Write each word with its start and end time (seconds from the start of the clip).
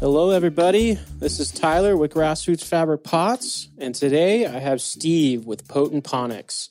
Hello, 0.00 0.30
everybody. 0.30 0.94
This 1.18 1.40
is 1.40 1.50
Tyler 1.50 1.94
with 1.94 2.14
Grassroots 2.14 2.64
Fabric 2.64 3.04
Pots, 3.04 3.68
and 3.76 3.94
today 3.94 4.46
I 4.46 4.58
have 4.58 4.80
Steve 4.80 5.44
with 5.44 5.68
Potent 5.68 6.04
Ponics. 6.04 6.70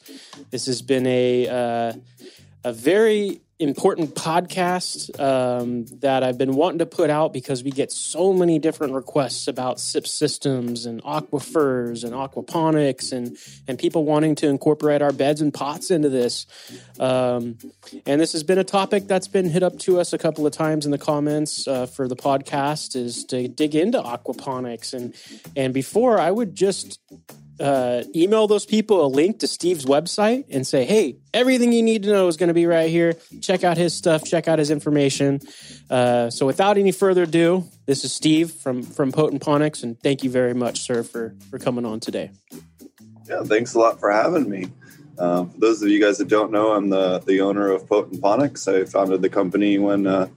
This 0.49 0.65
has 0.65 0.81
been 0.81 1.05
a 1.05 1.47
uh, 1.47 1.93
a 2.63 2.73
very 2.73 3.41
important 3.59 4.15
podcast 4.15 5.19
um, 5.19 5.86
that 5.99 6.23
I've 6.23 6.38
been 6.38 6.54
wanting 6.55 6.79
to 6.79 6.86
put 6.86 7.09
out 7.09 7.34
because 7.34 7.61
we 7.61 7.71
get 7.71 7.91
so 7.91 8.31
many 8.31 8.57
different 8.57 8.93
requests 8.93 9.49
about 9.49 9.81
SIP 9.81 10.07
systems 10.07 10.85
and 10.85 11.04
aquifers 11.04 12.05
and 12.05 12.13
aquaponics 12.13 13.11
and 13.11 13.38
and 13.67 13.77
people 13.77 14.05
wanting 14.05 14.35
to 14.35 14.48
incorporate 14.48 15.02
our 15.02 15.11
beds 15.11 15.41
and 15.41 15.53
pots 15.53 15.91
into 15.91 16.07
this. 16.07 16.45
Um, 16.99 17.57
and 18.05 18.21
this 18.21 18.31
has 18.31 18.43
been 18.43 18.59
a 18.59 18.63
topic 18.63 19.07
that's 19.07 19.27
been 19.27 19.49
hit 19.49 19.62
up 19.62 19.77
to 19.80 19.99
us 19.99 20.13
a 20.13 20.17
couple 20.17 20.48
of 20.48 20.53
times 20.53 20.85
in 20.85 20.91
the 20.91 20.98
comments 20.98 21.67
uh, 21.67 21.85
for 21.85 22.07
the 22.07 22.16
podcast 22.16 22.95
is 22.95 23.26
to 23.26 23.49
dig 23.49 23.76
into 23.76 24.02
aquaponics 24.02 24.94
and 24.94 25.13
and 25.57 25.73
before 25.73 26.17
I 26.17 26.31
would 26.31 26.55
just 26.55 26.99
uh, 27.59 28.04
email 28.16 28.48
those 28.48 28.66
people 28.66 29.05
a 29.05 29.08
link 29.08 29.40
to 29.40 29.48
Steve's 29.48 29.86
website 29.86 30.45
and 30.50 30.66
say, 30.66 30.86
hey, 30.86 31.17
everything 31.34 31.72
you 31.72 31.84
need 31.84 32.04
to 32.04 32.09
know 32.09 32.27
is 32.27 32.38
going 32.38 32.48
to 32.48 32.54
be 32.54 32.66
right 32.66 32.90
here. 32.90 33.16
Check 33.41 33.63
out 33.63 33.77
his 33.77 33.94
stuff, 33.94 34.23
check 34.23 34.48
out 34.48 34.59
his 34.59 34.72
information. 34.72 35.40
Uh, 35.90 36.30
so 36.30 36.45
without 36.45 36.77
any 36.77 36.91
further 36.91 37.23
ado, 37.23 37.66
this 37.86 38.03
is 38.03 38.14
Steve 38.14 38.52
from, 38.52 38.84
from 38.84 39.12
Potent 39.12 39.41
Ponics, 39.41 39.84
and 39.84 40.00
thank 40.02 40.23
you 40.23 40.30
very 40.30 40.53
much, 40.53 40.81
sir, 40.81 41.03
for, 41.03 41.36
for 41.50 41.59
coming 41.59 41.86
on 41.86 42.00
today. 42.00 42.31
Yeah, 43.27 43.44
thanks 43.44 43.73
a 43.73 43.80
lot 43.80 44.00
for 44.00 44.12
having 44.12 44.50
me. 44.50 44.70
Uh, 45.17 45.45
for 45.45 45.59
those 45.59 45.81
of 45.81 45.89
you 45.89 46.00
guys 46.00 46.17
that 46.20 46.30
don't 46.30 46.52
know, 46.52 46.72
I'm 46.72 46.89
the, 46.89 47.20
the 47.20 47.41
owner 47.41 47.70
of 47.70 47.88
Potent 47.88 48.22
Ponics. 48.22 48.67
I 48.67 48.86
founded 48.86 49.22
the 49.22 49.30
company 49.30 49.78
when 49.78 50.08
uh, 50.08 50.30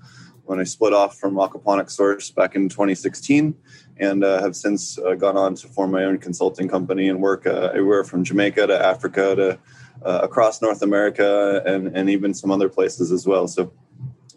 when 0.45 0.59
I 0.59 0.65
split 0.65 0.93
off 0.93 1.17
from 1.19 1.37
Aquaponic 1.37 1.89
Source 1.89 2.31
back 2.31 2.57
in 2.57 2.69
2016 2.69 3.55
and 3.99 4.25
uh, 4.25 4.41
have 4.41 4.57
since 4.57 4.99
uh, 4.99 5.15
gone 5.15 5.37
on 5.37 5.55
to 5.55 5.69
form 5.69 5.91
my 5.91 6.05
own 6.05 6.19
consulting 6.19 6.69
company 6.69 7.09
and 7.09 7.21
work 7.21 7.47
uh, 7.47 7.71
everywhere 7.71 8.05
from 8.05 8.25
Jamaica 8.25 8.67
to 8.67 8.85
Africa 8.85 9.35
to 9.37 9.59
uh, 10.05 10.21
across 10.23 10.61
North 10.61 10.83
America 10.83 11.63
and, 11.65 11.97
and 11.97 12.11
even 12.11 12.35
some 12.35 12.51
other 12.51 12.69
places 12.69 13.13
as 13.13 13.27
well. 13.27 13.47
So 13.47 13.73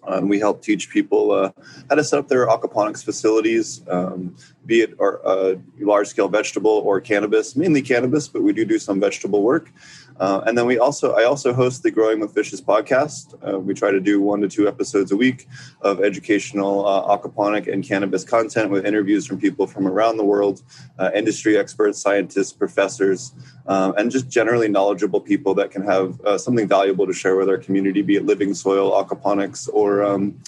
um, 0.08 0.28
we 0.28 0.40
help 0.40 0.62
teach 0.62 0.90
people 0.90 1.32
uh, 1.32 1.52
how 1.90 1.96
to 1.96 2.04
set 2.04 2.20
up 2.20 2.28
their 2.28 2.48
aquaponics 2.48 3.04
facilities, 3.04 3.82
um, 3.88 4.36
be 4.66 4.82
it 4.82 4.94
uh, 5.00 5.56
large 5.80 6.08
scale 6.08 6.28
vegetable 6.28 6.72
or 6.72 7.02
cannabis, 7.02 7.56
mainly 7.56 7.82
cannabis, 7.82 8.28
but 8.28 8.44
we 8.44 8.54
do 8.54 8.66
do 8.66 8.78
some 8.78 9.00
vegetable 9.00 9.42
work. 9.42 9.72
Uh, 10.20 10.42
and 10.46 10.58
then 10.58 10.66
we 10.66 10.80
also, 10.80 11.14
I 11.14 11.26
also 11.26 11.54
host 11.54 11.84
the 11.84 11.92
Growing 11.92 12.20
with 12.20 12.34
Fishes 12.34 12.62
podcast. 12.62 13.36
Uh, 13.46 13.60
we 13.60 13.74
try 13.74 13.92
to 13.92 14.00
do 14.00 14.22
one 14.22 14.40
to 14.42 14.48
two 14.48 14.68
episodes 14.68 15.12
a 15.12 15.18
week 15.18 15.48
of 15.82 16.02
educational 16.02 16.88
uh, 16.88 17.18
aquaponic 17.18 17.72
and 17.72 17.84
cannabis 17.84 18.24
content 18.24 18.72
with 18.72 18.86
interviews 18.86 19.26
from 19.26 19.40
people 19.40 19.68
from 19.68 19.88
around 19.88 20.18
the 20.18 20.24
world, 20.24 20.64
uh, 21.00 21.12
industry 21.14 21.58
experts, 21.58 22.00
scientists, 22.00 22.54
professors, 22.54 23.34
um, 23.68 23.94
and 23.98 24.10
just 24.10 24.30
generally 24.30 24.70
knowledgeable 24.70 25.20
people 25.20 25.54
that 25.54 25.70
can 25.70 25.84
have 25.84 26.22
uh, 26.22 26.38
something 26.38 26.68
valuable 26.68 27.06
to 27.06 27.14
share 27.14 27.36
with 27.36 27.50
our 27.50 27.58
community, 27.58 28.02
be 28.02 28.16
it 28.16 28.26
living 28.26 28.54
soil, 28.54 28.92
aquaponics, 28.92 29.68
or 29.74 30.02
um, 30.02 30.40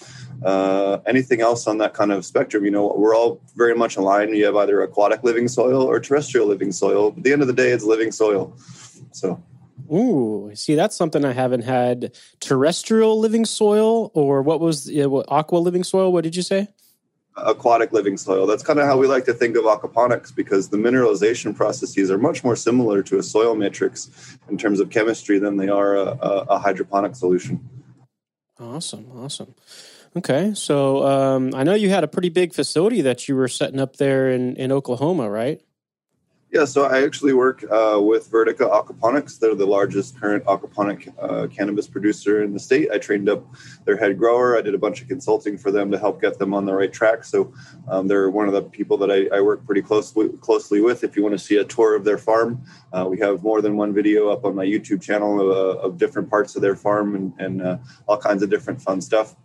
uh, 0.46 1.00
anything 1.06 1.42
else 1.42 1.68
on 1.68 1.78
that 1.80 1.94
kind 1.94 2.14
of 2.14 2.26
spectrum. 2.26 2.64
You 2.64 2.72
know, 2.72 2.94
we're 2.96 3.16
all 3.16 3.42
very 3.56 3.76
much 3.76 3.98
aligned. 3.98 4.34
You 4.36 4.46
have 4.46 4.56
either 4.56 4.82
aquatic 4.82 5.24
living 5.24 5.50
soil 5.50 5.82
or 5.82 6.00
terrestrial 6.00 6.48
living 6.48 6.72
soil. 6.72 7.14
At 7.18 7.24
the 7.24 7.34
end 7.34 7.42
of 7.42 7.48
the 7.50 7.54
day, 7.54 7.72
it's 7.72 7.84
living 7.84 8.14
soil. 8.14 8.56
So. 9.12 9.44
Ooh, 9.92 10.52
see, 10.54 10.76
that's 10.76 10.96
something 10.96 11.24
I 11.24 11.34
haven't 11.34 11.64
had. 11.64 12.16
Terrestrial 12.40 13.20
living 13.20 13.46
soil, 13.46 14.12
or 14.14 14.42
what 14.42 14.60
was 14.60 14.90
uh, 14.90 15.10
what, 15.10 15.26
aqua 15.30 15.58
living 15.58 15.84
soil? 15.84 16.12
What 16.12 16.24
did 16.24 16.36
you 16.36 16.42
say? 16.42 16.68
Aquatic 17.38 17.94
living 17.94 18.18
soil. 18.18 18.48
That's 18.48 18.64
kind 18.64 18.80
of 18.80 18.86
how 18.86 18.98
we 18.98 19.06
like 19.08 19.26
to 19.26 19.34
think 19.34 19.56
of 19.56 19.64
aquaponics 19.64 20.36
because 20.36 20.70
the 20.70 20.78
mineralization 20.78 21.56
processes 21.56 22.10
are 22.10 22.18
much 22.18 22.44
more 22.44 22.56
similar 22.56 23.04
to 23.04 23.20
a 23.20 23.24
soil 23.24 23.56
matrix 23.56 24.10
in 24.50 24.58
terms 24.58 24.80
of 24.80 24.90
chemistry 24.90 25.38
than 25.38 25.58
they 25.58 25.70
are 25.70 25.96
a, 25.96 26.06
a, 26.06 26.46
a 26.50 26.60
hydroponic 26.60 27.16
solution. 27.16 27.70
Awesome, 28.60 29.12
awesome. 29.16 29.54
Okay, 30.16 30.54
so 30.56 31.06
um, 31.06 31.52
I 31.54 31.64
know 31.64 31.76
you 31.76 31.90
had 31.90 32.04
a 32.04 32.08
pretty 32.08 32.30
big 32.30 32.56
facility 32.56 33.02
that 33.02 33.28
you 33.28 33.36
were 33.36 33.48
setting 33.48 33.80
up 33.80 33.98
there 33.98 34.32
in, 34.32 34.56
in 34.56 34.72
Oklahoma, 34.72 35.30
right? 35.30 35.62
Yeah, 36.50 36.64
so 36.64 36.86
I 36.86 37.04
actually 37.04 37.34
work 37.34 37.66
uh, 37.70 38.00
with 38.02 38.32
Vertica 38.32 38.72
Aquaponics. 38.72 39.38
They're 39.38 39.54
the 39.54 39.66
largest 39.66 40.18
current 40.18 40.46
aquaponic 40.46 41.14
uh, 41.20 41.48
cannabis 41.48 41.88
producer 41.88 42.42
in 42.42 42.54
the 42.54 42.60
state. 42.60 42.90
I 42.90 43.00
trained 43.00 43.28
up 43.28 43.46
their 43.84 43.98
head 43.98 44.18
grower. 44.18 44.58
I 44.58 44.62
did 44.62 44.74
a 44.74 44.78
bunch 44.78 45.02
of 45.02 45.10
consulting 45.10 45.58
for 45.58 45.72
them 45.72 45.92
to 45.92 45.98
help 45.98 46.22
get 46.22 46.40
them 46.40 46.54
on 46.54 46.66
the 46.66 46.74
right 46.74 46.92
track. 46.92 47.26
So 47.26 47.54
um, 47.90 48.08
they're 48.08 48.30
one 48.30 48.48
of 48.48 48.54
the 48.54 48.62
people 48.62 48.98
that 49.00 49.12
I, 49.12 49.28
I, 49.36 49.42
work 49.42 49.66
pretty 49.66 49.82
closely 49.82 50.30
closely 50.40 50.80
with. 50.80 51.04
If 51.04 51.18
you 51.18 51.24
want 51.24 51.34
to 51.34 51.40
see 51.40 51.58
a 51.58 51.66
tour 51.66 51.98
of 51.98 52.06
their 52.06 52.18
farm, 52.18 52.64
uh, 52.94 53.06
we 53.10 53.20
have 53.20 53.44
more 53.44 53.62
than 53.62 53.76
one 53.76 53.94
video 53.94 54.30
up 54.30 54.46
on 54.46 54.56
my 54.56 54.66
YouTube 54.66 55.02
channel 55.02 55.42
of, 55.42 55.50
uh, 55.50 55.80
of 55.82 55.98
different 55.98 56.30
parts 56.30 56.56
of 56.56 56.62
their 56.62 56.78
farm 56.78 57.16
and, 57.16 57.34
and 57.40 57.62
uh, 57.62 57.78
all 58.08 58.18
kinds 58.18 58.42
of 58.42 58.50
different 58.50 58.82
fun 58.82 59.02
stuff. 59.02 59.36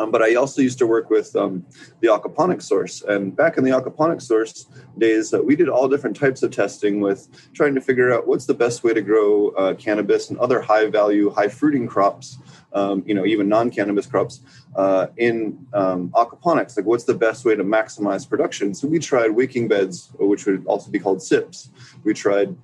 Um, 0.00 0.10
but 0.10 0.22
I 0.22 0.34
also 0.34 0.62
used 0.62 0.78
to 0.78 0.86
work 0.86 1.10
with 1.10 1.36
um, 1.36 1.66
the 2.00 2.08
aquaponic 2.08 2.62
source. 2.62 3.02
And 3.02 3.36
back 3.36 3.58
in 3.58 3.64
the 3.64 3.70
aquaponic 3.70 4.22
source 4.22 4.64
days, 4.96 5.34
uh, 5.34 5.42
we 5.42 5.54
did 5.54 5.68
all 5.68 5.88
different 5.88 6.16
types 6.16 6.42
of 6.42 6.50
testing 6.50 7.00
with 7.00 7.28
trying 7.52 7.74
to 7.74 7.82
figure 7.82 8.10
out 8.10 8.26
what's 8.26 8.46
the 8.46 8.54
best 8.54 8.82
way 8.82 8.94
to 8.94 9.02
grow 9.02 9.48
uh, 9.50 9.74
cannabis 9.74 10.30
and 10.30 10.38
other 10.38 10.62
high 10.62 10.86
value, 10.86 11.28
high 11.28 11.48
fruiting 11.48 11.86
crops, 11.86 12.38
um, 12.72 13.02
you 13.06 13.14
know, 13.14 13.26
even 13.26 13.46
non 13.46 13.70
cannabis 13.70 14.06
crops 14.06 14.40
uh, 14.74 15.08
in 15.18 15.66
um, 15.74 16.08
aquaponics. 16.10 16.78
Like, 16.78 16.86
what's 16.86 17.04
the 17.04 17.14
best 17.14 17.44
way 17.44 17.54
to 17.54 17.62
maximize 17.62 18.26
production? 18.26 18.72
So 18.72 18.88
we 18.88 19.00
tried 19.00 19.32
wicking 19.32 19.68
beds, 19.68 20.12
which 20.18 20.46
would 20.46 20.64
also 20.66 20.90
be 20.90 20.98
called 20.98 21.22
SIPs. 21.22 21.68
We 22.04 22.14
tried 22.14 22.56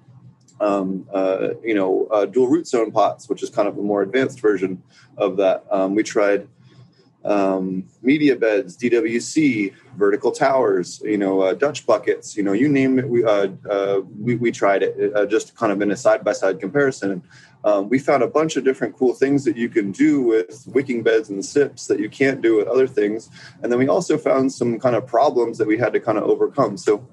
um, 0.58 1.06
uh, 1.12 1.50
you 1.62 1.74
know, 1.74 2.06
uh, 2.10 2.24
dual 2.24 2.48
root 2.48 2.66
zone 2.66 2.90
pots, 2.90 3.28
which 3.28 3.42
is 3.42 3.50
kind 3.50 3.68
of 3.68 3.76
a 3.76 3.82
more 3.82 4.00
advanced 4.00 4.40
version 4.40 4.82
of 5.18 5.36
that. 5.36 5.66
Um, 5.70 5.94
we 5.94 6.02
tried 6.02 6.48
um, 7.26 7.84
media 8.02 8.36
beds, 8.36 8.76
DWC, 8.76 9.74
vertical 9.96 10.30
towers, 10.30 11.02
you 11.04 11.18
know, 11.18 11.40
uh, 11.40 11.54
Dutch 11.54 11.84
buckets, 11.84 12.36
you 12.36 12.42
know, 12.42 12.52
you 12.52 12.68
name 12.68 12.98
it. 13.00 13.08
We 13.08 13.24
uh, 13.24 13.48
uh, 13.68 14.00
we, 14.18 14.36
we, 14.36 14.52
tried 14.52 14.84
it 14.84 15.12
uh, 15.14 15.26
just 15.26 15.56
kind 15.56 15.72
of 15.72 15.82
in 15.82 15.90
a 15.90 15.96
side 15.96 16.24
by 16.24 16.32
side 16.32 16.60
comparison. 16.60 17.24
Um, 17.64 17.88
we 17.88 17.98
found 17.98 18.22
a 18.22 18.28
bunch 18.28 18.56
of 18.56 18.62
different 18.62 18.96
cool 18.96 19.12
things 19.12 19.44
that 19.44 19.56
you 19.56 19.68
can 19.68 19.90
do 19.90 20.22
with 20.22 20.64
wicking 20.68 21.02
beds 21.02 21.28
and 21.28 21.44
sips 21.44 21.88
that 21.88 21.98
you 21.98 22.08
can't 22.08 22.40
do 22.40 22.56
with 22.56 22.68
other 22.68 22.86
things. 22.86 23.28
And 23.60 23.72
then 23.72 23.80
we 23.80 23.88
also 23.88 24.16
found 24.16 24.52
some 24.52 24.78
kind 24.78 24.94
of 24.94 25.04
problems 25.04 25.58
that 25.58 25.66
we 25.66 25.76
had 25.76 25.92
to 25.94 26.00
kind 26.00 26.16
of 26.16 26.24
overcome. 26.24 26.76
So 26.76 27.08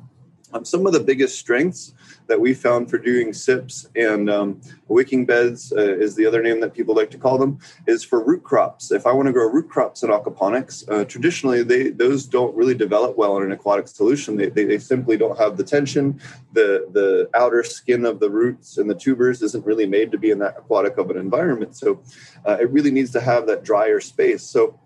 um, 0.53 0.65
some 0.65 0.85
of 0.85 0.93
the 0.93 0.99
biggest 0.99 1.39
strengths 1.39 1.93
that 2.27 2.39
we 2.39 2.53
found 2.53 2.89
for 2.89 2.97
doing 2.97 3.33
SIPs 3.33 3.87
and 3.95 4.29
um, 4.29 4.61
wicking 4.87 5.25
beds 5.25 5.73
uh, 5.73 5.97
is 5.97 6.15
the 6.15 6.25
other 6.25 6.41
name 6.41 6.59
that 6.61 6.73
people 6.73 6.95
like 6.95 7.11
to 7.11 7.17
call 7.17 7.37
them 7.37 7.59
is 7.87 8.03
for 8.03 8.23
root 8.23 8.43
crops. 8.43 8.91
If 8.91 9.05
I 9.05 9.11
want 9.11 9.27
to 9.27 9.33
grow 9.33 9.49
root 9.49 9.69
crops 9.69 10.03
in 10.03 10.09
aquaponics, 10.09 10.89
uh, 10.89 11.05
traditionally 11.05 11.63
they 11.63 11.89
those 11.89 12.25
don't 12.25 12.55
really 12.55 12.75
develop 12.75 13.17
well 13.17 13.37
in 13.37 13.43
an 13.43 13.51
aquatic 13.51 13.87
solution. 13.87 14.37
They, 14.37 14.49
they, 14.49 14.65
they, 14.65 14.77
simply 14.77 15.17
don't 15.17 15.37
have 15.37 15.57
the 15.57 15.63
tension. 15.63 16.19
The 16.53 16.87
the 16.91 17.29
outer 17.33 17.63
skin 17.63 18.05
of 18.05 18.19
the 18.19 18.29
roots 18.29 18.77
and 18.77 18.89
the 18.89 18.95
tubers 18.95 19.41
isn't 19.41 19.65
really 19.65 19.85
made 19.85 20.11
to 20.11 20.17
be 20.17 20.31
in 20.31 20.39
that 20.39 20.57
aquatic 20.57 20.97
of 20.97 21.09
an 21.09 21.17
environment. 21.17 21.75
So 21.75 22.01
uh, 22.45 22.57
it 22.59 22.69
really 22.69 22.91
needs 22.91 23.11
to 23.11 23.21
have 23.21 23.47
that 23.47 23.63
drier 23.63 23.99
space. 23.99 24.43
So 24.43 24.79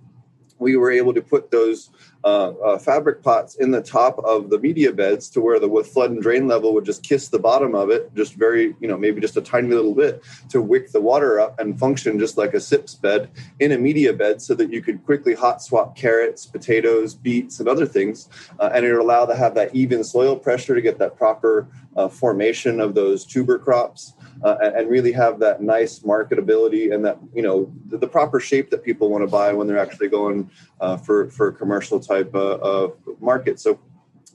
we 0.60 0.76
were 0.76 0.92
able 0.92 1.14
to 1.14 1.22
put 1.22 1.52
those 1.52 1.90
uh, 2.24 2.50
uh, 2.64 2.78
fabric 2.78 3.24
pots 3.24 3.56
in 3.56 3.72
the 3.72 3.82
top 3.82 4.18
of 4.20 4.50
the 4.50 4.60
media 4.60 4.92
beds 4.92 5.30
to 5.30 5.40
where 5.40 5.60
the 5.60 5.84
flood 5.84 6.12
and 6.12 6.22
drain 6.22 6.48
level 6.48 6.74
would 6.74 6.86
just 6.86 7.04
kiss 7.04 7.30
the 7.30 7.40
bottom 7.40 7.76
of 7.76 7.90
it, 7.90 8.14
just 8.16 8.34
very, 8.34 8.76
you 8.80 8.88
know, 8.88 8.98
maybe 8.98 9.22
just 9.22 9.38
a 9.38 9.42
tiny 9.42 9.70
little 9.70 9.94
bit 9.94 10.24
to 10.50 10.62
wick 10.62 10.92
the 10.92 11.00
water 11.00 11.40
up 11.40 11.60
and 11.60 11.80
function 11.80 12.20
just 12.20 12.38
like 12.38 12.54
a 12.54 12.60
SIPS 12.60 12.96
bed 12.96 13.30
in 13.60 13.72
a 13.72 13.78
media 13.78 14.14
bed 14.14 14.42
so 14.42 14.56
that 14.56 14.72
you 14.72 14.82
could 14.82 15.06
quickly 15.06 15.34
hot 15.34 15.62
swap 15.62 15.96
carrots, 15.96 16.46
potatoes, 16.46 17.14
beets, 17.14 17.60
and 17.60 17.70
other 17.70 17.86
things. 17.86 18.30
Uh, 18.60 18.72
and 18.74 18.86
it 18.86 18.92
would 18.92 19.02
allow 19.02 19.26
to 19.26 19.36
have 19.36 19.56
that 19.56 19.74
even 19.74 20.04
soil 20.04 20.36
pressure 20.36 20.76
to 20.76 20.82
get 20.82 20.98
that 20.98 21.16
proper 21.16 21.68
uh, 21.96 22.08
formation 22.08 22.80
of 22.80 22.94
those 22.94 23.26
tuber 23.26 23.58
crops 23.58 24.14
uh, 24.44 24.58
and, 24.62 24.90
really 24.90 25.12
have 25.12 25.40
that 25.40 25.62
nice 25.62 26.00
marketability 26.00 26.94
and 26.94 27.04
that 27.06 27.18
you 27.34 27.42
know 27.42 27.72
the, 27.88 27.98
the, 27.98 28.08
proper 28.08 28.40
shape 28.40 28.70
that 28.70 28.84
people 28.84 29.10
want 29.10 29.24
to 29.24 29.28
buy 29.28 29.52
when 29.52 29.68
they're 29.68 29.80
actually 29.80 30.08
going 30.08 30.50
uh, 30.80 30.98
for 30.98 31.30
for 31.30 31.50
a 31.50 31.54
commercial 31.54 32.00
type 32.00 32.34
uh, 32.36 32.58
of 32.58 32.98
market. 33.20 33.60
So 33.60 33.80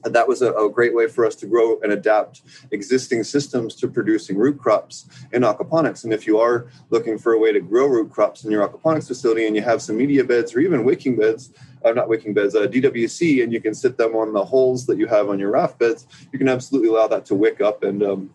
that 0.03 0.27
was 0.27 0.41
a, 0.41 0.51
a, 0.53 0.69
great 0.69 0.93
way 0.93 1.07
for 1.07 1.25
us 1.25 1.35
to 1.35 1.45
grow 1.45 1.79
and 1.81 1.91
adapt 1.91 2.41
existing 2.71 3.23
systems 3.23 3.75
to 3.75 3.87
producing 3.87 4.37
root 4.37 4.59
crops 4.59 5.07
in 5.31 5.43
aquaponics. 5.43 6.03
And 6.03 6.13
if 6.13 6.27
you 6.27 6.39
are 6.39 6.67
looking 6.89 7.17
for 7.17 7.33
a 7.33 7.39
way 7.39 7.51
to 7.51 7.61
grow 7.61 7.87
root 7.87 8.11
crops 8.11 8.43
in 8.43 8.51
your 8.51 8.67
aquaponics 8.67 9.07
facility 9.07 9.47
and 9.47 9.55
you 9.55 9.61
have 9.61 9.81
some 9.81 9.97
media 9.97 10.23
beds 10.23 10.53
or 10.53 10.59
even 10.59 10.83
wicking 10.83 11.15
beds, 11.15 11.53
uh, 11.85 11.91
not 11.91 12.09
wicking 12.09 12.33
beds, 12.33 12.55
uh, 12.55 12.67
DWC, 12.67 13.43
and 13.43 13.53
you 13.53 13.61
can 13.61 13.73
sit 13.73 13.97
them 13.97 14.15
on 14.15 14.33
the 14.33 14.43
holes 14.43 14.85
that 14.87 14.97
you 14.97 15.07
have 15.07 15.29
on 15.29 15.39
your 15.39 15.51
raft 15.51 15.79
beds, 15.79 16.07
you 16.31 16.39
can 16.39 16.49
absolutely 16.49 16.89
allow 16.89 17.07
that 17.07 17.25
to 17.25 17.35
wick 17.35 17.61
up 17.61 17.83
and 17.83 18.03
um, 18.03 18.29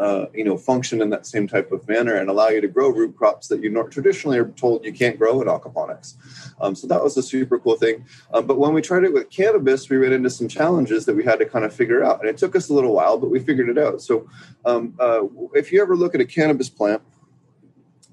uh, 0.00 0.26
you 0.32 0.42
know, 0.42 0.56
function 0.56 1.02
in 1.02 1.10
that 1.10 1.26
same 1.26 1.46
type 1.46 1.70
of 1.72 1.86
manner 1.86 2.14
and 2.14 2.30
allow 2.30 2.48
you 2.48 2.60
to 2.62 2.68
grow 2.68 2.88
root 2.88 3.14
crops 3.14 3.48
that 3.48 3.62
you 3.62 3.70
traditionally 3.90 4.38
are 4.38 4.48
told 4.52 4.82
you 4.82 4.92
can't 4.92 5.18
grow 5.18 5.42
in 5.42 5.46
aquaponics. 5.46 6.14
Um, 6.58 6.74
so 6.74 6.86
that 6.86 7.02
was 7.02 7.18
a 7.18 7.22
super 7.22 7.58
cool 7.58 7.76
thing. 7.76 8.06
Um, 8.32 8.46
but 8.46 8.58
when 8.58 8.72
we 8.72 8.80
tried 8.80 9.04
it 9.04 9.12
with 9.12 9.28
cannabis, 9.28 9.90
we 9.90 9.98
ran 9.98 10.14
into 10.14 10.30
some 10.30 10.48
challenges 10.48 11.04
that 11.04 11.14
we 11.14 11.22
had 11.22 11.38
to 11.38 11.44
kind 11.44 11.66
of 11.66 11.74
figure 11.74 12.02
out, 12.02 12.20
and 12.20 12.30
it 12.30 12.38
took 12.38 12.56
us 12.56 12.70
a 12.70 12.74
little 12.74 12.94
while, 12.94 13.18
but 13.18 13.30
we 13.30 13.40
figured 13.40 13.68
it 13.68 13.76
out. 13.76 14.00
So 14.00 14.26
um, 14.64 14.94
uh, 14.98 15.20
if 15.54 15.70
you 15.70 15.82
ever 15.82 15.94
look 15.94 16.14
at 16.14 16.22
a 16.22 16.26
cannabis 16.26 16.70
plant, 16.70 17.02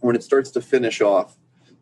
when 0.01 0.15
it 0.15 0.23
starts 0.23 0.51
to 0.51 0.61
finish 0.61 0.99
off, 1.01 1.37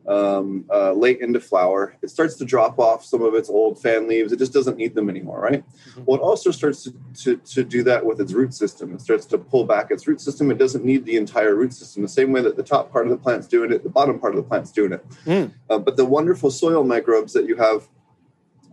um, 0.08 0.66
uh, 0.72 0.92
late 0.94 1.20
into 1.22 1.40
flower, 1.40 1.96
it 2.02 2.10
starts 2.10 2.36
to 2.36 2.46
drop 2.46 2.78
off 2.80 3.04
some 3.04 3.22
of 3.22 3.34
its 3.34 3.50
old 3.50 3.82
fan 3.82 4.08
leaves. 4.08 4.32
It 4.32 4.40
just 4.40 4.54
doesn't 4.54 4.78
need 4.78 4.94
them 4.94 5.10
anymore, 5.10 5.40
right? 5.40 5.64
Mm-hmm. 5.68 6.04
Well, 6.06 6.18
it 6.18 6.22
also 6.22 6.52
starts 6.52 6.84
to, 6.84 6.94
to, 7.24 7.38
to, 7.38 7.64
do 7.64 7.84
that 7.84 8.06
with 8.06 8.22
its 8.22 8.34
root 8.34 8.54
system. 8.54 8.94
It 8.94 9.02
starts 9.02 9.26
to 9.28 9.38
pull 9.38 9.64
back 9.66 9.90
its 9.90 10.08
root 10.08 10.22
system. 10.22 10.52
It 10.52 10.58
doesn't 10.58 10.86
need 10.86 11.06
the 11.06 11.18
entire 11.18 11.56
root 11.56 11.74
system, 11.74 12.04
the 12.04 12.10
same 12.10 12.32
way 12.32 12.42
that 12.42 12.56
the 12.56 12.64
top 12.64 12.92
part 12.92 13.06
of 13.06 13.12
the 13.12 13.18
plant's 13.18 13.48
doing 13.48 13.72
it, 13.72 13.84
the 13.84 13.90
bottom 13.90 14.20
part 14.20 14.36
of 14.36 14.44
the 14.44 14.48
plant's 14.48 14.72
doing 14.72 14.94
it. 14.94 15.10
Mm. 15.26 15.52
Uh, 15.70 15.80
but 15.80 15.98
the 15.98 16.06
wonderful 16.06 16.52
soil 16.52 16.84
microbes 16.84 17.34
that 17.34 17.46
you 17.46 17.56
have 17.56 17.88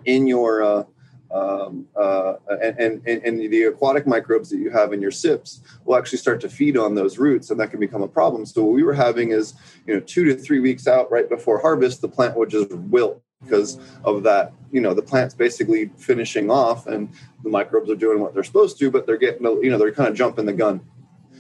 in 0.05 0.26
your 0.26 0.62
uh, 0.62 0.84
um, 1.32 1.87
uh, 1.96 2.34
and, 2.61 3.00
and, 3.06 3.06
and 3.06 3.52
the 3.52 3.64
aquatic 3.64 4.06
microbes 4.06 4.50
that 4.50 4.58
you 4.58 4.70
have 4.70 4.93
in 4.93 5.00
your 5.00 5.11
sips 5.11 5.62
will 5.84 5.96
actually 5.96 6.19
start 6.19 6.40
to 6.43 6.49
feed 6.49 6.76
on 6.76 6.94
those 6.94 7.19
roots 7.19 7.50
and 7.50 7.58
that 7.58 7.70
can 7.70 7.81
become 7.81 8.02
a 8.02 8.08
problem. 8.08 8.44
So 8.44 8.62
what 8.62 8.75
we 8.75 8.82
were 8.82 8.93
having 8.93 9.31
is 9.31 9.55
you 9.87 9.94
know 9.94 10.00
two 10.00 10.25
to 10.25 10.37
three 10.37 10.61
weeks 10.61 10.87
out 10.87 11.11
right 11.11 11.29
before 11.29 11.58
harvest 11.58 12.00
the 12.00 12.08
plant 12.08 12.37
would 12.37 12.50
just 12.50 12.73
wilt 12.73 13.23
because 13.43 13.79
of 14.05 14.23
that 14.23 14.52
you 14.70 14.81
know 14.81 14.94
the 14.94 15.02
plant's 15.02 15.34
basically 15.34 15.90
finishing 15.96 16.50
off 16.50 16.87
and 16.87 17.08
the 17.43 17.50
microbes 17.50 17.90
are 17.90 17.96
doing 17.96 18.20
what 18.20 18.34
they're 18.34 18.44
supposed 18.44 18.79
to 18.79 18.90
but 18.90 19.06
they're 19.06 19.17
getting 19.17 19.44
you 19.62 19.70
know 19.70 19.79
they're 19.79 19.93
kind 19.93 20.08
of 20.08 20.14
jumping 20.14 20.46
the 20.46 20.52
gun. 20.52 20.81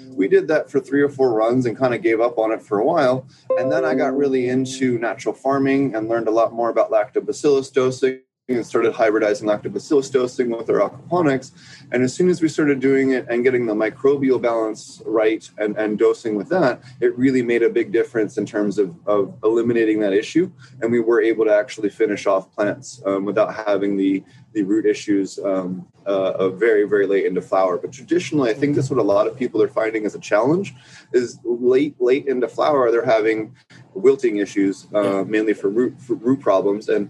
We 0.08 0.28
did 0.28 0.48
that 0.48 0.70
for 0.70 0.78
three 0.78 1.00
or 1.00 1.08
four 1.08 1.32
runs 1.32 1.64
and 1.64 1.76
kind 1.76 1.94
of 1.94 2.02
gave 2.02 2.20
up 2.20 2.36
on 2.36 2.52
it 2.52 2.62
for 2.62 2.78
a 2.78 2.84
while. 2.84 3.26
And 3.58 3.72
then 3.72 3.82
i 3.84 3.94
got 3.94 4.14
really 4.14 4.50
into 4.50 4.98
natural 4.98 5.34
farming 5.34 5.94
and 5.94 6.06
learned 6.06 6.28
a 6.28 6.30
lot 6.30 6.52
more 6.52 6.68
about 6.68 6.90
lactobacillus 6.90 7.72
dosing 7.72 8.20
and 8.48 8.66
started 8.66 8.92
hybridizing 8.92 9.44
lactobacillus 9.44 10.10
dosing 10.10 10.50
with 10.50 10.68
our 10.68 10.90
aquaponics. 10.90 11.52
And 11.92 12.02
as 12.02 12.12
soon 12.12 12.28
as 12.28 12.42
we 12.42 12.48
started 12.48 12.80
doing 12.80 13.12
it 13.12 13.24
and 13.30 13.44
getting 13.44 13.66
the 13.66 13.74
microbial 13.74 14.42
balance 14.42 15.00
right 15.06 15.48
and, 15.58 15.76
and 15.76 15.96
dosing 15.96 16.34
with 16.34 16.48
that, 16.48 16.82
it 17.00 17.16
really 17.16 17.42
made 17.42 17.62
a 17.62 17.70
big 17.70 17.92
difference 17.92 18.38
in 18.38 18.44
terms 18.46 18.78
of, 18.78 18.96
of 19.06 19.38
eliminating 19.44 20.00
that 20.00 20.12
issue. 20.12 20.50
And 20.80 20.90
we 20.90 20.98
were 20.98 21.20
able 21.20 21.44
to 21.44 21.54
actually 21.54 21.90
finish 21.90 22.26
off 22.26 22.52
plants 22.52 23.00
um, 23.06 23.24
without 23.24 23.54
having 23.54 23.96
the, 23.96 24.24
the 24.54 24.64
root 24.64 24.86
issues 24.86 25.38
um, 25.38 25.86
uh, 26.04 26.48
very, 26.48 26.82
very 26.88 27.06
late 27.06 27.26
into 27.26 27.42
flower. 27.42 27.78
But 27.78 27.92
traditionally, 27.92 28.50
I 28.50 28.54
think 28.54 28.74
that's 28.74 28.90
what 28.90 28.98
a 28.98 29.04
lot 29.04 29.28
of 29.28 29.36
people 29.36 29.62
are 29.62 29.68
finding 29.68 30.04
as 30.04 30.16
a 30.16 30.20
challenge 30.20 30.74
is 31.12 31.38
late, 31.44 31.94
late 32.00 32.26
into 32.26 32.48
flower, 32.48 32.90
they're 32.90 33.04
having 33.04 33.54
wilting 33.94 34.38
issues, 34.38 34.88
uh, 34.94 35.22
mainly 35.28 35.54
for 35.54 35.68
root, 35.68 36.00
for 36.00 36.14
root 36.14 36.40
problems. 36.40 36.88
And 36.88 37.08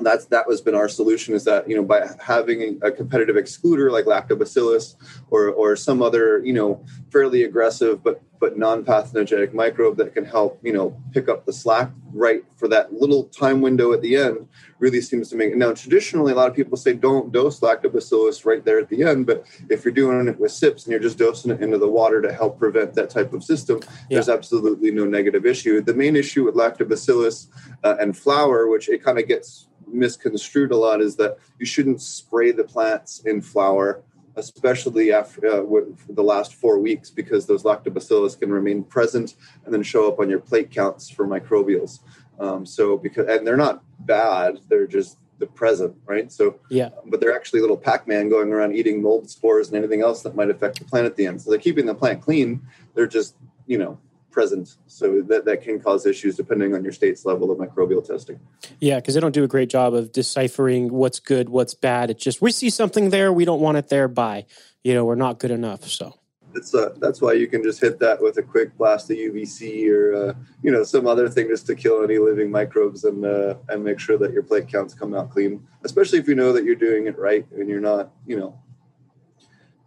that's 0.00 0.26
that 0.26 0.46
was 0.46 0.60
been 0.60 0.74
our 0.74 0.88
solution 0.88 1.34
is 1.34 1.44
that 1.44 1.68
you 1.68 1.76
know 1.76 1.82
by 1.82 2.06
having 2.20 2.78
a 2.82 2.90
competitive 2.90 3.36
excluder 3.36 3.90
like 3.90 4.06
lactobacillus 4.06 4.96
or 5.30 5.48
or 5.50 5.76
some 5.76 6.02
other 6.02 6.44
you 6.44 6.52
know 6.52 6.84
fairly 7.10 7.44
aggressive 7.44 8.02
but 8.02 8.20
but 8.40 8.58
non-pathogenic 8.58 9.54
microbe 9.54 9.96
that 9.96 10.12
can 10.12 10.24
help 10.24 10.58
you 10.62 10.72
know 10.72 10.96
pick 11.12 11.28
up 11.28 11.46
the 11.46 11.52
slack 11.52 11.90
right 12.12 12.44
for 12.56 12.68
that 12.68 12.92
little 12.92 13.24
time 13.24 13.60
window 13.60 13.92
at 13.92 14.02
the 14.02 14.16
end 14.16 14.48
really 14.78 15.00
seems 15.00 15.28
to 15.30 15.36
make 15.36 15.52
it 15.52 15.56
now 15.56 15.72
traditionally 15.72 16.32
a 16.32 16.34
lot 16.34 16.48
of 16.48 16.54
people 16.54 16.76
say 16.76 16.92
don't 16.92 17.32
dose 17.32 17.60
lactobacillus 17.60 18.44
right 18.44 18.64
there 18.64 18.78
at 18.78 18.88
the 18.88 19.02
end 19.02 19.26
but 19.26 19.46
if 19.70 19.84
you're 19.84 19.94
doing 19.94 20.26
it 20.28 20.38
with 20.38 20.50
sips 20.50 20.84
and 20.84 20.90
you're 20.90 21.00
just 21.00 21.18
dosing 21.18 21.52
it 21.52 21.62
into 21.62 21.78
the 21.78 21.88
water 21.88 22.20
to 22.20 22.32
help 22.32 22.58
prevent 22.58 22.94
that 22.94 23.08
type 23.08 23.32
of 23.32 23.42
system 23.42 23.80
yeah. 23.82 24.16
there's 24.16 24.28
absolutely 24.28 24.90
no 24.90 25.04
negative 25.04 25.46
issue 25.46 25.80
the 25.80 25.94
main 25.94 26.16
issue 26.16 26.44
with 26.44 26.54
lactobacillus 26.54 27.46
uh, 27.84 27.96
and 28.00 28.16
flower 28.16 28.68
which 28.68 28.88
it 28.88 29.02
kind 29.02 29.18
of 29.18 29.28
gets 29.28 29.68
misconstrued 29.94 30.72
a 30.72 30.76
lot 30.76 31.00
is 31.00 31.16
that 31.16 31.38
you 31.58 31.66
shouldn't 31.66 32.00
spray 32.00 32.52
the 32.52 32.64
plants 32.64 33.20
in 33.20 33.40
flower, 33.40 34.02
especially 34.36 35.12
after 35.12 35.46
uh, 35.46 35.80
the 36.08 36.22
last 36.22 36.54
four 36.54 36.78
weeks, 36.78 37.10
because 37.10 37.46
those 37.46 37.62
lactobacillus 37.62 38.38
can 38.38 38.50
remain 38.50 38.82
present 38.82 39.34
and 39.64 39.72
then 39.72 39.82
show 39.82 40.08
up 40.08 40.18
on 40.18 40.28
your 40.28 40.40
plate 40.40 40.70
counts 40.70 41.08
for 41.08 41.26
microbials. 41.26 42.00
Um, 42.38 42.66
so 42.66 42.96
because 42.96 43.28
and 43.28 43.46
they're 43.46 43.56
not 43.56 43.82
bad, 44.00 44.60
they're 44.68 44.86
just 44.86 45.18
the 45.38 45.46
present, 45.46 45.96
right? 46.06 46.30
So 46.32 46.58
yeah, 46.68 46.90
but 47.06 47.20
they're 47.20 47.34
actually 47.34 47.60
little 47.60 47.76
Pac-Man 47.76 48.28
going 48.28 48.52
around 48.52 48.74
eating 48.74 49.02
mold 49.02 49.28
spores 49.30 49.68
and 49.68 49.76
anything 49.76 50.02
else 50.02 50.22
that 50.22 50.34
might 50.34 50.50
affect 50.50 50.78
the 50.78 50.84
plant 50.84 51.06
at 51.06 51.16
the 51.16 51.26
end. 51.26 51.42
So 51.42 51.50
they're 51.50 51.58
keeping 51.58 51.86
the 51.86 51.94
plant 51.94 52.22
clean. 52.22 52.62
They're 52.94 53.06
just 53.06 53.36
you 53.66 53.78
know 53.78 53.98
present. 54.34 54.76
So 54.86 55.22
that, 55.22 55.44
that 55.46 55.62
can 55.62 55.80
cause 55.80 56.04
issues 56.04 56.36
depending 56.36 56.74
on 56.74 56.82
your 56.82 56.92
state's 56.92 57.24
level 57.24 57.50
of 57.50 57.58
microbial 57.58 58.04
testing. 58.04 58.40
Yeah, 58.80 58.96
because 58.96 59.14
they 59.14 59.20
don't 59.20 59.32
do 59.32 59.44
a 59.44 59.48
great 59.48 59.70
job 59.70 59.94
of 59.94 60.12
deciphering 60.12 60.92
what's 60.92 61.20
good, 61.20 61.48
what's 61.48 61.72
bad. 61.72 62.10
It's 62.10 62.22
just 62.22 62.42
we 62.42 62.50
see 62.50 62.68
something 62.68 63.10
there, 63.10 63.32
we 63.32 63.44
don't 63.44 63.60
want 63.60 63.78
it 63.78 63.88
there. 63.88 64.08
By 64.08 64.44
you 64.82 64.92
know, 64.92 65.04
we're 65.04 65.14
not 65.14 65.38
good 65.38 65.52
enough. 65.52 65.84
So 65.84 66.18
it's 66.54 66.74
uh, 66.74 66.90
that's 66.98 67.22
why 67.22 67.32
you 67.32 67.46
can 67.46 67.62
just 67.62 67.80
hit 67.80 67.98
that 68.00 68.20
with 68.20 68.36
a 68.38 68.42
quick 68.42 68.76
blast 68.76 69.10
of 69.10 69.16
UVC 69.16 69.88
or 69.90 70.14
uh, 70.14 70.34
you 70.62 70.70
know 70.70 70.82
some 70.82 71.06
other 71.06 71.28
thing 71.28 71.48
just 71.48 71.66
to 71.68 71.74
kill 71.74 72.02
any 72.02 72.18
living 72.18 72.50
microbes 72.50 73.04
and 73.04 73.24
uh, 73.24 73.54
and 73.68 73.84
make 73.84 74.00
sure 74.00 74.18
that 74.18 74.32
your 74.32 74.42
plate 74.42 74.68
counts 74.68 74.94
come 74.94 75.14
out 75.14 75.30
clean. 75.30 75.66
Especially 75.84 76.18
if 76.18 76.28
you 76.28 76.34
know 76.34 76.52
that 76.52 76.64
you're 76.64 76.74
doing 76.74 77.06
it 77.06 77.18
right 77.18 77.46
and 77.52 77.68
you're 77.68 77.80
not 77.80 78.10
you 78.26 78.36
know 78.36 78.58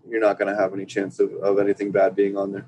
you're 0.10 0.22
not 0.22 0.40
going 0.40 0.54
to 0.54 0.60
have 0.60 0.74
any 0.74 0.86
chance 0.86 1.20
of, 1.20 1.34
of 1.34 1.60
anything 1.60 1.92
bad 1.92 2.16
being 2.16 2.38
on 2.38 2.54
there. 2.54 2.68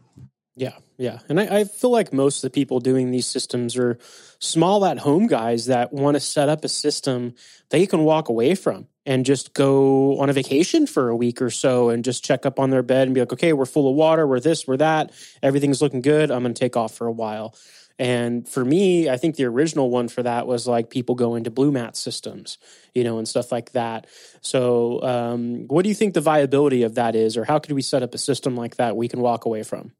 Yeah, 0.60 0.76
yeah. 0.98 1.20
And 1.30 1.40
I, 1.40 1.60
I, 1.60 1.64
feel 1.64 1.90
like 1.90 2.12
most 2.12 2.44
of 2.44 2.52
the 2.52 2.54
people 2.54 2.82
doing 2.82 3.12
these 3.12 3.26
systems 3.26 3.78
are 3.78 3.98
small 4.40 4.86
at 4.86 4.98
home 5.00 5.28
guys 5.28 5.68
that 5.68 5.94
want 5.94 6.16
to 6.16 6.20
set 6.20 6.50
up 6.50 6.66
a 6.66 6.68
system 6.68 7.36
they 7.70 7.86
can 7.86 8.04
walk 8.04 8.28
away 8.28 8.56
from 8.56 8.88
and 9.06 9.26
just 9.26 9.54
go 9.54 10.20
on 10.20 10.30
a 10.30 10.34
vacation 10.34 10.86
for 10.86 11.08
a 11.08 11.16
week 11.16 11.42
or 11.42 11.50
so 11.50 11.88
and 11.88 12.04
just 12.04 12.26
check 12.26 12.46
up 12.46 12.60
on 12.60 12.72
their 12.72 12.84
bed 12.84 13.08
and 13.08 13.16
be 13.16 13.22
like, 13.22 13.32
okay, 13.32 13.54
we're 13.54 13.66
full 13.66 13.90
of 13.90 13.96
water, 13.96 14.28
we're 14.28 14.42
this, 14.42 14.68
we're 14.68 14.76
that, 14.76 15.14
everything's 15.42 15.82
looking 15.82 16.02
good. 16.02 16.30
I'm 16.30 16.44
going 16.44 16.54
to 16.54 16.60
take 16.60 16.76
off 16.76 16.94
for 16.94 17.08
a 17.08 17.12
while. 17.12 17.56
And 17.98 18.46
for 18.46 18.66
me, 18.66 19.10
I 19.10 19.16
think 19.16 19.38
the 19.38 19.46
original 19.46 19.90
one 19.90 20.10
for 20.10 20.24
that 20.24 20.46
was 20.46 20.68
like 20.68 20.90
people 20.90 21.16
go 21.16 21.36
into 21.36 21.52
blue 21.52 21.72
mat 21.72 21.96
systems, 21.96 22.58
you 22.94 23.06
know, 23.06 23.18
and 23.18 23.26
stuff 23.26 23.50
like 23.50 23.72
that. 23.72 24.08
So, 24.42 25.02
um, 25.04 25.68
what 25.70 25.84
do 25.84 25.90
you 25.90 25.96
think 25.96 26.16
the 26.16 26.22
viability 26.22 26.84
of 26.84 26.96
that 26.96 27.16
is, 27.16 27.38
or 27.38 27.46
how 27.46 27.60
could 27.60 27.72
we 27.72 27.82
set 27.82 28.04
up 28.04 28.14
a 28.14 28.18
system 28.18 28.58
like 28.58 28.76
that 28.76 28.98
we 28.98 29.08
can 29.08 29.22
walk 29.22 29.46
away 29.46 29.64
from? 29.64 29.94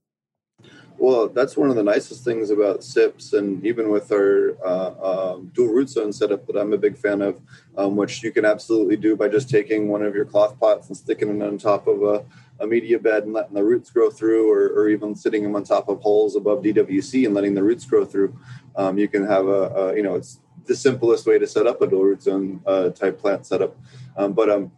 Well, 1.00 1.30
that's 1.30 1.56
one 1.56 1.70
of 1.70 1.78
the 1.78 1.84
nicest 1.84 2.26
things 2.26 2.50
about 2.50 2.84
SIPs, 2.84 3.32
and 3.32 3.66
even 3.66 3.90
with 3.90 4.12
our 4.12 4.58
uh, 4.62 5.32
um, 5.32 5.50
dual 5.56 5.70
root 5.70 5.90
zone 5.90 6.12
setup 6.12 6.46
that 6.48 6.58
I'm 6.58 6.74
a 6.74 6.78
big 6.78 6.98
fan 6.98 7.22
of, 7.22 7.40
um, 7.78 7.96
which 7.96 8.22
you 8.22 8.34
can 8.34 8.44
absolutely 8.44 8.98
do 8.98 9.16
by 9.16 9.30
just 9.30 9.50
taking 9.50 9.88
one 9.88 10.04
of 10.04 10.14
your 10.14 10.26
cloth 10.26 10.60
pots 10.60 10.90
and 10.90 10.98
sticking 10.98 11.30
it 11.30 11.42
on 11.42 11.58
top 11.58 11.88
of 11.88 12.04
a, 12.04 12.26
a 12.62 12.68
media 12.68 13.00
bed 13.00 13.24
and 13.24 13.32
letting 13.32 13.54
the 13.54 13.64
roots 13.64 13.90
grow 13.90 14.10
through, 14.10 14.52
or, 14.52 14.68
or, 14.78 14.90
even 14.90 15.16
sitting 15.16 15.42
them 15.42 15.56
on 15.56 15.64
top 15.64 15.88
of 15.88 16.02
holes 16.02 16.36
above 16.36 16.62
DWC 16.64 17.26
and 17.26 17.34
letting 17.34 17.54
the 17.54 17.64
roots 17.64 17.86
grow 17.86 18.04
through. 18.04 18.38
Um, 18.76 18.98
you 18.98 19.08
can 19.08 19.26
have 19.26 19.48
a, 19.48 19.70
a, 19.70 19.96
you 19.96 20.04
know, 20.04 20.16
it's 20.16 20.42
the 20.66 20.76
simplest 20.76 21.26
way 21.26 21.40
to 21.40 21.48
set 21.48 21.66
up 21.66 21.82
a 21.82 21.88
dual 21.88 22.04
root 22.04 22.24
zone 22.24 22.60
uh, 22.66 22.90
type 22.90 23.22
plant 23.22 23.46
setup. 23.46 23.78
Um, 24.18 24.34
but 24.34 24.50
um, 24.50 24.70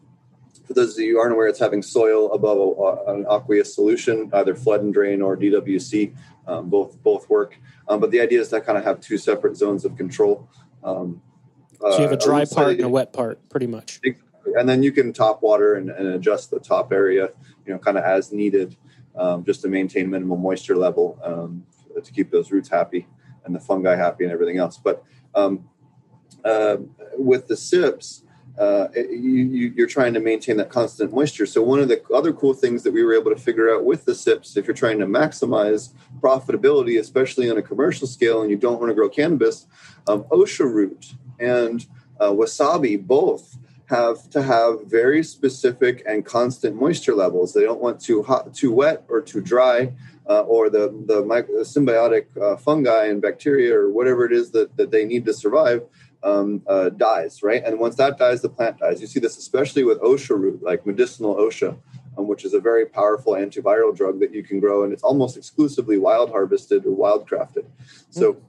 for 0.71 0.79
those 0.79 0.97
of 0.97 1.03
you 1.03 1.13
who 1.13 1.19
aren't 1.19 1.33
aware, 1.33 1.47
it's 1.47 1.59
having 1.59 1.81
soil 1.81 2.31
above 2.31 2.57
a, 2.57 3.11
an 3.11 3.25
aqueous 3.29 3.75
solution, 3.75 4.29
either 4.33 4.55
flood 4.55 4.81
and 4.81 4.93
drain 4.93 5.21
or 5.21 5.35
DWC. 5.35 6.15
Um, 6.47 6.69
both 6.69 7.01
both 7.03 7.29
work, 7.29 7.59
um, 7.87 7.99
but 7.99 8.09
the 8.09 8.19
idea 8.19 8.41
is 8.41 8.49
to 8.49 8.59
kind 8.61 8.77
of 8.77 8.83
have 8.83 8.99
two 8.99 9.19
separate 9.19 9.55
zones 9.55 9.85
of 9.85 9.95
control. 9.95 10.49
Um, 10.83 11.21
so 11.79 11.97
you 11.97 12.01
have 12.01 12.11
a 12.11 12.15
uh, 12.15 12.25
dry 12.25 12.45
part 12.45 12.71
and 12.71 12.81
a 12.81 12.89
wet 12.89 13.13
part, 13.13 13.47
pretty 13.49 13.67
much. 13.67 13.99
And 14.55 14.67
then 14.67 14.81
you 14.81 14.91
can 14.91 15.13
top 15.13 15.43
water 15.43 15.75
and, 15.75 15.91
and 15.91 16.07
adjust 16.07 16.49
the 16.49 16.59
top 16.59 16.91
area, 16.91 17.29
you 17.65 17.73
know, 17.73 17.77
kind 17.77 17.95
of 17.95 18.03
as 18.03 18.31
needed, 18.31 18.75
um, 19.15 19.45
just 19.45 19.61
to 19.61 19.67
maintain 19.67 20.09
minimum 20.09 20.41
moisture 20.41 20.75
level 20.75 21.19
um, 21.23 21.63
to 22.03 22.11
keep 22.11 22.31
those 22.31 22.51
roots 22.51 22.69
happy 22.69 23.07
and 23.45 23.53
the 23.53 23.59
fungi 23.59 23.95
happy 23.95 24.23
and 24.23 24.33
everything 24.33 24.57
else. 24.57 24.79
But 24.83 25.03
um, 25.35 25.69
uh, 26.43 26.77
with 27.17 27.47
the 27.47 27.55
SIPs, 27.55 28.23
uh, 28.59 28.87
you, 28.95 29.73
are 29.83 29.87
trying 29.87 30.13
to 30.13 30.19
maintain 30.19 30.57
that 30.57 30.69
constant 30.69 31.13
moisture. 31.13 31.45
So 31.45 31.61
one 31.61 31.79
of 31.79 31.87
the 31.87 32.01
other 32.13 32.33
cool 32.33 32.53
things 32.53 32.83
that 32.83 32.91
we 32.91 33.03
were 33.03 33.13
able 33.13 33.33
to 33.33 33.39
figure 33.39 33.73
out 33.73 33.85
with 33.85 34.05
the 34.05 34.13
SIPs, 34.13 34.57
if 34.57 34.67
you're 34.67 34.75
trying 34.75 34.99
to 34.99 35.05
maximize 35.05 35.93
profitability, 36.19 36.99
especially 36.99 37.49
on 37.49 37.57
a 37.57 37.61
commercial 37.61 38.07
scale, 38.07 38.41
and 38.41 38.51
you 38.51 38.57
don't 38.57 38.79
want 38.79 38.89
to 38.89 38.95
grow 38.95 39.09
cannabis, 39.09 39.67
um, 40.07 40.23
osha 40.25 40.65
root 40.65 41.13
and 41.39 41.87
uh, 42.19 42.29
wasabi 42.31 43.01
both 43.01 43.57
have 43.87 44.29
to 44.29 44.41
have 44.41 44.85
very 44.85 45.21
specific 45.21 46.01
and 46.07 46.25
constant 46.25 46.75
moisture 46.75 47.13
levels. 47.13 47.53
They 47.53 47.63
don't 47.63 47.81
want 47.81 47.99
too 47.99 48.23
hot, 48.23 48.53
too 48.53 48.71
wet, 48.71 49.03
or 49.09 49.21
too 49.21 49.41
dry. 49.41 49.93
Uh, 50.29 50.41
or 50.41 50.69
the 50.69 50.87
the, 51.07 51.21
the 51.23 51.63
symbiotic 51.63 52.25
uh, 52.39 52.55
fungi 52.55 53.05
and 53.07 53.21
bacteria 53.21 53.75
or 53.75 53.89
whatever 53.89 54.23
it 54.23 54.31
is 54.31 54.51
that, 54.51 54.77
that 54.77 54.91
they 54.91 55.03
need 55.03 55.25
to 55.25 55.33
survive 55.33 55.83
um, 56.23 56.61
uh, 56.67 56.89
dies, 56.89 57.41
right? 57.43 57.63
And 57.63 57.79
once 57.79 57.95
that 57.95 58.17
dies, 58.17 58.41
the 58.41 58.49
plant 58.49 58.79
dies. 58.79 59.01
You 59.01 59.07
see 59.07 59.19
this 59.19 59.37
especially 59.37 59.83
with 59.83 59.99
osha 60.01 60.37
root, 60.39 60.61
like 60.61 60.85
medicinal 60.85 61.35
osha. 61.35 61.77
um, 62.17 62.27
which 62.27 62.43
is 62.43 62.53
a 62.53 62.59
very 62.59 62.85
powerful 62.85 63.33
antiviral 63.33 63.95
drug 63.95 64.19
that 64.19 64.33
you 64.33 64.43
can 64.43 64.59
grow, 64.59 64.83
and 64.83 64.91
it's 64.91 65.03
almost 65.03 65.37
exclusively 65.37 65.97
wild 65.97 66.29
harvested 66.31 66.85
or 66.85 66.91
wild 66.91 67.27
crafted. 67.27 67.65
So. 68.09 68.33
Mm-hmm 68.33 68.45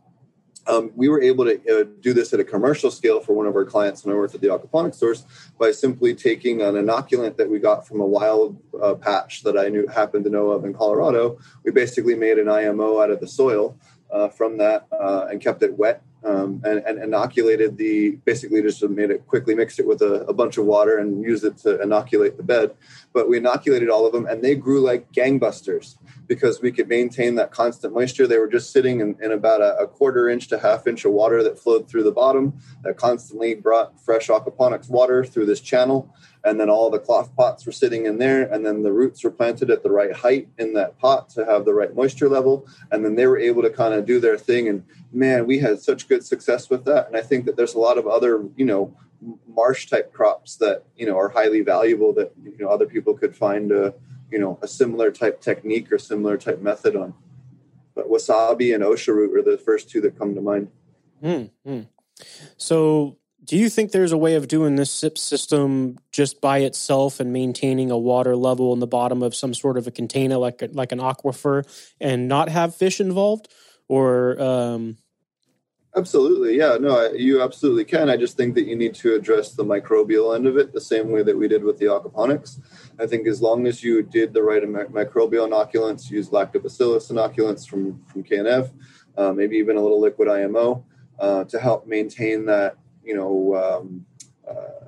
um, 0.66 0.92
we 0.94 1.08
were 1.08 1.20
able 1.20 1.44
to 1.44 1.80
uh, 1.80 1.84
do 2.00 2.12
this 2.12 2.32
at 2.32 2.40
a 2.40 2.44
commercial 2.44 2.90
scale 2.90 3.20
for 3.20 3.32
one 3.32 3.46
of 3.46 3.56
our 3.56 3.64
clients 3.64 4.04
when 4.04 4.14
I 4.14 4.18
worked 4.18 4.34
at 4.34 4.40
the 4.40 4.48
aquaponics 4.48 4.96
source 4.96 5.24
by 5.58 5.72
simply 5.72 6.14
taking 6.14 6.62
an 6.62 6.74
inoculant 6.74 7.36
that 7.36 7.50
we 7.50 7.58
got 7.58 7.86
from 7.86 8.00
a 8.00 8.06
wild 8.06 8.60
uh, 8.80 8.94
patch 8.94 9.42
that 9.42 9.58
I 9.58 9.68
knew 9.68 9.86
happened 9.86 10.24
to 10.24 10.30
know 10.30 10.50
of 10.50 10.64
in 10.64 10.72
Colorado. 10.72 11.38
We 11.64 11.72
basically 11.72 12.14
made 12.14 12.38
an 12.38 12.48
IMO 12.48 13.00
out 13.00 13.10
of 13.10 13.20
the 13.20 13.28
soil 13.28 13.76
uh, 14.10 14.28
from 14.28 14.58
that 14.58 14.86
uh, 14.92 15.26
and 15.30 15.40
kept 15.40 15.62
it 15.62 15.76
wet 15.76 16.02
um, 16.24 16.62
and, 16.64 16.78
and, 16.80 17.02
inoculated 17.02 17.76
the 17.76 18.12
basically 18.24 18.62
just 18.62 18.82
made 18.88 19.10
it 19.10 19.26
quickly 19.26 19.54
mixed 19.54 19.80
it 19.80 19.86
with 19.86 20.02
a, 20.02 20.24
a, 20.26 20.32
bunch 20.32 20.56
of 20.56 20.64
water 20.64 20.98
and 20.98 21.24
used 21.24 21.44
it 21.44 21.56
to 21.58 21.80
inoculate 21.82 22.36
the 22.36 22.42
bed. 22.42 22.74
But 23.12 23.28
we 23.28 23.38
inoculated 23.38 23.90
all 23.90 24.06
of 24.06 24.12
them 24.12 24.26
and 24.26 24.42
they 24.42 24.54
grew 24.54 24.80
like 24.80 25.10
gangbusters 25.12 25.96
because 26.28 26.62
we 26.62 26.70
could 26.70 26.88
maintain 26.88 27.34
that 27.36 27.50
constant 27.50 27.92
moisture. 27.92 28.26
They 28.26 28.38
were 28.38 28.48
just 28.48 28.72
sitting 28.72 29.00
in, 29.00 29.16
in 29.20 29.32
about 29.32 29.60
a, 29.60 29.76
a, 29.78 29.86
quarter 29.86 30.28
inch 30.28 30.48
to 30.48 30.58
half 30.58 30.86
inch 30.86 31.04
of 31.04 31.12
water 31.12 31.42
that 31.42 31.58
flowed 31.58 31.88
through 31.88 32.04
the 32.04 32.12
bottom 32.12 32.54
that 32.82 32.96
constantly 32.96 33.54
brought 33.54 34.00
fresh 34.00 34.28
aquaponics 34.28 34.88
water 34.88 35.24
through 35.24 35.46
this 35.46 35.60
channel 35.60 36.14
and 36.44 36.58
then 36.58 36.68
all 36.68 36.90
the 36.90 36.98
cloth 36.98 37.34
pots 37.36 37.64
were 37.64 37.72
sitting 37.72 38.06
in 38.06 38.18
there 38.18 38.42
and 38.52 38.66
then 38.66 38.82
the 38.82 38.92
roots 38.92 39.22
were 39.22 39.30
planted 39.30 39.70
at 39.70 39.82
the 39.82 39.90
right 39.90 40.12
height 40.12 40.48
in 40.58 40.72
that 40.74 40.98
pot 40.98 41.28
to 41.28 41.44
have 41.44 41.64
the 41.64 41.74
right 41.74 41.94
moisture 41.94 42.28
level 42.28 42.66
and 42.90 43.04
then 43.04 43.14
they 43.14 43.26
were 43.26 43.38
able 43.38 43.62
to 43.62 43.70
kind 43.70 43.94
of 43.94 44.06
do 44.06 44.18
their 44.18 44.36
thing 44.36 44.68
and 44.68 44.84
man 45.12 45.46
we 45.46 45.58
had 45.58 45.80
such 45.80 46.08
good 46.08 46.24
success 46.24 46.68
with 46.68 46.84
that. 46.84 47.06
And 47.06 47.16
i 47.16 47.20
think 47.20 47.44
that 47.46 47.56
there's 47.56 47.74
a 47.74 47.78
lot 47.78 47.98
of 47.98 48.06
other 48.06 48.44
you 48.56 48.64
know 48.64 48.94
marsh 49.46 49.86
type 49.88 50.12
crops 50.12 50.56
that 50.56 50.84
you 50.96 51.06
know 51.06 51.16
are 51.18 51.28
highly 51.28 51.60
valuable 51.60 52.12
that 52.14 52.32
you 52.42 52.56
know 52.58 52.68
other 52.68 52.86
people 52.86 53.14
could 53.14 53.36
find 53.36 53.70
a 53.72 53.94
you 54.30 54.38
know 54.38 54.58
a 54.62 54.68
similar 54.68 55.10
type 55.10 55.40
technique 55.40 55.92
or 55.92 55.98
similar 55.98 56.36
type 56.36 56.60
method 56.60 56.96
on. 56.96 57.14
But 57.94 58.08
wasabi 58.08 58.74
and 58.74 58.82
osha 58.82 59.14
root 59.14 59.36
are 59.36 59.42
the 59.42 59.58
first 59.58 59.90
two 59.90 60.00
that 60.00 60.18
come 60.18 60.34
to 60.34 60.40
mind. 60.40 60.68
Mm-hmm. 61.22 61.82
so 62.56 63.16
do 63.44 63.56
you 63.56 63.68
think 63.68 63.90
there's 63.90 64.12
a 64.12 64.18
way 64.18 64.34
of 64.34 64.46
doing 64.46 64.76
this 64.76 64.90
SIP 64.90 65.18
system 65.18 65.98
just 66.12 66.40
by 66.40 66.58
itself 66.58 67.18
and 67.18 67.32
maintaining 67.32 67.90
a 67.90 67.98
water 67.98 68.36
level 68.36 68.72
in 68.72 68.78
the 68.78 68.86
bottom 68.86 69.22
of 69.22 69.34
some 69.34 69.52
sort 69.52 69.76
of 69.76 69.86
a 69.86 69.90
container, 69.90 70.36
like 70.36 70.62
a, 70.62 70.68
like 70.72 70.92
an 70.92 71.00
aquifer, 71.00 71.66
and 72.00 72.28
not 72.28 72.48
have 72.48 72.76
fish 72.76 73.00
involved? 73.00 73.48
Or 73.88 74.40
um... 74.40 74.96
absolutely, 75.96 76.56
yeah, 76.56 76.76
no, 76.80 77.10
you 77.12 77.42
absolutely 77.42 77.84
can. 77.84 78.08
I 78.08 78.16
just 78.16 78.36
think 78.36 78.54
that 78.54 78.66
you 78.66 78.76
need 78.76 78.94
to 78.96 79.14
address 79.14 79.52
the 79.52 79.64
microbial 79.64 80.36
end 80.36 80.46
of 80.46 80.56
it 80.56 80.72
the 80.72 80.80
same 80.80 81.10
way 81.10 81.24
that 81.24 81.36
we 81.36 81.48
did 81.48 81.64
with 81.64 81.78
the 81.78 81.86
aquaponics. 81.86 82.60
I 83.00 83.06
think 83.06 83.26
as 83.26 83.42
long 83.42 83.66
as 83.66 83.82
you 83.82 84.02
did 84.02 84.32
the 84.32 84.42
right 84.42 84.62
microbial 84.62 85.48
inoculants, 85.48 86.10
use 86.10 86.30
lactobacillus 86.30 87.10
inoculants 87.10 87.68
from 87.68 88.04
from 88.04 88.22
KNF, 88.22 88.70
uh, 89.16 89.32
maybe 89.32 89.56
even 89.56 89.76
a 89.76 89.82
little 89.82 90.00
liquid 90.00 90.28
IMO 90.28 90.84
uh, 91.18 91.44
to 91.44 91.58
help 91.58 91.86
maintain 91.86 92.46
that 92.46 92.76
you 93.04 93.14
know 93.14 93.56
um, 93.56 94.06
uh, 94.48 94.82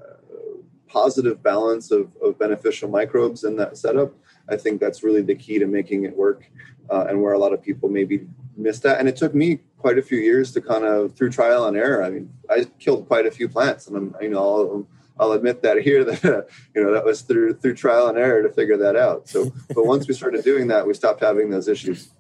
positive 0.94 1.42
balance 1.42 1.90
of, 1.90 2.16
of, 2.23 2.38
beneficial 2.38 2.88
microbes 2.88 3.42
in 3.42 3.56
that 3.56 3.76
setup. 3.76 4.14
I 4.49 4.56
think 4.56 4.80
that's 4.80 5.02
really 5.02 5.23
the 5.23 5.35
key 5.35 5.59
to 5.59 5.66
making 5.66 6.04
it 6.04 6.16
work, 6.16 6.49
uh, 6.88 7.06
and 7.09 7.21
where 7.21 7.33
a 7.33 7.38
lot 7.38 7.52
of 7.52 7.61
people 7.61 7.88
maybe 7.88 8.26
miss 8.56 8.78
that. 8.80 9.00
And 9.00 9.09
it 9.09 9.16
took 9.16 9.35
me 9.35 9.59
quite 9.78 9.99
a 9.99 10.02
few 10.02 10.18
years 10.18 10.52
to 10.52 10.61
kind 10.61 10.85
of 10.85 11.16
through 11.16 11.30
trial 11.30 11.66
and 11.66 11.76
error. 11.76 12.04
I 12.04 12.11
mean, 12.11 12.33
I 12.49 12.66
killed 12.78 13.09
quite 13.09 13.26
a 13.26 13.33
few 13.33 13.49
plants, 13.49 13.88
and 13.88 13.97
I'm 13.97 14.14
you 14.21 14.30
know 14.30 14.38
I'll, 14.38 14.88
I'll 15.18 15.33
admit 15.33 15.62
that 15.62 15.78
here 15.83 16.04
that 16.11 16.49
you 16.75 16.83
know 16.83 16.92
that 16.92 17.04
was 17.04 17.23
through 17.23 17.54
through 17.54 17.75
trial 17.75 18.06
and 18.06 18.16
error 18.16 18.42
to 18.42 18.50
figure 18.50 18.76
that 18.76 18.94
out. 18.94 19.28
So, 19.28 19.52
but 19.75 19.87
once 19.87 20.06
we 20.06 20.14
started 20.14 20.44
doing 20.44 20.68
that, 20.68 20.87
we 20.87 20.94
stopped 20.94 21.21
having 21.21 21.50
those 21.50 21.66
issues. 21.66 22.11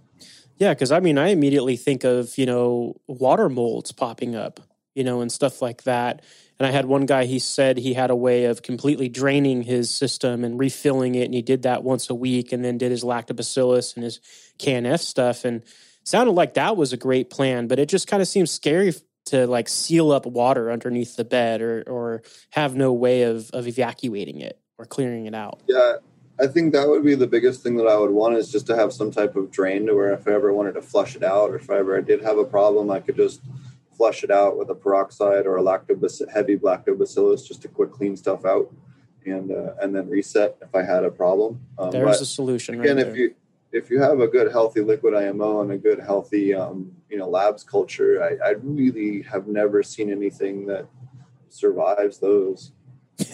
Yeah, 0.56 0.72
because 0.74 0.90
I 0.90 0.98
mean, 1.00 1.18
I 1.18 1.28
immediately 1.28 1.76
think 1.76 2.02
of 2.02 2.36
you 2.36 2.46
know 2.46 2.96
water 3.06 3.48
molds 3.48 3.92
popping 3.92 4.34
up 4.34 4.60
you 4.94 5.04
know, 5.04 5.20
and 5.20 5.30
stuff 5.30 5.60
like 5.60 5.84
that. 5.84 6.22
And 6.58 6.66
I 6.66 6.70
had 6.70 6.86
one 6.86 7.06
guy, 7.06 7.24
he 7.24 7.40
said 7.40 7.78
he 7.78 7.94
had 7.94 8.10
a 8.10 8.16
way 8.16 8.44
of 8.44 8.62
completely 8.62 9.08
draining 9.08 9.62
his 9.62 9.90
system 9.90 10.44
and 10.44 10.58
refilling 10.58 11.16
it. 11.16 11.24
And 11.24 11.34
he 11.34 11.42
did 11.42 11.62
that 11.62 11.82
once 11.82 12.08
a 12.10 12.14
week 12.14 12.52
and 12.52 12.64
then 12.64 12.78
did 12.78 12.92
his 12.92 13.02
lactobacillus 13.02 13.96
and 13.96 14.04
his 14.04 14.20
KNF 14.58 15.00
stuff. 15.00 15.44
And 15.44 15.62
sounded 16.04 16.32
like 16.32 16.54
that 16.54 16.76
was 16.76 16.92
a 16.92 16.96
great 16.96 17.28
plan, 17.28 17.66
but 17.66 17.78
it 17.78 17.88
just 17.88 18.06
kind 18.06 18.22
of 18.22 18.28
seems 18.28 18.50
scary 18.50 18.92
to 19.26 19.46
like 19.46 19.68
seal 19.68 20.12
up 20.12 20.26
water 20.26 20.70
underneath 20.70 21.16
the 21.16 21.24
bed 21.24 21.60
or, 21.60 21.82
or 21.86 22.22
have 22.50 22.76
no 22.76 22.92
way 22.92 23.22
of, 23.22 23.50
of 23.52 23.66
evacuating 23.66 24.40
it 24.40 24.60
or 24.78 24.84
clearing 24.84 25.26
it 25.26 25.34
out. 25.34 25.60
Yeah. 25.66 25.96
I 26.38 26.48
think 26.48 26.72
that 26.72 26.88
would 26.88 27.04
be 27.04 27.14
the 27.14 27.28
biggest 27.28 27.62
thing 27.62 27.76
that 27.76 27.86
I 27.86 27.96
would 27.96 28.10
want 28.10 28.36
is 28.36 28.50
just 28.50 28.66
to 28.66 28.76
have 28.76 28.92
some 28.92 29.12
type 29.12 29.36
of 29.36 29.50
drain 29.50 29.86
to 29.86 29.94
where 29.94 30.12
if 30.12 30.26
I 30.26 30.32
ever 30.32 30.52
wanted 30.52 30.72
to 30.72 30.82
flush 30.82 31.14
it 31.14 31.22
out 31.22 31.50
or 31.50 31.56
if 31.56 31.70
I 31.70 31.78
ever 31.78 32.00
did 32.00 32.22
have 32.22 32.38
a 32.38 32.44
problem, 32.44 32.90
I 32.90 33.00
could 33.00 33.16
just 33.16 33.40
flush 33.96 34.24
it 34.24 34.30
out 34.30 34.56
with 34.56 34.70
a 34.70 34.74
peroxide 34.74 35.46
or 35.46 35.56
a 35.56 35.62
lactobacillus, 35.62 36.30
heavy 36.32 36.56
lactobacillus 36.56 37.46
just 37.46 37.62
to 37.62 37.68
quick 37.68 37.92
clean 37.92 38.16
stuff 38.16 38.44
out 38.44 38.72
and 39.26 39.50
uh, 39.50 39.74
and 39.80 39.94
then 39.94 40.08
reset 40.08 40.56
if 40.62 40.74
I 40.74 40.82
had 40.82 41.04
a 41.04 41.10
problem. 41.10 41.60
Um, 41.78 41.90
There's 41.90 42.20
a 42.20 42.26
solution. 42.26 42.80
Again, 42.80 42.96
right 42.96 43.06
if 43.06 43.16
you 43.16 43.34
if 43.72 43.90
you 43.90 44.00
have 44.00 44.20
a 44.20 44.28
good 44.28 44.52
healthy 44.52 44.80
liquid 44.80 45.14
IMO 45.14 45.62
and 45.62 45.72
a 45.72 45.78
good 45.78 46.00
healthy 46.00 46.54
um, 46.54 46.92
you 47.08 47.18
know 47.18 47.28
labs 47.28 47.64
culture, 47.64 48.22
I, 48.22 48.48
I, 48.48 48.50
really 48.62 49.22
have 49.22 49.46
never 49.46 49.82
seen 49.82 50.10
anything 50.10 50.66
that 50.66 50.86
survives 51.48 52.18
those. 52.18 52.72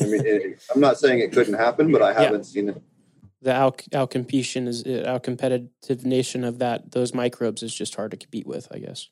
I 0.00 0.04
mean, 0.04 0.26
it, 0.26 0.62
I'm 0.74 0.80
not 0.80 0.98
saying 0.98 1.20
it 1.20 1.32
couldn't 1.32 1.54
happen, 1.54 1.92
but 1.92 2.02
I 2.02 2.12
haven't 2.12 2.46
yeah. 2.46 2.52
seen 2.52 2.68
it. 2.70 2.82
The 3.42 3.52
out 3.52 3.82
out 3.94 4.10
competition 4.10 4.68
is 4.68 4.86
out 4.86 5.22
competitive 5.22 6.04
nation 6.04 6.44
of 6.44 6.58
that 6.58 6.92
those 6.92 7.14
microbes 7.14 7.62
is 7.62 7.74
just 7.74 7.94
hard 7.94 8.10
to 8.10 8.16
compete 8.16 8.46
with, 8.46 8.68
I 8.70 8.78
guess. 8.78 9.08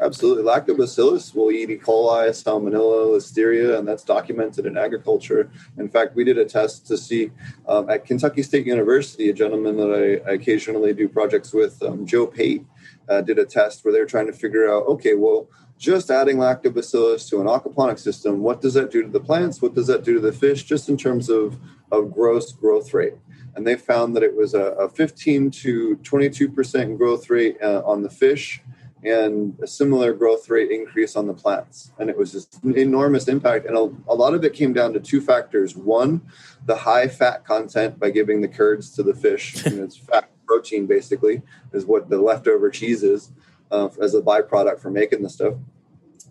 Absolutely. 0.00 0.42
Lactobacillus 0.42 1.34
will 1.34 1.50
eat 1.50 1.70
E. 1.70 1.78
coli, 1.78 2.28
Salmonella, 2.30 3.16
Listeria, 3.16 3.78
and 3.78 3.86
that's 3.86 4.02
documented 4.02 4.66
in 4.66 4.76
agriculture. 4.76 5.50
In 5.78 5.88
fact, 5.88 6.16
we 6.16 6.24
did 6.24 6.36
a 6.36 6.44
test 6.44 6.86
to 6.88 6.96
see 6.96 7.30
um, 7.68 7.88
at 7.88 8.04
Kentucky 8.04 8.42
State 8.42 8.66
University, 8.66 9.30
a 9.30 9.32
gentleman 9.32 9.76
that 9.76 10.22
I, 10.26 10.32
occasionally 10.32 10.92
do 10.94 11.08
projects 11.08 11.52
with, 11.52 11.80
um, 11.82 12.06
Joe 12.06 12.26
Pate, 12.26 12.66
uh, 13.08 13.20
did 13.20 13.38
a 13.38 13.44
test 13.44 13.84
where 13.84 13.92
they 13.92 14.00
were 14.00 14.06
trying 14.06 14.26
to 14.26 14.32
figure 14.32 14.68
out 14.68 14.86
okay, 14.86 15.14
well, 15.14 15.48
just 15.78 16.10
adding 16.10 16.36
lactobacillus 16.36 17.28
to 17.28 17.40
an 17.40 17.46
aquaponic 17.46 17.98
system, 17.98 18.40
what 18.40 18.60
does 18.60 18.74
that 18.74 18.90
do 18.90 19.02
to 19.02 19.08
the 19.08 19.20
plants? 19.20 19.60
What 19.60 19.74
does 19.74 19.86
that 19.88 20.04
do 20.04 20.14
to 20.14 20.20
the 20.20 20.32
fish, 20.32 20.64
just 20.64 20.88
in 20.88 20.96
terms 20.96 21.28
of, 21.28 21.58
of 21.92 22.12
gross 22.12 22.52
growth 22.52 22.94
rate? 22.94 23.14
And 23.54 23.66
they 23.66 23.76
found 23.76 24.16
that 24.16 24.22
it 24.22 24.36
was 24.36 24.54
a, 24.54 24.72
a 24.72 24.88
15 24.88 25.50
to 25.50 25.96
22% 25.98 26.98
growth 26.98 27.30
rate 27.30 27.56
uh, 27.62 27.82
on 27.84 28.02
the 28.02 28.10
fish 28.10 28.62
and 29.04 29.56
a 29.62 29.66
similar 29.66 30.14
growth 30.14 30.48
rate 30.48 30.70
increase 30.70 31.14
on 31.14 31.26
the 31.26 31.34
plants. 31.34 31.92
And 31.98 32.08
it 32.08 32.16
was 32.16 32.32
just 32.32 32.62
an 32.64 32.76
enormous 32.76 33.28
impact. 33.28 33.66
And 33.66 33.76
a, 33.76 33.90
a, 34.08 34.14
lot 34.14 34.34
of 34.34 34.44
it 34.44 34.54
came 34.54 34.72
down 34.72 34.94
to 34.94 35.00
two 35.00 35.20
factors. 35.20 35.76
One, 35.76 36.22
the 36.64 36.76
high 36.76 37.08
fat 37.08 37.44
content 37.44 38.00
by 38.00 38.10
giving 38.10 38.40
the 38.40 38.48
curds 38.48 38.90
to 38.96 39.02
the 39.02 39.14
fish. 39.14 39.64
And 39.74 39.80
it's 39.80 39.96
fat 39.96 40.30
protein, 40.46 40.86
basically, 40.86 41.42
is 41.72 41.84
what 41.84 42.08
the 42.08 42.18
leftover 42.18 42.70
cheese 42.70 43.02
is 43.02 43.30
uh, 43.70 43.88
as 44.00 44.14
a 44.14 44.22
byproduct 44.22 44.80
for 44.80 44.90
making 44.90 45.22
the 45.22 45.30
stuff. 45.30 45.54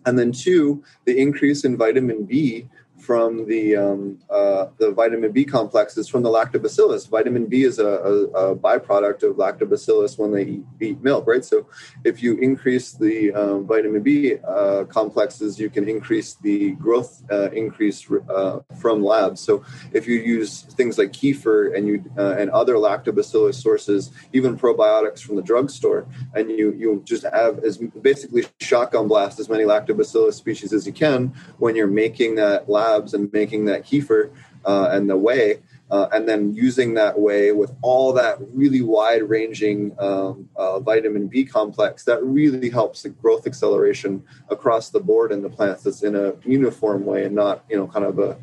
And 0.06 0.18
then 0.18 0.32
two, 0.32 0.84
the 1.04 1.18
increase 1.18 1.64
in 1.64 1.76
vitamin 1.76 2.24
B 2.24 2.68
from 3.04 3.46
the 3.46 3.76
um, 3.76 4.18
uh, 4.30 4.66
the 4.78 4.90
vitamin 4.90 5.30
B 5.30 5.44
complexes 5.44 6.08
from 6.08 6.22
the 6.22 6.30
lactobacillus. 6.30 7.08
Vitamin 7.08 7.46
B 7.46 7.64
is 7.64 7.78
a, 7.78 7.86
a, 7.86 8.14
a 8.52 8.56
byproduct 8.56 9.22
of 9.22 9.36
lactobacillus 9.36 10.18
when 10.18 10.32
they 10.32 10.44
eat, 10.44 10.64
eat, 10.80 11.02
milk, 11.02 11.26
right? 11.26 11.44
So 11.44 11.66
if 12.02 12.22
you 12.22 12.36
increase 12.38 12.92
the 12.92 13.32
um, 13.32 13.66
vitamin 13.66 14.02
B 14.02 14.36
uh, 14.36 14.84
complexes, 14.84 15.60
you 15.60 15.68
can 15.68 15.88
increase 15.88 16.34
the 16.34 16.72
growth 16.72 17.22
uh, 17.30 17.50
increase 17.50 18.10
uh, 18.10 18.60
from 18.80 19.04
labs. 19.04 19.40
So 19.40 19.62
if 19.92 20.08
you 20.08 20.18
use 20.18 20.62
things 20.62 20.96
like 20.96 21.12
kefir 21.12 21.76
and 21.76 21.86
you 21.86 22.04
uh, 22.16 22.36
and 22.38 22.50
other 22.50 22.74
lactobacillus 22.74 23.54
sources, 23.54 24.10
even 24.32 24.58
probiotics 24.58 25.20
from 25.20 25.36
the 25.36 25.42
drugstore, 25.42 26.06
and 26.34 26.50
you 26.50 26.72
you 26.72 27.02
just 27.04 27.24
have 27.24 27.58
as 27.64 27.76
basically 27.78 28.46
shotgun 28.60 29.08
blast 29.08 29.38
as 29.40 29.48
many 29.48 29.64
lactobacillus 29.64 30.34
species 30.34 30.72
as 30.72 30.86
you 30.86 30.92
can 30.92 31.34
when 31.58 31.76
you're 31.76 31.86
making 31.86 32.36
that 32.36 32.68
lab 32.68 32.93
labs 32.94 33.14
and 33.14 33.32
making 33.32 33.66
that 33.66 33.84
kefir 33.84 34.30
uh, 34.64 34.88
and 34.90 35.08
the 35.10 35.16
whey, 35.16 35.60
uh, 35.90 36.08
and 36.12 36.28
then 36.28 36.54
using 36.54 36.94
that 36.94 37.18
whey 37.18 37.52
with 37.52 37.72
all 37.82 38.12
that 38.12 38.38
really 38.52 38.80
wide 38.80 39.22
ranging 39.28 39.94
um, 39.98 40.48
uh, 40.56 40.80
vitamin 40.80 41.28
B 41.28 41.44
complex 41.44 42.04
that 42.04 42.22
really 42.22 42.70
helps 42.70 43.02
the 43.02 43.10
growth 43.10 43.46
acceleration 43.46 44.24
across 44.48 44.90
the 44.90 45.00
board 45.00 45.32
in 45.32 45.42
the 45.42 45.50
plants 45.50 45.82
that's 45.82 46.02
in 46.02 46.16
a 46.16 46.34
uniform 46.44 47.04
way 47.04 47.24
and 47.24 47.34
not, 47.34 47.64
you 47.68 47.76
know, 47.76 47.86
kind 47.86 48.04
of 48.04 48.18
a 48.18 48.38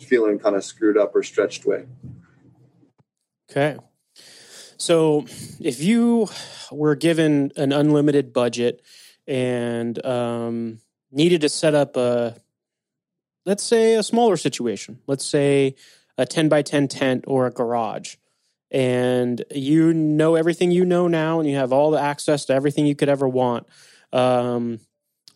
feeling 0.00 0.38
kind 0.38 0.56
of 0.56 0.64
screwed 0.64 0.96
up 0.96 1.14
or 1.14 1.22
stretched 1.22 1.66
way. 1.66 1.84
Okay. 3.50 3.76
So 4.78 5.26
if 5.60 5.82
you 5.82 6.28
were 6.70 6.94
given 6.94 7.52
an 7.56 7.72
unlimited 7.72 8.32
budget 8.32 8.82
and 9.26 10.04
um, 10.04 10.80
needed 11.10 11.40
to 11.42 11.48
set 11.48 11.74
up 11.74 11.96
a 11.96 12.36
let's 13.46 13.62
say 13.62 13.94
a 13.94 14.02
smaller 14.02 14.36
situation. 14.36 14.98
Let's 15.06 15.24
say 15.24 15.76
a 16.18 16.26
10 16.26 16.48
by 16.48 16.62
10 16.62 16.88
tent 16.88 17.24
or 17.26 17.46
a 17.46 17.50
garage. 17.50 18.16
And 18.70 19.42
you 19.54 19.94
know 19.94 20.34
everything 20.34 20.72
you 20.72 20.84
know 20.84 21.06
now 21.06 21.38
and 21.38 21.48
you 21.48 21.56
have 21.56 21.72
all 21.72 21.92
the 21.92 22.00
access 22.00 22.44
to 22.46 22.52
everything 22.52 22.84
you 22.84 22.96
could 22.96 23.08
ever 23.08 23.28
want. 23.28 23.66
Um, 24.12 24.80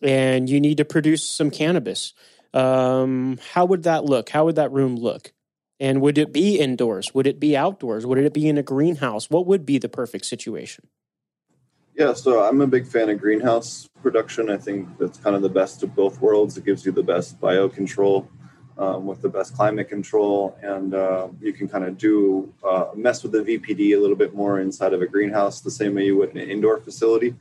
and 0.03 0.51
you 0.51 0.61
need 0.61 0.79
to 0.79 0.85
produce 0.85 1.25
some 1.25 1.51
cannabis. 1.51 2.13
Um, 2.53 3.39
how 3.53 3.65
would 3.65 3.85
that 3.85 4.05
look? 4.05 4.29
How 4.29 4.47
would 4.47 4.57
that 4.57 4.73
room 4.73 4.97
look? 4.97 5.33
And 5.79 6.03
would 6.03 6.19
it 6.19 6.33
be 6.33 6.59
indoors? 6.59 7.15
Would 7.15 7.27
it 7.27 7.39
be 7.39 7.57
outdoors? 7.57 8.05
Would 8.05 8.19
it 8.19 8.35
be 8.35 8.49
in 8.49 8.59
a 8.59 8.63
greenhouse? 8.63 9.31
What 9.31 9.47
would 9.47 9.65
be 9.65 9.79
the 9.79 9.89
perfect 9.89 10.27
situation 10.27 10.89
yeah, 11.95 12.15
so 12.15 12.43
I'm 12.43 12.61
a 12.61 12.67
big 12.67 12.87
fan 12.87 13.11
of 13.11 13.21
greenhouse 13.21 13.89
production. 14.03 14.51
I 14.51 14.57
think 14.57 14.99
that's 14.99 15.19
kind 15.19 15.37
of 15.37 15.43
the 15.43 15.49
best 15.49 15.83
of 15.83 15.95
both 15.95 16.21
worlds. 16.21 16.57
It 16.57 16.65
gives 16.65 16.87
you 16.87 16.93
the 16.93 17.03
best 17.03 17.41
biocontrol 17.41 18.27
um, 18.79 19.07
with 19.07 19.21
the 19.21 19.29
best 19.29 19.55
climate 19.55 19.89
control, 19.89 20.57
and 20.63 20.95
uh, 20.95 21.29
you 21.41 21.53
can 21.53 21.69
kind 21.69 21.85
of 21.85 21.99
do 21.99 22.53
uh, 22.65 22.87
mess 22.95 23.23
with 23.23 23.33
the 23.33 23.41
VPD 23.41 23.95
a 23.95 24.01
little 24.01 24.17
bit 24.17 24.35
more 24.35 24.61
inside 24.61 24.95
of 24.95 25.03
a 25.03 25.07
greenhouse, 25.07 25.61
the 25.61 25.71
same 25.71 25.95
way 25.95 26.07
you 26.07 26.17
would 26.17 26.31
in 26.31 26.39
an 26.39 26.49
indoor 26.49 26.79
facility, 26.79 27.35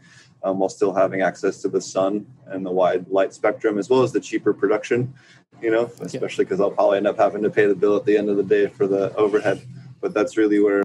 um, 0.44 0.60
while 0.60 0.70
still 0.70 0.94
having 0.94 1.22
access 1.22 1.62
to 1.62 1.70
the 1.70 1.79
sun 1.79 2.25
and 2.48 2.65
the 2.65 2.72
wide 2.72 3.08
light 3.08 3.34
spectrum, 3.34 3.77
as 3.77 3.89
well 3.89 4.03
as 4.03 4.12
the 4.12 4.20
cheaper 4.20 4.53
production. 4.53 5.13
You 5.62 5.72
know, 5.72 5.91
especially 6.01 6.46
because 6.46 6.62
I'll 6.62 6.72
probably 6.72 6.98
end 6.98 7.08
up 7.08 7.18
having 7.18 7.44
to 7.44 7.50
pay 7.50 7.65
the 7.65 7.75
bill 7.75 7.98
at 7.98 8.06
the 8.06 8.18
end 8.18 8.29
of 8.29 8.38
the 8.38 8.44
day 8.44 8.68
for 8.68 8.88
the 8.88 9.13
overhead. 9.15 9.62
But 10.00 10.13
that's 10.13 10.38
really 10.38 10.60
where 10.62 10.84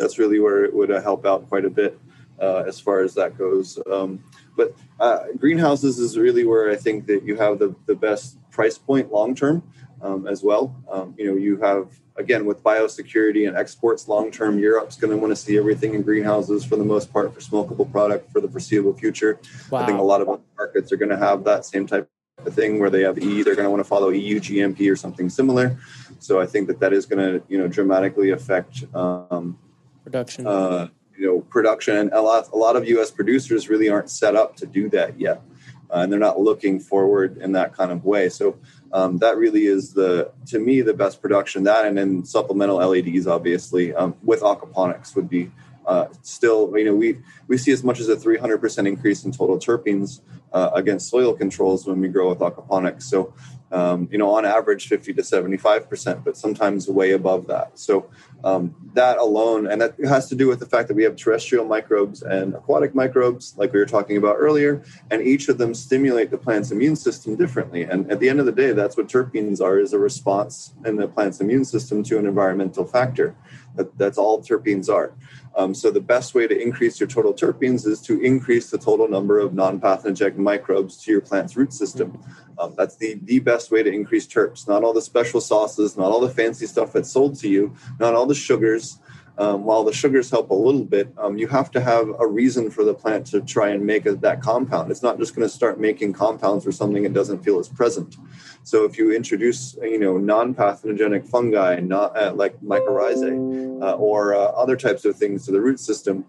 that's 0.00 0.18
really 0.18 0.40
where 0.40 0.64
it 0.64 0.74
would 0.74 0.90
uh, 0.90 1.00
help 1.00 1.26
out 1.26 1.48
quite 1.48 1.64
a 1.64 1.70
bit 1.70 1.98
uh, 2.40 2.64
as 2.66 2.80
far 2.80 3.00
as 3.00 3.14
that 3.14 3.36
goes. 3.36 3.78
Um, 3.90 4.24
but 4.56 4.74
uh, 4.98 5.24
greenhouses 5.38 5.98
is 5.98 6.18
really 6.18 6.44
where 6.44 6.70
I 6.70 6.76
think 6.76 7.06
that 7.06 7.22
you 7.22 7.36
have 7.36 7.58
the, 7.58 7.74
the 7.86 7.94
best 7.94 8.38
price 8.50 8.78
point 8.78 9.12
long 9.12 9.34
term 9.34 9.62
um, 10.02 10.26
as 10.26 10.42
well. 10.42 10.74
Um, 10.90 11.14
you 11.18 11.26
know, 11.26 11.36
you 11.36 11.58
have 11.58 11.88
again 12.16 12.44
with 12.44 12.62
biosecurity 12.62 13.46
and 13.46 13.56
exports 13.56 14.08
long 14.08 14.30
term. 14.30 14.58
Europe's 14.58 14.96
going 14.96 15.10
to 15.10 15.16
want 15.16 15.30
to 15.30 15.36
see 15.36 15.58
everything 15.58 15.94
in 15.94 16.02
greenhouses 16.02 16.64
for 16.64 16.76
the 16.76 16.84
most 16.84 17.12
part 17.12 17.32
for 17.34 17.40
smokable 17.40 17.90
product 17.90 18.32
for 18.32 18.40
the 18.40 18.48
foreseeable 18.48 18.94
future. 18.94 19.38
Wow. 19.70 19.80
I 19.80 19.86
think 19.86 19.98
a 19.98 20.02
lot 20.02 20.20
of 20.20 20.40
markets 20.56 20.92
are 20.92 20.96
going 20.96 21.10
to 21.10 21.18
have 21.18 21.44
that 21.44 21.64
same 21.64 21.86
type 21.86 22.08
of 22.44 22.54
thing 22.54 22.78
where 22.78 22.90
they 22.90 23.02
have 23.02 23.18
E. 23.18 23.42
They're 23.42 23.54
going 23.54 23.64
to 23.64 23.70
want 23.70 23.80
to 23.80 23.88
follow 23.88 24.08
EU 24.08 24.40
GMP 24.40 24.90
or 24.90 24.96
something 24.96 25.28
similar. 25.28 25.78
So 26.20 26.40
I 26.40 26.46
think 26.46 26.68
that 26.68 26.80
that 26.80 26.92
is 26.92 27.06
going 27.06 27.18
to 27.18 27.46
you 27.48 27.58
know 27.58 27.68
dramatically 27.68 28.30
affect. 28.30 28.84
Um, 28.94 29.58
production. 30.04 30.46
Uh, 30.46 30.88
you 31.16 31.26
know, 31.26 31.40
production, 31.40 32.10
a 32.12 32.22
lot, 32.22 32.48
a 32.52 32.56
lot 32.56 32.76
of 32.76 32.88
U.S. 32.88 33.10
producers 33.10 33.68
really 33.68 33.90
aren't 33.90 34.08
set 34.08 34.34
up 34.34 34.56
to 34.56 34.66
do 34.66 34.88
that 34.88 35.20
yet, 35.20 35.42
uh, 35.90 35.98
and 35.98 36.10
they're 36.10 36.18
not 36.18 36.40
looking 36.40 36.80
forward 36.80 37.36
in 37.38 37.52
that 37.52 37.76
kind 37.76 37.92
of 37.92 38.04
way. 38.06 38.30
So 38.30 38.58
um, 38.92 39.18
that 39.18 39.36
really 39.36 39.66
is 39.66 39.92
the, 39.92 40.32
to 40.46 40.58
me, 40.58 40.80
the 40.80 40.94
best 40.94 41.20
production. 41.20 41.64
That 41.64 41.84
and 41.84 41.98
then 41.98 42.24
supplemental 42.24 42.76
LEDs, 42.76 43.26
obviously, 43.26 43.94
um, 43.94 44.16
with 44.22 44.40
aquaponics 44.40 45.14
would 45.14 45.28
be 45.28 45.50
uh, 45.86 46.06
still, 46.22 46.72
you 46.76 46.84
know, 46.84 46.94
we 46.94 47.18
we 47.48 47.58
see 47.58 47.72
as 47.72 47.82
much 47.82 48.00
as 48.00 48.08
a 48.08 48.16
300% 48.16 48.86
increase 48.86 49.24
in 49.24 49.32
total 49.32 49.58
terpenes 49.58 50.20
uh, 50.52 50.70
against 50.74 51.08
soil 51.08 51.34
controls 51.34 51.86
when 51.86 52.00
we 52.00 52.08
grow 52.08 52.28
with 52.28 52.38
aquaponics. 52.38 53.02
So 53.02 53.34
um, 53.72 54.08
you 54.10 54.18
know, 54.18 54.34
on 54.34 54.44
average 54.44 54.88
50 54.88 55.14
to 55.14 55.22
75%, 55.22 56.24
but 56.24 56.36
sometimes 56.36 56.88
way 56.88 57.12
above 57.12 57.46
that. 57.46 57.78
So 57.78 58.10
um, 58.42 58.74
that 58.94 59.18
alone, 59.18 59.66
and 59.66 59.80
that 59.80 59.94
has 60.04 60.28
to 60.28 60.34
do 60.34 60.48
with 60.48 60.58
the 60.58 60.66
fact 60.66 60.88
that 60.88 60.94
we 60.94 61.04
have 61.04 61.16
terrestrial 61.16 61.64
microbes 61.64 62.22
and 62.22 62.54
aquatic 62.54 62.94
microbes, 62.94 63.54
like 63.56 63.72
we 63.72 63.78
were 63.78 63.86
talking 63.86 64.16
about 64.16 64.36
earlier, 64.38 64.82
and 65.10 65.22
each 65.22 65.48
of 65.48 65.58
them 65.58 65.74
stimulate 65.74 66.30
the 66.30 66.38
plant's 66.38 66.70
immune 66.70 66.96
system 66.96 67.36
differently. 67.36 67.82
And 67.82 68.10
at 68.10 68.18
the 68.18 68.28
end 68.28 68.40
of 68.40 68.46
the 68.46 68.52
day, 68.52 68.72
that's 68.72 68.96
what 68.96 69.08
terpenes 69.08 69.60
are, 69.60 69.78
is 69.78 69.92
a 69.92 69.98
response 69.98 70.74
in 70.84 70.96
the 70.96 71.06
plant's 71.06 71.40
immune 71.40 71.64
system 71.64 72.02
to 72.04 72.18
an 72.18 72.26
environmental 72.26 72.84
factor. 72.84 73.36
That, 73.76 73.96
that's 73.96 74.18
all 74.18 74.42
terpenes 74.42 74.92
are. 74.92 75.12
Um, 75.60 75.74
so 75.74 75.90
the 75.90 76.00
best 76.00 76.34
way 76.34 76.46
to 76.46 76.58
increase 76.58 76.98
your 76.98 77.06
total 77.06 77.34
terpenes 77.34 77.86
is 77.86 78.00
to 78.02 78.18
increase 78.22 78.70
the 78.70 78.78
total 78.78 79.06
number 79.08 79.38
of 79.38 79.52
non-pathogenic 79.52 80.38
microbes 80.38 80.96
to 81.02 81.10
your 81.10 81.20
plant's 81.20 81.54
root 81.54 81.74
system. 81.74 82.18
Um, 82.58 82.72
that's 82.78 82.96
the, 82.96 83.20
the 83.24 83.40
best 83.40 83.70
way 83.70 83.82
to 83.82 83.92
increase 83.92 84.26
terps. 84.26 84.66
Not 84.66 84.84
all 84.84 84.94
the 84.94 85.02
special 85.02 85.38
sauces, 85.38 85.98
not 85.98 86.10
all 86.12 86.20
the 86.20 86.30
fancy 86.30 86.64
stuff 86.64 86.94
that's 86.94 87.12
sold 87.12 87.38
to 87.40 87.48
you, 87.48 87.76
not 87.98 88.14
all 88.14 88.24
the 88.24 88.34
sugars. 88.34 89.00
Um, 89.36 89.64
while 89.64 89.84
the 89.84 89.92
sugars 89.92 90.30
help 90.30 90.50
a 90.50 90.54
little 90.54 90.84
bit, 90.84 91.12
um, 91.18 91.36
you 91.36 91.46
have 91.48 91.70
to 91.72 91.80
have 91.80 92.08
a 92.18 92.26
reason 92.26 92.70
for 92.70 92.82
the 92.84 92.94
plant 92.94 93.26
to 93.28 93.42
try 93.42 93.68
and 93.68 93.84
make 93.84 94.06
a, 94.06 94.14
that 94.16 94.40
compound. 94.40 94.90
It's 94.90 95.02
not 95.02 95.18
just 95.18 95.34
going 95.34 95.46
to 95.46 95.54
start 95.54 95.78
making 95.78 96.14
compounds 96.14 96.64
for 96.64 96.72
something 96.72 97.04
it 97.04 97.12
doesn't 97.12 97.44
feel 97.44 97.60
is 97.60 97.68
present. 97.68 98.16
So 98.62 98.84
if 98.84 98.98
you 98.98 99.12
introduce, 99.12 99.76
you 99.82 99.98
know, 99.98 100.18
non-pathogenic 100.18 101.26
fungi, 101.26 101.80
not 101.80 102.16
uh, 102.16 102.32
like 102.34 102.58
mycorrhizae 102.60 103.82
uh, 103.82 103.94
or 103.94 104.34
uh, 104.34 104.38
other 104.38 104.76
types 104.76 105.04
of 105.04 105.16
things 105.16 105.46
to 105.46 105.52
the 105.52 105.60
root 105.60 105.80
system, 105.80 106.24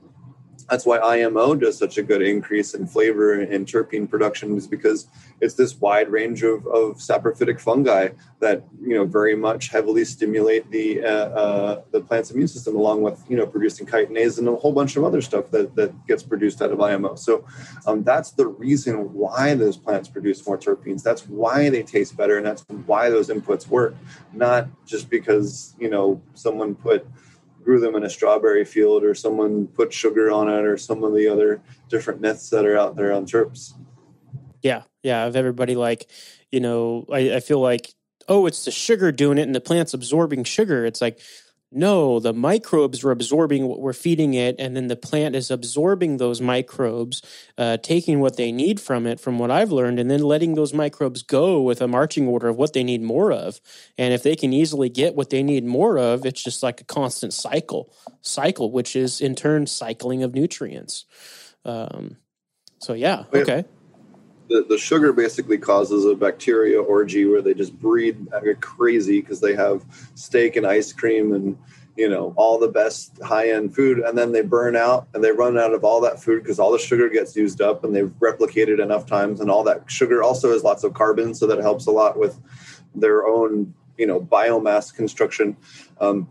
that's 0.70 0.86
why 0.86 1.00
IMO 1.00 1.56
does 1.56 1.78
such 1.78 1.98
a 1.98 2.04
good 2.04 2.22
increase 2.22 2.74
in 2.74 2.88
flavor 2.88 3.42
and 3.42 3.66
terpene 3.66 4.10
production 4.10 4.58
is 4.58 4.68
because 4.68 5.08
it's 5.40 5.56
this 5.56 5.80
wide 5.80 6.10
range 6.10 6.44
of, 6.44 6.66
of 6.68 6.98
saprophytic 6.98 7.60
fungi 7.60 8.10
that 8.40 8.64
you 8.82 8.96
know 8.96 9.06
very 9.06 9.36
much 9.36 9.70
heavily 9.70 10.06
stimulate 10.06 10.70
the 10.72 11.04
uh, 11.04 11.08
uh, 11.08 11.82
the 11.92 12.02
plant's 12.02 12.32
immune 12.32 12.48
system 12.48 12.76
along 12.76 13.02
with 13.02 13.24
you 13.30 13.38
know 13.38 13.46
producing 13.46 13.86
chitinase 13.86 14.38
and 14.40 14.48
a 14.48 14.56
whole 14.56 14.72
bunch 14.72 14.96
of 14.96 15.04
other 15.04 15.22
stuff 15.22 15.50
that, 15.52 15.76
that 15.76 15.92
gets 16.08 16.24
produced 16.24 16.62
out 16.62 16.72
of 16.72 16.80
IMO. 16.80 17.16
So 17.16 17.46
um, 17.86 18.04
that's 18.04 18.32
the 18.32 18.48
reason 18.48 19.14
why 19.14 19.56
those 19.56 19.78
plants 19.78 20.10
produce 20.10 20.46
more 20.46 20.58
terpenes. 20.58 21.04
That's 21.04 21.28
why 21.28 21.70
they 21.70 21.84
taste 21.84 22.16
better 22.16 22.38
and 22.38 22.46
that's 22.46 22.66
why 22.86 23.10
those 23.10 23.30
inputs 23.30 23.68
work, 23.68 23.96
not 24.34 24.68
just 24.86 25.10
because 25.10 25.76
you 25.80 25.90
know 25.90 26.22
someone 26.34 26.76
put 26.76 27.08
grew 27.64 27.80
them 27.80 27.96
in 27.96 28.04
a 28.04 28.10
strawberry 28.10 28.66
field 28.66 29.04
or 29.04 29.14
someone 29.14 29.68
put 29.68 29.94
sugar 29.94 30.32
on 30.32 30.48
it 30.50 30.66
or 30.66 30.78
some 30.78 31.04
of 31.04 31.14
the 31.14 31.28
other 31.28 31.62
different 31.90 32.22
myths 32.22 32.50
that 32.50 32.66
are 32.66 32.78
out 32.78 32.96
there 32.96 33.14
on 33.14 33.26
terps. 33.26 33.74
Yeah. 34.62 34.84
Yeah. 35.04 35.26
Of 35.26 35.36
everybody 35.36 35.76
like, 35.76 36.08
you 36.52 36.60
know, 36.60 37.06
I, 37.12 37.36
I 37.36 37.40
feel 37.40 37.60
like, 37.60 37.94
oh, 38.28 38.46
it's 38.46 38.66
the 38.66 38.72
sugar 38.72 39.12
doing 39.12 39.38
it 39.38 39.44
and 39.44 39.56
the 39.56 39.62
plant's 39.62 39.94
absorbing 39.94 40.44
sugar. 40.44 40.86
It's 40.86 41.02
like, 41.02 41.20
no, 41.72 42.20
the 42.20 42.34
microbes 42.34 43.04
are 43.04 43.12
absorbing 43.12 43.66
what 43.66 43.80
we're 43.80 43.94
feeding 43.94 44.34
it, 44.34 44.56
and 44.60 44.76
then 44.76 44.88
the 44.88 44.98
plant 44.98 45.36
is 45.36 45.50
absorbing 45.50 46.18
those 46.18 46.42
microbes, 46.42 47.22
uh, 47.58 47.78
taking 47.78 48.20
what 48.20 48.36
they 48.36 48.52
need 48.52 48.80
from 48.80 49.08
it, 49.08 49.22
from 49.22 49.40
what 49.40 49.52
I've 49.52 49.72
learned, 49.72 49.98
and 49.98 50.12
then 50.12 50.22
letting 50.22 50.56
those 50.56 50.74
microbes 50.74 51.24
go 51.24 51.62
with 51.62 51.82
a 51.82 51.88
marching 51.88 52.28
order 52.28 52.50
of 52.50 52.58
what 52.58 52.74
they 52.74 52.84
need 52.84 53.02
more 53.02 53.32
of. 53.32 53.62
And 53.98 54.14
if 54.14 54.22
they 54.22 54.36
can 54.36 54.52
easily 54.52 54.90
get 54.90 55.16
what 55.16 55.30
they 55.30 55.44
need 55.44 55.64
more 55.64 55.98
of, 55.98 56.26
it's 56.26 56.44
just 56.44 56.62
like 56.62 56.82
a 56.82 56.86
constant 56.86 57.34
cycle, 57.34 57.94
cycle, 58.22 58.72
which 58.72 58.96
is 58.96 59.22
in 59.22 59.36
turn 59.36 59.66
cycling 59.66 60.24
of 60.24 60.36
nutrients. 60.36 61.06
Um, 61.64 62.18
so 62.80 62.94
yeah, 62.94 63.24
okay 63.34 63.66
the, 64.52 64.66
the 64.68 64.78
sugar 64.78 65.14
basically 65.14 65.58
causes 65.58 66.06
a 66.06 66.14
bacteria 66.14 66.82
orgy 66.82 67.26
where 67.26 67.42
they 67.42 67.54
just 67.54 67.80
breed 67.80 68.28
like 68.32 68.60
crazy 68.60 69.22
because 69.22 69.40
they 69.40 69.56
have 69.56 69.86
steak 70.16 70.58
and 70.58 70.68
ice 70.68 70.92
cream 70.92 71.34
and 71.34 71.58
you 71.96 72.10
know 72.10 72.34
all 72.36 72.60
the 72.60 72.68
best 72.68 73.18
high 73.24 73.50
end 73.50 73.74
food. 73.74 74.00
And 74.00 74.18
then 74.18 74.34
they 74.34 74.42
burn 74.42 74.76
out 74.76 75.08
and 75.14 75.24
they 75.24 75.32
run 75.32 75.58
out 75.58 75.74
of 75.74 75.86
all 75.86 76.02
that 76.02 76.22
food 76.22 76.44
because 76.44 76.60
all 76.60 76.72
the 76.72 76.80
sugar 76.80 77.10
gets 77.10 77.36
used 77.36 77.62
up 77.62 77.86
and 77.86 77.96
they've 77.96 78.14
replicated 78.20 78.82
enough 78.82 79.06
times. 79.06 79.40
And 79.40 79.50
all 79.50 79.64
that 79.64 79.90
sugar 79.90 80.22
also 80.22 80.52
has 80.52 80.64
lots 80.64 80.84
of 80.84 80.94
carbon 80.94 81.34
so 81.34 81.48
that 81.48 81.60
helps 81.60 81.88
a 81.88 81.92
lot 81.92 82.20
with 82.20 82.38
their 82.94 83.26
own 83.26 83.74
you 83.98 84.06
know 84.06 84.20
biomass 84.20 84.94
construction. 84.94 85.56
Um, 86.02 86.30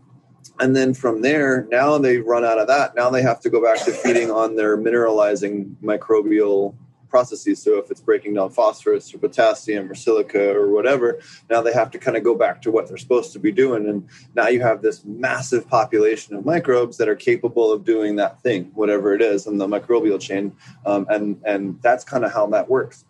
and 0.59 0.75
then 0.75 0.93
from 0.93 1.23
there 1.23 1.65
now 1.71 1.97
they 1.97 2.17
run 2.17 2.45
out 2.45 2.59
of 2.59 2.67
that. 2.67 2.95
Now 2.95 3.09
they 3.09 3.23
have 3.23 3.39
to 3.41 3.49
go 3.49 3.63
back 3.63 3.83
to 3.85 3.91
feeding 3.91 4.29
on 4.29 4.55
their 4.55 4.77
mineralizing 4.77 5.75
microbial 5.81 6.75
processes. 7.11 7.61
So 7.61 7.77
if 7.77 7.91
it's 7.91 8.01
breaking 8.01 8.33
down 8.33 8.49
phosphorus 8.49 9.13
or 9.13 9.19
potassium 9.19 9.91
or 9.91 9.95
silica 9.95 10.51
or 10.55 10.71
whatever, 10.71 11.19
now 11.49 11.61
they 11.61 11.73
have 11.73 11.91
to 11.91 11.99
kind 11.99 12.17
of 12.17 12.23
go 12.23 12.33
back 12.33 12.61
to 12.63 12.71
what 12.71 12.87
they're 12.87 12.97
supposed 12.97 13.33
to 13.33 13.39
be 13.39 13.51
doing. 13.51 13.87
And 13.87 14.07
now 14.33 14.47
you 14.47 14.61
have 14.61 14.81
this 14.81 15.05
massive 15.05 15.67
population 15.67 16.35
of 16.35 16.45
microbes 16.45 16.97
that 16.97 17.09
are 17.09 17.15
capable 17.15 17.71
of 17.71 17.83
doing 17.83 18.15
that 18.15 18.41
thing, 18.41 18.71
whatever 18.73 19.13
it 19.13 19.21
is, 19.21 19.45
in 19.45 19.57
the 19.57 19.67
microbial 19.67 20.19
chain. 20.19 20.55
Um, 20.85 21.05
and 21.09 21.41
and 21.45 21.79
that's 21.81 22.03
kind 22.03 22.25
of 22.25 22.31
how 22.31 22.47
that 22.47 22.69
works. 22.69 23.05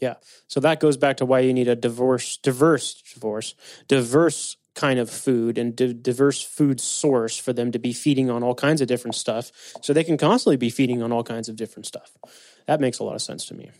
Yeah. 0.00 0.14
So 0.46 0.60
that 0.60 0.80
goes 0.80 0.96
back 0.96 1.18
to 1.18 1.26
why 1.26 1.40
you 1.40 1.52
need 1.52 1.68
a 1.68 1.76
diverse, 1.76 2.38
diverse, 2.38 2.94
diverse, 2.94 3.54
diverse 3.86 4.56
kind 4.74 4.98
of 4.98 5.10
food 5.10 5.58
and 5.58 5.74
di- 5.76 5.92
diverse 5.92 6.42
food 6.42 6.80
source 6.80 7.36
for 7.36 7.52
them 7.52 7.72
to 7.72 7.78
be 7.78 7.92
feeding 7.92 8.30
on 8.30 8.42
all 8.42 8.54
kinds 8.54 8.80
of 8.80 8.88
different 8.88 9.14
stuff 9.14 9.50
so 9.82 9.92
they 9.92 10.04
can 10.04 10.16
constantly 10.16 10.56
be 10.56 10.70
feeding 10.70 11.02
on 11.02 11.12
all 11.12 11.24
kinds 11.24 11.48
of 11.48 11.56
different 11.56 11.86
stuff 11.86 12.16
that 12.66 12.80
makes 12.80 12.98
a 12.98 13.04
lot 13.04 13.14
of 13.14 13.22
sense 13.22 13.46
to 13.46 13.54
me. 13.54 13.70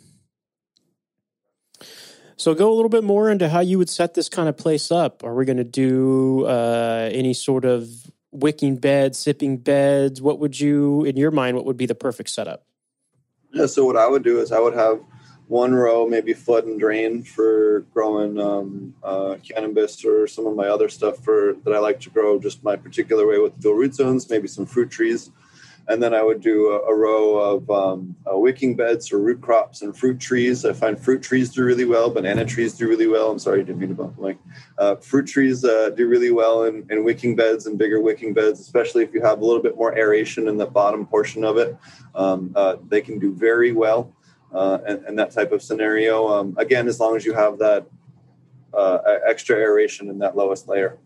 So 2.37 2.55
go 2.55 2.73
a 2.73 2.75
little 2.75 2.89
bit 2.89 3.05
more 3.05 3.31
into 3.31 3.51
how 3.51 3.61
you 3.61 3.77
would 3.77 3.91
set 3.91 4.15
this 4.15 4.31
kind 4.31 4.49
of 4.49 4.57
place 4.57 4.91
up. 4.91 5.23
Are 5.23 5.35
we 5.35 5.45
going 5.45 5.59
to 5.59 5.65
do 5.65 6.47
uh, 6.47 7.11
any 7.13 7.35
sort 7.35 7.67
of 7.67 7.87
wicking 8.33 8.77
beds, 8.77 9.19
sipping 9.19 9.59
beds? 9.59 10.23
What 10.23 10.39
would 10.39 10.59
you, 10.59 11.05
in 11.05 11.19
your 11.19 11.31
mind, 11.31 11.57
what 11.57 11.67
would 11.67 11.77
be 11.77 11.85
the 11.85 11.95
perfect 11.95 12.31
setup? 12.31 12.65
Yeah. 13.53 13.67
So 13.67 13.85
what 13.85 13.99
I 13.99 14.09
would 14.09 14.23
do 14.23 14.41
is 14.41 14.53
I 14.53 14.59
would 14.59 14.73
have 14.73 15.01
one 15.49 15.75
row 15.75 16.07
maybe 16.07 16.33
flood 16.33 16.65
and 16.65 16.79
drain 16.81 17.25
for 17.25 17.81
growing 17.93 18.41
um, 18.41 18.95
uh, 19.03 19.37
cannabis 19.47 20.03
or 20.05 20.27
some 20.27 20.47
of 20.47 20.55
my 20.55 20.69
other 20.69 20.89
stuff 20.89 21.19
for 21.19 21.57
that 21.65 21.75
I 21.75 21.79
like 21.79 22.01
to 22.01 22.11
grow 22.11 22.39
just 22.39 22.65
my 22.65 22.77
particular 22.77 23.27
way 23.27 23.39
with 23.39 23.61
dual 23.61 23.75
root 23.75 23.95
zones, 23.95 24.31
maybe 24.31 24.49
some 24.49 24.65
fruit 24.65 24.91
trees 24.91 25.31
and 25.91 26.01
then 26.01 26.15
I 26.15 26.23
would 26.23 26.41
do 26.41 26.69
a, 26.69 26.93
a 26.93 26.95
row 26.95 27.37
of 27.37 27.69
um, 27.69 28.15
uh, 28.25 28.39
wicking 28.39 28.77
beds 28.77 29.13
or 29.13 29.19
root 29.19 29.41
crops 29.41 29.83
and 29.83 29.97
fruit 29.97 30.21
trees. 30.21 30.65
I 30.65 30.73
find 30.73 30.99
fruit 30.99 31.21
trees 31.21 31.51
do 31.51 31.65
really 31.65 31.85
well, 31.85 32.09
banana 32.11 32.45
trees 32.45 32.75
do 32.75 32.89
really 32.89 33.09
well. 33.09 33.33
I'm 33.33 33.41
sorry, 33.41 33.65
didn't 33.65 33.81
mean 33.81 33.89
to 33.89 33.97
bump 33.97 34.15
like 34.17 34.39
uh, 34.79 34.95
fruit 34.97 35.27
trees 35.27 35.65
uh, 35.65 35.91
do 35.91 36.07
really 36.07 36.31
well 36.31 36.63
in, 36.65 36.87
in, 36.91 37.03
wicking 37.03 37.35
beds 37.35 37.67
and 37.67 37.77
bigger 37.77 38.01
wicking 38.01 38.33
beds, 38.33 38.61
especially 38.61 39.03
if 39.03 39.13
you 39.13 39.21
have 39.21 39.41
a 39.41 39.45
little 39.45 39.63
bit 39.63 39.77
more 39.77 39.99
aeration 39.99 40.47
in 40.47 40.57
the 40.57 40.67
bottom 40.67 41.05
portion 41.05 41.43
of 41.43 41.57
it. 41.57 41.77
Um, 42.15 42.53
uh, 42.55 42.77
they 42.89 43.01
can 43.01 43.19
do 43.19 43.35
very 43.35 43.73
well 43.73 44.15
uh, 44.55 44.79
in, 44.87 45.05
in, 45.09 45.17
that 45.17 45.33
type 45.33 45.51
of 45.51 45.61
scenario. 45.61 46.29
Um, 46.29 46.55
again, 46.57 46.87
as 46.87 47.01
long 47.01 47.17
as 47.17 47.25
you 47.25 47.35
have 47.35 47.59
that 47.59 47.89
uh, 48.73 49.19
extra 49.27 49.57
aeration 49.57 50.09
in 50.09 50.21
that 50.21 50.37
lowest 50.37 50.69
layer. 50.69 50.99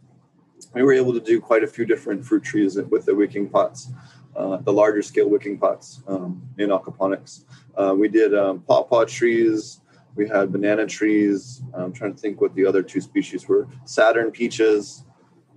We 0.74 0.82
were 0.82 0.92
able 0.92 1.14
to 1.14 1.20
do 1.20 1.40
quite 1.40 1.64
a 1.64 1.66
few 1.66 1.86
different 1.86 2.24
fruit 2.24 2.42
trees 2.42 2.76
with 2.76 3.06
the 3.06 3.14
wicking 3.14 3.48
pots 3.48 3.88
uh, 4.36 4.56
the 4.58 4.72
larger 4.72 5.02
scale 5.02 5.28
wicking 5.28 5.58
pots 5.58 6.02
um, 6.08 6.42
in 6.58 6.70
aquaponics. 6.70 7.44
Uh, 7.76 7.94
we 7.96 8.08
did 8.08 8.34
um, 8.34 8.60
pawpaw 8.60 9.04
trees. 9.04 9.80
We 10.14 10.28
had 10.28 10.52
banana 10.52 10.86
trees. 10.86 11.62
I'm 11.72 11.92
trying 11.92 12.14
to 12.14 12.20
think 12.20 12.40
what 12.40 12.54
the 12.54 12.66
other 12.66 12.82
two 12.82 13.00
species 13.00 13.48
were. 13.48 13.66
Saturn 13.84 14.30
peaches 14.30 15.04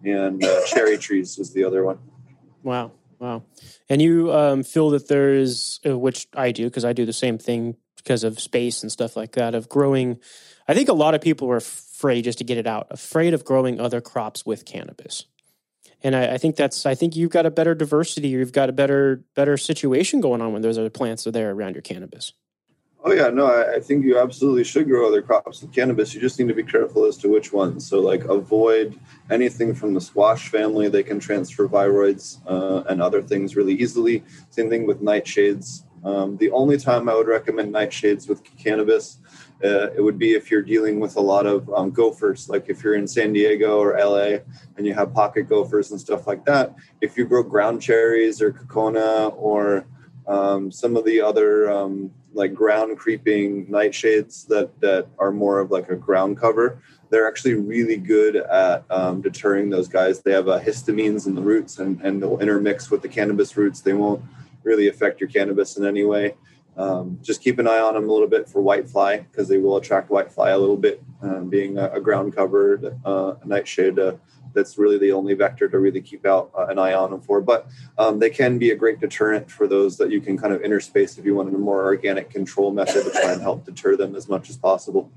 and 0.04 0.44
uh, 0.44 0.66
cherry 0.68 0.98
trees 0.98 1.38
was 1.38 1.54
the 1.54 1.64
other 1.64 1.84
one. 1.84 2.00
Wow. 2.64 2.92
Wow. 3.20 3.44
And 3.90 4.02
you 4.02 4.32
um, 4.32 4.64
feel 4.64 4.92
that 4.92 5.08
there 5.08 5.34
is, 5.34 5.80
uh, 5.86 5.98
which 5.98 6.28
I 6.36 6.52
do, 6.52 6.66
because 6.66 6.86
I 6.86 6.94
do 6.94 7.06
the 7.06 7.14
same 7.14 7.38
thing 7.38 7.76
because 7.96 8.24
of 8.24 8.40
space 8.40 8.84
and 8.84 8.92
stuff 8.92 9.16
like 9.16 9.34
that, 9.34 9.56
of 9.56 9.68
growing. 9.70 10.20
I 10.68 10.76
think 10.76 10.88
a 10.88 10.94
lot 10.94 11.16
of 11.16 11.22
people 11.22 11.50
are 11.50 11.58
afraid 11.58 12.24
just 12.24 12.38
to 12.38 12.44
get 12.44 12.58
it 12.58 12.68
out, 12.68 12.88
afraid 12.92 13.34
of 13.34 13.44
growing 13.44 13.80
other 13.80 14.02
crops 14.02 14.46
with 14.46 14.66
cannabis 14.66 15.26
and 16.04 16.16
I, 16.16 16.34
I, 16.34 16.38
think 16.38 16.56
that's 16.56 16.86
I 16.86 16.96
think 16.96 17.16
you've 17.16 17.32
got 17.32 17.46
a 17.46 17.52
better 17.52 17.76
diversity, 17.76 18.30
you've 18.30 18.52
got 18.52 18.70
a 18.70 18.74
better 18.74 19.24
better 19.36 19.58
situation 19.58 20.22
going 20.22 20.42
on 20.42 20.54
when 20.54 20.62
those 20.62 20.78
other 20.78 20.90
plants 20.90 21.26
are 21.28 21.32
there 21.32 21.52
around 21.52 21.76
your 21.76 21.82
cannabis. 21.82 22.34
Oh 23.04 23.14
yeah, 23.14 23.30
no, 23.30 23.46
I, 23.46 23.76
I 23.76 23.80
think 23.80 24.04
you 24.04 24.20
absolutely 24.20 24.64
should 24.64 24.88
grow 24.88 25.08
other 25.08 25.22
crops 25.22 25.62
with 25.62 25.74
cannabis. 25.74 26.14
You 26.14 26.20
just 26.20 26.38
need 26.40 26.50
to 26.50 26.54
be 26.54 26.64
careful 26.64 27.06
as 27.06 27.16
to 27.18 27.30
which 27.30 27.54
ones. 27.54 27.88
So 27.88 28.00
like 28.00 28.26
avoid 28.26 29.00
anything 29.30 29.74
from 29.74 29.94
the 29.94 30.02
squash 30.02 30.50
family. 30.50 30.90
They 30.90 31.04
can 31.04 31.20
transfer 31.20 31.68
viroids 31.68 32.40
uh, 32.48 32.84
and 32.90 33.02
other 33.02 33.22
things 33.22 33.56
really 33.56 33.76
easily. 33.76 34.24
Same 34.50 34.70
thing 34.70 34.88
with 34.88 35.02
nightshades. 35.02 35.84
Um, 36.04 36.38
the 36.38 36.52
only 36.52 36.78
time 36.78 37.08
I 37.08 37.16
would 37.16 37.28
recommend 37.28 37.74
nightshades 37.74 38.28
with 38.28 38.44
cannabis 38.58 39.20
uh, 39.64 39.90
it 39.92 40.02
would 40.02 40.20
be 40.20 40.34
if 40.34 40.52
you're 40.52 40.62
dealing 40.62 41.00
with 41.00 41.16
a 41.16 41.22
lot 41.22 41.46
of 41.46 41.70
um, 41.74 41.90
gophers, 41.90 42.48
like 42.48 42.66
if 42.70 42.84
you're 42.84 42.96
in 42.96 43.08
San 43.08 43.34
Diego 43.34 43.80
or 43.80 43.98
LA 43.98 44.40
and 44.78 44.86
you 44.86 44.94
have 44.94 45.14
pocket 45.14 45.44
gophers 45.44 45.92
and 45.92 46.00
stuff 46.00 46.28
like 46.28 46.46
that. 46.46 46.76
If 47.02 47.18
you 47.18 47.26
grow 47.26 47.44
ground 47.44 47.82
cherries 47.82 48.42
or 48.42 48.52
cocona 48.52 49.34
or 49.36 49.88
um, 50.28 50.72
some 50.72 50.96
of 50.96 51.06
the 51.06 51.22
other 51.22 51.72
um, 51.72 52.12
like 52.34 52.54
ground 52.54 52.98
creeping 52.98 53.66
nightshades 53.68 54.46
that 54.48 54.80
that 54.82 55.08
are 55.18 55.32
more 55.32 55.60
of 55.60 55.72
like 55.72 55.90
a 55.90 55.96
ground 55.96 56.38
cover, 56.38 56.80
they're 57.10 57.28
actually 57.28 57.56
really 57.56 57.98
good 57.98 58.36
at 58.36 58.86
um, 58.92 59.22
deterring 59.22 59.70
those 59.70 59.88
guys. 59.88 60.22
They 60.22 60.34
have 60.34 60.48
uh, 60.48 60.60
histamines 60.60 61.26
in 61.26 61.34
the 61.34 61.42
roots 61.42 61.80
and, 61.80 62.00
and 62.02 62.22
they'll 62.22 62.40
intermix 62.40 62.92
with 62.92 63.02
the 63.02 63.10
cannabis 63.10 63.58
roots. 63.58 63.82
They 63.82 63.94
won't 63.94 64.22
really 64.64 64.88
affect 64.88 65.20
your 65.20 65.30
cannabis 65.30 65.78
in 65.78 65.86
any 65.86 66.04
way. 66.04 66.36
Um, 66.78 67.20
just 67.24 67.42
keep 67.42 67.58
an 67.60 67.68
eye 67.68 67.80
on 67.80 67.96
them 67.96 68.08
a 68.08 68.12
little 68.12 68.28
bit 68.28 68.48
for 68.48 68.62
whitefly 68.62 69.26
because 69.30 69.48
they 69.48 69.58
will 69.58 69.78
attract 69.78 70.10
whitefly 70.10 70.54
a 70.54 70.58
little 70.58 70.78
bit, 70.78 71.02
um, 71.22 71.50
being 71.50 71.78
a, 71.78 71.90
a, 71.90 72.00
ground 72.00 72.36
covered 72.36 73.00
uh, 73.04 73.34
nightshade. 73.46 73.98
Uh, 73.98 74.14
that's 74.54 74.78
really 74.78 74.98
the 74.98 75.12
only 75.12 75.34
vector 75.34 75.68
to 75.68 75.80
really 75.80 76.02
keep 76.02 76.26
out 76.26 76.52
uh, 76.58 76.68
an 76.68 76.78
eye 76.78 76.94
on 76.94 77.12
them 77.12 77.22
for. 77.22 77.42
But 77.42 77.68
um, 77.98 78.20
they 78.20 78.30
can 78.30 78.58
be 78.60 78.72
a 78.72 78.76
great 78.76 79.00
deterrent 79.00 79.50
for 79.50 79.68
those 79.68 79.98
that 79.98 80.12
you 80.12 80.22
can 80.22 80.38
kind 80.38 80.54
of 80.54 80.62
interspace 80.62 81.18
if 81.18 81.26
you 81.26 81.36
wanted 81.36 81.54
a 81.56 81.60
more 81.60 81.84
organic 81.84 82.30
control 82.30 82.72
method 82.72 83.06
to 83.06 83.12
try 83.12 83.32
and 83.32 83.42
help 83.42 83.66
deter 83.66 83.96
them 83.96 84.16
as 84.16 84.30
much 84.30 84.50
as 84.50 84.58
possible 84.58 85.12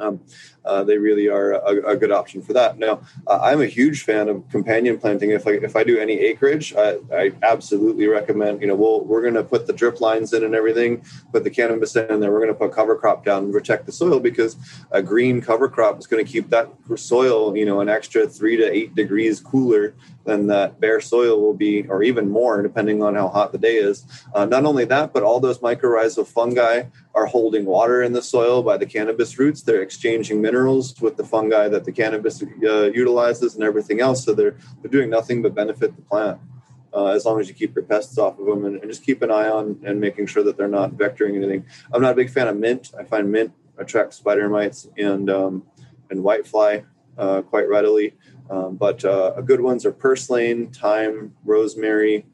um, 0.00 0.20
uh, 0.68 0.84
they 0.84 0.98
really 0.98 1.28
are 1.28 1.52
a, 1.52 1.92
a, 1.92 1.96
good 1.96 2.12
option 2.12 2.42
for 2.42 2.52
that. 2.52 2.78
Now, 2.78 3.00
uh, 3.26 3.40
I'm 3.42 3.62
a 3.62 3.66
huge 3.66 4.02
fan 4.02 4.28
of 4.28 4.48
companion 4.50 4.98
planting. 4.98 5.30
If 5.30 5.46
I 5.46 5.52
if 5.52 5.74
I 5.74 5.82
do 5.82 5.98
any 5.98 6.20
acreage, 6.20 6.74
I, 6.76 6.98
I 7.12 7.32
absolutely 7.42 8.06
recommend. 8.06 8.60
You 8.60 8.68
know, 8.68 8.74
we'll, 8.74 9.04
we're 9.04 9.22
going 9.22 9.34
to 9.34 9.42
put 9.42 9.66
the 9.66 9.72
drip 9.72 10.00
lines 10.00 10.32
in 10.32 10.44
and 10.44 10.54
everything, 10.54 11.02
put 11.32 11.44
the 11.44 11.50
cannabis 11.50 11.96
in, 11.96 12.20
then 12.20 12.30
we're 12.30 12.40
going 12.40 12.48
to 12.48 12.54
put 12.54 12.72
cover 12.72 12.96
crop 12.96 13.24
down 13.24 13.44
and 13.44 13.52
protect 13.52 13.86
the 13.86 13.92
soil 13.92 14.20
because 14.20 14.56
a 14.90 15.02
green 15.02 15.40
cover 15.40 15.68
crop 15.68 15.98
is 15.98 16.06
going 16.06 16.24
to 16.24 16.30
keep 16.30 16.50
that 16.50 16.68
soil, 16.96 17.56
you 17.56 17.64
know, 17.64 17.80
an 17.80 17.88
extra 17.88 18.28
three 18.28 18.56
to 18.56 18.70
eight 18.70 18.94
degrees 18.94 19.40
cooler 19.40 19.94
than 20.24 20.46
that 20.48 20.78
bare 20.78 21.00
soil 21.00 21.40
will 21.40 21.54
be, 21.54 21.88
or 21.88 22.02
even 22.02 22.28
more, 22.28 22.60
depending 22.62 23.02
on 23.02 23.14
how 23.14 23.28
hot 23.28 23.50
the 23.50 23.58
day 23.58 23.76
is. 23.76 24.04
Uh, 24.34 24.44
not 24.44 24.66
only 24.66 24.84
that, 24.84 25.14
but 25.14 25.22
all 25.22 25.40
those 25.40 25.58
mycorrhizal 25.58 26.26
fungi 26.26 26.84
are 27.14 27.26
holding 27.26 27.64
water 27.64 28.02
in 28.02 28.12
the 28.12 28.20
soil 28.20 28.62
by 28.62 28.76
the 28.76 28.84
cannabis 28.86 29.38
roots. 29.38 29.62
They're 29.62 29.82
exchanging 29.82 30.42
minerals 30.42 30.57
with 31.00 31.16
the 31.16 31.24
fungi 31.24 31.68
that 31.68 31.84
the 31.84 31.92
cannabis 31.92 32.42
uh, 32.42 32.90
utilizes 32.90 33.54
and 33.54 33.64
everything 33.64 34.00
else. 34.00 34.24
So 34.24 34.34
they're, 34.34 34.56
they're 34.80 34.90
doing 34.90 35.10
nothing 35.10 35.42
but 35.42 35.54
benefit 35.54 35.94
the 35.96 36.02
plant. 36.02 36.40
Uh, 36.92 37.06
as 37.08 37.26
long 37.26 37.38
as 37.38 37.48
you 37.48 37.54
keep 37.54 37.74
your 37.74 37.84
pests 37.84 38.16
off 38.16 38.38
of 38.38 38.46
them 38.46 38.64
and, 38.64 38.80
and, 38.80 38.90
just 38.90 39.04
keep 39.04 39.20
an 39.20 39.30
eye 39.30 39.48
on 39.48 39.78
and 39.84 40.00
making 40.00 40.26
sure 40.26 40.42
that 40.42 40.56
they're 40.56 40.66
not 40.66 40.92
vectoring 40.92 41.36
anything. 41.36 41.64
I'm 41.92 42.00
not 42.00 42.12
a 42.12 42.16
big 42.16 42.30
fan 42.30 42.48
of 42.48 42.56
mint. 42.56 42.92
I 42.98 43.04
find 43.04 43.30
mint 43.30 43.52
attracts 43.76 44.16
spider 44.16 44.48
mites 44.48 44.88
and 44.96 45.28
um, 45.28 45.64
and 46.10 46.24
whitefly 46.24 46.86
uh, 47.18 47.42
quite 47.42 47.68
readily. 47.68 48.14
Um, 48.48 48.76
but 48.76 49.04
uh, 49.04 49.40
good 49.42 49.60
ones 49.60 49.84
are 49.84 49.92
purslane, 49.92 50.70
thyme, 50.70 51.34
rosemary, 51.44 52.24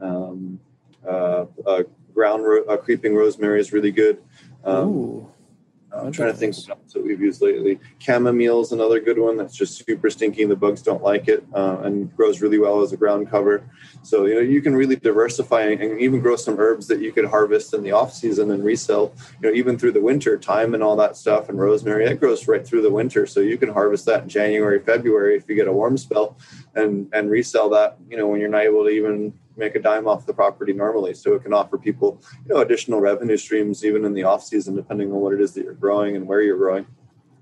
um, 0.00 0.60
uh, 1.06 1.46
uh, 1.66 1.82
ground 2.14 2.44
ro- 2.44 2.64
uh, 2.64 2.76
creeping 2.76 3.14
rosemary 3.14 3.60
is 3.60 3.72
really 3.72 3.90
good. 3.90 4.22
Um, 4.64 5.26
I'm 5.96 6.12
trying 6.12 6.32
to 6.32 6.36
think 6.36 6.56
what 6.66 6.88
that 6.88 7.02
we've 7.02 7.20
used 7.20 7.42
lately. 7.42 7.78
Chamomile 7.98 8.60
is 8.60 8.72
another 8.72 9.00
good 9.00 9.18
one 9.18 9.36
that's 9.36 9.56
just 9.56 9.84
super 9.84 10.10
stinky. 10.10 10.44
The 10.44 10.56
bugs 10.56 10.82
don't 10.82 11.02
like 11.02 11.28
it 11.28 11.44
uh, 11.54 11.78
and 11.82 12.14
grows 12.16 12.40
really 12.40 12.58
well 12.58 12.82
as 12.82 12.92
a 12.92 12.96
ground 12.96 13.30
cover. 13.30 13.64
So 14.02 14.26
you 14.26 14.34
know 14.34 14.40
you 14.40 14.60
can 14.60 14.74
really 14.74 14.96
diversify 14.96 15.62
and 15.62 16.00
even 16.00 16.20
grow 16.20 16.36
some 16.36 16.58
herbs 16.58 16.86
that 16.88 17.00
you 17.00 17.12
could 17.12 17.24
harvest 17.24 17.74
in 17.74 17.82
the 17.82 17.92
off 17.92 18.12
season 18.12 18.50
and 18.50 18.64
resell. 18.64 19.12
You 19.40 19.48
know 19.48 19.54
even 19.54 19.78
through 19.78 19.92
the 19.92 20.00
winter, 20.00 20.38
thyme 20.38 20.74
and 20.74 20.82
all 20.82 20.96
that 20.96 21.16
stuff, 21.16 21.48
and 21.48 21.58
rosemary 21.58 22.06
that 22.06 22.20
grows 22.20 22.46
right 22.48 22.66
through 22.66 22.82
the 22.82 22.90
winter. 22.90 23.26
So 23.26 23.40
you 23.40 23.56
can 23.56 23.72
harvest 23.72 24.06
that 24.06 24.24
in 24.24 24.28
January, 24.28 24.80
February 24.80 25.36
if 25.36 25.48
you 25.48 25.54
get 25.54 25.68
a 25.68 25.72
warm 25.72 25.96
spell, 25.96 26.36
and 26.74 27.08
and 27.12 27.30
resell 27.30 27.70
that. 27.70 27.98
You 28.08 28.16
know 28.16 28.26
when 28.26 28.40
you're 28.40 28.50
not 28.50 28.62
able 28.62 28.84
to 28.84 28.90
even 28.90 29.32
make 29.56 29.74
a 29.74 29.80
dime 29.80 30.06
off 30.06 30.26
the 30.26 30.34
property 30.34 30.72
normally. 30.72 31.14
So 31.14 31.34
it 31.34 31.42
can 31.42 31.52
offer 31.52 31.78
people, 31.78 32.20
you 32.46 32.54
know, 32.54 32.60
additional 32.60 33.00
revenue 33.00 33.36
streams 33.36 33.84
even 33.84 34.04
in 34.04 34.14
the 34.14 34.24
off 34.24 34.44
season, 34.44 34.74
depending 34.74 35.12
on 35.12 35.18
what 35.18 35.32
it 35.32 35.40
is 35.40 35.52
that 35.54 35.64
you're 35.64 35.74
growing 35.74 36.16
and 36.16 36.26
where 36.26 36.40
you're 36.40 36.56
growing. 36.56 36.86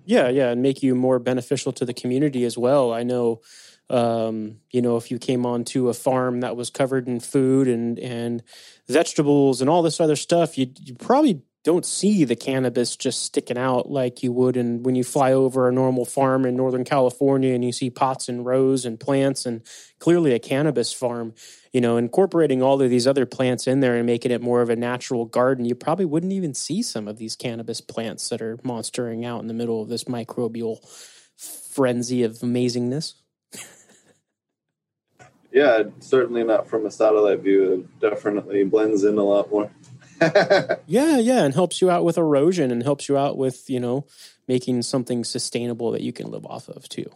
Yeah, 0.05 0.29
yeah, 0.29 0.51
and 0.51 0.63
make 0.63 0.83
you 0.83 0.95
more 0.95 1.19
beneficial 1.19 1.73
to 1.75 1.85
the 1.85 1.95
community 1.95 2.45
as 2.45 2.59
well. 2.59 2.93
I 2.93 3.05
know, 3.05 3.41
um, 3.89 4.57
you 4.71 4.83
know, 4.83 4.97
if 4.97 5.11
you 5.11 5.19
came 5.19 5.47
onto 5.47 5.89
a 5.89 5.95
farm 5.95 6.41
that 6.41 6.57
was 6.57 6.71
covered 6.71 7.07
in 7.07 7.21
food 7.21 7.69
and 7.69 7.99
and 8.01 8.43
vegetables 8.89 9.61
and 9.61 9.71
all 9.71 9.83
this 9.83 10.01
other 10.01 10.17
stuff, 10.17 10.59
you 10.59 10.73
you 10.81 10.95
probably 10.95 11.43
don't 11.65 11.87
see 11.87 12.25
the 12.25 12.35
cannabis 12.35 12.97
just 12.97 13.23
sticking 13.23 13.59
out 13.59 13.91
like 13.91 14.23
you 14.23 14.33
would 14.33 14.57
and 14.57 14.85
when 14.85 14.95
you 14.95 15.05
fly 15.05 15.33
over 15.33 15.69
a 15.69 15.73
normal 15.73 16.05
farm 16.05 16.45
in 16.45 16.57
northern 16.57 16.85
california 16.85 17.55
and 17.55 17.65
you 17.65 17.73
see 17.73 17.91
pots 17.91 18.29
and 18.29 18.45
rows 18.45 18.85
and 18.85 18.99
plants 18.99 19.47
and 19.47 19.63
clearly 19.99 20.33
a 20.33 20.39
cannabis 20.39 20.93
farm 20.93 21.33
you 21.73 21.81
know 21.81 21.97
incorporating 21.97 22.63
all 22.63 22.81
of 22.81 22.91
these 22.91 23.07
other 23.07 23.27
plants 23.27 23.67
in 23.67 23.81
there 23.81 23.97
and 23.97 24.07
making 24.07 24.33
it 24.33 24.43
more 24.43 24.61
of 24.61 24.71
a 24.71 24.77
natural 24.77 25.25
garden 25.25 25.65
you 25.65 25.75
probably 25.75 26.05
wouldn't 26.05 26.33
even 26.33 26.55
see 26.55 26.83
some 26.83 27.07
of 27.07 27.19
these 27.19 27.37
cannabis 27.37 27.81
plants 27.81 28.29
that 28.29 28.43
are 28.43 28.59
monstering 28.63 29.25
out 29.25 29.41
in 29.41 29.49
the 29.49 29.55
middle 29.55 29.83
of 29.83 29.89
this 29.89 30.05
microbial 30.05 30.79
frenzy 31.73 32.23
of 32.23 32.39
amazingness. 32.39 33.15
Yeah 35.55 35.83
certainly 36.01 36.45
not 36.45 36.67
from 36.67 36.87
a 36.87 36.91
satellite 36.91 37.41
view. 37.41 37.73
It 37.73 38.01
definitely 38.01 38.65
blends 38.65 39.05
in 39.05 39.19
a 39.19 39.23
lot 39.23 39.51
more 39.51 39.71
yeah, 40.87 41.19
yeah, 41.19 41.45
and 41.45 41.55
helps 41.55 41.81
you 41.81 41.91
out 41.91 42.05
with 42.05 42.19
erosion 42.19 42.71
and 42.71 42.83
helps 42.83 43.09
you 43.09 43.17
out 43.17 43.37
with 43.37 43.69
you 43.69 43.81
know 43.81 44.07
making 44.49 44.83
something 44.83 45.25
sustainable 45.25 45.91
that 45.93 46.03
you 46.03 46.13
can 46.13 46.31
live 46.31 46.47
off 46.47 46.69
of 46.69 46.89
too. 46.89 47.11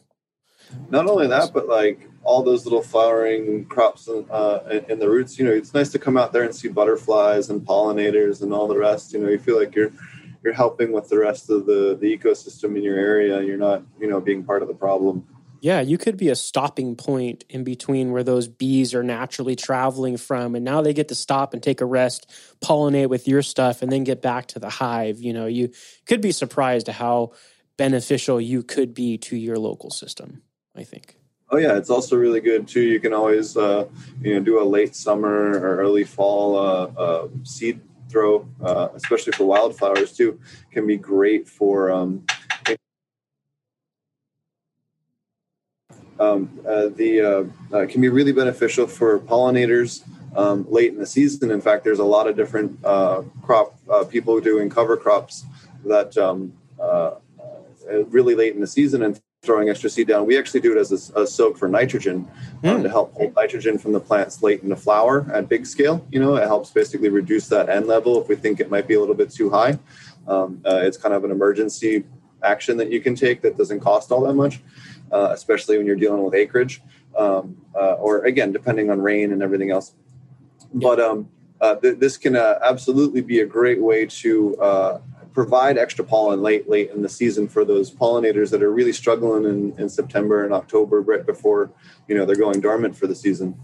Not 0.91 1.07
only 1.07 1.29
that, 1.29 1.53
but 1.53 1.69
like 1.69 2.09
all 2.25 2.43
those 2.43 2.65
little 2.65 2.83
flowering 2.83 3.67
crops 3.67 4.09
and, 4.09 4.29
uh, 4.31 4.61
in 4.89 4.99
the 4.99 5.09
roots. 5.09 5.39
You 5.39 5.45
know, 5.45 5.53
it's 5.53 5.73
nice 5.73 5.91
to 5.91 5.99
come 5.99 6.17
out 6.17 6.33
there 6.33 6.43
and 6.43 6.55
see 6.55 6.69
butterflies 6.69 7.51
and 7.51 7.61
pollinators 7.61 8.43
and 8.43 8.53
all 8.53 8.67
the 8.67 8.77
rest. 8.77 9.13
You 9.13 9.21
know, 9.21 9.29
you 9.29 9.39
feel 9.39 9.59
like 9.59 9.75
you're 9.75 9.93
you're 10.43 10.53
helping 10.53 10.93
with 10.93 11.09
the 11.09 11.19
rest 11.19 11.51
of 11.51 11.67
the 11.67 11.97
the 12.01 12.17
ecosystem 12.17 12.77
in 12.77 12.83
your 12.83 12.99
area. 12.99 13.43
You're 13.43 13.57
not 13.57 13.83
you 14.01 14.09
know 14.09 14.21
being 14.21 14.45
part 14.45 14.63
of 14.63 14.69
the 14.69 14.75
problem. 14.75 15.27
Yeah, 15.61 15.81
you 15.81 15.99
could 15.99 16.17
be 16.17 16.29
a 16.29 16.37
stopping 16.37 16.97
point 16.97 17.45
in 17.49 17.65
between 17.65 18.13
where 18.13 18.23
those 18.23 18.49
bees 18.49 18.95
are 18.95 19.03
naturally 19.03 19.57
traveling 19.57 20.17
from, 20.17 20.55
and 20.55 20.65
now 20.65 20.83
they 20.83 20.93
get 20.93 21.09
to 21.09 21.15
stop 21.15 21.55
and 21.55 21.63
take 21.63 21.81
a 21.81 21.87
rest, 21.87 22.31
pollinate 22.63 23.09
with 23.09 23.27
your 23.27 23.43
stuff, 23.43 23.83
and 23.83 23.91
then 23.91 24.05
get 24.05 24.23
back 24.23 24.47
to 24.49 24.59
the 24.59 24.71
hive. 24.71 25.21
You 25.21 25.33
know, 25.33 25.47
you 25.47 25.73
could 26.07 26.21
be 26.21 26.33
surprised 26.33 26.89
at 26.89 26.97
how 26.97 27.33
beneficial 27.77 28.41
you 28.41 28.63
could 28.63 28.95
be 28.95 29.19
to 29.19 29.37
your 29.37 29.59
local 29.59 29.91
system. 29.91 30.43
I 30.77 30.85
think. 30.85 31.17
Oh 31.51 31.59
yeah, 31.59 31.77
it's 31.77 31.91
also 31.91 32.17
really 32.17 32.41
good 32.41 32.67
too. 32.67 32.83
You 32.83 33.01
can 33.01 33.13
always 33.13 33.57
uh, 33.57 33.87
you 34.21 34.35
know 34.35 34.41
do 34.41 34.61
a 34.61 34.65
late 34.65 34.95
summer 34.95 35.59
or 35.59 35.79
early 35.79 36.05
fall 36.05 36.57
uh, 36.59 36.87
uh, 36.97 37.29
seed 37.45 37.81
throw, 38.09 38.47
uh, 38.63 38.89
especially 38.95 39.33
for 39.33 39.45
wildflowers 39.45 40.17
too. 40.17 40.41
Can 40.73 40.87
be 40.87 40.97
great 40.97 41.49
for 41.49 41.91
um, 41.91 42.25
um, 46.19 46.61
uh, 46.67 46.89
the 46.89 47.21
uh, 47.21 47.77
uh, 47.77 47.87
can 47.87 48.01
be 48.01 48.09
really 48.09 48.33
beneficial 48.33 48.87
for 48.87 49.19
pollinators 49.19 50.03
um, 50.37 50.67
late 50.69 50.93
in 50.93 50.99
the 50.99 51.07
season. 51.07 51.51
In 51.51 51.61
fact, 51.61 51.85
there's 51.85 51.99
a 51.99 52.05
lot 52.05 52.27
of 52.27 52.37
different 52.37 52.79
uh, 52.85 53.23
crop 53.43 53.79
uh, 53.91 54.05
people 54.05 54.41
doing 54.41 54.71
cover 54.71 54.97
crops 54.97 55.45
that 55.85 56.17
um, 56.17 56.53
uh, 56.81 57.13
really 58.09 58.35
late 58.35 58.55
in 58.55 58.61
the 58.61 58.67
season 58.67 59.03
and 59.03 59.21
throwing 59.43 59.69
extra 59.69 59.89
seed 59.89 60.09
down. 60.09 60.27
We 60.27 60.37
actually 60.37 60.61
do 60.61 60.77
it 60.77 60.79
as 60.79 60.91
a, 60.91 61.21
a 61.21 61.27
soak 61.27 61.57
for 61.57 61.69
nitrogen 61.69 62.29
mm. 62.63 62.83
to 62.83 62.89
help 62.89 63.15
hold 63.15 63.37
nitrogen 63.37 63.79
from 63.79 63.93
the 63.93 64.01
plants 64.01 64.43
late 64.43 64.63
in 64.63 64.69
the 64.69 64.77
flower 64.77 65.25
at 65.33 65.49
big 65.49 65.67
scale. 65.67 66.05
You 66.11 66.19
know, 66.19 66.35
it 66.35 66.47
helps 66.47 66.71
basically 66.71 67.11
reduce 67.11 67.47
that 67.49 67.69
N 67.69 67.87
level 67.87 68.21
if 68.21 68.29
we 68.29 68.35
think 68.35 68.59
it 68.59 68.71
might 68.71 68.89
be 68.89 68.95
a 68.95 69.01
little 69.01 69.15
bit 69.15 69.31
too 69.31 69.51
high. 69.51 69.79
Um, 70.27 70.61
it's 70.65 70.97
kind 70.97 71.15
of 71.15 71.23
an 71.25 71.31
emergency 71.31 72.05
action 72.43 72.77
that 72.79 72.91
you 72.91 73.01
can 73.01 73.15
take 73.15 73.41
that 73.43 73.57
doesn't 73.57 73.81
cost 73.81 74.11
all 74.11 74.23
that 74.23 74.35
much 74.35 74.61
uh, 75.13 75.31
especially 75.33 75.77
when 75.77 75.87
you're 75.87 75.97
dealing 75.97 76.23
with 76.23 76.35
acreage, 76.35 76.83
um, 77.17 77.57
uh, 77.75 77.95
or 77.95 78.25
again, 78.25 78.53
depending 78.53 78.91
on 78.91 79.01
rain 79.01 79.33
and 79.33 79.43
everything 79.43 79.71
else. 79.71 79.95
But 80.73 81.01
um, 81.01 81.29
uh, 81.61 81.77
th- 81.77 81.99
this 81.99 82.17
can 82.17 82.37
uh, 82.37 82.59
absolutely 82.63 83.23
be 83.23 83.41
a 83.41 83.47
great 83.47 83.81
way 83.81 84.07
to 84.07 84.57
uh, 84.61 85.01
provide 85.33 85.79
extra 85.79 86.05
pollen 86.05 86.43
late, 86.43 86.69
late 86.69 86.91
in 86.91 87.03
the 87.03 87.09
season 87.09 87.49
for 87.49 87.65
those 87.65 87.91
pollinators 87.91 88.51
that 88.51 88.63
are 88.63 88.73
really 88.73 88.93
struggling 88.93 89.45
in, 89.45 89.79
in 89.79 89.89
September 89.89 90.45
and 90.45 90.53
October, 90.53 91.01
right 91.03 91.25
before 91.27 91.71
you 92.09 92.15
know 92.15 92.25
they're 92.25 92.37
going 92.37 92.61
dormant 92.61 92.97
for 92.97 93.07
the 93.07 93.15
season. 93.15 93.55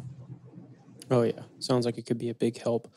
Oh 1.11 1.22
yeah, 1.22 1.42
sounds 1.59 1.85
like 1.85 1.98
it 1.98 2.07
could 2.07 2.18
be 2.18 2.31
a 2.31 2.35
big 2.35 2.59
help. 2.59 2.88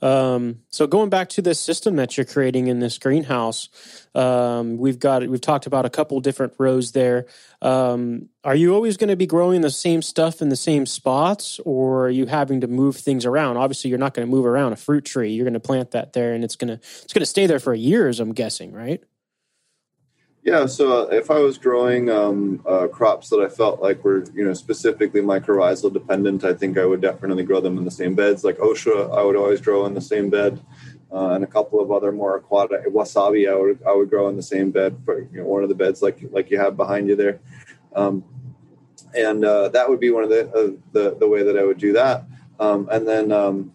Um, 0.00 0.60
so 0.70 0.86
going 0.86 1.10
back 1.10 1.28
to 1.30 1.42
this 1.42 1.60
system 1.60 1.96
that 1.96 2.16
you're 2.16 2.26
creating 2.26 2.68
in 2.68 2.78
this 2.78 2.98
greenhouse, 2.98 3.68
um, 4.14 4.78
we've 4.78 4.98
got 4.98 5.26
we've 5.26 5.40
talked 5.40 5.66
about 5.66 5.84
a 5.84 5.90
couple 5.90 6.20
different 6.20 6.54
rows 6.58 6.92
there. 6.92 7.26
Um, 7.60 8.28
are 8.44 8.54
you 8.54 8.74
always 8.74 8.96
going 8.96 9.08
to 9.08 9.16
be 9.16 9.26
growing 9.26 9.60
the 9.60 9.70
same 9.70 10.02
stuff 10.02 10.40
in 10.40 10.48
the 10.48 10.56
same 10.56 10.86
spots, 10.86 11.60
or 11.64 12.06
are 12.06 12.10
you 12.10 12.26
having 12.26 12.60
to 12.60 12.68
move 12.68 12.96
things 12.96 13.26
around? 13.26 13.56
Obviously, 13.56 13.90
you're 13.90 13.98
not 13.98 14.14
going 14.14 14.26
to 14.26 14.30
move 14.30 14.46
around 14.46 14.72
a 14.72 14.76
fruit 14.76 15.04
tree. 15.04 15.32
You're 15.32 15.44
going 15.44 15.54
to 15.54 15.60
plant 15.60 15.90
that 15.90 16.12
there, 16.12 16.32
and 16.32 16.44
it's 16.44 16.56
to 16.68 16.74
it's 16.74 17.12
to 17.20 17.26
stay 17.26 17.46
there 17.46 17.60
for 17.60 17.74
years. 17.74 18.20
I'm 18.20 18.32
guessing, 18.32 18.72
right? 18.72 19.02
Yeah, 20.48 20.64
so 20.64 21.02
uh, 21.02 21.10
if 21.10 21.30
I 21.30 21.40
was 21.40 21.58
growing 21.58 22.08
um, 22.08 22.62
uh, 22.64 22.86
crops 22.88 23.28
that 23.28 23.40
I 23.40 23.50
felt 23.50 23.82
like 23.82 24.02
were, 24.02 24.24
you 24.32 24.46
know, 24.46 24.54
specifically 24.54 25.20
mycorrhizal 25.20 25.92
dependent, 25.92 26.42
I 26.42 26.54
think 26.54 26.78
I 26.78 26.86
would 26.86 27.02
definitely 27.02 27.42
grow 27.42 27.60
them 27.60 27.76
in 27.76 27.84
the 27.84 27.90
same 27.90 28.14
beds. 28.14 28.44
Like 28.44 28.56
Osha, 28.56 29.14
I 29.14 29.22
would 29.22 29.36
always 29.36 29.60
grow 29.60 29.84
in 29.84 29.92
the 29.92 30.00
same 30.00 30.30
bed, 30.30 30.58
uh, 31.12 31.32
and 31.32 31.44
a 31.44 31.46
couple 31.46 31.82
of 31.82 31.92
other 31.92 32.12
more 32.12 32.38
aquatic 32.38 32.86
wasabi, 32.86 33.46
I 33.46 33.56
would 33.56 33.78
I 33.86 33.92
would 33.92 34.08
grow 34.08 34.30
in 34.30 34.36
the 34.36 34.42
same 34.42 34.70
bed 34.70 34.96
for 35.04 35.20
you 35.20 35.40
know, 35.40 35.44
one 35.44 35.62
of 35.64 35.68
the 35.68 35.74
beds 35.74 36.00
like 36.00 36.18
like 36.30 36.50
you 36.50 36.58
have 36.58 36.78
behind 36.78 37.08
you 37.08 37.16
there, 37.16 37.40
um, 37.94 38.24
and 39.14 39.44
uh, 39.44 39.68
that 39.68 39.86
would 39.86 40.00
be 40.00 40.08
one 40.08 40.24
of 40.24 40.30
the, 40.30 40.78
the 40.92 41.14
the 41.20 41.28
way 41.28 41.42
that 41.42 41.58
I 41.58 41.62
would 41.62 41.78
do 41.78 41.92
that. 41.92 42.24
Um, 42.58 42.88
and 42.90 43.06
then 43.06 43.32
um, 43.32 43.74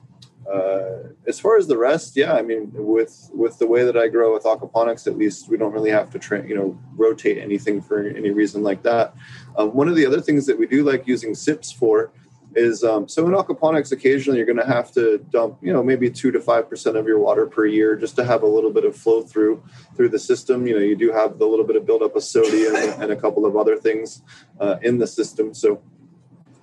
uh, 0.52 1.10
as 1.26 1.40
far 1.40 1.58
as 1.58 1.68
the 1.68 1.78
rest, 1.78 2.18
yeah, 2.18 2.34
I 2.34 2.42
mean, 2.42 2.72
with 2.74 3.30
with 3.34 3.60
the 3.60 3.68
way 3.68 3.84
that 3.86 3.96
I 3.96 4.08
grow 4.08 4.34
with 4.34 4.44
aquaponics, 4.44 5.08
at 5.08 5.18
least 5.18 5.48
we 5.50 5.58
don't 5.58 5.72
really 5.72 5.92
have 5.92 6.10
to 6.12 6.20
tra- 6.20 6.46
you 6.46 6.56
know 6.56 6.78
rotate 6.96 7.38
anything 7.38 7.82
for 7.82 8.06
any 8.06 8.32
reason 8.32 8.62
like 8.62 8.84
that. 8.84 9.16
Um, 9.58 9.74
one 9.74 9.88
of 9.88 9.96
the 9.96 10.06
other 10.06 10.22
things 10.22 10.46
that 10.48 10.60
we 10.60 10.68
do 10.68 10.84
like 10.84 11.08
using 11.08 11.34
sips 11.34 11.72
for 11.72 12.12
is 12.56 12.84
um, 12.84 13.08
so 13.08 13.26
in 13.26 13.32
aquaponics, 13.32 13.92
occasionally 13.92 14.38
you're 14.38 14.46
going 14.46 14.58
to 14.58 14.66
have 14.66 14.92
to 14.92 15.18
dump 15.32 15.58
you 15.62 15.72
know 15.72 15.82
maybe 15.82 16.10
two 16.10 16.32
to 16.32 16.42
five 16.42 16.70
percent 16.70 16.98
of 16.98 17.08
your 17.08 17.20
water 17.20 17.46
per 17.46 17.66
year 17.66 17.96
just 17.96 18.16
to 18.18 18.26
have 18.26 18.44
a 18.44 18.48
little 18.48 18.72
bit 18.72 18.84
of 18.84 18.96
flow 18.96 19.22
through 19.22 19.64
through 19.96 20.10
the 20.10 20.20
system. 20.20 20.68
You 20.68 20.76
know, 20.76 20.82
you 20.82 20.96
do 20.96 21.12
have 21.12 21.40
the 21.40 21.46
little 21.46 21.66
bit 21.66 21.78
of 21.78 21.86
buildup 21.86 22.16
of 22.16 22.24
sodium 22.24 22.76
and 23.02 23.12
a 23.12 23.16
couple 23.16 23.46
of 23.46 23.56
other 23.56 23.78
things 23.78 24.22
uh, 24.60 24.76
in 24.82 24.98
the 24.98 25.08
system, 25.08 25.54
so 25.54 25.82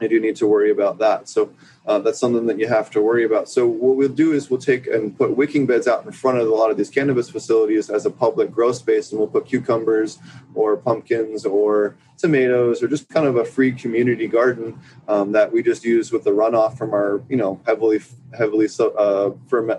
you 0.01 0.09
do 0.09 0.21
need 0.21 0.37
to 0.37 0.47
worry 0.47 0.71
about 0.71 0.99
that. 0.99 1.29
So 1.29 1.53
uh, 1.87 1.99
that's 1.99 2.19
something 2.19 2.47
that 2.47 2.59
you 2.59 2.69
have 2.69 2.91
to 2.93 3.01
worry 3.01 3.25
about. 3.25 3.49
So 3.49 3.67
what 3.67 3.97
we'll 3.97 4.09
do 4.09 4.33
is 4.33 4.51
we'll 4.51 4.61
take 4.61 4.87
and 4.87 5.17
put 5.17 5.37
wicking 5.37 5.67
beds 5.67 5.89
out 5.89 6.05
in 6.05 6.13
front 6.13 6.39
of 6.39 6.49
a 6.49 6.55
lot 6.55 6.71
of 6.71 6.77
these 6.77 6.91
cannabis 6.91 7.29
facilities 7.29 7.91
as 7.91 8.07
a 8.07 8.11
public 8.11 8.51
grow 8.51 8.73
space, 8.73 9.11
and 9.11 9.19
we'll 9.19 9.29
put 9.29 9.47
cucumbers 9.47 10.19
or 10.55 10.77
pumpkins 10.77 11.45
or 11.45 11.97
tomatoes 12.19 12.83
or 12.83 12.89
just 12.89 13.09
kind 13.09 13.27
of 13.27 13.37
a 13.37 13.45
free 13.45 13.73
community 13.73 14.27
garden 14.27 14.79
um, 15.09 15.33
that 15.33 15.53
we 15.53 15.63
just 15.63 15.85
use 15.85 16.13
with 16.13 16.23
the 16.25 16.31
runoff 16.31 16.77
from 16.77 16.93
our 16.93 17.23
you 17.29 17.37
know 17.37 17.61
heavily 17.67 18.01
heavily 18.37 18.67
uh, 18.79 19.31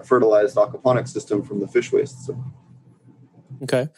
fertilized 0.03 0.55
aquaponic 0.55 1.07
system 1.07 1.43
from 1.43 1.59
the 1.59 1.67
fish 1.67 1.91
waste. 1.91 2.25
So. 2.25 2.43
Okay. 3.63 3.89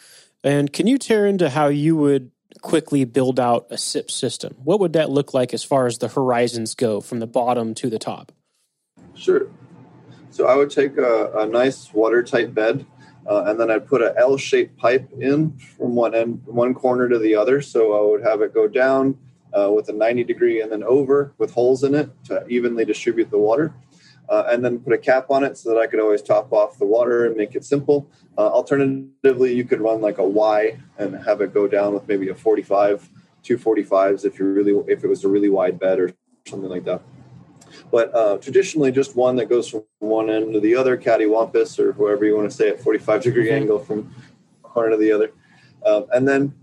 And 0.44 0.74
can 0.74 0.88
you 0.88 0.98
tear 0.98 1.26
into 1.26 1.50
how 1.50 1.68
you 1.68 1.96
would 1.96 2.32
quickly 2.62 3.06
build 3.06 3.40
out 3.40 3.68
a 3.70 3.78
SIP 3.78 4.12
system? 4.12 4.56
What 4.64 4.80
would 4.80 4.94
that 4.94 5.10
look 5.10 5.34
like 5.34 5.54
as 5.54 5.64
far 5.64 5.88
as 5.88 5.98
the 5.98 6.08
horizons 6.08 6.76
go 6.76 7.02
from 7.02 7.20
the 7.20 7.28
bottom 7.28 7.74
to 7.76 7.90
the 7.90 8.00
top? 8.00 8.32
Sure. 9.16 9.48
So 10.32 10.48
I 10.48 10.56
would 10.56 10.72
take 10.72 10.98
a, 10.98 11.32
a 11.36 11.46
nice 11.46 11.94
watertight 11.94 12.54
bed, 12.54 12.86
uh, 13.28 13.44
and 13.46 13.60
then 13.60 13.70
I'd 13.70 13.88
put 13.88 14.02
an 14.02 14.14
L-shaped 14.18 14.78
pipe 14.78 15.08
in 15.20 15.58
from 15.58 15.96
one 15.96 16.16
end, 16.16 16.42
one 16.46 16.74
corner 16.74 17.08
to 17.08 17.20
the 17.20 17.36
other. 17.36 17.62
So 17.62 17.94
I 17.94 18.12
would 18.12 18.24
have 18.24 18.42
it 18.42 18.54
go 18.54 18.68
down 18.68 19.18
uh, 19.54 19.72
with 19.72 19.90
a 19.90 19.94
90 19.94 20.24
degree 20.24 20.62
and 20.62 20.72
then 20.72 20.84
over 20.84 21.34
with 21.38 21.54
holes 21.54 21.84
in 21.84 21.94
it 21.94 22.10
to 22.26 22.46
evenly 22.48 22.86
distribute 22.86 23.30
the 23.30 23.38
water 23.38 23.74
uh, 24.30 24.46
and 24.50 24.64
then 24.64 24.80
put 24.80 24.94
a 24.94 24.98
cap 24.98 25.30
on 25.30 25.44
it 25.44 25.58
so 25.58 25.70
that 25.70 25.80
I 25.80 25.88
could 25.88 26.00
always 26.00 26.22
top 26.22 26.52
off 26.52 26.78
the 26.78 26.86
water 26.86 27.26
and 27.26 27.36
make 27.36 27.56
it 27.56 27.66
simple. 27.66 28.10
Uh, 28.38 28.48
alternatively, 28.48 29.54
you 29.54 29.64
could 29.66 29.82
run 29.82 30.02
like 30.02 30.18
a 30.18 30.24
Y 30.24 30.78
and 30.98 31.16
have 31.26 31.42
it 31.42 31.54
go 31.54 31.68
down 31.68 31.94
with 31.94 32.08
maybe 32.08 32.30
a 32.30 32.36
45, 32.36 33.10
two 33.44 33.58
45s 33.58 34.26
if 34.26 34.40
you 34.40 34.46
really 34.46 34.74
if 34.88 35.04
it 35.04 35.08
was 35.08 35.24
a 35.24 35.28
really 35.28 35.50
wide 35.50 35.80
bed 35.80 36.00
or 36.00 36.14
something 36.48 36.70
like 36.70 36.86
that. 36.86 37.02
But 37.92 38.14
uh, 38.16 38.38
traditionally, 38.38 38.92
just 38.92 39.16
one 39.16 39.36
that 39.36 39.50
goes 39.50 39.70
from 39.70 39.84
one 40.00 40.30
end 40.30 40.54
to 40.54 40.60
the 40.60 40.76
other, 40.76 40.98
cattywampus 40.98 41.80
or 41.80 41.94
whoever 41.94 42.26
you 42.26 42.36
want 42.36 42.50
to 42.50 42.56
say 42.56 42.70
it, 42.70 42.82
45 42.82 43.24
degree 43.24 43.48
mm-hmm. 43.48 43.56
angle 43.56 43.80
from 43.80 44.14
one 44.62 44.74
corner 44.74 44.92
to 44.92 44.98
the 44.98 45.12
other. 45.12 45.32
Um, 45.86 46.06
and 46.14 46.28
then 46.28 46.54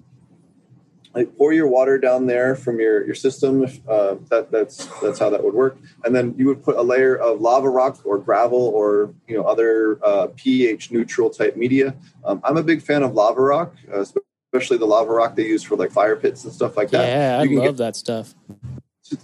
like 1.14 1.36
pour 1.36 1.52
your 1.52 1.66
water 1.66 1.98
down 1.98 2.26
there 2.26 2.54
from 2.54 2.78
your 2.78 3.04
your 3.04 3.14
system. 3.14 3.64
Uh, 3.88 4.16
that 4.28 4.50
that's 4.50 4.86
that's 5.00 5.18
how 5.18 5.30
that 5.30 5.42
would 5.42 5.54
work. 5.54 5.78
And 6.04 6.14
then 6.14 6.34
you 6.38 6.46
would 6.46 6.62
put 6.62 6.76
a 6.76 6.82
layer 6.82 7.16
of 7.16 7.40
lava 7.40 7.68
rock 7.68 7.98
or 8.04 8.18
gravel 8.18 8.68
or 8.74 9.12
you 9.26 9.36
know 9.36 9.44
other 9.44 9.98
uh, 10.04 10.28
pH 10.36 10.90
neutral 10.90 11.30
type 11.30 11.56
media. 11.56 11.94
Um, 12.24 12.40
I'm 12.44 12.56
a 12.56 12.62
big 12.62 12.82
fan 12.82 13.02
of 13.02 13.14
lava 13.14 13.40
rock, 13.40 13.74
uh, 13.92 14.04
especially 14.52 14.78
the 14.78 14.86
lava 14.86 15.10
rock 15.10 15.36
they 15.36 15.46
use 15.46 15.62
for 15.62 15.76
like 15.76 15.90
fire 15.90 16.16
pits 16.16 16.44
and 16.44 16.52
stuff 16.52 16.76
like 16.76 16.90
that. 16.90 17.06
Yeah, 17.06 17.38
I 17.40 17.44
love 17.44 17.76
that 17.78 17.96
stuff. 17.96 18.34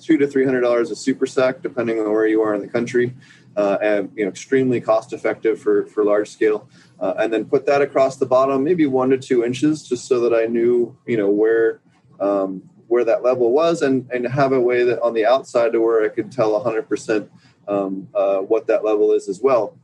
Two 0.03 0.17
to 0.17 0.27
three 0.27 0.45
hundred 0.45 0.63
dollars 0.63 0.91
a 0.91 0.97
super 0.97 1.27
sack, 1.27 1.63
depending 1.63 2.01
on 2.01 2.11
where 2.11 2.27
you 2.27 2.43
are 2.43 2.55
in 2.55 2.61
the 2.61 2.67
country, 2.67 3.15
uh, 3.57 3.79
and 3.83 4.11
you 4.15 4.25
know 4.25 4.31
extremely 4.31 4.81
cost 4.81 5.13
effective 5.13 5.61
for 5.61 5.87
for 5.87 6.05
large 6.05 6.29
scale 6.29 6.69
uh, 7.01 7.15
and 7.19 7.33
then 7.33 7.45
put 7.45 7.67
that 7.67 7.83
across 7.83 8.17
the 8.17 8.27
bottom, 8.27 8.65
maybe 8.65 8.87
one 8.87 9.11
to 9.11 9.19
two 9.19 9.45
inches, 9.45 9.87
just 9.87 10.07
so 10.07 10.21
that 10.21 10.35
I 10.35 10.47
knew, 10.47 10.97
you 11.07 11.17
know, 11.17 11.29
where 11.29 11.81
um, 12.21 12.69
where 12.89 13.05
that 13.05 13.23
level 13.23 13.53
was, 13.53 13.83
and 13.83 14.09
and 14.11 14.27
have 14.27 14.53
a 14.53 14.61
way 14.61 14.85
that 14.85 15.01
on 15.03 15.15
the 15.15 15.27
outside 15.27 15.73
to 15.73 15.81
where 15.81 16.05
I 16.05 16.09
could 16.09 16.33
tell 16.33 16.53
100 16.53 16.89
percent 16.89 17.31
um, 17.69 18.09
uh, 18.15 18.39
what 18.39 18.67
that 18.69 18.85
level 18.85 19.13
is 19.13 19.29
as 19.29 19.41
well. 19.41 19.77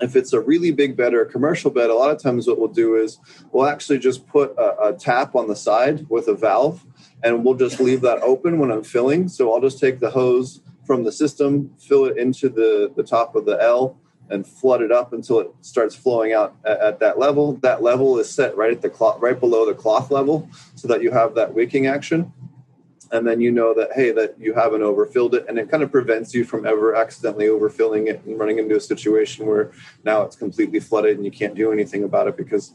If 0.00 0.16
it's 0.16 0.32
a 0.32 0.40
really 0.40 0.72
big 0.72 0.96
bed 0.96 1.14
or 1.14 1.22
a 1.22 1.30
commercial 1.30 1.70
bed, 1.70 1.90
a 1.90 1.94
lot 1.94 2.10
of 2.10 2.20
times 2.20 2.48
what 2.48 2.58
we'll 2.58 2.68
do 2.68 2.96
is 2.96 3.18
we'll 3.52 3.66
actually 3.66 4.00
just 4.00 4.26
put 4.26 4.52
a, 4.58 4.88
a 4.88 4.92
tap 4.94 5.36
on 5.36 5.46
the 5.46 5.54
side 5.54 6.06
with 6.08 6.26
a 6.26 6.34
valve, 6.34 6.84
and 7.22 7.44
we'll 7.44 7.54
just 7.54 7.78
leave 7.78 8.00
that 8.00 8.20
open 8.22 8.58
when 8.58 8.72
I'm 8.72 8.82
filling. 8.82 9.28
So 9.28 9.52
I'll 9.52 9.60
just 9.60 9.78
take 9.78 10.00
the 10.00 10.10
hose 10.10 10.60
from 10.84 11.04
the 11.04 11.12
system, 11.12 11.74
fill 11.78 12.06
it 12.06 12.16
into 12.16 12.48
the 12.48 12.92
the 12.96 13.02
top 13.02 13.34
of 13.34 13.44
the 13.44 13.60
L, 13.62 13.96
and 14.30 14.46
flood 14.46 14.82
it 14.82 14.90
up 14.90 15.12
until 15.12 15.40
it 15.40 15.50
starts 15.60 15.94
flowing 15.94 16.32
out 16.32 16.56
at, 16.64 16.80
at, 16.80 17.00
that 17.00 17.18
level. 17.18 17.54
That 17.62 17.82
level 17.82 18.18
is 18.18 18.30
set 18.30 18.56
right 18.56 18.72
at 18.72 18.82
the 18.82 18.90
cloth, 18.90 19.20
right 19.20 19.38
below 19.38 19.66
the 19.66 19.74
cloth 19.74 20.10
level, 20.10 20.48
so 20.74 20.88
that 20.88 21.02
you 21.02 21.10
have 21.10 21.34
that 21.34 21.54
wicking 21.54 21.86
action, 21.86 22.32
and 23.12 23.26
then 23.26 23.40
you 23.40 23.50
know 23.50 23.74
that 23.74 23.92
hey, 23.92 24.10
that 24.12 24.34
you 24.38 24.54
haven't 24.54 24.82
overfilled 24.82 25.34
it, 25.34 25.46
and 25.48 25.58
it 25.58 25.70
kind 25.70 25.82
of 25.82 25.92
prevents 25.92 26.34
you 26.34 26.44
from 26.44 26.66
ever 26.66 26.94
accidentally 26.94 27.46
overfilling 27.46 28.08
it 28.08 28.22
and 28.24 28.38
running 28.38 28.58
into 28.58 28.76
a 28.76 28.80
situation 28.80 29.46
where 29.46 29.70
now 30.04 30.22
it's 30.22 30.36
completely 30.36 30.80
flooded 30.80 31.16
and 31.16 31.24
you 31.24 31.30
can't 31.30 31.54
do 31.54 31.72
anything 31.72 32.04
about 32.04 32.26
it 32.26 32.36
because 32.36 32.74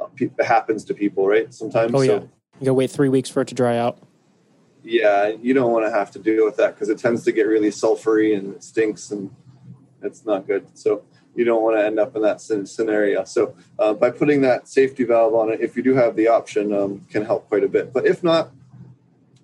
uh, 0.00 0.06
it 0.18 0.44
happens 0.44 0.84
to 0.84 0.94
people, 0.94 1.26
right? 1.26 1.52
Sometimes. 1.52 1.92
Oh 1.94 2.00
yeah, 2.00 2.18
so, 2.18 2.30
you 2.60 2.64
gotta 2.64 2.74
wait 2.74 2.90
three 2.90 3.08
weeks 3.08 3.30
for 3.30 3.42
it 3.42 3.48
to 3.48 3.54
dry 3.54 3.76
out. 3.76 3.98
Yeah, 4.88 5.32
you 5.42 5.52
don't 5.52 5.72
want 5.72 5.84
to 5.84 5.90
have 5.90 6.12
to 6.12 6.20
deal 6.20 6.44
with 6.44 6.56
that 6.58 6.74
because 6.74 6.88
it 6.88 7.00
tends 7.00 7.24
to 7.24 7.32
get 7.32 7.42
really 7.42 7.70
sulfury 7.70 8.38
and 8.38 8.54
it 8.54 8.62
stinks 8.62 9.10
and 9.10 9.34
it's 10.00 10.24
not 10.24 10.46
good. 10.46 10.66
So 10.78 11.02
you 11.34 11.44
don't 11.44 11.60
want 11.60 11.76
to 11.76 11.84
end 11.84 11.98
up 11.98 12.14
in 12.14 12.22
that 12.22 12.40
scenario. 12.40 13.24
So 13.24 13.56
uh, 13.80 13.94
by 13.94 14.10
putting 14.10 14.42
that 14.42 14.68
safety 14.68 15.02
valve 15.02 15.34
on 15.34 15.52
it, 15.52 15.60
if 15.60 15.76
you 15.76 15.82
do 15.82 15.94
have 15.94 16.14
the 16.14 16.28
option, 16.28 16.72
um, 16.72 17.00
can 17.10 17.24
help 17.24 17.48
quite 17.48 17.64
a 17.64 17.68
bit. 17.68 17.92
But 17.92 18.06
if 18.06 18.22
not, 18.22 18.52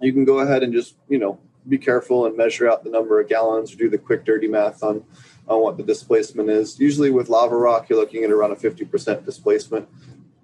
you 0.01 0.13
can 0.13 0.25
go 0.25 0.39
ahead 0.39 0.63
and 0.63 0.73
just 0.73 0.95
you 1.09 1.19
know 1.19 1.41
be 1.69 1.77
careful 1.77 2.25
and 2.25 2.37
measure 2.37 2.71
out 2.71 2.85
the 2.85 2.91
number 2.91 3.21
of 3.21 3.29
gallons 3.29 3.75
or 3.75 3.77
do 3.77 3.91
the 3.91 3.99
quick 3.99 4.25
dirty 4.25 4.47
math 4.47 4.85
on 4.85 5.05
on 5.49 5.61
what 5.61 5.77
the 5.77 5.83
displacement 5.83 6.51
is. 6.51 6.79
Usually 6.79 7.11
with 7.11 7.29
lava 7.29 7.57
rock, 7.57 7.89
you're 7.89 7.99
looking 7.99 8.23
at 8.23 8.31
around 8.31 8.53
a 8.53 8.57
50% 8.57 9.25
displacement. 9.25 9.89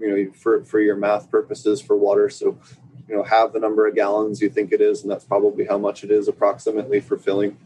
You 0.01 0.09
know, 0.09 0.33
for 0.33 0.65
for 0.65 0.81
your 0.81 0.97
math 0.97 1.31
purposes 1.31 1.81
for 1.81 1.97
water. 1.97 2.29
So 2.31 2.59
you 3.09 3.17
know 3.17 3.23
have 3.23 3.53
the 3.53 3.61
number 3.61 3.87
of 3.87 3.95
gallons 3.95 4.41
you 4.41 4.51
think 4.51 4.73
it 4.73 4.81
is, 4.81 5.03
and 5.03 5.11
that's 5.11 5.25
probably 5.25 5.65
how 5.67 5.79
much 5.79 6.05
it 6.05 6.11
is 6.11 6.29
approximately 6.29 7.01
for 7.01 7.17
filling. 7.17 7.57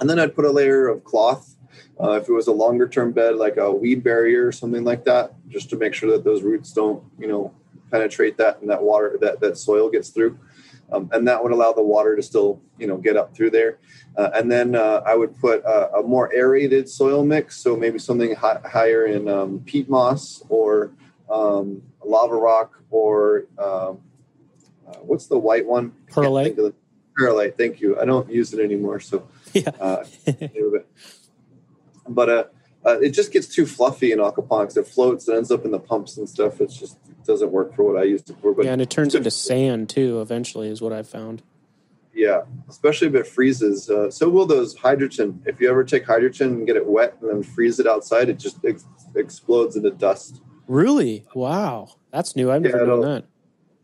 And 0.00 0.10
then 0.10 0.18
I'd 0.18 0.34
put 0.34 0.44
a 0.44 0.50
layer 0.50 0.88
of 0.88 1.04
cloth 1.04 1.56
uh, 2.00 2.12
if 2.12 2.28
it 2.28 2.32
was 2.32 2.46
a 2.46 2.52
longer 2.52 2.86
term 2.88 3.12
bed, 3.12 3.36
like 3.36 3.56
a 3.56 3.72
weed 3.72 4.04
barrier 4.04 4.46
or 4.46 4.52
something 4.52 4.84
like 4.84 5.04
that, 5.04 5.32
just 5.48 5.70
to 5.70 5.76
make 5.76 5.94
sure 5.94 6.10
that 6.12 6.24
those 6.24 6.42
roots 6.42 6.72
don't, 6.72 7.02
you 7.18 7.26
know, 7.26 7.54
penetrate 7.90 8.36
that 8.36 8.60
and 8.60 8.68
that 8.68 8.82
water, 8.82 9.16
that, 9.20 9.40
that 9.40 9.56
soil 9.56 9.88
gets 9.90 10.10
through. 10.10 10.38
Um, 10.92 11.08
and 11.12 11.26
that 11.26 11.42
would 11.42 11.52
allow 11.52 11.72
the 11.72 11.82
water 11.82 12.14
to 12.14 12.22
still, 12.22 12.60
you 12.78 12.86
know, 12.86 12.96
get 12.96 13.16
up 13.16 13.34
through 13.34 13.50
there. 13.50 13.78
Uh, 14.16 14.30
and 14.34 14.52
then 14.52 14.76
uh, 14.76 15.02
I 15.04 15.16
would 15.16 15.38
put 15.40 15.64
a, 15.64 15.96
a, 15.96 16.02
more 16.02 16.32
aerated 16.32 16.88
soil 16.88 17.24
mix, 17.24 17.56
so 17.56 17.76
maybe 17.76 17.98
something 17.98 18.34
hi- 18.36 18.60
higher 18.64 19.04
in 19.04 19.28
um, 19.28 19.60
peat 19.66 19.88
moss 19.90 20.44
or 20.48 20.92
um, 21.28 21.82
lava 22.04 22.36
rock 22.36 22.80
or 22.90 23.46
um, 23.58 23.98
uh, 24.86 24.98
what's 24.98 25.26
the 25.26 25.38
white 25.38 25.66
one? 25.66 25.92
Perlite. 26.10 26.56
Perlite. 27.16 27.56
Thank 27.56 27.80
you. 27.80 27.98
I 27.98 28.04
don't 28.04 28.30
use 28.30 28.52
it 28.52 28.60
anymore, 28.60 29.00
so 29.00 29.26
yeah. 29.52 29.70
Uh, 29.80 30.04
but 32.08 32.28
uh, 32.28 32.44
uh, 32.84 33.00
it 33.00 33.10
just 33.10 33.32
gets 33.32 33.48
too 33.48 33.66
fluffy 33.66 34.12
in 34.12 34.18
aquaponics. 34.18 34.76
It 34.76 34.86
floats 34.86 35.28
it 35.28 35.34
ends 35.34 35.50
up 35.50 35.64
in 35.64 35.70
the 35.70 35.80
pumps 35.80 36.16
and 36.16 36.28
stuff. 36.28 36.60
It's 36.60 36.76
just 36.76 36.98
it 37.08 37.24
doesn't 37.24 37.50
work 37.50 37.74
for 37.74 37.82
what 37.82 38.00
I 38.00 38.04
used 38.04 38.30
it 38.30 38.36
for. 38.40 38.54
But 38.54 38.66
yeah, 38.66 38.72
and 38.72 38.82
it 38.82 38.90
turns 38.90 39.14
into 39.14 39.30
sand 39.30 39.88
too. 39.88 40.20
Eventually, 40.20 40.68
is 40.68 40.80
what 40.80 40.92
I 40.92 41.02
found. 41.02 41.42
Yeah, 42.14 42.42
especially 42.68 43.08
if 43.08 43.14
it 43.14 43.26
freezes. 43.26 43.90
Uh, 43.90 44.10
so 44.10 44.28
will 44.28 44.46
those 44.46 44.74
hydroton. 44.74 45.40
If 45.46 45.60
you 45.60 45.68
ever 45.68 45.84
take 45.84 46.06
hydroton 46.06 46.46
and 46.46 46.66
get 46.66 46.76
it 46.76 46.86
wet 46.86 47.16
and 47.20 47.28
then 47.28 47.42
freeze 47.42 47.78
it 47.78 47.86
outside, 47.86 48.28
it 48.28 48.38
just 48.38 48.64
ex- 48.64 48.86
explodes 49.14 49.76
into 49.76 49.90
dust. 49.90 50.40
Really? 50.66 51.26
Wow, 51.34 51.90
that's 52.10 52.34
new. 52.34 52.50
I've 52.50 52.62
never 52.62 52.78
yeah, 52.78 52.84
done 52.86 53.00
that. 53.02 53.24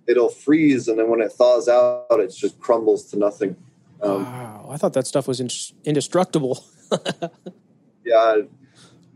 It'll 0.07 0.29
freeze, 0.29 0.89
and 0.89 0.99
then 0.99 1.09
when 1.09 1.21
it 1.21 1.33
thaws 1.33 1.69
out, 1.69 2.07
it 2.11 2.29
just 2.29 2.59
crumbles 2.59 3.05
to 3.11 3.19
nothing. 3.19 3.57
Um, 4.03 4.25
wow, 4.25 4.69
I 4.69 4.77
thought 4.77 4.95
that 4.95 5.07
stuff 5.07 5.29
was 5.29 5.41
indestructible. 5.85 6.65
yeah, 8.05 8.43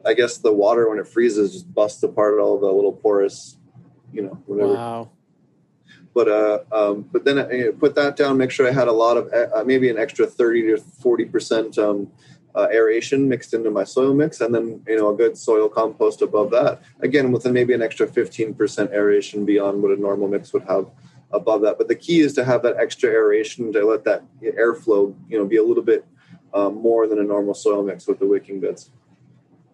I 0.04 0.14
guess 0.14 0.38
the 0.38 0.52
water 0.52 0.88
when 0.88 0.98
it 0.98 1.08
freezes 1.08 1.52
just 1.52 1.74
busts 1.74 2.02
apart 2.02 2.38
all 2.38 2.58
the 2.58 2.70
little 2.70 2.92
porous, 2.92 3.56
you 4.12 4.22
know, 4.22 4.40
whatever. 4.46 4.74
Wow. 4.74 5.10
But 6.14 6.28
uh, 6.28 6.58
um, 6.72 7.02
but 7.12 7.24
then 7.24 7.38
I 7.38 7.70
put 7.78 7.94
that 7.96 8.16
down. 8.16 8.38
Make 8.38 8.50
sure 8.50 8.66
I 8.66 8.72
had 8.72 8.88
a 8.88 8.92
lot 8.92 9.16
of 9.16 9.32
uh, 9.32 9.64
maybe 9.64 9.90
an 9.90 9.98
extra 9.98 10.26
thirty 10.26 10.62
to 10.62 10.78
forty 10.78 11.26
percent 11.26 11.76
um, 11.78 12.10
uh, 12.56 12.68
aeration 12.72 13.28
mixed 13.28 13.52
into 13.54 13.70
my 13.70 13.84
soil 13.84 14.14
mix, 14.14 14.40
and 14.40 14.54
then 14.54 14.82
you 14.86 14.96
know 14.96 15.10
a 15.10 15.16
good 15.16 15.36
soil 15.36 15.68
compost 15.68 16.22
above 16.22 16.50
that. 16.50 16.82
Again, 17.00 17.30
with 17.30 17.44
maybe 17.46 17.74
an 17.74 17.82
extra 17.82 18.06
fifteen 18.06 18.54
percent 18.54 18.90
aeration 18.92 19.44
beyond 19.44 19.82
what 19.82 19.92
a 19.92 20.00
normal 20.00 20.28
mix 20.28 20.52
would 20.52 20.64
have 20.64 20.90
above 21.32 21.60
that. 21.62 21.76
But 21.78 21.88
the 21.88 21.94
key 21.94 22.20
is 22.20 22.32
to 22.34 22.44
have 22.44 22.62
that 22.62 22.76
extra 22.78 23.10
aeration 23.10 23.72
to 23.72 23.84
let 23.84 24.04
that 24.04 24.24
airflow, 24.42 25.14
you 25.28 25.38
know, 25.38 25.44
be 25.44 25.56
a 25.56 25.62
little 25.62 25.82
bit 25.82 26.06
um, 26.54 26.76
more 26.76 27.06
than 27.06 27.18
a 27.18 27.24
normal 27.24 27.54
soil 27.54 27.82
mix 27.82 28.06
with 28.06 28.18
the 28.18 28.26
wicking 28.26 28.60
beds. 28.60 28.90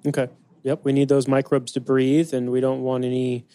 Okay. 0.06 0.28
Yep. 0.64 0.80
We 0.84 0.92
need 0.92 1.08
those 1.08 1.28
microbes 1.28 1.72
to 1.72 1.80
breathe, 1.80 2.34
and 2.34 2.50
we 2.50 2.60
don't 2.60 2.82
want 2.82 3.04
any 3.04 3.46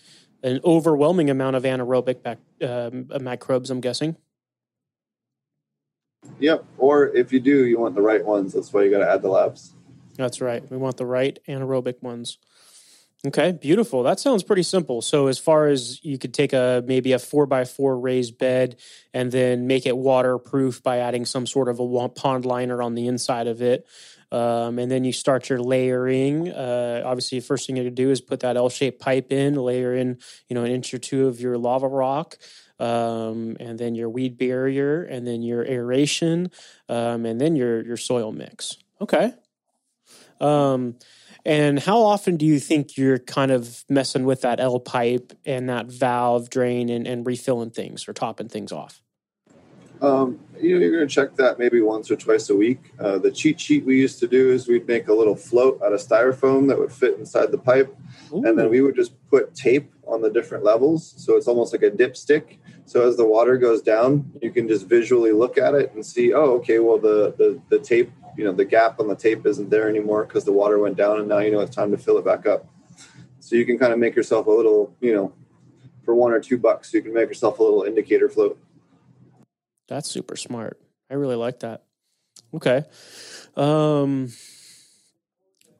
an 0.43 0.59
overwhelming 0.63 1.29
amount 1.29 1.55
of 1.55 1.63
anaerobic 1.63 2.21
bac- 2.21 2.37
um, 2.61 3.07
uh, 3.11 3.19
microbes. 3.19 3.69
I'm 3.69 3.81
guessing. 3.81 4.15
Yep. 6.39 6.65
Or 6.77 7.07
if 7.15 7.33
you 7.33 7.39
do, 7.39 7.65
you 7.65 7.79
want 7.79 7.95
the 7.95 8.01
right 8.01 8.23
ones. 8.23 8.53
That's 8.53 8.71
why 8.71 8.83
you 8.83 8.91
got 8.91 8.99
to 8.99 9.09
add 9.09 9.21
the 9.21 9.29
labs. 9.29 9.73
That's 10.15 10.41
right. 10.41 10.69
We 10.69 10.77
want 10.77 10.97
the 10.97 11.05
right 11.05 11.37
anaerobic 11.47 12.01
ones. 12.01 12.37
Okay, 13.25 13.51
beautiful. 13.51 14.03
That 14.03 14.19
sounds 14.19 14.43
pretty 14.43 14.61
simple. 14.61 15.01
So, 15.01 15.25
as 15.25 15.39
far 15.39 15.67
as 15.67 16.03
you 16.03 16.19
could 16.19 16.35
take 16.35 16.53
a 16.53 16.83
maybe 16.85 17.13
a 17.13 17.19
four 17.19 17.47
by 17.47 17.65
four 17.65 17.99
raised 17.99 18.37
bed 18.37 18.77
and 19.11 19.31
then 19.31 19.65
make 19.65 19.87
it 19.87 19.97
waterproof 19.97 20.83
by 20.83 20.99
adding 20.99 21.25
some 21.25 21.47
sort 21.47 21.67
of 21.67 21.79
a 21.79 22.09
pond 22.09 22.45
liner 22.45 22.81
on 22.81 22.93
the 22.93 23.07
inside 23.07 23.47
of 23.47 23.61
it, 23.61 23.87
um, 24.31 24.77
and 24.77 24.91
then 24.91 25.03
you 25.03 25.11
start 25.11 25.49
your 25.49 25.59
layering. 25.59 26.49
Uh, 26.49 27.01
obviously, 27.05 27.39
the 27.39 27.45
first 27.45 27.65
thing 27.65 27.77
you 27.77 27.89
do 27.89 28.11
is 28.11 28.21
put 28.21 28.41
that 28.41 28.55
L-shaped 28.55 28.99
pipe 28.99 29.31
in, 29.31 29.55
layer 29.55 29.95
in, 29.95 30.19
you 30.47 30.53
know, 30.53 30.63
an 30.63 30.71
inch 30.71 30.93
or 30.93 30.99
two 30.99 31.27
of 31.27 31.39
your 31.39 31.57
lava 31.57 31.87
rock, 31.87 32.37
um, 32.79 33.57
and 33.59 33.79
then 33.79 33.95
your 33.95 34.09
weed 34.09 34.37
barrier, 34.37 35.03
and 35.03 35.25
then 35.25 35.41
your 35.41 35.65
aeration, 35.65 36.51
um, 36.89 37.25
and 37.25 37.39
then 37.39 37.55
your 37.55 37.83
your 37.85 37.97
soil 37.97 38.31
mix. 38.31 38.77
Okay. 39.01 39.33
Um, 40.39 40.97
and 41.45 41.79
how 41.79 42.01
often 42.01 42.35
do 42.35 42.45
you 42.45 42.59
think 42.59 42.97
you're 42.97 43.19
kind 43.19 43.51
of 43.51 43.85
messing 43.89 44.25
with 44.25 44.41
that 44.41 44.59
L 44.59 44.79
pipe 44.79 45.31
and 45.45 45.69
that 45.69 45.87
valve 45.87 46.49
drain 46.49 46.89
and, 46.89 47.07
and 47.07 47.25
refilling 47.25 47.69
things 47.69 48.07
or 48.07 48.13
topping 48.13 48.49
things 48.49 48.71
off? 48.71 49.01
Um, 50.01 50.39
you 50.59 50.75
know, 50.75 50.81
you're 50.81 50.91
going 50.91 51.07
to 51.07 51.13
check 51.13 51.35
that 51.37 51.57
maybe 51.57 51.81
once 51.81 52.11
or 52.11 52.15
twice 52.15 52.49
a 52.49 52.55
week. 52.55 52.91
Uh, 52.99 53.17
the 53.17 53.31
cheat 53.31 53.59
sheet 53.59 53.85
we 53.85 53.97
used 53.97 54.19
to 54.19 54.27
do 54.27 54.51
is 54.51 54.67
we'd 54.67 54.87
make 54.87 55.07
a 55.07 55.13
little 55.13 55.35
float 55.35 55.81
out 55.81 55.93
of 55.93 55.99
styrofoam 55.99 56.67
that 56.67 56.77
would 56.77 56.91
fit 56.91 57.17
inside 57.17 57.51
the 57.51 57.57
pipe, 57.57 57.95
Ooh. 58.33 58.43
and 58.45 58.59
then 58.59 58.69
we 58.69 58.81
would 58.81 58.95
just 58.95 59.13
put 59.29 59.55
tape 59.55 59.91
on 60.05 60.21
the 60.21 60.29
different 60.29 60.63
levels, 60.63 61.13
so 61.17 61.35
it's 61.35 61.47
almost 61.47 61.73
like 61.73 61.83
a 61.83 61.89
dipstick. 61.89 62.57
So 62.87 63.05
as 63.05 63.17
the 63.17 63.25
water 63.25 63.57
goes 63.57 63.81
down, 63.81 64.31
you 64.41 64.49
can 64.49 64.69
just 64.69 64.87
visually 64.87 65.33
look 65.33 65.57
at 65.57 65.75
it 65.75 65.93
and 65.93 66.05
see, 66.05 66.33
oh, 66.33 66.53
okay, 66.59 66.79
well 66.79 66.97
the 66.97 67.35
the, 67.37 67.61
the 67.69 67.79
tape 67.79 68.11
you 68.37 68.45
know 68.45 68.53
the 68.53 68.63
gap 68.63 68.99
on 69.01 69.09
the 69.09 69.15
tape 69.15 69.45
isn't 69.45 69.69
there 69.69 69.89
anymore 69.89 70.23
because 70.23 70.45
the 70.45 70.53
water 70.53 70.79
went 70.79 70.95
down 70.95 71.19
and 71.19 71.27
now 71.27 71.39
you 71.39 71.51
know 71.51 71.59
it's 71.59 71.75
time 71.75 71.91
to 71.91 71.97
fill 71.97 72.17
it 72.17 72.23
back 72.23 72.45
up. 72.45 72.65
So 73.41 73.57
you 73.57 73.65
can 73.65 73.77
kind 73.77 73.91
of 73.91 73.99
make 73.99 74.15
yourself 74.15 74.47
a 74.47 74.51
little 74.51 74.95
you 75.01 75.13
know 75.13 75.33
for 76.05 76.15
one 76.15 76.31
or 76.31 76.39
two 76.39 76.57
bucks 76.57 76.93
you 76.93 77.01
can 77.01 77.13
make 77.13 77.27
yourself 77.27 77.59
a 77.59 77.63
little 77.63 77.83
indicator 77.83 78.29
float. 78.29 78.57
That's 79.89 80.09
super 80.09 80.37
smart. 80.37 80.79
I 81.09 81.15
really 81.15 81.35
like 81.35 81.59
that. 81.59 81.83
Okay. 82.53 82.85
Um 83.57 84.31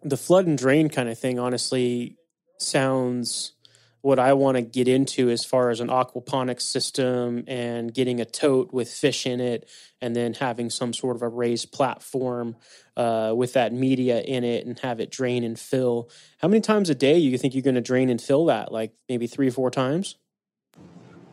the 0.04 0.18
flood 0.18 0.46
and 0.46 0.58
drain 0.58 0.90
kind 0.90 1.08
of 1.08 1.18
thing 1.18 1.40
honestly 1.40 2.18
sounds 2.58 3.54
what 4.02 4.20
I 4.20 4.34
want 4.34 4.58
to 4.58 4.62
get 4.62 4.88
into 4.88 5.30
as 5.30 5.44
far 5.44 5.70
as 5.70 5.80
an 5.80 5.88
aquaponics 5.88 6.62
system 6.62 7.44
and 7.48 7.94
getting 7.94 8.20
a 8.22 8.26
tote 8.26 8.72
with 8.72 8.90
fish 8.90 9.26
in 9.26 9.40
it, 9.40 9.70
and 10.02 10.16
then 10.16 10.34
having 10.34 10.70
some 10.70 10.94
sort 10.94 11.16
of 11.16 11.22
a 11.22 11.28
raised 11.28 11.72
platform 11.72 12.56
uh, 12.96 13.34
with 13.36 13.54
that 13.54 13.74
media 13.74 14.22
in 14.22 14.44
it 14.44 14.66
and 14.66 14.80
have 14.80 15.00
it 15.00 15.12
drain 15.12 15.44
and 15.44 15.60
fill. 15.60 16.10
How 16.40 16.48
many 16.48 16.62
times 16.62 16.90
a 16.90 16.96
day 16.96 17.18
you 17.18 17.38
think 17.38 17.54
you're 17.54 17.64
going 17.64 17.76
to 17.76 17.82
drain 17.82 18.10
and 18.10 18.22
fill 18.22 18.46
that? 18.46 18.72
Like 18.72 18.94
maybe 19.10 19.28
three 19.28 19.48
or 19.48 19.52
four 19.52 19.72
times? 19.72 20.16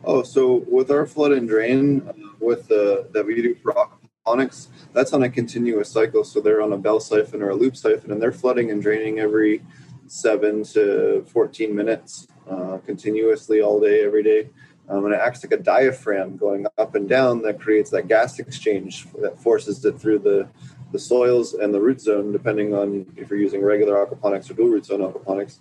Oh, 0.03 0.23
so 0.23 0.63
with 0.67 0.91
our 0.91 1.05
flood 1.05 1.31
and 1.31 1.47
drain, 1.47 2.07
uh, 2.07 2.13
with 2.39 2.67
the 2.67 3.07
that 3.11 3.25
we 3.25 3.41
do 3.41 3.55
for 3.55 3.73
aquaponics, 3.73 4.67
that's 4.93 5.13
on 5.13 5.23
a 5.23 5.29
continuous 5.29 5.89
cycle. 5.89 6.23
So 6.23 6.41
they're 6.41 6.61
on 6.61 6.73
a 6.73 6.77
bell 6.77 6.99
siphon 6.99 7.41
or 7.41 7.49
a 7.49 7.55
loop 7.55 7.75
siphon, 7.75 8.11
and 8.11 8.21
they're 8.21 8.31
flooding 8.31 8.69
and 8.69 8.81
draining 8.81 9.19
every 9.19 9.63
seven 10.07 10.63
to 10.63 11.25
14 11.31 11.75
minutes 11.75 12.27
uh, 12.49 12.77
continuously 12.85 13.61
all 13.61 13.79
day, 13.79 14.03
every 14.03 14.23
day. 14.23 14.49
Um, 14.87 15.05
and 15.05 15.15
it 15.15 15.19
acts 15.19 15.43
like 15.43 15.51
a 15.51 15.63
diaphragm 15.63 16.37
going 16.37 16.67
up 16.77 16.93
and 16.93 17.09
down 17.09 17.41
that 17.41 17.59
creates 17.59 17.89
that 17.89 18.07
gas 18.07 18.37
exchange 18.37 19.07
that 19.19 19.39
forces 19.39 19.83
it 19.83 19.99
through 19.99 20.19
the, 20.19 20.47
the 20.91 20.99
soils 20.99 21.55
and 21.55 21.73
the 21.73 21.81
root 21.81 21.99
zone, 22.01 22.31
depending 22.31 22.75
on 22.75 23.05
if 23.17 23.29
you're 23.29 23.39
using 23.39 23.63
regular 23.63 24.05
aquaponics 24.05 24.49
or 24.49 24.53
dual 24.53 24.69
root 24.69 24.85
zone 24.85 24.99
aquaponics. 24.99 25.57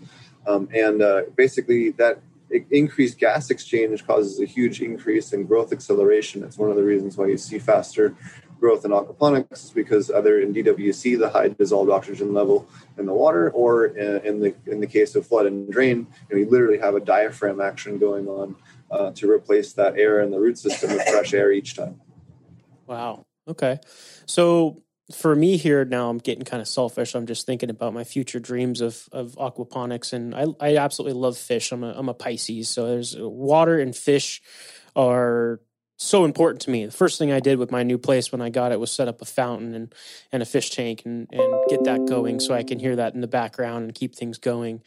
Um, 0.46 0.68
and 0.74 1.00
uh, 1.00 1.22
basically, 1.36 1.90
that 1.92 2.20
increased 2.70 3.18
gas 3.18 3.50
exchange 3.50 4.06
causes 4.06 4.40
a 4.40 4.44
huge 4.44 4.82
increase 4.82 5.32
in 5.32 5.44
growth 5.44 5.72
acceleration. 5.72 6.44
It's 6.44 6.58
one 6.58 6.70
of 6.70 6.76
the 6.76 6.84
reasons 6.84 7.16
why 7.16 7.26
you 7.26 7.38
see 7.38 7.58
faster 7.58 8.14
growth 8.60 8.84
in 8.84 8.90
aquaponics 8.90 9.72
because 9.74 10.10
either 10.10 10.40
in 10.40 10.54
DWC 10.54 11.18
the 11.18 11.28
high 11.30 11.48
dissolved 11.48 11.90
oxygen 11.90 12.32
level 12.32 12.66
in 12.98 13.06
the 13.06 13.12
water, 13.12 13.50
or 13.50 13.86
in, 13.86 14.40
the 14.40 14.54
in 14.66 14.80
the 14.80 14.86
case 14.86 15.14
of 15.14 15.26
flood 15.26 15.46
and 15.46 15.70
drain, 15.70 16.06
you 16.30 16.48
literally 16.48 16.78
have 16.78 16.94
a 16.94 17.00
diaphragm 17.00 17.60
action 17.60 17.98
going 17.98 18.26
on 18.28 18.56
uh, 18.90 19.10
to 19.12 19.30
replace 19.30 19.72
that 19.74 19.98
air 19.98 20.20
in 20.20 20.30
the 20.30 20.38
root 20.38 20.58
system 20.58 20.90
with 20.90 21.06
fresh 21.08 21.34
air 21.34 21.52
each 21.52 21.76
time. 21.76 22.00
Wow. 22.86 23.26
Okay. 23.48 23.78
So 24.26 24.82
for 25.12 25.34
me 25.34 25.56
here 25.56 25.84
now, 25.84 26.08
I'm 26.08 26.18
getting 26.18 26.44
kind 26.44 26.60
of 26.60 26.68
selfish. 26.68 27.14
I'm 27.14 27.26
just 27.26 27.44
thinking 27.44 27.70
about 27.70 27.92
my 27.92 28.04
future 28.04 28.40
dreams 28.40 28.80
of 28.80 29.08
of 29.12 29.32
aquaponics, 29.32 30.12
and 30.12 30.34
I 30.34 30.46
I 30.60 30.76
absolutely 30.76 31.18
love 31.18 31.36
fish. 31.36 31.72
I'm 31.72 31.84
a 31.84 31.92
I'm 31.92 32.08
a 32.08 32.14
Pisces, 32.14 32.68
so 32.68 32.86
there's 32.86 33.14
water 33.18 33.78
and 33.78 33.94
fish 33.94 34.40
are 34.96 35.60
so 35.96 36.24
important 36.24 36.60
to 36.62 36.70
me. 36.70 36.86
The 36.86 36.92
first 36.92 37.18
thing 37.18 37.30
I 37.30 37.40
did 37.40 37.58
with 37.58 37.70
my 37.70 37.82
new 37.82 37.98
place 37.98 38.32
when 38.32 38.40
I 38.40 38.50
got 38.50 38.72
it 38.72 38.80
was 38.80 38.90
set 38.90 39.08
up 39.08 39.22
a 39.22 39.24
fountain 39.24 39.74
and, 39.74 39.94
and 40.32 40.42
a 40.42 40.46
fish 40.46 40.70
tank 40.70 41.02
and, 41.04 41.28
and 41.32 41.54
get 41.68 41.84
that 41.84 42.06
going 42.06 42.40
so 42.40 42.54
I 42.54 42.62
can 42.62 42.78
hear 42.78 42.96
that 42.96 43.14
in 43.14 43.20
the 43.20 43.28
background 43.28 43.84
and 43.84 43.94
keep 43.94 44.14
things 44.14 44.38
going. 44.38 44.82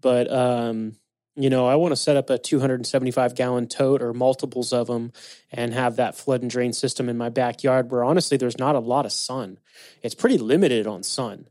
But, 0.00 0.30
um, 0.32 0.96
you 1.36 1.50
know, 1.50 1.68
I 1.68 1.76
want 1.76 1.92
to 1.92 1.96
set 1.96 2.16
up 2.16 2.30
a 2.30 2.38
275 2.38 3.36
gallon 3.36 3.68
tote 3.68 4.02
or 4.02 4.12
multiples 4.12 4.72
of 4.72 4.88
them 4.88 5.12
and 5.52 5.72
have 5.72 5.96
that 5.96 6.16
flood 6.16 6.42
and 6.42 6.50
drain 6.50 6.72
system 6.72 7.08
in 7.08 7.16
my 7.16 7.28
backyard 7.28 7.92
where 7.92 8.02
honestly 8.02 8.36
there's 8.36 8.58
not 8.58 8.74
a 8.74 8.80
lot 8.80 9.06
of 9.06 9.12
sun. 9.12 9.58
It's 10.02 10.16
pretty 10.16 10.38
limited 10.38 10.88
on 10.88 11.04
sun. 11.04 11.46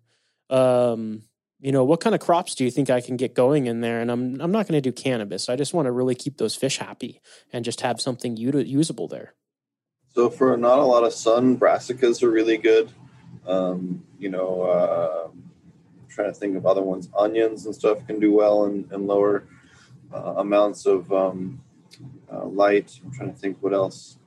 Um, 0.50 1.24
you 1.60 1.72
know, 1.72 1.84
what 1.84 2.00
kind 2.00 2.14
of 2.14 2.22
crops 2.22 2.54
do 2.54 2.64
you 2.64 2.72
think 2.72 2.90
I 2.90 3.02
can 3.02 3.18
get 3.18 3.34
going 3.34 3.66
in 3.66 3.82
there? 3.82 4.00
And 4.00 4.12
I'm 4.12 4.40
I'm 4.40 4.52
not 4.52 4.68
going 4.68 4.82
to 4.82 4.82
do 4.82 4.92
cannabis. 4.92 5.50
I 5.50 5.56
just 5.56 5.74
want 5.74 5.88
to 5.88 5.92
really 5.92 6.16
keep 6.16 6.38
those 6.38 6.56
fish 6.56 6.78
happy 6.78 7.22
and 7.52 7.66
just 7.66 7.82
have 7.82 8.00
something 8.00 8.38
usable 8.38 9.08
there. 9.08 9.34
So 10.14 10.30
for 10.30 10.56
not 10.58 10.80
a 10.80 10.84
lot 10.84 11.04
of 11.04 11.14
sun, 11.14 11.58
brassicas 11.58 12.22
are 12.24 12.30
really 12.30 12.58
good. 12.58 12.92
Um, 13.46 14.04
you 14.20 14.30
know, 14.30 14.62
uh, 14.62 15.28
trying 16.10 16.34
to 16.34 16.40
think 16.40 16.58
of 16.58 16.66
other 16.66 16.82
ones. 16.82 17.10
Onions 17.18 17.66
and 17.66 17.74
stuff 17.74 18.06
can 18.08 18.20
do 18.20 18.34
well 18.34 18.66
in, 18.66 18.88
in 18.92 19.08
lower 19.08 19.44
uh, 20.14 20.36
amounts 20.38 20.86
of 20.86 21.12
um, 21.12 21.62
uh, 22.32 22.46
light. 22.46 23.00
I'm 23.04 23.12
trying 23.14 23.34
to 23.34 23.40
think 23.40 23.58
what 23.62 23.74
else. 23.74 24.18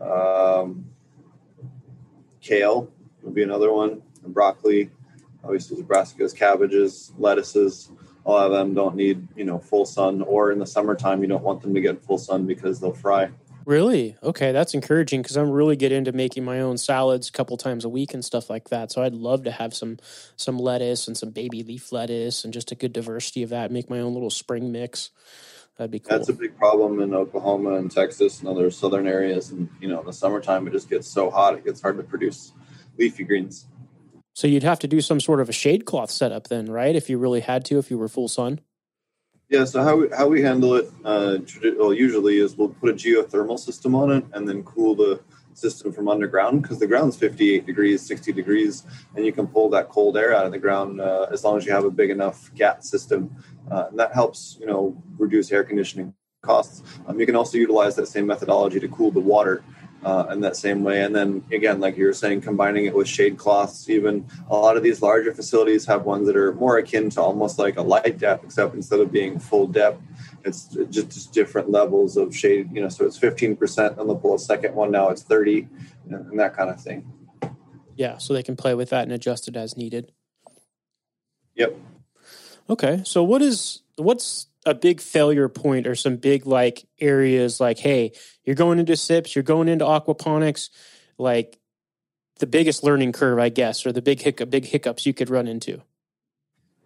Um, 0.00 0.86
kale 2.40 2.90
would 3.22 3.34
be 3.34 3.42
another 3.42 3.72
one. 3.72 4.02
And 4.24 4.34
broccoli 4.34 4.90
obviously 5.44 5.82
brassicas, 5.82 6.34
cabbages, 6.34 7.12
lettuces. 7.18 7.90
A 8.26 8.30
lot 8.30 8.46
of 8.46 8.52
them 8.52 8.74
don't 8.74 8.96
need 8.96 9.28
you 9.36 9.44
know 9.44 9.58
full 9.58 9.86
sun, 9.86 10.22
or 10.22 10.52
in 10.52 10.58
the 10.58 10.66
summertime 10.66 11.22
you 11.22 11.28
don't 11.28 11.42
want 11.42 11.62
them 11.62 11.74
to 11.74 11.80
get 11.80 12.04
full 12.04 12.18
sun 12.18 12.46
because 12.46 12.80
they'll 12.80 12.92
fry. 12.92 13.30
Really? 13.68 14.16
Okay, 14.22 14.52
that's 14.52 14.72
encouraging 14.72 15.20
because 15.20 15.36
I'm 15.36 15.50
really 15.50 15.76
get 15.76 15.92
into 15.92 16.10
making 16.12 16.42
my 16.42 16.60
own 16.60 16.78
salads 16.78 17.28
a 17.28 17.32
couple 17.32 17.58
times 17.58 17.84
a 17.84 17.88
week 17.90 18.14
and 18.14 18.24
stuff 18.24 18.48
like 18.48 18.70
that. 18.70 18.90
So 18.90 19.02
I'd 19.02 19.12
love 19.12 19.44
to 19.44 19.50
have 19.50 19.74
some 19.74 19.98
some 20.36 20.58
lettuce 20.58 21.06
and 21.06 21.14
some 21.14 21.32
baby 21.32 21.62
leaf 21.62 21.92
lettuce 21.92 22.44
and 22.44 22.54
just 22.54 22.72
a 22.72 22.74
good 22.74 22.94
diversity 22.94 23.42
of 23.42 23.50
that. 23.50 23.70
Make 23.70 23.90
my 23.90 24.00
own 24.00 24.14
little 24.14 24.30
spring 24.30 24.72
mix. 24.72 25.10
That'd 25.76 25.90
be 25.90 25.98
cool. 25.98 26.16
That's 26.16 26.30
a 26.30 26.32
big 26.32 26.56
problem 26.56 27.02
in 27.02 27.14
Oklahoma 27.14 27.74
and 27.74 27.90
Texas 27.90 28.40
and 28.40 28.48
other 28.48 28.70
southern 28.70 29.06
areas. 29.06 29.50
And 29.50 29.68
you 29.82 29.88
know, 29.88 30.00
in 30.00 30.06
the 30.06 30.14
summertime 30.14 30.66
it 30.66 30.72
just 30.72 30.88
gets 30.88 31.06
so 31.06 31.30
hot 31.30 31.52
it 31.52 31.66
gets 31.66 31.82
hard 31.82 31.98
to 31.98 32.02
produce 32.02 32.52
leafy 32.96 33.24
greens. 33.24 33.66
So 34.38 34.46
you'd 34.46 34.62
have 34.62 34.78
to 34.78 34.86
do 34.86 35.00
some 35.00 35.18
sort 35.18 35.40
of 35.40 35.48
a 35.48 35.52
shade 35.52 35.84
cloth 35.84 36.12
setup 36.12 36.46
then, 36.46 36.66
right? 36.66 36.94
If 36.94 37.10
you 37.10 37.18
really 37.18 37.40
had 37.40 37.64
to, 37.64 37.78
if 37.78 37.90
you 37.90 37.98
were 37.98 38.06
full 38.06 38.28
sun. 38.28 38.60
Yeah. 39.48 39.64
So 39.64 39.82
how 39.82 39.96
we, 39.96 40.08
how 40.16 40.28
we 40.28 40.42
handle 40.42 40.76
it, 40.76 40.88
uh, 41.04 41.38
well, 41.76 41.92
usually 41.92 42.38
is 42.38 42.56
we'll 42.56 42.68
put 42.68 42.88
a 42.88 42.92
geothermal 42.92 43.58
system 43.58 43.96
on 43.96 44.12
it 44.12 44.24
and 44.34 44.48
then 44.48 44.62
cool 44.62 44.94
the 44.94 45.20
system 45.54 45.92
from 45.92 46.06
underground 46.06 46.62
because 46.62 46.78
the 46.78 46.86
ground's 46.86 47.16
58 47.16 47.66
degrees, 47.66 48.00
60 48.06 48.32
degrees, 48.32 48.84
and 49.16 49.26
you 49.26 49.32
can 49.32 49.48
pull 49.48 49.70
that 49.70 49.88
cold 49.88 50.16
air 50.16 50.32
out 50.32 50.46
of 50.46 50.52
the 50.52 50.58
ground 50.58 51.00
uh, 51.00 51.26
as 51.32 51.42
long 51.42 51.56
as 51.56 51.66
you 51.66 51.72
have 51.72 51.84
a 51.84 51.90
big 51.90 52.10
enough 52.10 52.54
GAHT 52.54 52.84
system, 52.84 53.34
uh, 53.72 53.86
and 53.90 53.98
that 53.98 54.14
helps 54.14 54.56
you 54.60 54.66
know 54.66 55.02
reduce 55.18 55.50
air 55.50 55.64
conditioning 55.64 56.14
costs. 56.42 56.84
Um, 57.08 57.18
you 57.18 57.26
can 57.26 57.34
also 57.34 57.58
utilize 57.58 57.96
that 57.96 58.06
same 58.06 58.26
methodology 58.26 58.78
to 58.78 58.86
cool 58.86 59.10
the 59.10 59.18
water 59.18 59.64
uh, 60.04 60.26
in 60.30 60.40
that 60.40 60.56
same 60.56 60.84
way. 60.84 61.02
And 61.02 61.14
then 61.14 61.44
again, 61.52 61.80
like 61.80 61.96
you 61.96 62.06
were 62.06 62.12
saying, 62.12 62.42
combining 62.42 62.86
it 62.86 62.94
with 62.94 63.08
shade 63.08 63.36
cloths. 63.36 63.88
Even 63.90 64.26
a 64.48 64.56
lot 64.56 64.76
of 64.76 64.82
these 64.82 65.02
larger 65.02 65.34
facilities 65.34 65.86
have 65.86 66.04
ones 66.04 66.26
that 66.26 66.36
are 66.36 66.52
more 66.54 66.78
akin 66.78 67.10
to 67.10 67.20
almost 67.20 67.58
like 67.58 67.76
a 67.76 67.82
light 67.82 68.18
depth, 68.18 68.44
except 68.44 68.74
instead 68.74 69.00
of 69.00 69.10
being 69.10 69.38
full 69.38 69.66
depth, 69.66 70.00
it's 70.44 70.64
just, 70.90 71.10
just 71.10 71.32
different 71.32 71.70
levels 71.70 72.16
of 72.16 72.34
shade. 72.34 72.70
You 72.72 72.82
know, 72.82 72.88
so 72.88 73.04
it's 73.04 73.18
15% 73.18 73.98
on 73.98 74.06
the 74.06 74.14
pull 74.14 74.34
a 74.34 74.38
second 74.38 74.74
one. 74.74 74.90
Now 74.90 75.08
it's 75.08 75.22
30, 75.22 75.68
and 76.10 76.38
that 76.38 76.54
kind 76.54 76.70
of 76.70 76.80
thing. 76.80 77.10
Yeah, 77.96 78.18
so 78.18 78.32
they 78.32 78.44
can 78.44 78.56
play 78.56 78.74
with 78.74 78.90
that 78.90 79.02
and 79.02 79.12
adjust 79.12 79.48
it 79.48 79.56
as 79.56 79.76
needed. 79.76 80.12
Yep. 81.56 81.76
Okay, 82.70 83.02
so 83.04 83.24
what 83.24 83.42
is 83.42 83.82
what's 83.96 84.46
a 84.64 84.74
big 84.74 85.00
failure 85.00 85.48
point 85.48 85.86
or 85.86 85.94
some 85.94 86.16
big 86.16 86.46
like 86.46 86.86
areas 87.00 87.58
like 87.60 87.78
hey 87.78 88.12
you're 88.48 88.54
going 88.54 88.78
into 88.78 88.96
sips 88.96 89.36
you're 89.36 89.42
going 89.42 89.68
into 89.68 89.84
aquaponics 89.84 90.70
like 91.18 91.58
the 92.38 92.46
biggest 92.46 92.82
learning 92.82 93.12
curve 93.12 93.38
i 93.38 93.50
guess 93.50 93.84
or 93.84 93.92
the 93.92 94.00
big 94.00 94.22
hiccup 94.22 94.48
big 94.48 94.64
hiccups 94.64 95.04
you 95.04 95.12
could 95.12 95.28
run 95.28 95.46
into 95.46 95.82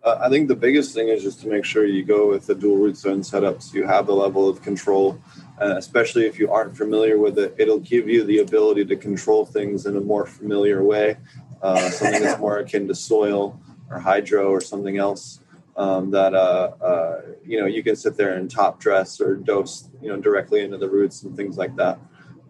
uh, 0.03 0.19
i 0.21 0.29
think 0.29 0.49
the 0.49 0.57
biggest 0.57 0.93
thing 0.93 1.07
is 1.07 1.23
just 1.23 1.41
to 1.41 1.47
make 1.47 1.65
sure 1.65 1.87
you 1.87 2.05
go 2.05 2.29
with 2.29 2.49
the 2.49 2.55
dual 2.57 2.79
root 2.79 2.97
zone 2.97 3.21
setups. 3.21 3.73
you 3.73 3.87
have 3.87 4.09
the 4.09 4.13
level 4.13 4.49
of 4.49 4.61
control 4.61 5.17
uh, 5.61 5.77
especially 5.77 6.27
if 6.27 6.37
you 6.37 6.51
aren't 6.51 6.77
familiar 6.77 7.17
with 7.17 7.39
it 7.39 7.55
it'll 7.59 7.79
give 7.79 8.09
you 8.09 8.25
the 8.25 8.39
ability 8.39 8.85
to 8.85 8.97
control 8.97 9.47
things 9.47 9.87
in 9.87 9.97
a 9.97 10.01
more 10.01 10.27
familiar 10.27 10.83
way 10.83 11.17
uh, 11.63 11.89
something 11.91 12.23
that's 12.23 12.41
more 12.41 12.59
akin 12.59 12.89
to 12.89 12.95
soil 12.95 13.57
or 13.89 14.01
hydro 14.01 14.51
or 14.51 14.61
something 14.61 14.99
else 14.99 15.39
um, 15.77 16.11
that 16.11 16.35
uh, 16.35 16.73
uh, 16.81 17.21
you 17.45 17.59
know 17.61 17.67
you 17.67 17.83
can 17.83 17.97
sit 17.97 18.17
there 18.17 18.35
and 18.35 18.51
top 18.51 18.79
dress 18.79 19.21
or 19.21 19.37
dose 19.37 19.89
you 20.01 20.09
know 20.09 20.17
directly 20.17 20.61
into 20.63 20.77
the 20.77 20.89
roots 20.89 21.23
and 21.23 21.37
things 21.37 21.57
like 21.57 21.75
that 21.77 21.99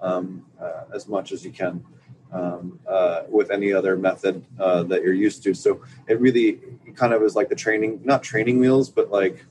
um, 0.00 0.44
uh, 0.60 0.84
as 0.94 1.08
much 1.08 1.32
as 1.32 1.44
you 1.44 1.52
can 1.52 1.84
um, 2.32 2.80
uh, 2.88 3.22
with 3.28 3.50
any 3.50 3.72
other 3.72 3.96
method 3.96 4.44
uh, 4.58 4.82
that 4.84 5.02
you're 5.02 5.12
used 5.12 5.42
to. 5.44 5.54
So 5.54 5.82
it 6.08 6.20
really 6.20 6.60
kind 6.94 7.12
of 7.12 7.22
is 7.22 7.36
like 7.36 7.48
the 7.48 7.54
training, 7.54 8.00
not 8.04 8.22
training 8.22 8.58
wheels, 8.58 8.90
but 8.90 9.10
like 9.10 9.44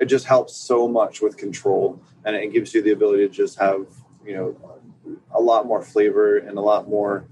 it 0.00 0.06
just 0.06 0.26
helps 0.26 0.54
so 0.54 0.88
much 0.88 1.20
with 1.20 1.36
control, 1.36 2.02
and 2.24 2.36
it 2.36 2.52
gives 2.52 2.74
you 2.74 2.82
the 2.82 2.90
ability 2.90 3.26
to 3.26 3.32
just 3.32 3.58
have 3.58 3.86
you 4.24 4.34
know 4.34 4.56
a 5.32 5.40
lot 5.40 5.66
more 5.66 5.82
flavor 5.82 6.38
and 6.38 6.58
a 6.58 6.60
lot 6.60 6.88
more 6.88 7.26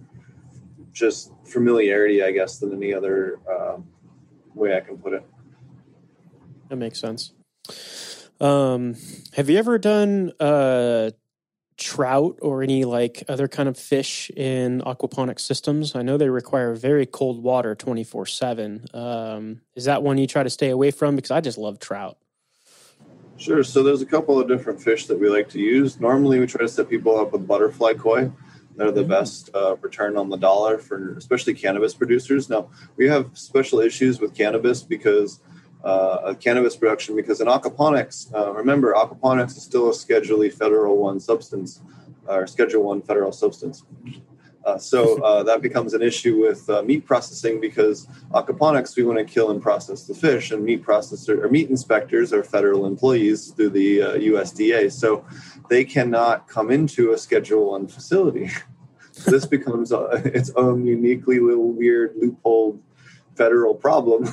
just 0.92 1.32
familiarity, 1.44 2.22
I 2.22 2.30
guess, 2.30 2.58
than 2.58 2.72
any 2.72 2.94
other 2.94 3.40
um, 3.50 3.86
way 4.54 4.76
I 4.76 4.80
can 4.80 4.96
put 4.96 5.12
it. 5.12 5.26
That 6.74 6.80
makes 6.80 6.98
sense. 6.98 7.32
Um, 8.40 8.96
have 9.34 9.48
you 9.48 9.58
ever 9.58 9.78
done 9.78 10.32
uh, 10.40 11.12
trout 11.76 12.40
or 12.42 12.64
any 12.64 12.84
like 12.84 13.22
other 13.28 13.46
kind 13.46 13.68
of 13.68 13.78
fish 13.78 14.28
in 14.30 14.80
aquaponic 14.80 15.38
systems? 15.38 15.94
I 15.94 16.02
know 16.02 16.16
they 16.16 16.28
require 16.28 16.74
very 16.74 17.06
cold 17.06 17.44
water 17.44 17.76
twenty 17.76 18.02
four 18.02 18.26
seven. 18.26 18.86
Um, 18.92 19.60
is 19.76 19.84
that 19.84 20.02
one 20.02 20.18
you 20.18 20.26
try 20.26 20.42
to 20.42 20.50
stay 20.50 20.70
away 20.70 20.90
from? 20.90 21.14
Because 21.14 21.30
I 21.30 21.40
just 21.40 21.58
love 21.58 21.78
trout. 21.78 22.18
Sure. 23.36 23.62
So 23.62 23.84
there's 23.84 24.02
a 24.02 24.06
couple 24.06 24.40
of 24.40 24.48
different 24.48 24.82
fish 24.82 25.06
that 25.06 25.20
we 25.20 25.28
like 25.28 25.48
to 25.50 25.60
use. 25.60 26.00
Normally, 26.00 26.40
we 26.40 26.48
try 26.48 26.62
to 26.62 26.68
set 26.68 26.88
people 26.88 27.20
up 27.20 27.30
with 27.30 27.46
butterfly 27.46 27.94
koi. 27.94 28.32
They're 28.74 28.90
the 28.90 29.02
mm-hmm. 29.02 29.10
best 29.10 29.50
uh, 29.54 29.76
return 29.76 30.16
on 30.16 30.28
the 30.28 30.38
dollar 30.38 30.78
for 30.78 31.16
especially 31.16 31.54
cannabis 31.54 31.94
producers. 31.94 32.50
Now 32.50 32.68
we 32.96 33.06
have 33.06 33.30
special 33.34 33.78
issues 33.78 34.18
with 34.18 34.34
cannabis 34.34 34.82
because 34.82 35.38
uh, 35.84 36.34
cannabis 36.40 36.76
production 36.76 37.14
because 37.14 37.40
in 37.40 37.46
aquaponics, 37.46 38.34
uh, 38.34 38.52
remember, 38.52 38.94
aquaponics 38.94 39.56
is 39.56 39.62
still 39.62 39.90
a 39.90 39.94
Schedule 39.94 40.44
E 40.44 40.50
Federal 40.50 40.96
One 40.96 41.20
substance 41.20 41.80
or 42.26 42.46
Schedule 42.46 42.84
One 42.84 43.02
federal 43.02 43.32
substance. 43.32 43.84
Uh, 44.64 44.78
so 44.78 45.22
uh, 45.22 45.42
that 45.44 45.60
becomes 45.60 45.92
an 45.92 46.00
issue 46.00 46.40
with 46.40 46.68
uh, 46.70 46.82
meat 46.82 47.04
processing 47.04 47.60
because 47.60 48.06
aquaponics 48.32 48.96
we 48.96 49.02
want 49.02 49.18
to 49.18 49.24
kill 49.24 49.50
and 49.50 49.60
process 49.60 50.06
the 50.06 50.14
fish, 50.14 50.50
and 50.50 50.64
meat 50.64 50.82
processor 50.82 51.44
or 51.44 51.50
meat 51.50 51.68
inspectors 51.68 52.32
are 52.32 52.42
federal 52.42 52.86
employees 52.86 53.50
through 53.50 53.70
the 53.70 53.98
USDA, 53.98 54.86
uh, 54.86 54.90
so 54.90 55.24
they 55.68 55.84
cannot 55.84 56.48
come 56.48 56.70
into 56.70 57.12
a 57.12 57.18
Schedule 57.18 57.72
One 57.72 57.86
facility. 57.88 58.50
so 59.10 59.30
this 59.30 59.44
becomes 59.44 59.92
its 60.24 60.50
own 60.56 60.86
uniquely 60.86 61.40
little 61.40 61.72
weird 61.72 62.14
loophole 62.16 62.80
federal 63.36 63.74
problem 63.74 64.32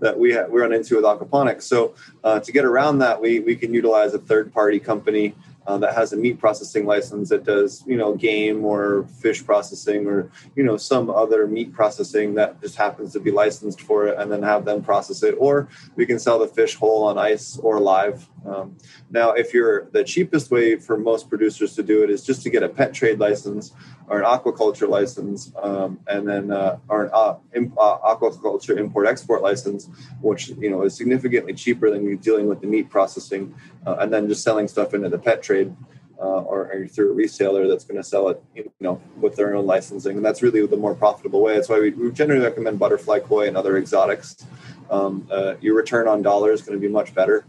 that 0.00 0.18
we, 0.18 0.36
we 0.48 0.60
run 0.60 0.72
into 0.72 0.96
with 0.96 1.04
aquaponics. 1.04 1.62
So 1.62 1.94
uh, 2.24 2.40
to 2.40 2.52
get 2.52 2.64
around 2.64 2.98
that, 2.98 3.20
we, 3.20 3.40
we 3.40 3.56
can 3.56 3.72
utilize 3.74 4.14
a 4.14 4.18
third 4.18 4.52
party 4.52 4.78
company 4.78 5.34
uh, 5.68 5.76
that 5.76 5.94
has 5.94 6.14
a 6.14 6.16
meat 6.16 6.38
processing 6.38 6.86
license 6.86 7.28
that 7.28 7.44
does 7.44 7.84
you 7.86 7.96
know 7.96 8.14
game 8.14 8.64
or 8.64 9.06
fish 9.20 9.44
processing 9.44 10.06
or 10.06 10.30
you 10.56 10.64
know 10.64 10.78
some 10.78 11.10
other 11.10 11.46
meat 11.46 11.72
processing 11.74 12.34
that 12.34 12.58
just 12.62 12.74
happens 12.74 13.12
to 13.12 13.20
be 13.20 13.30
licensed 13.30 13.82
for 13.82 14.08
it 14.08 14.18
and 14.18 14.32
then 14.32 14.42
have 14.42 14.64
them 14.64 14.82
process 14.82 15.22
it 15.22 15.34
or 15.38 15.68
we 15.94 16.06
can 16.06 16.18
sell 16.18 16.38
the 16.38 16.48
fish 16.48 16.74
whole 16.74 17.04
on 17.04 17.18
ice 17.18 17.58
or 17.58 17.80
live 17.80 18.26
um, 18.46 18.76
now 19.10 19.30
if 19.32 19.52
you're 19.52 19.86
the 19.90 20.04
cheapest 20.04 20.50
way 20.50 20.76
for 20.76 20.96
most 20.96 21.28
producers 21.28 21.74
to 21.74 21.82
do 21.82 22.02
it 22.02 22.10
is 22.10 22.24
just 22.24 22.42
to 22.42 22.50
get 22.50 22.62
a 22.62 22.68
pet 22.68 22.94
trade 22.94 23.18
license 23.18 23.72
or 24.08 24.20
an 24.20 24.24
aquaculture 24.24 24.88
license 24.88 25.52
um, 25.62 25.98
and 26.06 26.26
then 26.28 26.50
uh, 26.50 26.78
or 26.88 27.04
an 27.04 27.10
uh, 27.12 27.36
imp, 27.54 27.74
uh, 27.78 27.98
aquaculture 27.98 28.78
import 28.78 29.06
export 29.06 29.42
license 29.42 29.88
which 30.20 30.48
you 30.48 30.70
know 30.70 30.82
is 30.82 30.94
significantly 30.94 31.52
cheaper 31.52 31.90
than 31.90 32.04
you 32.04 32.16
dealing 32.16 32.46
with 32.46 32.60
the 32.60 32.66
meat 32.66 32.88
processing 32.88 33.54
uh, 33.86 33.96
and 34.00 34.12
then 34.12 34.28
just 34.28 34.42
selling 34.42 34.68
stuff 34.68 34.94
into 34.94 35.08
the 35.08 35.18
pet 35.18 35.42
trade 35.42 35.74
uh, 36.20 36.42
or, 36.42 36.72
or, 36.72 36.88
through 36.88 37.12
a 37.12 37.14
reseller 37.14 37.68
that's 37.68 37.84
going 37.84 37.96
to 37.96 38.02
sell 38.02 38.28
it, 38.28 38.42
you 38.52 38.68
know, 38.80 39.00
with 39.20 39.36
their 39.36 39.54
own 39.54 39.66
licensing, 39.66 40.16
and 40.16 40.24
that's 40.24 40.42
really 40.42 40.66
the 40.66 40.76
more 40.76 40.92
profitable 40.92 41.40
way. 41.40 41.54
That's 41.54 41.68
why 41.68 41.78
we, 41.78 41.90
we 41.90 42.10
generally 42.10 42.42
recommend 42.42 42.76
butterfly 42.76 43.20
koi 43.20 43.46
and 43.46 43.56
other 43.56 43.76
exotics 43.76 44.44
um, 44.90 45.28
uh, 45.30 45.54
your 45.60 45.74
return 45.74 46.08
on 46.08 46.22
dollar 46.22 46.52
is 46.52 46.62
going 46.62 46.78
to 46.78 46.80
be 46.80 46.92
much 46.92 47.14
better. 47.14 47.44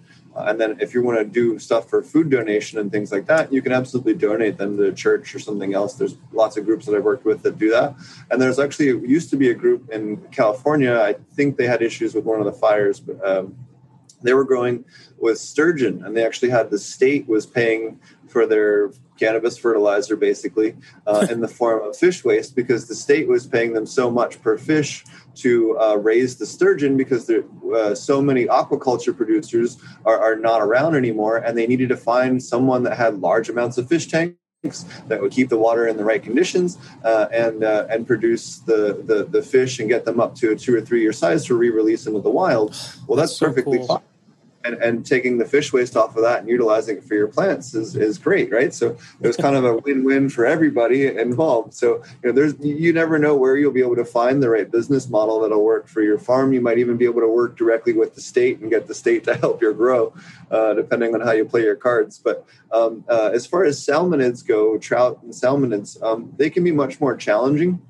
And 0.48 0.60
then 0.60 0.78
if 0.80 0.94
you 0.94 1.02
want 1.02 1.20
to 1.20 1.26
do 1.26 1.60
stuff 1.60 1.90
for 1.90 2.02
food 2.02 2.30
donation 2.30 2.80
and 2.80 2.92
things 2.92 3.12
like 3.12 3.26
that, 3.28 3.52
you 3.52 3.62
can 3.62 3.72
absolutely 3.72 4.14
donate 4.14 4.58
them 4.58 4.78
to 4.78 4.84
a 4.84 4.94
church 4.94 5.34
or 5.36 5.40
something 5.40 5.74
else. 5.74 5.94
There's 5.94 6.16
lots 6.32 6.58
of 6.58 6.66
groups 6.66 6.86
that 6.86 6.96
I've 6.96 7.04
worked 7.04 7.26
with 7.26 7.44
that 7.44 7.58
do 7.58 7.70
that. 7.72 7.96
And 8.32 8.42
there's 8.42 8.60
actually 8.60 8.88
used 9.08 9.30
to 9.32 9.38
be 9.38 9.50
a 9.50 9.54
group 9.54 9.90
in 9.92 10.18
California. 10.32 11.00
I 11.00 11.16
think 11.36 11.58
they 11.58 11.68
had 11.68 11.82
issues 11.82 12.14
with 12.16 12.26
one 12.26 12.40
of 12.40 12.46
the 12.46 12.54
fires, 12.54 13.00
but 13.00 13.26
um, 13.28 13.56
they 14.22 14.34
were 14.34 14.44
growing 14.44 14.86
with 15.18 15.40
sturgeon, 15.40 16.04
and 16.04 16.16
they 16.16 16.26
actually 16.26 16.50
had 16.50 16.70
the 16.70 16.80
state 16.80 17.28
was 17.28 17.46
paying 17.46 18.00
for 18.28 18.46
their 18.46 18.92
cannabis 19.20 19.58
fertilizer 19.58 20.16
basically 20.16 20.76
uh, 21.06 21.28
in 21.30 21.42
the 21.42 21.48
form 21.48 21.88
of 21.88 21.96
fish 21.96 22.24
waste 22.24 22.56
because 22.56 22.88
the 22.88 22.96
state 22.96 23.28
was 23.28 23.46
paying 23.46 23.74
them 23.74 23.86
so 23.86 24.10
much 24.10 24.42
per 24.42 24.58
fish 24.58 25.04
to 25.36 25.78
uh, 25.80 25.96
raise 25.96 26.38
the 26.38 26.46
sturgeon 26.46 26.98
because 26.98 27.28
there 27.28 27.44
uh, 27.76 27.94
so 27.94 28.22
many 28.22 28.46
aquaculture 28.46 29.16
producers 29.16 29.78
are, 30.06 30.20
are 30.20 30.36
not 30.36 30.62
around 30.62 30.96
anymore 30.96 31.38
and 31.38 31.58
they 31.58 31.68
needed 31.68 31.90
to 31.90 31.98
find 31.98 32.42
someone 32.42 32.84
that 32.84 32.98
had 32.98 33.20
large 33.20 33.50
amounts 33.50 33.78
of 33.78 33.88
fish 33.88 34.08
tanks 34.08 34.36
that 35.08 35.22
would 35.22 35.32
keep 35.32 35.48
the 35.48 35.58
water 35.58 35.88
in 35.88 35.96
the 35.96 36.04
right 36.04 36.22
conditions 36.22 36.78
uh, 37.06 37.28
and 37.32 37.64
uh, 37.64 37.88
and 37.90 38.06
produce 38.06 38.60
the, 38.60 39.02
the 39.06 39.24
the 39.24 39.42
fish 39.42 39.80
and 39.80 39.88
get 39.88 40.04
them 40.04 40.20
up 40.20 40.36
to 40.36 40.52
a 40.52 40.56
two 40.56 40.76
or 40.76 40.82
three 40.82 41.02
year 41.02 41.14
size 41.14 41.46
to 41.46 41.56
re-release 41.56 42.08
into 42.08 42.20
the 42.20 42.30
wild. 42.30 42.72
Well, 43.08 43.16
that's, 43.16 43.32
that's 43.32 43.38
so 43.38 43.46
perfectly 43.46 43.78
cool. 43.78 43.88
fine 43.88 44.09
and, 44.64 44.76
and 44.76 45.06
taking 45.06 45.38
the 45.38 45.46
fish 45.46 45.72
waste 45.72 45.96
off 45.96 46.16
of 46.16 46.24
that 46.24 46.40
and 46.40 46.50
utilizing 46.50 46.98
it 46.98 47.04
for 47.04 47.16
your 47.16 47.28
plants 47.28 47.74
is, 47.74 47.96
is 47.96 48.18
great, 48.18 48.52
right? 48.52 48.74
So 48.74 48.98
it 49.22 49.28
was 49.28 49.38
kind 49.38 49.56
of 49.56 49.66
a 49.66 49.78
win-win 49.78 50.30
for 50.30 50.46
everybody 50.46 51.08
involved. 51.08 51.74
So 51.74 52.04
you 52.24 52.30
know, 52.30 52.32
there's 52.32 52.56
you 52.60 52.92
never 52.94 53.18
know 53.18 53.36
where 53.36 53.58
you'll 53.58 53.72
be 53.72 53.82
able 53.82 53.96
to 53.96 54.06
find 54.06 54.42
the 54.42 54.50
right 54.50 54.70
business 54.70 55.10
model 55.10 55.40
that'll 55.42 55.64
work 55.64 55.88
for 55.88 56.02
your 56.02 56.18
farm. 56.18 56.54
You 56.54 56.62
might 56.62 56.78
even 56.78 56.98
be 56.98 57.06
able 57.06 57.22
to 57.22 57.28
work 57.28 57.58
directly 57.58 57.94
with 57.94 58.16
the 58.16 58.22
state 58.22 58.60
and 58.60 58.70
get 58.70 58.88
the 58.88 58.96
state 58.96 59.24
to 59.26 59.36
help 59.36 59.62
your 59.62 59.74
grow, 59.74 60.14
uh, 60.52 60.74
depending 60.74 61.14
on 61.16 61.22
how 61.22 61.32
you 61.32 61.46
play 61.46 61.64
your 61.64 61.76
cards. 61.76 62.20
But 62.20 62.46
um, 62.72 63.04
uh, 63.08 63.32
as 63.34 63.46
far 63.46 63.64
as 63.64 63.80
salmonids 63.80 64.46
go, 64.46 64.78
trout 64.78 65.20
and 65.24 65.32
salmonids, 65.32 66.02
um, 66.04 66.34
they 66.38 66.50
can 66.50 66.64
be 66.64 66.72
much 66.72 67.00
more 67.00 67.16
challenging. 67.16 67.82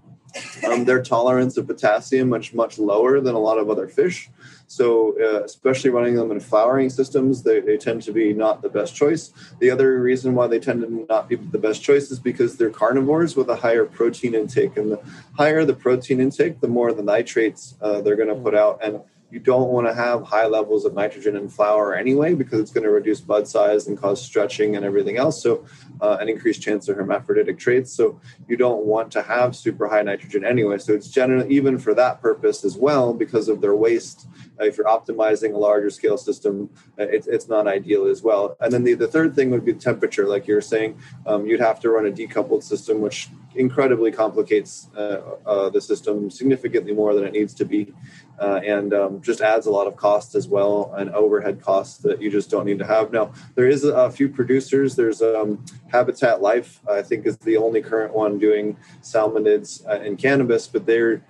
Um, 0.68 0.86
their 0.86 1.02
tolerance 1.02 1.58
of 1.58 1.68
potassium 1.68 2.30
much 2.30 2.54
much 2.54 2.78
lower 2.78 3.20
than 3.20 3.36
a 3.36 3.40
lot 3.40 3.58
of 3.58 3.70
other 3.70 3.88
fish. 3.88 4.30
So, 4.68 5.16
uh, 5.20 5.44
especially 5.44 5.90
running 5.90 6.16
them 6.16 6.30
in 6.30 6.40
flowering 6.40 6.92
systems, 6.92 7.42
they, 7.42 7.60
they 7.60 7.76
tend 7.76 8.04
to 8.04 8.12
be 8.12 8.34
not 8.34 8.62
the 8.62 8.70
best 8.70 8.96
choice. 8.96 9.34
The 9.60 9.72
other 9.72 10.00
reason 10.00 10.36
why 10.36 10.46
they 10.46 10.60
tend 10.60 10.82
to 10.82 11.06
not 11.10 11.28
be 11.28 11.38
the 11.38 11.58
best 11.58 11.82
choice 11.82 12.12
is 12.12 12.20
because 12.20 12.58
they're 12.58 12.70
carnivores 12.70 13.36
with 13.36 13.50
a 13.50 13.56
higher 13.56 13.86
protein 13.86 14.36
intake. 14.36 14.78
And 14.78 14.92
the 14.92 15.02
higher 15.36 15.66
the 15.66 15.74
protein 15.74 16.20
intake, 16.20 16.62
the 16.62 16.68
more 16.68 16.94
the 16.94 17.02
nitrates 17.02 17.76
uh, 17.82 18.02
they're 18.02 18.16
going 18.16 18.30
to 18.30 18.36
put 18.36 18.54
out. 18.54 18.80
And 18.84 19.02
you 19.32 19.40
don't 19.40 19.70
want 19.70 19.86
to 19.88 19.94
have 19.94 20.24
high 20.24 20.48
levels 20.48 20.86
of 20.86 20.94
nitrogen 20.94 21.36
in 21.36 21.50
flower 21.50 21.94
anyway 21.94 22.34
because 22.34 22.60
it's 22.60 22.72
going 22.72 22.84
to 22.84 22.90
reduce 22.90 23.22
bud 23.22 23.48
size 23.48 23.88
and 23.88 23.98
cause 23.98 24.22
stretching 24.22 24.76
and 24.76 24.84
everything 24.84 25.18
else. 25.18 25.42
So 25.42 25.66
uh, 26.02 26.18
an 26.20 26.30
increased 26.30 26.62
chance 26.62 26.90
of 26.90 26.96
hermaphroditic 26.96 27.60
traits. 27.60 27.92
So 27.92 28.20
you 28.48 28.58
don't 28.58 28.86
want 28.86 29.12
to 29.12 29.22
have 29.22 29.56
super 29.56 29.88
high 29.88 30.02
nitrogen 30.02 30.44
anyway. 30.44 30.80
So 30.80 30.94
it's 30.94 31.10
generally 31.10 31.54
even 31.54 31.78
for 31.78 31.94
that 31.94 32.22
purpose 32.22 32.66
as 32.66 32.76
well 32.76 33.14
because 33.14 33.50
of 33.50 33.62
their 33.62 33.76
waste 33.76 34.28
uh, 34.60 34.66
if 34.66 34.78
you're 34.78 34.88
optimizing 34.88 35.54
a 35.54 35.58
larger 35.58 35.90
scale 35.90 36.18
system 36.18 36.70
uh, 36.98 37.04
it, 37.04 37.28
it's 37.28 37.48
not 37.48 37.68
ideal 37.68 38.06
as 38.06 38.24
well. 38.24 38.58
And 38.60 38.74
then 38.74 38.84
the, 38.84 38.94
the 38.96 39.08
third 39.08 39.36
thing 39.36 39.52
would 39.52 39.66
be 39.66 39.74
temperature. 39.74 40.28
Like 40.28 40.48
you're 40.48 40.62
saying 40.62 41.00
um, 41.26 41.46
you'd 41.46 41.60
have 41.60 41.80
to 41.82 41.90
run 41.90 42.08
a 42.08 42.12
decoupled 42.12 42.64
system 42.64 43.00
which 43.00 43.30
incredibly 43.56 44.12
complicates 44.12 44.88
uh, 44.96 45.22
uh, 45.46 45.70
the 45.70 45.82
system 45.82 46.30
significantly 46.30 46.94
more 46.94 47.14
than 47.14 47.24
it 47.24 47.34
needs 47.34 47.54
to 47.56 47.66
be 47.66 47.94
uh, 48.40 48.62
and 48.66 48.94
um, 48.94 49.22
just 49.22 49.42
adds 49.42 49.66
a 49.66 49.72
lot 49.72 49.88
of 49.88 49.96
cost 49.96 50.36
as 50.36 50.48
well 50.48 50.94
and 50.98 51.10
overhead 51.12 51.62
costs 51.62 51.98
that 52.00 52.22
you 52.22 52.32
just 52.32 52.50
don't 52.50 52.66
need 52.66 52.80
to 52.80 52.86
have. 52.86 53.12
Now, 53.12 53.34
there 53.56 53.68
is 53.68 53.84
a 53.84 54.10
few 54.10 54.30
producers. 54.30 54.96
There's 54.96 55.22
um, 55.22 55.64
Habitat 55.92 56.42
Life, 56.42 56.80
I 56.90 57.02
think, 57.02 57.26
is 57.26 57.38
the 57.38 57.58
only 57.58 57.82
current 57.82 58.14
one 58.14 58.40
doing 58.40 58.78
salmonids 59.02 59.86
uh, 59.88 60.00
and 60.02 60.18
cannabis, 60.18 60.68
but 60.68 60.86
they're, 60.86 61.24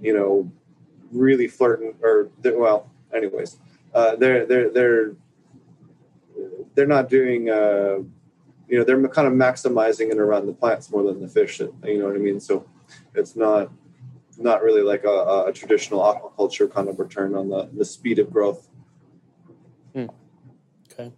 you 0.00 0.14
know, 0.14 0.50
really 1.10 1.48
flirting 1.48 1.94
or 2.02 2.30
well, 2.44 2.90
anyways, 3.14 3.58
uh, 3.94 4.16
they're 4.16 4.46
they're 4.46 4.70
they're 4.70 5.12
they're 6.74 6.86
not 6.86 7.08
doing. 7.08 7.50
Uh, 7.50 7.98
you 8.68 8.78
know, 8.78 8.84
they're 8.84 9.06
kind 9.08 9.28
of 9.28 9.34
maximizing 9.34 10.10
it 10.10 10.16
around 10.16 10.46
the 10.46 10.52
plants 10.54 10.90
more 10.90 11.02
than 11.02 11.20
the 11.20 11.28
fish. 11.28 11.60
You 11.60 11.98
know 11.98 12.06
what 12.06 12.14
I 12.14 12.18
mean? 12.18 12.40
So 12.40 12.66
it's 13.14 13.36
not 13.36 13.70
not 14.38 14.62
really 14.62 14.82
like 14.82 15.04
a, 15.04 15.44
a, 15.48 15.52
traditional 15.52 16.00
aquaculture 16.00 16.72
kind 16.72 16.88
of 16.88 16.98
return 16.98 17.34
on 17.34 17.48
the, 17.48 17.68
the 17.72 17.84
speed 17.84 18.18
of 18.18 18.32
growth. 18.32 18.68
Hmm. 19.94 20.06
Okay. 20.90 21.12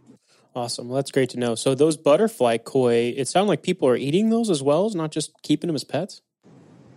Awesome. 0.54 0.88
Well, 0.88 0.96
that's 0.96 1.10
great 1.10 1.30
to 1.30 1.38
know. 1.38 1.54
So 1.54 1.74
those 1.74 1.96
butterfly 1.96 2.58
koi, 2.58 3.14
it 3.16 3.28
sounds 3.28 3.48
like 3.48 3.62
people 3.62 3.88
are 3.88 3.96
eating 3.96 4.30
those 4.30 4.50
as 4.50 4.62
well 4.62 4.86
as 4.86 4.94
not 4.94 5.10
just 5.10 5.32
keeping 5.42 5.68
them 5.68 5.76
as 5.76 5.84
pets. 5.84 6.22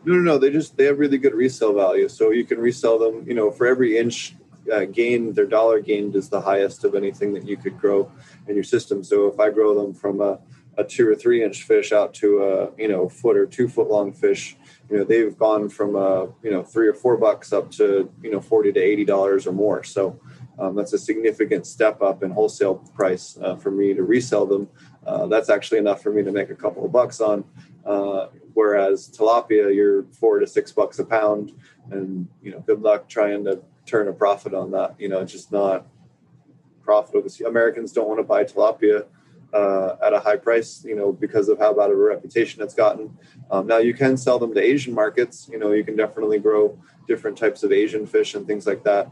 No, 0.05 0.13
no, 0.15 0.21
no. 0.21 0.37
They 0.37 0.51
just 0.51 0.77
they 0.77 0.85
have 0.85 0.99
really 0.99 1.17
good 1.17 1.33
resale 1.33 1.73
value. 1.73 2.07
So 2.07 2.31
you 2.31 2.45
can 2.45 2.59
resell 2.59 2.99
them. 2.99 3.27
You 3.27 3.33
know, 3.33 3.51
for 3.51 3.67
every 3.67 3.97
inch 3.97 4.35
uh, 4.71 4.85
gained, 4.85 5.35
their 5.35 5.45
dollar 5.45 5.79
gained 5.81 6.15
is 6.15 6.29
the 6.29 6.41
highest 6.41 6.83
of 6.83 6.95
anything 6.95 7.33
that 7.33 7.47
you 7.47 7.57
could 7.57 7.77
grow 7.77 8.11
in 8.47 8.55
your 8.55 8.63
system. 8.63 9.03
So 9.03 9.27
if 9.27 9.39
I 9.39 9.49
grow 9.49 9.75
them 9.75 9.93
from 9.93 10.21
a, 10.21 10.39
a 10.77 10.83
two 10.83 11.09
or 11.09 11.15
three 11.15 11.43
inch 11.43 11.63
fish 11.63 11.91
out 11.91 12.13
to 12.15 12.43
a 12.43 12.81
you 12.81 12.87
know 12.87 13.09
foot 13.09 13.35
or 13.35 13.45
two 13.45 13.67
foot 13.67 13.89
long 13.89 14.13
fish, 14.13 14.55
you 14.89 14.97
know 14.97 15.03
they've 15.03 15.37
gone 15.37 15.69
from 15.69 15.95
uh, 15.95 16.23
you 16.43 16.51
know 16.51 16.63
three 16.63 16.87
or 16.87 16.93
four 16.93 17.17
bucks 17.17 17.51
up 17.51 17.71
to 17.71 18.11
you 18.21 18.31
know 18.31 18.39
forty 18.39 18.71
to 18.71 18.79
eighty 18.79 19.05
dollars 19.05 19.45
or 19.45 19.51
more. 19.51 19.83
So 19.83 20.19
um, 20.59 20.75
that's 20.75 20.93
a 20.93 20.97
significant 20.97 21.67
step 21.67 22.01
up 22.01 22.23
in 22.23 22.31
wholesale 22.31 22.75
price 22.95 23.37
uh, 23.41 23.55
for 23.55 23.71
me 23.71 23.93
to 23.93 24.03
resell 24.03 24.45
them. 24.45 24.69
Uh, 25.05 25.27
that's 25.27 25.49
actually 25.49 25.77
enough 25.77 26.01
for 26.01 26.11
me 26.11 26.23
to 26.23 26.31
make 26.31 26.49
a 26.49 26.55
couple 26.55 26.85
of 26.85 26.91
bucks 26.91 27.21
on. 27.21 27.43
Uh, 27.85 28.27
whereas 28.53 29.09
tilapia, 29.09 29.73
you're 29.73 30.03
four 30.11 30.39
to 30.39 30.47
six 30.47 30.71
bucks 30.71 30.99
a 30.99 31.05
pound, 31.05 31.53
and 31.91 32.27
you 32.41 32.51
know, 32.51 32.59
good 32.59 32.81
luck 32.81 33.07
trying 33.07 33.43
to 33.45 33.61
turn 33.85 34.07
a 34.07 34.13
profit 34.13 34.53
on 34.53 34.71
that. 34.71 34.95
You 34.99 35.09
know, 35.09 35.19
it's 35.19 35.31
just 35.31 35.51
not 35.51 35.85
profitable. 36.81 37.29
Americans 37.45 37.91
don't 37.91 38.07
want 38.07 38.19
to 38.19 38.23
buy 38.23 38.43
tilapia 38.43 39.05
uh, 39.53 39.95
at 40.01 40.13
a 40.13 40.19
high 40.19 40.35
price, 40.35 40.83
you 40.83 40.95
know, 40.95 41.11
because 41.11 41.49
of 41.49 41.57
how 41.59 41.73
bad 41.73 41.89
of 41.89 41.97
a 41.97 42.01
reputation 42.01 42.61
it's 42.61 42.73
gotten. 42.73 43.17
Um, 43.49 43.67
now 43.67 43.77
you 43.77 43.93
can 43.93 44.17
sell 44.17 44.39
them 44.39 44.53
to 44.53 44.61
Asian 44.61 44.93
markets. 44.93 45.49
You 45.51 45.59
know, 45.59 45.71
you 45.71 45.83
can 45.83 45.95
definitely 45.95 46.39
grow 46.39 46.77
different 47.07 47.37
types 47.37 47.63
of 47.63 47.71
Asian 47.71 48.05
fish 48.05 48.35
and 48.35 48.45
things 48.45 48.67
like 48.67 48.83
that. 48.83 49.09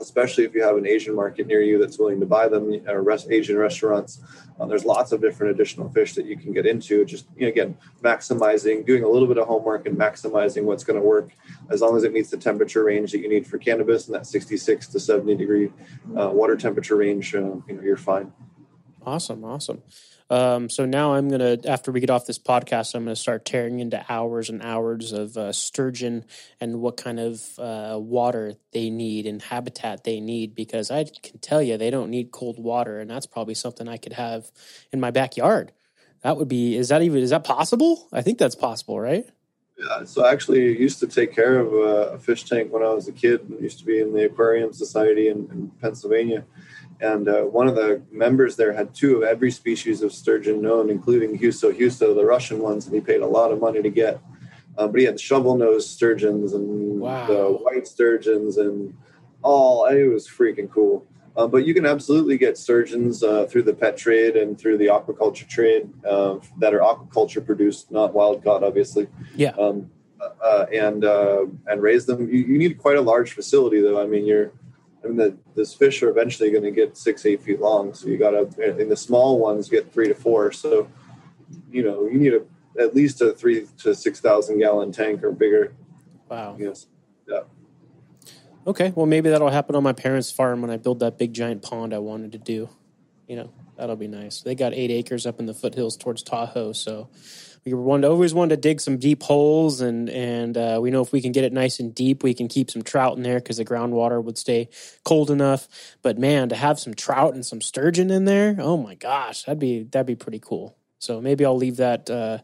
Especially 0.00 0.44
if 0.44 0.54
you 0.54 0.62
have 0.62 0.76
an 0.76 0.86
Asian 0.86 1.14
market 1.14 1.46
near 1.48 1.60
you 1.60 1.78
that's 1.78 1.98
willing 1.98 2.20
to 2.20 2.26
buy 2.26 2.46
them, 2.46 2.72
or 2.86 3.02
rest, 3.02 3.28
Asian 3.30 3.56
restaurants. 3.56 4.20
Uh, 4.58 4.66
there's 4.66 4.84
lots 4.84 5.10
of 5.12 5.20
different 5.20 5.52
additional 5.52 5.88
fish 5.88 6.14
that 6.14 6.24
you 6.24 6.36
can 6.36 6.52
get 6.52 6.66
into. 6.66 7.04
Just 7.04 7.26
you 7.36 7.42
know, 7.42 7.48
again, 7.48 7.76
maximizing, 8.02 8.86
doing 8.86 9.02
a 9.02 9.08
little 9.08 9.26
bit 9.26 9.38
of 9.38 9.48
homework 9.48 9.86
and 9.86 9.96
maximizing 9.96 10.64
what's 10.64 10.84
going 10.84 11.00
to 11.00 11.04
work, 11.04 11.30
as 11.70 11.80
long 11.80 11.96
as 11.96 12.04
it 12.04 12.12
meets 12.12 12.30
the 12.30 12.36
temperature 12.36 12.84
range 12.84 13.10
that 13.10 13.18
you 13.18 13.28
need 13.28 13.46
for 13.46 13.58
cannabis 13.58 14.06
in 14.06 14.12
that 14.12 14.26
66 14.26 14.86
to 14.86 15.00
70 15.00 15.34
degree 15.34 15.72
uh, 16.16 16.28
water 16.28 16.56
temperature 16.56 16.96
range. 16.96 17.34
Uh, 17.34 17.56
you 17.66 17.74
know, 17.74 17.82
you're 17.82 17.96
fine. 17.96 18.32
Awesome, 19.08 19.42
awesome. 19.42 19.82
Um, 20.28 20.68
so 20.68 20.84
now 20.84 21.14
I'm 21.14 21.30
gonna, 21.30 21.56
after 21.66 21.90
we 21.90 22.00
get 22.00 22.10
off 22.10 22.26
this 22.26 22.38
podcast, 22.38 22.94
I'm 22.94 23.04
gonna 23.04 23.16
start 23.16 23.46
tearing 23.46 23.80
into 23.80 24.04
hours 24.06 24.50
and 24.50 24.60
hours 24.62 25.12
of 25.12 25.34
uh, 25.38 25.50
sturgeon 25.50 26.26
and 26.60 26.82
what 26.82 26.98
kind 26.98 27.18
of 27.18 27.42
uh, 27.58 27.96
water 27.98 28.56
they 28.72 28.90
need 28.90 29.24
and 29.24 29.40
habitat 29.40 30.04
they 30.04 30.20
need 30.20 30.54
because 30.54 30.90
I 30.90 31.04
can 31.04 31.38
tell 31.38 31.62
you 31.62 31.78
they 31.78 31.88
don't 31.88 32.10
need 32.10 32.32
cold 32.32 32.58
water, 32.58 33.00
and 33.00 33.10
that's 33.10 33.24
probably 33.24 33.54
something 33.54 33.88
I 33.88 33.96
could 33.96 34.12
have 34.12 34.50
in 34.92 35.00
my 35.00 35.10
backyard. 35.10 35.72
That 36.22 36.36
would 36.36 36.48
be. 36.48 36.76
Is 36.76 36.90
that 36.90 37.00
even? 37.00 37.22
Is 37.22 37.30
that 37.30 37.44
possible? 37.44 38.08
I 38.12 38.20
think 38.20 38.36
that's 38.36 38.56
possible, 38.56 39.00
right? 39.00 39.24
Yeah, 39.78 40.04
so 40.04 40.26
I 40.26 40.32
actually 40.32 40.78
used 40.78 41.00
to 41.00 41.06
take 41.06 41.34
care 41.34 41.58
of 41.60 41.72
a 41.72 42.18
fish 42.18 42.44
tank 42.44 42.70
when 42.70 42.82
I 42.82 42.90
was 42.90 43.08
a 43.08 43.12
kid. 43.12 43.40
Used 43.58 43.78
to 43.78 43.86
be 43.86 44.00
in 44.00 44.12
the 44.12 44.26
Aquarium 44.26 44.74
Society 44.74 45.28
in, 45.28 45.48
in 45.50 45.70
Pennsylvania 45.80 46.44
and 47.00 47.28
uh, 47.28 47.42
one 47.42 47.68
of 47.68 47.76
the 47.76 48.02
members 48.10 48.56
there 48.56 48.72
had 48.72 48.94
two 48.94 49.18
of 49.18 49.22
every 49.22 49.50
species 49.50 50.02
of 50.02 50.12
sturgeon 50.12 50.60
known, 50.60 50.90
including 50.90 51.38
Huso 51.38 51.72
Huso, 51.72 52.14
the 52.14 52.24
Russian 52.24 52.58
ones, 52.60 52.86
and 52.86 52.94
he 52.94 53.00
paid 53.00 53.20
a 53.20 53.26
lot 53.26 53.52
of 53.52 53.60
money 53.60 53.82
to 53.82 53.90
get. 53.90 54.20
Uh, 54.76 54.86
but 54.86 55.00
he 55.00 55.06
had 55.06 55.18
shovel-nosed 55.18 55.88
sturgeons 55.88 56.52
and 56.52 57.00
wow. 57.00 57.26
the 57.26 57.44
white 57.50 57.86
sturgeons 57.86 58.58
and 58.58 58.96
all. 59.42 59.86
It 59.86 60.06
was 60.06 60.28
freaking 60.28 60.70
cool. 60.70 61.06
Uh, 61.36 61.46
but 61.46 61.64
you 61.64 61.72
can 61.72 61.86
absolutely 61.86 62.36
get 62.36 62.58
sturgeons 62.58 63.22
uh, 63.22 63.46
through 63.46 63.62
the 63.62 63.74
pet 63.74 63.96
trade 63.96 64.36
and 64.36 64.58
through 64.58 64.76
the 64.76 64.86
aquaculture 64.86 65.48
trade 65.48 65.88
uh, 66.04 66.36
that 66.58 66.74
are 66.74 66.80
aquaculture 66.80 67.44
produced, 67.44 67.92
not 67.92 68.12
wild 68.12 68.42
caught, 68.42 68.64
obviously. 68.64 69.06
Yeah. 69.36 69.50
Um, 69.50 69.90
uh, 70.42 70.66
and 70.72 71.04
and 71.04 71.80
raise 71.80 72.06
them. 72.06 72.28
You, 72.28 72.40
you, 72.40 72.58
need 72.58 72.76
quite 72.78 72.96
a 72.96 73.00
large 73.00 73.32
facility, 73.32 73.80
though. 73.80 74.02
I 74.02 74.06
mean, 74.06 74.26
you're 74.26 74.50
I 75.04 75.08
mean, 75.08 75.16
the, 75.16 75.36
this 75.54 75.74
fish 75.74 76.02
are 76.02 76.10
eventually 76.10 76.50
going 76.50 76.64
to 76.64 76.70
get 76.70 76.96
six, 76.96 77.24
eight 77.24 77.42
feet 77.42 77.60
long. 77.60 77.94
So 77.94 78.08
you 78.08 78.18
got 78.18 78.30
to, 78.30 78.78
in 78.78 78.88
the 78.88 78.96
small 78.96 79.38
ones, 79.38 79.68
get 79.68 79.92
three 79.92 80.08
to 80.08 80.14
four. 80.14 80.52
So, 80.52 80.88
you 81.70 81.82
know, 81.82 82.06
you 82.06 82.18
need 82.18 82.34
a, 82.34 82.42
at 82.80 82.94
least 82.94 83.20
a 83.20 83.32
three 83.32 83.66
to 83.78 83.94
6,000 83.94 84.58
gallon 84.58 84.92
tank 84.92 85.22
or 85.22 85.30
bigger. 85.30 85.74
Wow. 86.28 86.56
Yes. 86.58 86.86
Yeah. 87.28 87.40
Okay. 88.66 88.92
Well, 88.94 89.06
maybe 89.06 89.30
that'll 89.30 89.50
happen 89.50 89.76
on 89.76 89.82
my 89.82 89.92
parents' 89.92 90.30
farm 90.30 90.62
when 90.62 90.70
I 90.70 90.76
build 90.76 91.00
that 91.00 91.16
big 91.16 91.32
giant 91.32 91.62
pond 91.62 91.94
I 91.94 91.98
wanted 91.98 92.32
to 92.32 92.38
do. 92.38 92.68
You 93.26 93.36
know, 93.36 93.52
that'll 93.76 93.96
be 93.96 94.08
nice. 94.08 94.40
They 94.40 94.54
got 94.54 94.74
eight 94.74 94.90
acres 94.90 95.26
up 95.26 95.38
in 95.38 95.46
the 95.46 95.54
foothills 95.54 95.96
towards 95.96 96.22
Tahoe, 96.22 96.72
so 96.72 97.08
we 97.74 97.82
wanted 97.82 98.06
always 98.06 98.34
wanted 98.34 98.56
to 98.56 98.60
dig 98.60 98.80
some 98.80 98.98
deep 98.98 99.22
holes, 99.22 99.80
and 99.80 100.08
and 100.08 100.56
uh, 100.56 100.78
we 100.80 100.90
know 100.90 101.02
if 101.02 101.12
we 101.12 101.20
can 101.20 101.32
get 101.32 101.44
it 101.44 101.52
nice 101.52 101.80
and 101.80 101.94
deep, 101.94 102.22
we 102.22 102.34
can 102.34 102.48
keep 102.48 102.70
some 102.70 102.82
trout 102.82 103.16
in 103.16 103.22
there 103.22 103.38
because 103.38 103.56
the 103.56 103.64
groundwater 103.64 104.22
would 104.22 104.38
stay 104.38 104.68
cold 105.04 105.30
enough. 105.30 105.68
But 106.02 106.18
man, 106.18 106.48
to 106.50 106.56
have 106.56 106.78
some 106.78 106.94
trout 106.94 107.34
and 107.34 107.44
some 107.44 107.60
sturgeon 107.60 108.10
in 108.10 108.24
there, 108.24 108.56
oh 108.58 108.76
my 108.76 108.94
gosh, 108.94 109.44
that'd 109.44 109.58
be 109.58 109.84
that'd 109.84 110.06
be 110.06 110.16
pretty 110.16 110.40
cool. 110.40 110.76
So 110.98 111.20
maybe 111.20 111.44
I'll 111.44 111.56
leave 111.56 111.76
that 111.76 112.10
uh, 112.10 112.38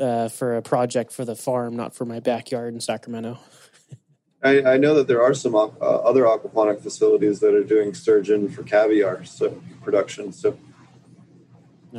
uh, 0.00 0.28
for 0.28 0.56
a 0.56 0.62
project 0.62 1.12
for 1.12 1.24
the 1.24 1.34
farm, 1.34 1.76
not 1.76 1.94
for 1.94 2.04
my 2.04 2.20
backyard 2.20 2.74
in 2.74 2.80
Sacramento. 2.80 3.38
I, 4.42 4.62
I 4.62 4.76
know 4.76 4.94
that 4.94 5.08
there 5.08 5.22
are 5.22 5.34
some 5.34 5.54
uh, 5.54 5.66
other 5.80 6.22
aquaponic 6.22 6.80
facilities 6.80 7.40
that 7.40 7.54
are 7.54 7.64
doing 7.64 7.92
sturgeon 7.94 8.48
for 8.48 8.62
caviar 8.62 9.24
so 9.24 9.60
production. 9.82 10.32
So 10.32 10.56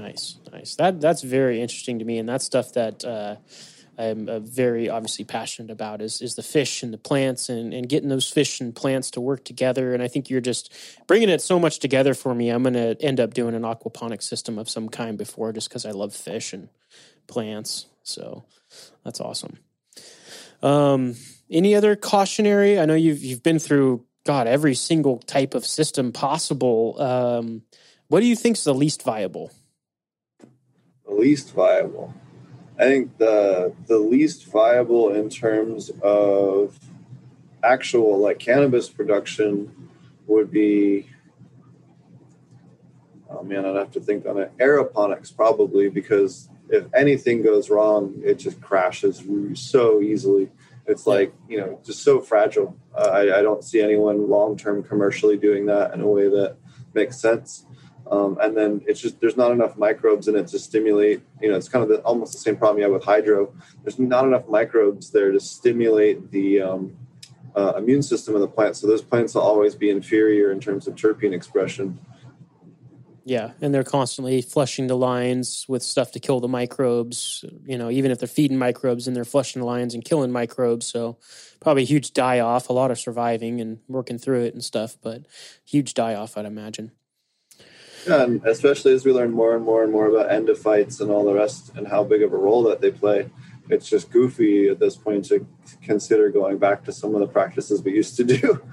Nice, 0.02 0.38
nice. 0.52 0.76
That 0.76 1.02
that's 1.02 1.22
very 1.24 1.62
interesting 1.62 2.00
to 2.00 2.06
me, 2.06 2.20
and 2.20 2.30
that's 2.30 2.46
stuff 2.46 2.74
that 2.74 3.04
uh, 3.04 3.36
I'm 3.98 4.30
uh, 4.30 4.40
very 4.40 4.90
obviously 4.90 5.26
passionate 5.26 5.72
about 5.72 6.02
is 6.02 6.22
is 6.22 6.36
the 6.36 6.44
fish 6.44 6.84
and 6.84 6.94
the 6.94 6.98
plants 6.98 7.50
and 7.50 7.74
and 7.74 7.90
getting 7.90 8.08
those 8.08 8.30
fish 8.30 8.62
and 8.62 8.74
plants 8.74 9.12
to 9.12 9.22
work 9.22 9.44
together. 9.44 9.94
And 9.94 10.02
I 10.02 10.08
think 10.08 10.30
you're 10.30 10.42
just 10.42 10.74
bringing 11.06 11.28
it 11.28 11.42
so 11.42 11.60
much 11.60 11.80
together 11.80 12.14
for 12.14 12.34
me. 12.34 12.50
I'm 12.50 12.64
going 12.64 12.76
to 12.76 12.96
end 13.02 13.20
up 13.20 13.34
doing 13.34 13.56
an 13.56 13.64
aquaponic 13.64 14.24
system 14.24 14.58
of 14.58 14.70
some 14.70 14.88
kind 14.88 15.18
before, 15.18 15.52
just 15.52 15.68
because 15.68 15.86
I 15.86 15.92
love 15.92 16.16
fish 16.16 16.54
and 16.54 16.70
plants. 17.28 17.88
So 18.04 18.46
that's 19.04 19.20
awesome. 19.20 19.58
Um, 20.64 21.16
any 21.52 21.76
other 21.76 21.98
cautionary? 21.98 22.80
I 22.80 22.86
know 22.86 22.96
you've 22.96 23.22
you've 23.22 23.44
been 23.44 23.60
through 23.60 24.06
God 24.26 24.48
every 24.48 24.76
single 24.76 25.18
type 25.20 25.56
of 25.56 25.66
system 25.66 26.14
possible. 26.14 26.96
Um, 27.02 27.64
what 28.08 28.22
do 28.22 28.28
you 28.28 28.36
think 28.36 28.56
is 28.56 28.64
the 28.64 28.74
least 28.74 29.04
viable? 29.04 29.52
The 31.10 31.16
least 31.16 31.54
viable. 31.54 32.14
I 32.78 32.84
think 32.84 33.18
the 33.18 33.74
the 33.88 33.98
least 33.98 34.46
viable 34.46 35.10
in 35.10 35.30
terms 35.30 35.92
of 36.02 36.80
actual 37.64 38.20
like 38.20 38.40
cannabis 38.40 38.88
production 38.88 39.90
would 40.28 40.52
be 40.52 41.10
oh 43.30 43.44
man, 43.44 43.66
I'd 43.66 43.76
have 43.76 43.92
to 43.92 44.00
think 44.00 44.26
on 44.26 44.38
it. 44.38 44.52
Aeroponics 44.58 45.36
probably 45.36 45.90
because 45.90 46.50
if 46.70 46.86
anything 46.94 47.42
goes 47.42 47.70
wrong, 47.70 48.14
it 48.24 48.36
just 48.36 48.62
crashes 48.62 49.24
so 49.56 50.02
easily. 50.02 50.50
It's 50.86 51.06
like 51.06 51.34
you 51.48 51.60
know, 51.60 51.80
just 51.84 52.04
so 52.04 52.22
fragile. 52.22 52.78
Uh, 52.96 53.10
I, 53.12 53.40
I 53.40 53.42
don't 53.42 53.64
see 53.64 53.82
anyone 53.82 54.30
long 54.30 54.56
term 54.58 54.84
commercially 54.84 55.38
doing 55.38 55.66
that 55.66 55.94
in 55.94 56.02
a 56.02 56.08
way 56.08 56.30
that 56.30 56.56
makes 56.94 57.18
sense. 57.20 57.66
Um, 58.10 58.38
and 58.42 58.58
then 58.58 58.82
it's 58.88 59.00
just 59.00 59.20
there's 59.20 59.38
not 59.38 59.52
enough 59.52 59.78
microbes 59.78 60.28
in 60.28 60.36
it 60.36 60.48
to 60.48 60.60
stimulate. 60.60 61.22
You 61.42 61.52
know, 61.52 61.58
it's 61.58 61.70
kind 61.70 61.84
of 61.84 61.90
the, 61.90 61.98
almost 61.98 62.34
the 62.34 62.40
same 62.40 62.58
problem 62.58 62.80
you 62.80 62.84
have 62.84 62.94
with 62.94 63.04
hydro. 63.04 63.54
There's 63.84 64.00
not 64.00 64.26
enough 64.26 64.48
microbes 64.48 65.12
there 65.12 65.32
to 65.32 65.40
stimulate 65.40 66.32
the 66.32 66.62
um, 66.62 66.98
uh, 67.56 67.74
immune 67.78 68.02
system 68.02 68.34
of 68.36 68.42
the 68.42 68.48
plant. 68.48 68.78
So 68.78 68.88
those 68.88 69.04
plants 69.04 69.36
will 69.36 69.44
always 69.44 69.76
be 69.76 69.92
inferior 69.92 70.52
in 70.52 70.60
terms 70.60 70.88
of 70.88 70.96
terpene 70.96 71.34
expression. 71.34 72.00
Yeah, 73.26 73.52
and 73.62 73.72
they're 73.72 73.84
constantly 73.84 74.42
flushing 74.42 74.88
the 74.88 74.98
lines 74.98 75.66
with 75.68 75.84
stuff 75.84 76.14
to 76.14 76.20
kill 76.20 76.40
the 76.40 76.48
microbes. 76.48 77.46
You 77.64 77.78
know, 77.78 77.92
even 77.92 78.10
if 78.10 78.18
they're 78.18 78.28
feeding 78.28 78.58
microbes 78.58 79.08
and 79.08 79.16
they're 79.16 79.24
flushing 79.24 79.60
the 79.60 79.68
lines 79.68 79.94
and 79.94 80.04
killing 80.04 80.32
microbes. 80.32 80.88
So 80.88 81.20
probably 81.60 81.84
a 81.84 81.86
huge 81.86 82.14
die 82.14 82.40
off. 82.40 82.70
A 82.70 82.74
lot 82.74 82.90
of 82.90 82.98
surviving 82.98 83.62
and 83.62 83.80
working 83.88 84.18
through 84.18 84.46
it 84.46 84.56
and 84.56 84.64
stuff, 84.64 84.98
but 85.04 85.28
huge 85.64 85.94
die 85.94 86.16
off, 86.16 86.38
I'd 86.38 86.46
imagine. 86.46 86.92
Yeah, 88.08 88.24
and 88.24 88.44
especially 88.46 88.94
as 88.94 89.06
we 89.06 89.12
learn 89.12 89.32
more 89.32 89.56
and 89.56 89.64
more 89.64 89.84
and 89.84 89.92
more 89.92 90.08
about 90.08 90.30
endophytes 90.30 91.02
and 91.02 91.12
all 91.12 91.26
the 91.26 91.34
rest 91.34 91.72
and 91.76 91.88
how 91.88 92.04
big 92.04 92.24
of 92.24 92.34
a 92.34 92.38
role 92.38 92.64
that 92.64 92.82
they 92.82 92.92
play, 92.92 93.30
it's 93.70 93.90
just 93.90 94.12
goofy 94.12 94.68
at 94.68 94.80
this 94.80 94.96
point 94.96 95.26
to 95.26 95.46
consider 95.82 96.30
going 96.30 96.58
back 96.58 96.84
to 96.86 96.92
some 96.92 97.14
of 97.14 97.22
the 97.22 97.28
practices 97.28 97.82
we 97.84 97.94
used 97.94 98.18
to 98.18 98.24
do. 98.24 98.62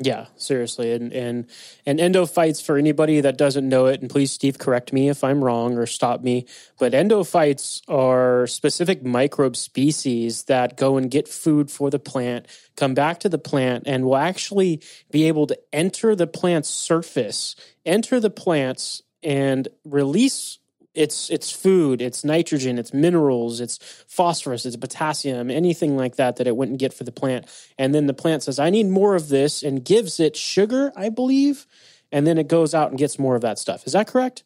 Yeah, 0.00 0.28
seriously, 0.36 0.92
and 0.94 1.12
and 1.12 1.48
and 1.84 1.98
Endophytes 2.00 2.62
for 2.64 2.78
anybody 2.78 3.20
that 3.22 3.36
doesn't 3.36 3.68
know 3.68 3.88
it, 3.88 4.00
and 4.00 4.08
please, 4.08 4.32
Steve, 4.32 4.60
correct 4.60 4.94
me 4.94 5.10
if 5.10 5.24
I'm 5.24 5.44
wrong 5.44 5.76
or 5.76 5.88
stop 5.88 6.22
me. 6.22 6.46
But 6.78 6.94
endophytes 6.94 7.82
are 7.88 8.46
specific 8.46 9.04
microbe 9.04 9.56
species 9.56 10.44
that 10.44 10.78
go 10.78 10.98
and 10.98 11.10
get 11.10 11.28
food 11.28 11.72
for 11.72 11.90
the 11.90 11.98
plant, 11.98 12.46
come 12.76 12.94
back 12.94 13.20
to 13.22 13.30
the 13.30 13.40
plant, 13.40 13.86
and 13.88 14.06
will 14.06 14.18
actually 14.18 14.82
be 15.10 15.28
able 15.28 15.48
to 15.48 15.58
enter 15.74 16.16
the 16.16 16.28
plant's 16.28 16.70
surface, 16.70 17.56
enter 17.84 18.20
the 18.20 18.30
plants, 18.30 19.02
and 19.24 19.68
release 19.84 20.59
it's 20.94 21.30
it's 21.30 21.50
food, 21.50 22.02
it's 22.02 22.24
nitrogen, 22.24 22.78
it's 22.78 22.92
minerals, 22.92 23.60
it's 23.60 23.78
phosphorus, 24.08 24.66
it's 24.66 24.76
potassium, 24.76 25.50
anything 25.50 25.96
like 25.96 26.16
that 26.16 26.36
that 26.36 26.46
it 26.46 26.56
wouldn't 26.56 26.78
get 26.78 26.92
for 26.92 27.04
the 27.04 27.12
plant. 27.12 27.46
And 27.78 27.94
then 27.94 28.06
the 28.06 28.14
plant 28.14 28.42
says, 28.42 28.58
"I 28.58 28.70
need 28.70 28.88
more 28.88 29.14
of 29.14 29.28
this," 29.28 29.62
and 29.62 29.84
gives 29.84 30.18
it 30.18 30.36
sugar, 30.36 30.92
I 30.96 31.08
believe, 31.08 31.66
and 32.10 32.26
then 32.26 32.38
it 32.38 32.48
goes 32.48 32.74
out 32.74 32.90
and 32.90 32.98
gets 32.98 33.18
more 33.18 33.36
of 33.36 33.42
that 33.42 33.58
stuff. 33.58 33.86
Is 33.86 33.92
that 33.92 34.08
correct? 34.08 34.44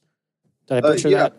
Did 0.67 0.85
I 0.85 0.93
picture 0.93 1.09
uh, 1.09 1.11
yeah. 1.11 1.19
that? 1.19 1.37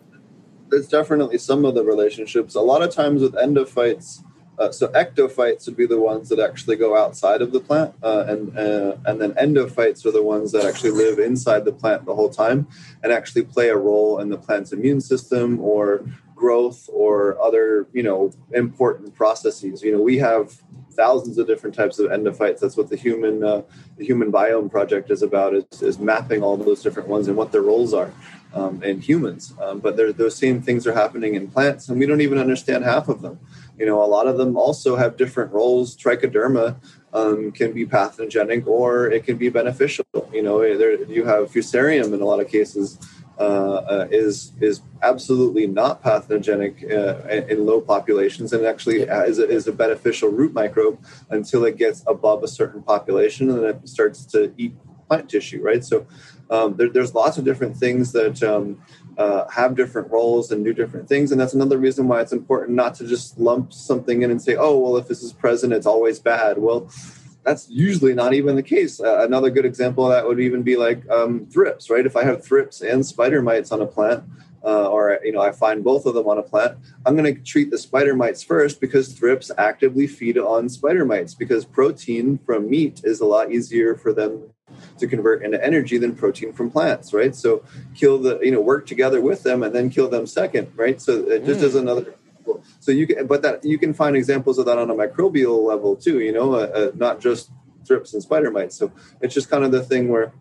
There's 0.68 0.88
definitely 0.88 1.38
some 1.38 1.64
of 1.64 1.74
the 1.74 1.84
relationships. 1.84 2.56
A 2.56 2.60
lot 2.60 2.82
of 2.82 2.90
times 2.90 3.22
with 3.22 3.34
endophytes, 3.34 4.24
uh, 4.58 4.72
so 4.72 4.88
ectophytes 4.88 5.66
would 5.66 5.76
be 5.76 5.86
the 5.86 6.00
ones 6.00 6.28
that 6.28 6.38
actually 6.38 6.76
go 6.76 6.96
outside 6.96 7.42
of 7.42 7.52
the 7.52 7.60
plant, 7.60 7.94
uh, 8.02 8.24
and 8.28 8.56
uh, 8.58 8.96
and 9.04 9.20
then 9.20 9.32
endophytes 9.34 10.04
are 10.06 10.12
the 10.12 10.22
ones 10.22 10.52
that 10.52 10.64
actually 10.64 10.90
live 10.90 11.18
inside 11.18 11.64
the 11.64 11.72
plant 11.72 12.04
the 12.06 12.14
whole 12.14 12.30
time 12.30 12.66
and 13.02 13.12
actually 13.12 13.42
play 13.42 13.68
a 13.68 13.76
role 13.76 14.18
in 14.18 14.28
the 14.30 14.38
plant's 14.38 14.72
immune 14.72 15.00
system 15.00 15.60
or 15.60 16.04
growth 16.34 16.88
or 16.92 17.40
other 17.42 17.86
you 17.92 18.02
know 18.02 18.32
important 18.52 19.14
processes. 19.14 19.82
You 19.82 19.92
know, 19.92 20.02
we 20.02 20.18
have 20.18 20.54
thousands 20.92 21.36
of 21.36 21.46
different 21.46 21.76
types 21.76 21.98
of 21.98 22.10
endophytes. 22.10 22.60
That's 22.60 22.76
what 22.76 22.88
the 22.88 22.96
human 22.96 23.44
uh, 23.44 23.62
the 23.98 24.04
human 24.04 24.32
biome 24.32 24.70
project 24.70 25.10
is 25.10 25.22
about 25.22 25.54
is, 25.54 25.82
is 25.82 25.98
mapping 25.98 26.42
all 26.42 26.56
those 26.56 26.82
different 26.82 27.08
ones 27.08 27.28
and 27.28 27.36
what 27.36 27.52
their 27.52 27.62
roles 27.62 27.92
are 27.92 28.12
um, 28.54 28.82
in 28.82 29.00
humans. 29.00 29.52
Um, 29.60 29.78
but 29.80 29.96
those 29.96 30.36
same 30.36 30.62
things 30.62 30.86
are 30.86 30.94
happening 30.94 31.34
in 31.34 31.48
plants, 31.48 31.88
and 31.88 31.98
we 31.98 32.06
don't 32.06 32.22
even 32.22 32.38
understand 32.38 32.84
half 32.84 33.08
of 33.08 33.22
them. 33.22 33.38
You 33.78 33.86
know, 33.86 34.02
a 34.02 34.06
lot 34.06 34.26
of 34.26 34.36
them 34.38 34.56
also 34.56 34.96
have 34.96 35.16
different 35.16 35.52
roles. 35.52 35.96
Trichoderma 35.96 36.76
um, 37.12 37.52
can 37.52 37.72
be 37.72 37.84
pathogenic 37.86 38.66
or 38.66 39.10
it 39.10 39.24
can 39.24 39.36
be 39.36 39.48
beneficial. 39.48 40.04
You 40.32 40.42
know, 40.42 40.60
there, 40.60 41.04
you 41.04 41.24
have 41.24 41.50
fusarium 41.50 42.12
in 42.14 42.20
a 42.20 42.24
lot 42.24 42.40
of 42.40 42.48
cases. 42.48 42.98
Uh, 43.38 43.84
uh, 43.90 44.08
is 44.10 44.52
is 44.62 44.80
absolutely 45.02 45.66
not 45.66 46.02
pathogenic 46.02 46.82
uh, 46.90 47.18
in 47.28 47.66
low 47.66 47.82
populations 47.82 48.50
and 48.54 48.64
actually 48.64 49.02
is 49.02 49.38
a, 49.38 49.46
is 49.46 49.66
a 49.66 49.72
beneficial 49.72 50.30
root 50.30 50.54
microbe 50.54 50.98
until 51.28 51.66
it 51.66 51.76
gets 51.76 52.02
above 52.06 52.42
a 52.42 52.48
certain 52.48 52.82
population 52.82 53.50
and 53.50 53.58
then 53.58 53.68
it 53.68 53.86
starts 53.86 54.24
to 54.24 54.54
eat 54.56 54.72
plant 55.06 55.28
tissue, 55.28 55.62
right? 55.62 55.84
So 55.84 56.06
um, 56.50 56.76
there, 56.76 56.88
there's 56.88 57.14
lots 57.14 57.38
of 57.38 57.44
different 57.44 57.76
things 57.76 58.12
that 58.12 58.42
um, 58.42 58.82
uh, 59.18 59.48
have 59.48 59.74
different 59.74 60.10
roles 60.10 60.50
and 60.50 60.64
do 60.64 60.72
different 60.72 61.08
things. 61.08 61.32
And 61.32 61.40
that's 61.40 61.54
another 61.54 61.78
reason 61.78 62.08
why 62.08 62.20
it's 62.20 62.32
important 62.32 62.76
not 62.76 62.94
to 62.96 63.06
just 63.06 63.38
lump 63.38 63.72
something 63.72 64.22
in 64.22 64.30
and 64.30 64.40
say, 64.40 64.56
oh, 64.56 64.78
well, 64.78 64.96
if 64.96 65.08
this 65.08 65.22
is 65.22 65.32
present, 65.32 65.72
it's 65.72 65.86
always 65.86 66.18
bad. 66.18 66.58
Well, 66.58 66.90
that's 67.46 67.70
usually 67.70 68.12
not 68.12 68.34
even 68.34 68.56
the 68.56 68.62
case. 68.62 69.00
Uh, 69.00 69.24
another 69.24 69.50
good 69.50 69.64
example 69.64 70.04
of 70.04 70.10
that 70.10 70.26
would 70.26 70.40
even 70.40 70.64
be 70.64 70.76
like 70.76 71.08
um, 71.08 71.46
thrips, 71.46 71.88
right? 71.88 72.04
If 72.04 72.16
I 72.16 72.24
have 72.24 72.44
thrips 72.44 72.82
and 72.82 73.06
spider 73.06 73.40
mites 73.40 73.70
on 73.70 73.80
a 73.80 73.86
plant, 73.86 74.24
uh, 74.64 74.88
or 74.88 75.20
you 75.22 75.30
know, 75.30 75.40
I 75.40 75.52
find 75.52 75.84
both 75.84 76.06
of 76.06 76.14
them 76.14 76.26
on 76.26 76.38
a 76.38 76.42
plant, 76.42 76.76
I'm 77.06 77.16
going 77.16 77.32
to 77.32 77.40
treat 77.40 77.70
the 77.70 77.78
spider 77.78 78.16
mites 78.16 78.42
first 78.42 78.80
because 78.80 79.12
thrips 79.12 79.52
actively 79.56 80.08
feed 80.08 80.36
on 80.36 80.68
spider 80.68 81.04
mites 81.04 81.34
because 81.34 81.64
protein 81.64 82.38
from 82.44 82.68
meat 82.68 83.02
is 83.04 83.20
a 83.20 83.26
lot 83.26 83.52
easier 83.52 83.94
for 83.94 84.12
them 84.12 84.50
to 84.98 85.06
convert 85.06 85.44
into 85.44 85.64
energy 85.64 85.98
than 85.98 86.16
protein 86.16 86.52
from 86.52 86.68
plants, 86.68 87.12
right? 87.12 87.34
So 87.34 87.62
kill 87.94 88.18
the, 88.18 88.40
you 88.40 88.50
know, 88.50 88.60
work 88.60 88.86
together 88.86 89.20
with 89.20 89.44
them 89.44 89.62
and 89.62 89.72
then 89.72 89.88
kill 89.88 90.08
them 90.08 90.26
second, 90.26 90.72
right? 90.74 91.00
So 91.00 91.12
it 91.28 91.44
just 91.44 91.60
mm. 91.60 91.64
as 91.64 91.74
another. 91.76 92.14
So 92.80 92.92
you 92.92 93.06
can, 93.06 93.26
but 93.26 93.42
that 93.42 93.64
you 93.64 93.78
can 93.78 93.94
find 93.94 94.16
examples 94.16 94.58
of 94.58 94.66
that 94.66 94.78
on 94.78 94.90
a 94.90 94.94
microbial 94.94 95.62
level 95.62 95.96
too, 95.96 96.20
you 96.20 96.32
know, 96.32 96.54
uh, 96.54 96.58
uh, 96.74 96.90
not 96.94 97.20
just 97.20 97.50
thrips 97.86 98.14
and 98.14 98.22
spider 98.22 98.50
mites. 98.50 98.76
So 98.76 98.92
it's 99.20 99.34
just 99.34 99.50
kind 99.50 99.64
of 99.64 99.72
the 99.72 99.82
thing 99.82 100.08
where 100.08 100.32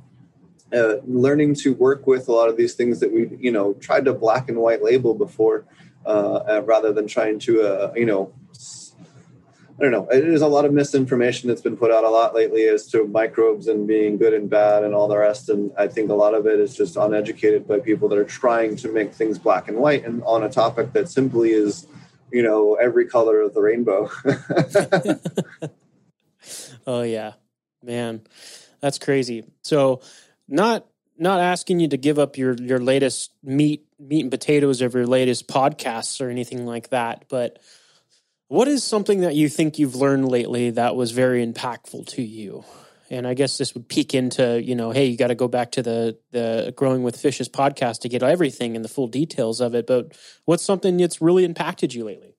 uh, 0.74 0.96
learning 1.06 1.56
to 1.56 1.74
work 1.76 2.08
with 2.08 2.28
a 2.28 2.32
lot 2.32 2.50
of 2.50 2.58
these 2.58 2.74
things 2.74 3.00
that 3.00 3.12
we, 3.12 3.30
you 3.40 3.52
know, 3.52 3.74
tried 3.76 4.06
to 4.06 4.14
black 4.14 4.50
and 4.50 4.58
white 4.58 4.84
label 4.84 5.14
before, 5.14 5.66
uh, 6.06 6.44
uh 6.50 6.62
rather 6.66 6.92
than 6.92 7.08
trying 7.08 7.40
to, 7.40 7.62
uh, 7.62 7.94
you 7.96 8.06
know, 8.06 8.34
I 9.78 9.84
don't 9.84 9.92
know. 9.92 10.08
There's 10.10 10.42
a 10.42 10.48
lot 10.48 10.66
of 10.66 10.72
misinformation 10.72 11.50
that's 11.50 11.62
been 11.62 11.76
put 11.76 11.92
out 11.92 12.04
a 12.06 12.10
lot 12.10 12.34
lately 12.34 12.66
as 12.68 12.88
to 12.88 13.06
microbes 13.06 13.68
and 13.68 13.86
being 13.86 14.18
good 14.18 14.34
and 14.34 14.50
bad 14.50 14.84
and 14.84 14.96
all 14.96 15.08
the 15.08 15.18
rest. 15.18 15.50
And 15.50 15.72
I 15.78 15.88
think 15.88 16.10
a 16.10 16.14
lot 16.14 16.34
of 16.34 16.48
it 16.48 16.60
is 16.60 16.76
just 16.76 16.96
uneducated 16.96 17.68
by 17.68 17.80
people 17.80 18.08
that 18.10 18.18
are 18.18 18.24
trying 18.24 18.78
to 18.78 18.92
make 18.92 19.14
things 19.14 19.38
black 19.38 19.68
and 19.68 19.78
white 19.78 20.06
and 20.06 20.24
on 20.24 20.44
a 20.44 20.50
topic 20.50 20.94
that 20.94 21.10
simply 21.10 21.52
is, 21.52 21.88
you 22.32 22.42
know, 22.42 22.76
every 22.76 23.06
color 23.06 23.42
of 23.42 23.54
the 23.54 23.62
rainbow. 23.62 24.10
oh 26.88 27.02
yeah, 27.02 27.34
Man, 27.86 28.22
that's 28.82 28.98
crazy. 28.98 29.46
So, 29.62 30.02
not 30.48 30.88
not 31.18 31.40
asking 31.40 31.80
you 31.80 31.88
to 31.90 31.98
give 31.98 32.18
up 32.18 32.38
your 32.38 32.56
your 32.56 32.80
latest 32.80 33.32
meat 33.44 33.86
meat 34.00 34.22
and 34.22 34.32
potatoes 34.32 34.82
of 34.82 34.96
your 34.96 35.06
latest 35.06 35.48
podcasts 35.48 36.20
or 36.20 36.30
anything 36.30 36.66
like 36.66 36.90
that, 36.90 37.26
but 37.30 37.60
what 38.48 38.68
is 38.68 38.84
something 38.84 39.22
that 39.22 39.36
you 39.36 39.50
think 39.50 39.80
you've 39.80 39.96
learned 39.96 40.28
lately 40.28 40.72
that 40.72 40.96
was 40.96 41.12
very 41.12 41.46
impactful 41.46 42.08
to 42.08 42.22
you? 42.22 42.64
And 43.10 43.28
I 43.28 43.36
guess 43.36 43.58
this 43.58 43.74
would 43.76 43.88
peek 43.88 44.16
into, 44.16 44.62
you 44.62 44.76
know, 44.76 44.92
hey, 44.92 45.06
you 45.06 45.18
got 45.18 45.28
to 45.28 45.36
go 45.36 45.48
back 45.48 45.72
to 45.74 45.84
the 45.84 46.18
the 46.32 46.74
Growing 46.76 47.04
with 47.04 47.20
Fishes 47.20 47.48
podcast 47.48 48.00
to 48.02 48.10
get 48.10 48.24
everything 48.24 48.76
and 48.76 48.84
the 48.84 48.90
full 48.90 49.08
details 49.08 49.62
of 49.62 49.76
it. 49.76 49.86
But 49.86 50.18
what's 50.46 50.64
something 50.64 50.98
that's 50.98 51.22
really 51.22 51.46
impacted 51.46 51.94
you 51.94 52.04
lately? 52.04 52.36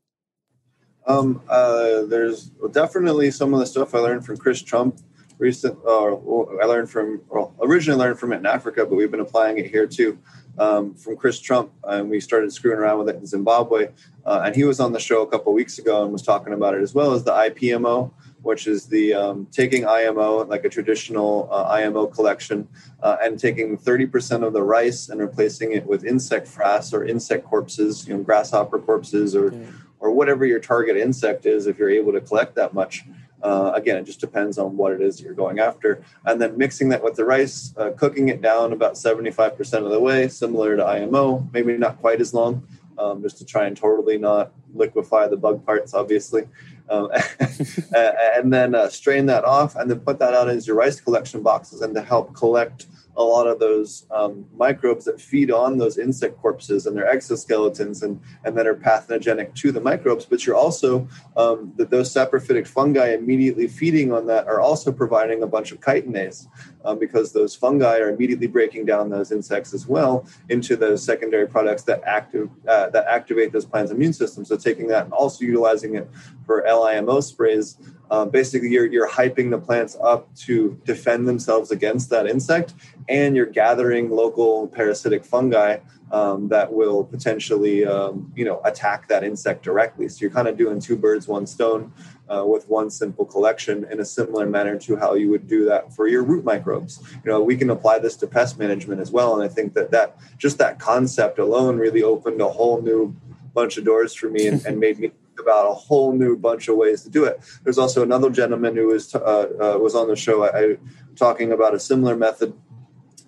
Um, 1.06 1.40
uh, 1.48 2.02
there's 2.06 2.46
definitely 2.72 3.30
some 3.30 3.54
of 3.54 3.60
the 3.60 3.66
stuff 3.66 3.94
I 3.94 3.98
learned 3.98 4.26
from 4.26 4.36
Chris 4.38 4.60
Trump 4.60 4.98
recent. 5.38 5.78
Uh, 5.86 6.14
I 6.14 6.64
learned 6.66 6.90
from, 6.90 7.22
well, 7.28 7.54
originally 7.60 7.98
learned 7.98 8.18
from 8.18 8.32
it 8.32 8.38
in 8.38 8.46
Africa, 8.46 8.86
but 8.86 8.94
we've 8.96 9.10
been 9.10 9.20
applying 9.20 9.58
it 9.58 9.70
here 9.70 9.86
too. 9.86 10.18
Um, 10.58 10.94
from 10.94 11.18
Chris 11.18 11.38
Trump, 11.38 11.70
and 11.84 12.08
we 12.08 12.18
started 12.18 12.50
screwing 12.50 12.78
around 12.78 13.00
with 13.00 13.10
it 13.10 13.16
in 13.16 13.26
Zimbabwe. 13.26 13.88
Uh, 14.24 14.40
and 14.46 14.56
he 14.56 14.64
was 14.64 14.80
on 14.80 14.92
the 14.92 14.98
show 14.98 15.20
a 15.20 15.26
couple 15.26 15.52
weeks 15.52 15.78
ago 15.78 16.02
and 16.02 16.10
was 16.10 16.22
talking 16.22 16.54
about 16.54 16.72
it 16.72 16.80
as 16.80 16.94
well 16.94 17.12
as 17.12 17.24
the 17.24 17.30
IPMO, 17.30 18.10
which 18.40 18.66
is 18.66 18.86
the 18.86 19.12
um, 19.12 19.46
taking 19.52 19.86
IMO, 19.86 20.44
like 20.44 20.64
a 20.64 20.70
traditional 20.70 21.46
uh, 21.52 21.64
IMO 21.64 22.06
collection, 22.06 22.66
uh, 23.02 23.18
and 23.22 23.38
taking 23.38 23.76
30% 23.76 24.46
of 24.46 24.54
the 24.54 24.62
rice 24.62 25.10
and 25.10 25.20
replacing 25.20 25.72
it 25.72 25.84
with 25.84 26.04
insect 26.04 26.46
frass 26.46 26.94
or 26.94 27.04
insect 27.04 27.44
corpses, 27.44 28.08
you 28.08 28.16
know, 28.16 28.22
grasshopper 28.22 28.78
corpses 28.78 29.36
or, 29.36 29.50
mm. 29.50 29.74
or 30.00 30.10
whatever 30.10 30.46
your 30.46 30.60
target 30.60 30.96
insect 30.96 31.44
is, 31.44 31.66
if 31.66 31.76
you're 31.76 31.90
able 31.90 32.12
to 32.12 32.20
collect 32.20 32.54
that 32.54 32.72
much. 32.72 33.04
Uh, 33.46 33.70
again, 33.76 33.96
it 33.96 34.04
just 34.04 34.18
depends 34.18 34.58
on 34.58 34.76
what 34.76 34.92
it 34.92 35.00
is 35.00 35.20
you're 35.20 35.32
going 35.32 35.60
after. 35.60 36.02
And 36.24 36.42
then 36.42 36.58
mixing 36.58 36.88
that 36.88 37.04
with 37.04 37.14
the 37.14 37.24
rice, 37.24 37.72
uh, 37.76 37.90
cooking 37.90 38.28
it 38.28 38.42
down 38.42 38.72
about 38.72 38.94
75% 38.94 39.84
of 39.84 39.90
the 39.92 40.00
way, 40.00 40.26
similar 40.26 40.76
to 40.76 40.84
IMO, 40.84 41.48
maybe 41.52 41.78
not 41.78 42.00
quite 42.00 42.20
as 42.20 42.34
long, 42.34 42.66
um, 42.98 43.22
just 43.22 43.38
to 43.38 43.44
try 43.44 43.66
and 43.66 43.76
totally 43.76 44.18
not 44.18 44.50
liquefy 44.74 45.28
the 45.28 45.36
bug 45.36 45.64
parts, 45.64 45.94
obviously. 45.94 46.48
Um, 46.90 47.08
and 47.94 48.52
then 48.52 48.74
uh, 48.74 48.88
strain 48.88 49.26
that 49.26 49.44
off 49.44 49.76
and 49.76 49.88
then 49.88 50.00
put 50.00 50.18
that 50.18 50.34
out 50.34 50.48
as 50.48 50.66
your 50.66 50.74
rice 50.74 51.00
collection 51.00 51.40
boxes 51.42 51.82
and 51.82 51.94
to 51.94 52.02
help 52.02 52.34
collect 52.34 52.86
a 53.16 53.22
lot 53.22 53.46
of 53.46 53.58
those 53.58 54.06
um, 54.10 54.46
microbes 54.56 55.04
that 55.06 55.20
feed 55.20 55.50
on 55.50 55.78
those 55.78 55.98
insect 55.98 56.36
corpses 56.38 56.86
and 56.86 56.96
their 56.96 57.12
exoskeletons 57.12 58.02
and, 58.02 58.20
and 58.44 58.56
that 58.56 58.66
are 58.66 58.74
pathogenic 58.74 59.54
to 59.54 59.72
the 59.72 59.80
microbes. 59.80 60.24
But 60.24 60.46
you're 60.46 60.56
also, 60.56 61.08
um, 61.36 61.72
that 61.76 61.90
those 61.90 62.12
saprophytic 62.12 62.66
fungi 62.66 63.14
immediately 63.14 63.68
feeding 63.68 64.12
on 64.12 64.26
that 64.26 64.46
are 64.46 64.60
also 64.60 64.92
providing 64.92 65.42
a 65.42 65.46
bunch 65.46 65.72
of 65.72 65.80
chitinase 65.80 66.46
um, 66.84 66.98
because 66.98 67.32
those 67.32 67.54
fungi 67.54 67.98
are 67.98 68.10
immediately 68.10 68.46
breaking 68.46 68.84
down 68.84 69.08
those 69.10 69.32
insects 69.32 69.72
as 69.72 69.86
well 69.86 70.26
into 70.48 70.76
those 70.76 71.02
secondary 71.02 71.48
products 71.48 71.82
that, 71.84 72.02
active, 72.04 72.50
uh, 72.68 72.90
that 72.90 73.06
activate 73.06 73.52
those 73.52 73.64
plants' 73.64 73.90
immune 73.90 74.12
system. 74.12 74.44
So 74.44 74.56
taking 74.56 74.88
that 74.88 75.04
and 75.04 75.12
also 75.12 75.44
utilizing 75.44 75.94
it 75.96 76.08
for 76.44 76.62
LIMO 76.66 77.20
sprays 77.20 77.78
um, 78.10 78.30
basically 78.30 78.68
you're, 78.68 78.86
you're 78.86 79.08
hyping 79.08 79.50
the 79.50 79.58
plants 79.58 79.96
up 80.02 80.34
to 80.36 80.80
defend 80.84 81.26
themselves 81.26 81.70
against 81.70 82.10
that 82.10 82.26
insect 82.26 82.74
and 83.08 83.36
you're 83.36 83.46
gathering 83.46 84.10
local 84.10 84.68
parasitic 84.68 85.24
fungi 85.24 85.78
um, 86.12 86.48
that 86.48 86.72
will 86.72 87.04
potentially 87.04 87.84
um, 87.84 88.32
you 88.36 88.44
know 88.44 88.60
attack 88.64 89.08
that 89.08 89.24
insect 89.24 89.62
directly. 89.62 90.08
So 90.08 90.18
you're 90.20 90.30
kind 90.30 90.48
of 90.48 90.56
doing 90.56 90.80
two 90.80 90.96
birds 90.96 91.26
one 91.26 91.46
stone 91.46 91.92
uh, 92.28 92.44
with 92.46 92.68
one 92.68 92.90
simple 92.90 93.24
collection 93.24 93.84
in 93.90 94.00
a 94.00 94.04
similar 94.04 94.46
manner 94.46 94.78
to 94.78 94.96
how 94.96 95.14
you 95.14 95.30
would 95.30 95.48
do 95.48 95.64
that 95.66 95.92
for 95.92 96.06
your 96.06 96.22
root 96.22 96.44
microbes. 96.44 97.00
You 97.24 97.30
know 97.30 97.42
we 97.42 97.56
can 97.56 97.70
apply 97.70 97.98
this 97.98 98.16
to 98.16 98.26
pest 98.26 98.58
management 98.58 99.00
as 99.00 99.10
well 99.10 99.34
and 99.34 99.42
i 99.42 99.52
think 99.52 99.74
that 99.74 99.90
that 99.90 100.18
just 100.38 100.58
that 100.58 100.78
concept 100.78 101.38
alone 101.38 101.76
really 101.78 102.02
opened 102.02 102.40
a 102.40 102.48
whole 102.48 102.80
new 102.80 103.14
bunch 103.54 103.76
of 103.76 103.84
doors 103.84 104.14
for 104.14 104.28
me 104.28 104.46
and, 104.46 104.64
and 104.66 104.78
made 104.78 104.98
me 104.98 105.10
about 105.40 105.70
a 105.70 105.74
whole 105.74 106.12
new 106.12 106.36
bunch 106.36 106.68
of 106.68 106.76
ways 106.76 107.02
to 107.02 107.10
do 107.10 107.24
it. 107.24 107.40
There's 107.62 107.78
also 107.78 108.02
another 108.02 108.30
gentleman 108.30 108.76
who 108.76 108.88
was 108.88 109.14
uh, 109.14 109.18
uh, 109.18 109.78
was 109.78 109.94
on 109.94 110.08
the 110.08 110.16
show 110.16 110.44
I, 110.44 110.58
I, 110.58 110.76
talking 111.16 111.52
about 111.52 111.74
a 111.74 111.80
similar 111.80 112.16
method. 112.16 112.54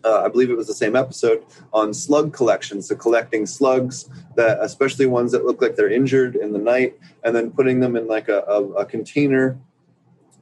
Uh, 0.04 0.22
I 0.24 0.28
believe 0.28 0.48
it 0.48 0.56
was 0.56 0.68
the 0.68 0.74
same 0.74 0.94
episode 0.94 1.44
on 1.72 1.92
slug 1.92 2.32
collection. 2.32 2.82
So 2.82 2.94
collecting 2.94 3.46
slugs 3.46 4.08
that, 4.36 4.58
especially 4.60 5.06
ones 5.06 5.32
that 5.32 5.44
look 5.44 5.60
like 5.60 5.74
they're 5.74 5.90
injured 5.90 6.36
in 6.36 6.52
the 6.52 6.58
night, 6.58 6.98
and 7.24 7.34
then 7.34 7.50
putting 7.50 7.80
them 7.80 7.96
in 7.96 8.06
like 8.06 8.28
a, 8.28 8.44
a, 8.48 8.62
a 8.74 8.86
container 8.86 9.58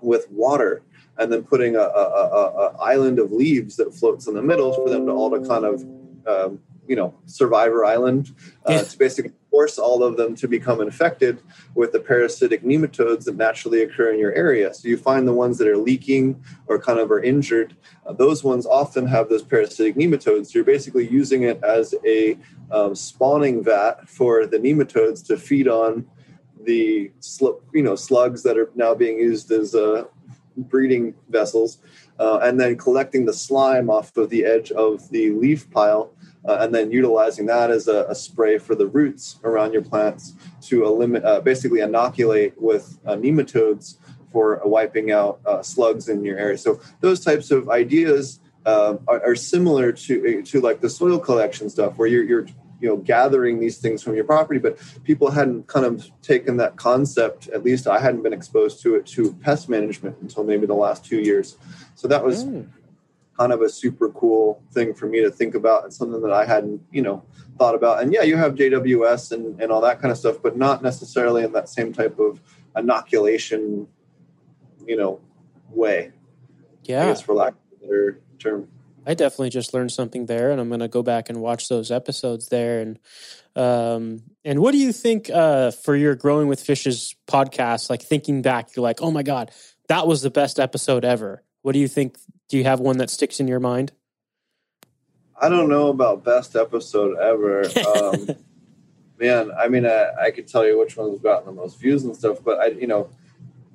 with 0.02 0.30
water, 0.30 0.82
and 1.18 1.32
then 1.32 1.42
putting 1.42 1.74
a, 1.74 1.80
a, 1.80 2.76
island 2.78 3.18
of 3.18 3.32
leaves 3.32 3.76
that 3.76 3.94
floats 3.94 4.26
in 4.26 4.34
the 4.34 4.42
middle 4.42 4.72
for 4.72 4.90
them 4.90 5.06
to 5.06 5.12
all 5.12 5.30
to 5.30 5.46
kind 5.48 5.64
of 5.64 5.82
um, 6.26 6.60
you 6.86 6.96
know 6.96 7.14
survivor 7.26 7.84
island 7.84 8.34
uh, 8.68 8.72
yeah. 8.74 8.82
to 8.82 8.98
basically 8.98 9.32
force 9.56 9.78
all 9.78 10.02
of 10.02 10.18
them 10.18 10.34
to 10.36 10.46
become 10.46 10.82
infected 10.82 11.42
with 11.74 11.90
the 11.92 12.00
parasitic 12.00 12.62
nematodes 12.62 13.24
that 13.24 13.36
naturally 13.36 13.82
occur 13.82 14.12
in 14.12 14.18
your 14.18 14.34
area. 14.34 14.74
So 14.74 14.86
you 14.86 14.98
find 14.98 15.26
the 15.26 15.32
ones 15.32 15.56
that 15.56 15.66
are 15.66 15.78
leaking 15.78 16.44
or 16.66 16.78
kind 16.78 16.98
of 16.98 17.10
are 17.10 17.22
injured 17.22 17.74
uh, 18.06 18.12
those 18.12 18.44
ones 18.44 18.66
often 18.66 19.06
have 19.06 19.28
those 19.28 19.42
parasitic 19.42 19.96
nematodes. 19.96 20.54
You're 20.54 20.64
basically 20.64 21.08
using 21.08 21.42
it 21.42 21.62
as 21.64 21.94
a 22.04 22.38
um, 22.70 22.94
spawning 22.94 23.64
vat 23.64 24.08
for 24.08 24.46
the 24.46 24.58
nematodes 24.58 25.26
to 25.26 25.36
feed 25.36 25.68
on 25.68 26.06
the 26.64 27.10
sl- 27.20 27.60
you 27.72 27.82
know 27.82 27.96
slugs 27.96 28.42
that 28.42 28.58
are 28.58 28.70
now 28.74 28.94
being 28.94 29.18
used 29.18 29.50
as 29.50 29.74
uh, 29.74 30.04
breeding 30.56 31.14
vessels 31.28 31.78
uh, 32.18 32.38
and 32.42 32.60
then 32.60 32.76
collecting 32.76 33.24
the 33.24 33.32
slime 33.32 33.90
off 33.90 34.16
of 34.16 34.30
the 34.30 34.44
edge 34.44 34.70
of 34.72 35.08
the 35.10 35.30
leaf 35.30 35.70
pile 35.70 36.12
uh, 36.46 36.58
and 36.60 36.74
then 36.74 36.90
utilizing 36.90 37.46
that 37.46 37.70
as 37.70 37.88
a, 37.88 38.06
a, 38.08 38.14
spray 38.14 38.58
for 38.58 38.74
the 38.74 38.86
roots 38.86 39.38
around 39.44 39.72
your 39.72 39.82
plants 39.82 40.34
to 40.60 40.84
eliminate, 40.84 41.24
uh, 41.24 41.40
basically 41.40 41.80
inoculate 41.80 42.54
with 42.60 42.98
uh, 43.06 43.14
nematodes 43.14 43.96
for 44.32 44.60
wiping 44.64 45.10
out 45.10 45.40
uh, 45.46 45.62
slugs 45.62 46.08
in 46.08 46.24
your 46.24 46.38
area. 46.38 46.58
So 46.58 46.80
those 47.00 47.20
types 47.20 47.50
of 47.50 47.68
ideas 47.68 48.40
uh, 48.64 48.96
are, 49.06 49.24
are, 49.24 49.36
similar 49.36 49.92
to 49.92 50.42
to 50.42 50.60
like 50.60 50.80
the 50.80 50.90
soil 50.90 51.20
collection 51.20 51.70
stuff, 51.70 51.98
where 51.98 52.08
you're, 52.08 52.24
you're 52.24 52.46
you 52.80 52.88
know 52.88 52.96
gathering 52.96 53.60
these 53.60 53.78
things 53.78 54.02
from 54.02 54.14
your 54.14 54.24
property 54.24 54.60
but 54.60 54.78
people 55.04 55.30
hadn't 55.30 55.66
kind 55.66 55.86
of 55.86 56.10
taken 56.20 56.58
that 56.58 56.76
concept 56.76 57.48
at 57.48 57.64
least 57.64 57.86
i 57.86 57.98
hadn't 57.98 58.22
been 58.22 58.34
exposed 58.34 58.82
to 58.82 58.96
it 58.96 59.06
to 59.06 59.32
pest 59.34 59.68
management 59.68 60.14
until 60.20 60.44
maybe 60.44 60.66
the 60.66 60.74
last 60.74 61.02
two 61.04 61.18
years 61.18 61.56
so 61.94 62.06
that 62.06 62.22
was 62.22 62.44
mm 62.44 62.68
kind 63.38 63.52
of 63.52 63.60
a 63.60 63.68
super 63.68 64.08
cool 64.10 64.62
thing 64.72 64.94
for 64.94 65.06
me 65.06 65.20
to 65.22 65.30
think 65.30 65.54
about 65.54 65.84
and 65.84 65.92
something 65.92 66.22
that 66.22 66.32
I 66.32 66.46
hadn't, 66.46 66.82
you 66.90 67.02
know, 67.02 67.22
thought 67.58 67.74
about. 67.74 68.02
And 68.02 68.12
yeah, 68.12 68.22
you 68.22 68.36
have 68.36 68.54
JWS 68.54 69.32
and, 69.32 69.60
and 69.60 69.70
all 69.70 69.80
that 69.82 70.00
kind 70.00 70.10
of 70.10 70.18
stuff, 70.18 70.36
but 70.42 70.56
not 70.56 70.82
necessarily 70.82 71.44
in 71.44 71.52
that 71.52 71.68
same 71.68 71.92
type 71.92 72.18
of 72.18 72.40
inoculation, 72.76 73.88
you 74.86 74.96
know, 74.96 75.20
way. 75.70 76.12
Yeah. 76.84 77.02
I 77.02 77.06
guess 77.06 77.20
for 77.20 77.34
lack 77.34 77.52
of 77.52 77.58
a 77.78 77.84
better 77.84 78.20
term. 78.38 78.68
I 79.08 79.14
definitely 79.14 79.50
just 79.50 79.72
learned 79.72 79.92
something 79.92 80.26
there, 80.26 80.50
and 80.50 80.60
I'm 80.60 80.68
going 80.68 80.80
to 80.80 80.88
go 80.88 81.02
back 81.02 81.28
and 81.28 81.40
watch 81.40 81.68
those 81.68 81.92
episodes 81.92 82.48
there. 82.48 82.80
And 82.80 82.98
um, 83.54 84.22
and 84.44 84.58
what 84.58 84.72
do 84.72 84.78
you 84.78 84.92
think 84.92 85.30
uh, 85.30 85.70
for 85.70 85.94
your 85.94 86.16
Growing 86.16 86.48
with 86.48 86.60
Fishes 86.60 87.14
podcast? 87.28 87.88
Like 87.88 88.02
thinking 88.02 88.42
back, 88.42 88.74
you're 88.74 88.82
like, 88.82 89.00
oh 89.00 89.12
my 89.12 89.22
god, 89.22 89.52
that 89.88 90.08
was 90.08 90.22
the 90.22 90.30
best 90.30 90.58
episode 90.58 91.04
ever. 91.04 91.44
What 91.66 91.72
do 91.72 91.80
you 91.80 91.88
think 91.88 92.16
do 92.48 92.56
you 92.56 92.62
have 92.62 92.78
one 92.78 92.98
that 92.98 93.10
sticks 93.10 93.40
in 93.40 93.48
your 93.48 93.58
mind? 93.58 93.90
I 95.36 95.48
don't 95.48 95.68
know 95.68 95.88
about 95.88 96.22
best 96.22 96.54
episode 96.54 97.18
ever. 97.18 97.68
Um, 97.96 98.36
man, 99.18 99.50
I 99.58 99.66
mean, 99.66 99.84
I, 99.84 100.10
I, 100.26 100.30
could 100.30 100.46
tell 100.46 100.64
you 100.64 100.78
which 100.78 100.96
one's 100.96 101.18
gotten 101.18 101.46
the 101.46 101.50
most 101.50 101.80
views 101.80 102.04
and 102.04 102.14
stuff, 102.14 102.38
but 102.44 102.60
I, 102.60 102.66
you 102.66 102.86
know, 102.86 103.10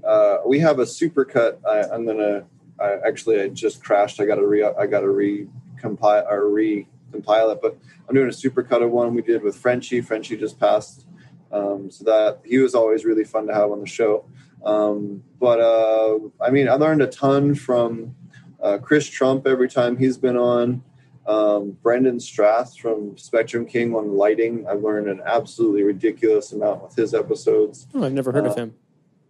uh, 0.06 0.38
we 0.46 0.60
have 0.60 0.80
a 0.80 0.84
supercut. 0.84 1.58
I, 1.68 1.94
am 1.94 2.06
gonna. 2.06 2.46
I, 2.80 2.96
actually, 3.06 3.42
I 3.42 3.50
just 3.50 3.84
crashed. 3.84 4.22
I 4.22 4.26
got 4.26 4.36
to 4.36 4.48
re. 4.48 4.64
I 4.64 4.88
got 4.88 5.02
to 5.02 5.08
recompile 5.08 6.32
or 6.32 6.44
recompile 6.44 7.52
it, 7.52 7.60
but 7.62 7.78
I'm 8.08 8.16
doing 8.16 8.30
a 8.30 8.32
supercut 8.32 8.82
of 8.82 8.92
one 8.92 9.14
we 9.16 9.22
did 9.22 9.44
with 9.44 9.58
Frenchie. 9.58 10.00
Frenchie 10.00 10.38
just 10.38 10.58
passed, 10.58 11.06
um, 11.52 11.92
so 11.92 12.06
that 12.06 12.40
he 12.46 12.60
was 12.60 12.74
always 12.74 13.04
really 13.04 13.26
fun 13.26 13.48
to 13.48 13.54
have 13.54 13.70
on 13.70 13.82
the 13.82 13.86
show. 13.86 14.24
Um, 14.64 15.24
but 15.40 15.60
uh, 15.60 16.20
I 16.40 16.52
mean, 16.52 16.70
I 16.70 16.74
learned 16.74 17.02
a 17.02 17.08
ton 17.08 17.56
from 17.56 18.16
uh, 18.62 18.78
Chris 18.78 19.08
Trump 19.08 19.48
every 19.48 19.70
time 19.70 19.98
he's 19.98 20.18
been 20.18 20.38
on. 20.38 20.84
Um, 21.28 21.78
Brendan 21.84 22.20
Strath 22.20 22.78
from 22.78 23.18
Spectrum 23.18 23.66
King 23.66 23.96
on 23.96 24.16
lighting. 24.16 24.66
I've 24.68 24.82
learned 24.82 25.08
an 25.08 25.22
absolutely 25.26 25.84
ridiculous 25.84 26.52
amount 26.52 26.84
with 26.84 26.96
his 26.96 27.14
episodes. 27.14 27.88
Oh, 27.94 28.04
I've 28.04 28.14
never 28.14 28.32
heard 28.32 28.48
uh, 28.48 28.50
of 28.50 28.58
him. 28.58 28.76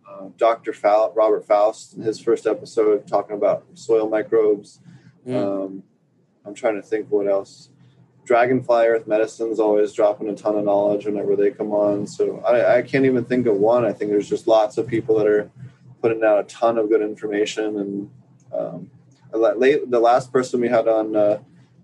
Uh, 0.07 0.29
Dr. 0.37 0.73
Faust, 0.73 1.15
Robert 1.15 1.45
Faust, 1.45 1.95
in 1.95 2.01
his 2.01 2.19
first 2.19 2.47
episode, 2.47 3.07
talking 3.07 3.35
about 3.35 3.65
soil 3.73 4.09
microbes. 4.09 4.79
Mm. 5.27 5.35
Um, 5.35 5.83
I'm 6.45 6.53
trying 6.53 6.75
to 6.75 6.81
think 6.81 7.07
what 7.09 7.27
else. 7.27 7.69
Dragonfly 8.25 8.87
Earth 8.87 9.07
Medicine's 9.07 9.59
always 9.59 9.93
dropping 9.93 10.29
a 10.29 10.35
ton 10.35 10.55
of 10.55 10.65
knowledge 10.65 11.05
whenever 11.05 11.35
they 11.35 11.51
come 11.51 11.71
on. 11.71 12.07
So 12.07 12.39
I, 12.41 12.77
I 12.77 12.81
can't 12.81 13.05
even 13.05 13.25
think 13.25 13.47
of 13.47 13.55
one. 13.57 13.83
I 13.85 13.93
think 13.93 14.11
there's 14.11 14.29
just 14.29 14.47
lots 14.47 14.77
of 14.77 14.87
people 14.87 15.15
that 15.17 15.27
are 15.27 15.51
putting 16.01 16.23
out 16.23 16.39
a 16.39 16.43
ton 16.43 16.77
of 16.77 16.89
good 16.89 17.01
information 17.01 17.77
and 17.77 18.09
Um, 18.53 18.91
the 19.33 19.99
last 19.99 20.33
person 20.33 20.59
we 20.59 20.67
had 20.67 20.85
on 20.87 21.15
uh, 21.15 21.39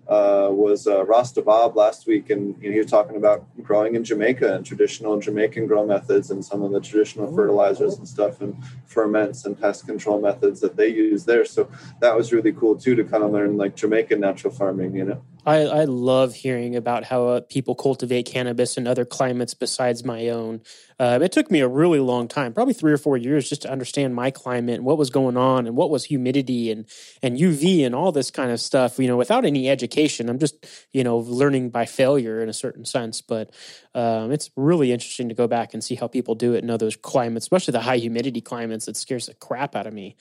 uh, 0.08 0.50
was 0.52 0.86
uh, 0.86 1.06
Rasta 1.06 1.42
Bob 1.42 1.78
last 1.78 2.08
week, 2.08 2.30
and 2.30 2.62
you 2.62 2.70
know, 2.70 2.74
he 2.74 2.80
was 2.80 2.92
talking 2.92 3.16
about 3.16 3.46
growing 3.64 3.96
in 3.96 4.04
Jamaica 4.04 4.54
and 4.56 4.66
traditional 4.66 5.18
Jamaican 5.20 5.68
grow 5.68 5.86
methods 5.86 6.30
and 6.32 6.44
some 6.44 6.62
of 6.62 6.72
the 6.72 6.82
traditional 6.82 7.34
fertilizers 7.34 7.98
and 7.98 8.08
stuff 8.08 8.42
and 8.42 8.56
ferments 8.86 9.46
and 9.46 9.60
pest 9.60 9.86
control 9.86 10.20
methods 10.20 10.60
that 10.60 10.76
they 10.76 10.90
use 10.90 11.26
there. 11.26 11.46
So 11.46 11.70
that 12.02 12.16
was 12.18 12.34
really 12.34 12.52
cool 12.52 12.76
too 12.76 12.96
to 12.96 13.04
kind 13.04 13.24
of 13.24 13.32
learn 13.32 13.56
like 13.56 13.76
Jamaican 13.76 14.20
natural 14.20 14.54
farming, 14.54 14.96
you 14.96 15.06
know. 15.06 15.22
I, 15.48 15.60
I 15.62 15.84
love 15.86 16.36
hearing 16.36 16.76
about 16.76 17.06
how 17.06 17.28
uh, 17.28 17.40
people 17.40 17.74
cultivate 17.74 18.24
cannabis 18.24 18.76
in 18.76 18.86
other 18.86 19.06
climates 19.06 19.54
besides 19.54 20.04
my 20.04 20.28
own. 20.28 20.62
Uh, 21.00 21.20
it 21.22 21.32
took 21.32 21.50
me 21.50 21.62
a 21.62 21.70
really 21.70 22.02
long 22.02 22.28
time, 22.28 22.54
probably 22.54 22.74
three 22.74 22.92
or 22.92 22.98
four 22.98 23.16
years, 23.16 23.48
just 23.48 23.62
to 23.62 23.72
understand 23.72 24.14
my 24.14 24.30
climate 24.30 24.76
and 24.76 24.84
what 24.84 24.98
was 24.98 25.10
going 25.10 25.38
on 25.38 25.66
and 25.66 25.78
what 25.78 25.90
was 25.90 26.04
humidity 26.04 26.70
and 26.70 26.86
and 27.24 27.38
UV 27.38 27.86
and 27.86 27.96
all 27.96 28.12
this 28.12 28.30
kind 28.30 28.52
of 28.52 28.60
stuff. 28.60 29.00
You 29.00 29.08
know, 29.08 29.16
without 29.16 29.46
any 29.46 29.70
education, 29.70 30.28
I'm 30.28 30.38
just 30.38 30.68
you 30.92 31.06
know 31.06 31.20
learning 31.20 31.70
by 31.70 31.86
failure 31.86 32.42
in 32.42 32.50
a 32.50 32.54
certain 32.54 32.84
sense. 32.84 33.22
But 33.22 33.54
um, 33.96 34.34
it's 34.34 34.52
really 34.58 34.92
interesting 34.92 35.30
to 35.30 35.36
go 35.36 35.48
back 35.48 35.74
and 35.74 35.82
see 35.82 35.96
how 35.96 36.08
people 36.08 36.36
do 36.36 36.56
it 36.56 36.64
in 36.64 36.70
other 36.70 36.92
climates, 36.92 37.46
especially 37.46 37.72
the 37.72 37.82
high 37.82 38.00
humidity 38.00 38.42
climates. 38.42 38.90
It 38.90 38.98
scares 38.98 39.28
the 39.28 39.34
crap 39.34 39.78
out 39.78 39.88
of 39.88 39.94
me. 39.94 40.18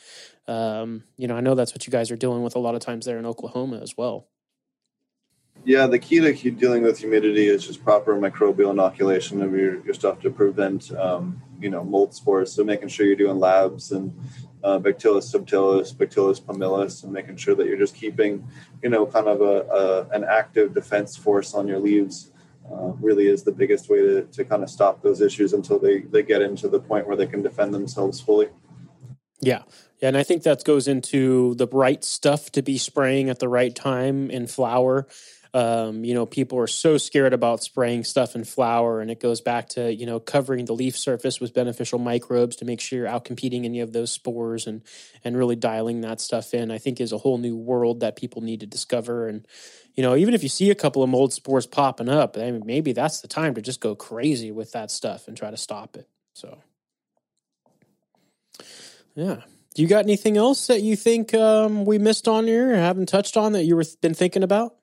Um, 0.46 1.02
you 1.16 1.26
know, 1.26 1.36
I 1.36 1.40
know 1.40 1.56
that's 1.56 1.72
what 1.72 1.84
you 1.84 1.90
guys 1.90 2.12
are 2.12 2.16
dealing 2.16 2.44
with 2.44 2.54
a 2.54 2.60
lot 2.60 2.76
of 2.76 2.80
times 2.80 3.06
there 3.06 3.18
in 3.18 3.26
Oklahoma 3.26 3.80
as 3.82 3.96
well. 3.96 4.28
Yeah, 5.64 5.88
the 5.88 5.98
key 5.98 6.20
to 6.20 6.50
dealing 6.52 6.84
with 6.84 6.98
humidity 6.98 7.48
is 7.48 7.66
just 7.66 7.82
proper 7.82 8.14
microbial 8.14 8.70
inoculation 8.70 9.42
of 9.42 9.52
your, 9.52 9.84
your 9.84 9.94
stuff 9.94 10.20
to 10.20 10.30
prevent, 10.30 10.92
um, 10.92 11.42
you 11.60 11.70
know, 11.70 11.82
mold 11.82 12.14
spores. 12.14 12.52
So 12.52 12.62
making 12.62 12.88
sure 12.88 13.04
you're 13.04 13.16
doing 13.16 13.40
labs 13.40 13.90
and 13.90 14.16
uh, 14.62 14.78
Bacillus 14.78 15.32
subtilis, 15.32 15.96
Bacillus 15.96 16.38
pumilus, 16.38 17.02
and 17.02 17.12
making 17.12 17.36
sure 17.36 17.56
that 17.56 17.66
you're 17.66 17.78
just 17.78 17.96
keeping, 17.96 18.46
you 18.82 18.90
know, 18.90 19.06
kind 19.06 19.26
of 19.26 19.40
a, 19.40 19.66
a 19.70 20.08
an 20.10 20.24
active 20.24 20.72
defense 20.72 21.16
force 21.16 21.52
on 21.52 21.66
your 21.66 21.80
leaves. 21.80 22.30
Uh, 22.70 22.92
really 23.00 23.28
is 23.28 23.44
the 23.44 23.52
biggest 23.52 23.88
way 23.88 23.98
to, 23.98 24.22
to 24.22 24.44
kind 24.44 24.64
of 24.64 24.70
stop 24.70 25.00
those 25.02 25.20
issues 25.20 25.52
until 25.52 25.78
they, 25.78 26.00
they 26.00 26.22
get 26.22 26.42
into 26.42 26.68
the 26.68 26.80
point 26.80 27.06
where 27.06 27.16
they 27.16 27.26
can 27.26 27.40
defend 27.40 27.72
themselves 27.72 28.20
fully. 28.20 28.48
Yeah. 29.40 29.62
Yeah, 30.02 30.08
and 30.08 30.16
I 30.18 30.24
think 30.24 30.42
that 30.42 30.62
goes 30.64 30.88
into 30.88 31.54
the 31.54 31.66
right 31.68 32.04
stuff 32.04 32.52
to 32.52 32.60
be 32.60 32.76
spraying 32.76 33.30
at 33.30 33.38
the 33.38 33.48
right 33.48 33.74
time 33.74 34.30
in 34.30 34.46
flower 34.46 35.06
um, 35.54 36.04
you 36.04 36.14
know, 36.14 36.26
people 36.26 36.58
are 36.58 36.66
so 36.66 36.98
scared 36.98 37.32
about 37.32 37.62
spraying 37.62 38.04
stuff 38.04 38.34
in 38.34 38.44
flower, 38.44 39.00
and 39.00 39.10
it 39.10 39.20
goes 39.20 39.40
back 39.40 39.68
to 39.70 39.92
you 39.92 40.06
know 40.06 40.20
covering 40.20 40.64
the 40.64 40.74
leaf 40.74 40.96
surface 40.96 41.40
with 41.40 41.54
beneficial 41.54 41.98
microbes 41.98 42.56
to 42.56 42.64
make 42.64 42.80
sure 42.80 42.98
you're 42.98 43.08
outcompeting 43.08 43.64
any 43.64 43.80
of 43.80 43.92
those 43.92 44.12
spores 44.12 44.66
and 44.66 44.82
and 45.24 45.36
really 45.36 45.56
dialing 45.56 46.02
that 46.02 46.20
stuff 46.20 46.54
in. 46.54 46.70
I 46.70 46.78
think 46.78 47.00
is 47.00 47.12
a 47.12 47.18
whole 47.18 47.38
new 47.38 47.56
world 47.56 48.00
that 48.00 48.16
people 48.16 48.42
need 48.42 48.60
to 48.60 48.66
discover. 48.66 49.28
And 49.28 49.46
you 49.94 50.02
know, 50.02 50.14
even 50.14 50.34
if 50.34 50.42
you 50.42 50.48
see 50.48 50.70
a 50.70 50.74
couple 50.74 51.02
of 51.02 51.08
mold 51.08 51.32
spores 51.32 51.66
popping 51.66 52.08
up, 52.08 52.36
I 52.36 52.50
mean, 52.50 52.62
maybe 52.66 52.92
that's 52.92 53.20
the 53.20 53.28
time 53.28 53.54
to 53.54 53.62
just 53.62 53.80
go 53.80 53.94
crazy 53.94 54.52
with 54.52 54.72
that 54.72 54.90
stuff 54.90 55.26
and 55.26 55.36
try 55.36 55.50
to 55.50 55.56
stop 55.56 55.96
it. 55.96 56.08
So, 56.34 56.62
yeah. 59.14 59.40
Do 59.74 59.82
you 59.82 59.88
got 59.88 60.04
anything 60.04 60.38
else 60.38 60.68
that 60.68 60.82
you 60.82 60.96
think 60.96 61.34
um, 61.34 61.84
we 61.84 61.98
missed 61.98 62.28
on 62.28 62.46
here 62.46 62.72
or 62.72 62.76
haven't 62.76 63.10
touched 63.10 63.36
on 63.36 63.52
that 63.52 63.64
you 63.64 63.76
were 63.76 63.84
been 64.00 64.14
thinking 64.14 64.42
about? 64.42 64.74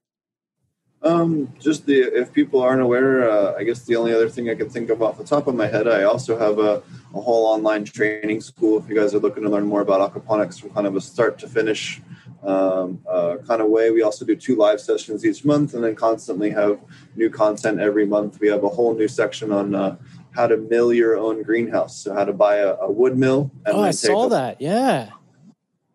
Um, 1.03 1.53
just 1.59 1.85
the 1.85 1.99
if 1.99 2.31
people 2.31 2.61
aren't 2.61 2.81
aware, 2.81 3.29
uh, 3.29 3.55
I 3.57 3.63
guess 3.63 3.81
the 3.81 3.97
only 3.97 4.13
other 4.13 4.29
thing 4.29 4.49
I 4.49 4.55
can 4.55 4.69
think 4.69 4.89
of 4.89 5.01
off 5.01 5.17
the 5.17 5.25
top 5.25 5.47
of 5.47 5.55
my 5.55 5.67
head, 5.67 5.85
I 5.85 6.03
also 6.03 6.39
have 6.39 6.59
a, 6.59 6.81
a 7.13 7.21
whole 7.21 7.45
online 7.45 7.83
training 7.83 8.39
school. 8.39 8.79
If 8.79 8.87
you 8.87 8.95
guys 8.95 9.13
are 9.13 9.19
looking 9.19 9.43
to 9.43 9.49
learn 9.49 9.65
more 9.65 9.81
about 9.81 9.99
aquaponics 9.99 10.61
from 10.61 10.69
kind 10.69 10.87
of 10.87 10.95
a 10.95 11.01
start 11.01 11.37
to 11.39 11.47
finish 11.47 12.01
um, 12.41 13.01
uh, 13.05 13.35
kind 13.45 13.61
of 13.61 13.67
way, 13.67 13.91
we 13.91 14.01
also 14.01 14.23
do 14.23 14.33
two 14.33 14.55
live 14.55 14.79
sessions 14.79 15.25
each 15.25 15.43
month, 15.43 15.73
and 15.73 15.83
then 15.83 15.93
constantly 15.93 16.51
have 16.51 16.79
new 17.17 17.29
content 17.29 17.81
every 17.81 18.05
month. 18.05 18.39
We 18.39 18.47
have 18.47 18.63
a 18.63 18.69
whole 18.69 18.95
new 18.95 19.09
section 19.09 19.51
on 19.51 19.75
uh, 19.75 19.97
how 20.31 20.47
to 20.47 20.55
mill 20.55 20.93
your 20.93 21.17
own 21.17 21.43
greenhouse, 21.43 21.97
so 21.97 22.13
how 22.13 22.23
to 22.23 22.33
buy 22.33 22.57
a, 22.57 22.75
a 22.75 22.89
wood 22.89 23.17
mill. 23.17 23.51
And 23.65 23.75
oh, 23.75 23.83
I 23.83 23.91
saw 23.91 24.27
a, 24.27 24.29
that. 24.29 24.61
Yeah 24.61 25.09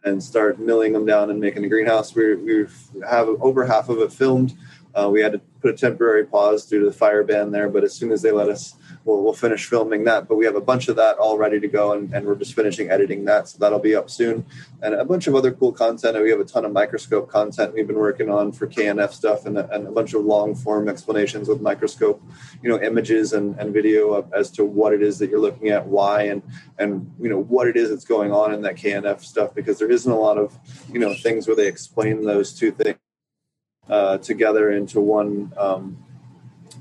and 0.05 0.23
start 0.23 0.59
milling 0.59 0.93
them 0.93 1.05
down 1.05 1.31
and 1.31 1.41
making 1.41 1.65
a 1.65 1.69
greenhouse. 1.69 2.15
We 2.15 2.35
we 2.37 2.67
have 3.09 3.29
over 3.41 3.67
half 3.67 3.89
of 3.89 3.99
it 3.99 4.13
filmed. 4.13 4.57
Uh, 4.95 5.09
we 5.09 5.21
had 5.21 5.33
to 5.33 5.41
put 5.61 5.71
a 5.71 5.77
temporary 5.77 6.25
pause 6.25 6.67
due 6.67 6.81
to 6.81 6.87
the 6.87 6.93
fire 6.93 7.25
ban 7.25 7.51
there, 7.51 7.69
but 7.69 7.85
as 7.85 7.93
soon 7.93 8.13
as 8.13 8.23
they 8.23 8.31
let 8.31 8.49
us, 8.49 8.75
we'll, 9.05 9.23
we'll 9.23 9.33
finish 9.33 9.67
filming 9.67 10.05
that. 10.05 10.29
But 10.29 10.37
we 10.37 10.45
have 10.45 10.55
a 10.55 10.61
bunch 10.61 10.89
of 10.89 10.97
that 10.97 11.19
all 11.19 11.37
ready 11.37 11.61
to 11.61 11.69
go, 11.69 11.93
and, 11.93 12.13
and 12.13 12.27
we're 12.27 12.37
just 12.37 12.55
finishing 12.55 12.91
editing 12.91 13.25
that, 13.27 13.49
so 13.49 13.59
that'll 13.59 13.79
be 13.79 13.95
up 13.95 14.09
soon. 14.11 14.45
And 14.83 14.95
a 14.95 15.05
bunch 15.05 15.27
of 15.27 15.35
other 15.35 15.53
cool 15.53 15.73
content. 15.73 16.21
We 16.21 16.31
have 16.31 16.41
a 16.41 16.45
ton 16.45 16.65
of 16.65 16.73
microscope 16.73 17.29
content 17.31 17.75
we've 17.75 17.87
been 17.87 17.99
working 17.99 18.31
on 18.31 18.53
for 18.53 18.67
KNF 18.67 19.13
stuff, 19.13 19.47
and 19.47 19.59
a, 19.59 19.69
and 19.71 19.87
a 19.87 19.91
bunch 19.91 20.15
of 20.15 20.25
long 20.25 20.55
form 20.55 20.89
explanations 20.89 21.49
with 21.49 21.61
microscope, 21.61 22.23
you 22.63 22.69
know, 22.69 22.81
images 22.81 23.33
and, 23.33 23.59
and 23.59 23.73
video 23.73 24.29
as 24.33 24.51
to 24.53 24.65
what 24.65 24.93
it 24.93 25.03
is 25.03 25.19
that 25.19 25.31
you're 25.31 25.41
looking 25.41 25.69
at, 25.69 25.87
why, 25.87 26.23
and 26.23 26.43
and 26.79 27.13
you 27.21 27.29
know 27.29 27.41
what 27.43 27.67
it 27.69 27.77
is 27.77 27.91
that's 27.91 28.05
going 28.05 28.33
on 28.33 28.55
in 28.55 28.63
that 28.63 28.77
KNF 28.77 29.21
stuff, 29.21 29.55
because 29.55 29.79
there 29.79 29.91
isn't 29.91 30.11
a 30.11 30.19
lot 30.19 30.39
of 30.39 30.57
you 30.93 30.99
know 30.99 31.15
things 31.15 31.47
where 31.47 31.57
they 31.57 31.67
explain 31.67 32.25
those 32.25 32.53
two 32.53 32.71
things 32.71 32.99
uh, 33.89 34.19
together 34.19 34.71
into 34.71 35.01
one 35.01 35.53
um, 35.57 35.99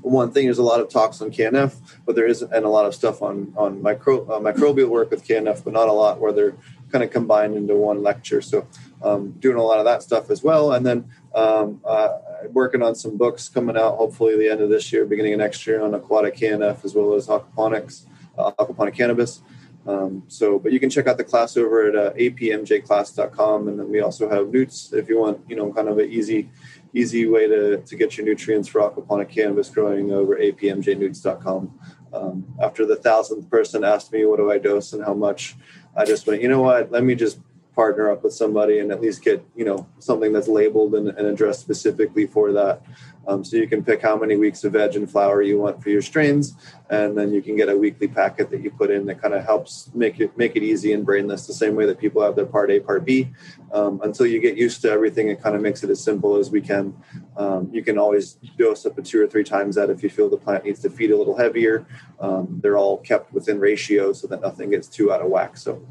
one 0.02 0.30
thing. 0.32 0.46
There's 0.46 0.58
a 0.58 0.62
lot 0.62 0.80
of 0.80 0.88
talks 0.88 1.20
on 1.20 1.30
KNF, 1.30 1.76
but 2.06 2.14
there 2.14 2.26
is 2.26 2.42
and 2.42 2.64
a 2.64 2.68
lot 2.68 2.86
of 2.86 2.94
stuff 2.94 3.22
on 3.22 3.52
on 3.56 3.82
micro 3.82 4.26
uh, 4.26 4.40
microbial 4.40 4.88
work 4.88 5.10
with 5.10 5.26
KNF, 5.26 5.64
but 5.64 5.72
not 5.72 5.88
a 5.88 5.92
lot 5.92 6.20
where 6.20 6.32
they're 6.32 6.54
kind 6.90 7.04
of 7.04 7.10
combined 7.10 7.54
into 7.54 7.74
one 7.74 8.02
lecture. 8.02 8.40
So 8.40 8.66
um, 9.02 9.32
doing 9.32 9.56
a 9.56 9.62
lot 9.62 9.78
of 9.78 9.84
that 9.84 10.02
stuff 10.02 10.30
as 10.30 10.42
well, 10.42 10.72
and 10.72 10.84
then 10.86 11.10
um, 11.34 11.80
uh, 11.84 12.18
working 12.52 12.82
on 12.82 12.94
some 12.94 13.16
books 13.16 13.48
coming 13.48 13.76
out 13.76 13.96
hopefully 13.96 14.36
the 14.36 14.50
end 14.50 14.60
of 14.60 14.70
this 14.70 14.92
year, 14.92 15.04
beginning 15.04 15.34
of 15.34 15.38
next 15.38 15.66
year 15.66 15.82
on 15.82 15.94
aquatic 15.94 16.36
KNF 16.36 16.84
as 16.84 16.94
well 16.94 17.14
as 17.14 17.26
aquaponics, 17.26 18.04
uh, 18.36 18.52
aquaponic 18.52 18.94
cannabis. 18.94 19.42
Um, 19.86 20.24
so, 20.28 20.58
but 20.58 20.72
you 20.72 20.80
can 20.80 20.90
check 20.90 21.06
out 21.06 21.16
the 21.16 21.24
class 21.24 21.56
over 21.56 21.88
at 21.88 21.96
uh, 21.96 22.12
apmjclass.com, 22.12 23.68
and 23.68 23.78
then 23.78 23.90
we 23.90 24.00
also 24.00 24.28
have 24.28 24.48
nutes 24.48 24.92
if 24.92 25.08
you 25.08 25.18
want, 25.18 25.40
you 25.48 25.56
know, 25.56 25.72
kind 25.72 25.88
of 25.88 25.98
an 25.98 26.10
easy 26.10 26.50
easy 26.98 27.26
way 27.26 27.46
to, 27.46 27.78
to 27.78 27.96
get 27.96 28.16
your 28.16 28.26
nutrients 28.26 28.68
for 28.68 28.80
aquaponic 28.80 29.28
cannabis 29.28 29.70
growing 29.70 30.12
over 30.12 30.36
apmjnutes.com. 30.36 31.78
Um, 32.12 32.54
after 32.60 32.86
the 32.86 32.96
thousandth 32.96 33.50
person 33.50 33.84
asked 33.84 34.12
me, 34.12 34.24
what 34.24 34.38
do 34.38 34.50
I 34.50 34.58
dose 34.58 34.92
and 34.92 35.04
how 35.04 35.14
much, 35.14 35.56
I 35.96 36.04
just 36.04 36.26
went, 36.26 36.42
you 36.42 36.48
know 36.48 36.62
what, 36.62 36.90
let 36.90 37.04
me 37.04 37.14
just 37.14 37.38
partner 37.78 38.10
up 38.10 38.24
with 38.24 38.32
somebody 38.32 38.80
and 38.80 38.90
at 38.90 39.00
least 39.00 39.22
get 39.22 39.46
you 39.54 39.64
know 39.64 39.86
something 40.00 40.32
that's 40.32 40.48
labeled 40.48 40.96
and, 40.96 41.10
and 41.10 41.28
addressed 41.28 41.60
specifically 41.60 42.26
for 42.26 42.50
that 42.50 42.82
um, 43.28 43.44
so 43.44 43.56
you 43.56 43.68
can 43.68 43.84
pick 43.84 44.02
how 44.02 44.16
many 44.16 44.36
weeks 44.36 44.64
of 44.64 44.72
veg 44.72 44.96
and 44.96 45.10
flower 45.10 45.42
you 45.42 45.58
want 45.58 45.82
for 45.82 45.90
your 45.90 46.02
strains 46.02 46.54
and 46.90 47.16
then 47.16 47.32
you 47.32 47.42
can 47.42 47.54
get 47.56 47.68
a 47.68 47.76
weekly 47.76 48.08
packet 48.08 48.50
that 48.50 48.62
you 48.62 48.70
put 48.70 48.90
in 48.90 49.04
that 49.06 49.20
kind 49.20 49.34
of 49.34 49.44
helps 49.44 49.90
make 49.94 50.18
it 50.18 50.36
make 50.36 50.56
it 50.56 50.62
easy 50.62 50.92
and 50.92 51.04
brainless 51.04 51.46
the 51.46 51.52
same 51.52 51.76
way 51.76 51.84
that 51.84 51.98
people 51.98 52.22
have 52.22 52.34
their 52.34 52.46
part 52.46 52.70
a 52.70 52.80
part 52.80 53.04
b. 53.04 53.28
Um, 53.72 54.00
until 54.02 54.26
you 54.26 54.40
get 54.40 54.56
used 54.56 54.80
to 54.82 54.90
everything 54.90 55.28
it 55.28 55.42
kind 55.42 55.54
of 55.54 55.60
makes 55.60 55.84
it 55.84 55.90
as 55.90 56.02
simple 56.02 56.36
as 56.36 56.50
we 56.50 56.62
can. 56.62 56.96
Um, 57.36 57.68
you 57.72 57.82
can 57.82 57.98
always 57.98 58.38
dose 58.56 58.86
up 58.86 58.96
to 58.96 59.02
two 59.02 59.22
or 59.22 59.26
three 59.26 59.44
times 59.44 59.76
that 59.76 59.90
if 59.90 60.02
you 60.02 60.08
feel 60.08 60.30
the 60.30 60.38
plant 60.38 60.64
needs 60.64 60.80
to 60.80 60.90
feed 60.90 61.10
a 61.10 61.16
little 61.16 61.36
heavier. 61.36 61.86
Um, 62.18 62.60
they're 62.62 62.78
all 62.78 62.96
kept 62.98 63.32
within 63.32 63.60
ratio 63.60 64.12
so 64.12 64.26
that 64.28 64.40
nothing 64.40 64.70
gets 64.70 64.88
too 64.88 65.12
out 65.12 65.20
of 65.20 65.28
whack 65.28 65.56
so. 65.56 65.86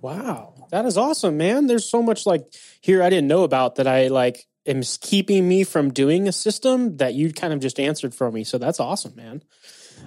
Wow. 0.00 0.54
That 0.70 0.86
is 0.86 0.96
awesome, 0.96 1.36
man. 1.36 1.66
There's 1.66 1.88
so 1.88 2.02
much 2.02 2.24
like 2.24 2.46
here 2.80 3.02
I 3.02 3.10
didn't 3.10 3.28
know 3.28 3.42
about 3.42 3.74
that 3.74 3.86
I 3.86 4.08
like 4.08 4.46
am 4.66 4.82
keeping 4.82 5.48
me 5.48 5.64
from 5.64 5.92
doing 5.92 6.28
a 6.28 6.32
system 6.32 6.96
that 6.98 7.14
you 7.14 7.32
kind 7.32 7.52
of 7.52 7.60
just 7.60 7.80
answered 7.80 8.14
for 8.14 8.30
me. 8.30 8.44
So 8.44 8.58
that's 8.58 8.80
awesome, 8.80 9.14
man. 9.16 9.42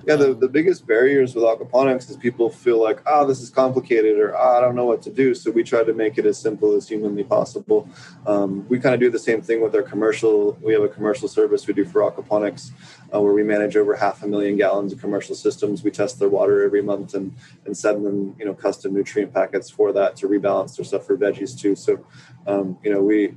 Yeah, 0.06 0.16
the, 0.18 0.34
the 0.34 0.50
biggest 0.50 0.86
barriers 0.86 1.34
with 1.34 1.46
aquaponics 1.46 2.10
is 2.10 2.18
people 2.18 2.50
feel 2.50 2.82
like, 2.82 3.02
oh, 3.06 3.26
this 3.26 3.40
is 3.42 3.50
complicated 3.50 4.18
or 4.18 4.36
oh, 4.36 4.58
I 4.58 4.60
don't 4.60 4.76
know 4.76 4.86
what 4.86 5.02
to 5.04 5.10
do. 5.10 5.34
So 5.34 5.50
we 5.52 5.64
try 5.64 5.84
to 5.84 5.94
make 5.94 6.18
it 6.18 6.26
as 6.26 6.38
simple 6.38 6.76
as 6.76 6.88
humanly 6.88 7.24
possible. 7.24 7.88
Um, 8.26 8.68
we 8.68 8.80
kind 8.80 8.94
of 8.94 9.00
do 9.00 9.10
the 9.10 9.20
same 9.20 9.42
thing 9.42 9.62
with 9.62 9.74
our 9.76 9.82
commercial. 9.82 10.58
We 10.62 10.74
have 10.74 10.84
a 10.84 10.90
commercial 10.90 11.28
service 11.28 11.68
we 11.68 11.74
do 11.74 11.86
for 11.86 12.02
aquaponics 12.02 12.72
uh, 13.14 13.22
where 13.22 13.34
we 13.34 13.44
manage 13.44 13.78
over 13.78 13.96
half 13.96 14.24
a 14.24 14.28
million 14.28 14.58
gallons 14.58 14.92
of 14.92 15.00
commercial 15.00 15.36
systems. 15.36 15.84
We 15.84 15.92
test 15.92 16.20
their 16.20 16.30
water 16.30 16.64
every 16.64 16.82
month 16.82 17.14
and, 17.14 17.34
and 17.66 17.78
send 17.78 18.06
them, 18.06 18.36
you 18.38 18.46
know, 18.46 18.54
custom 18.54 18.94
nutrient 18.94 19.34
packets 19.34 19.70
for 19.70 19.94
that 19.94 20.18
to 20.18 20.28
rebalance 20.28 20.76
their 20.76 20.86
stuff 20.86 21.06
for 21.06 21.16
veggies 21.16 21.58
too. 21.58 21.76
So, 21.76 22.06
um, 22.46 22.78
you 22.84 22.92
know, 22.92 23.02
we 23.02 23.36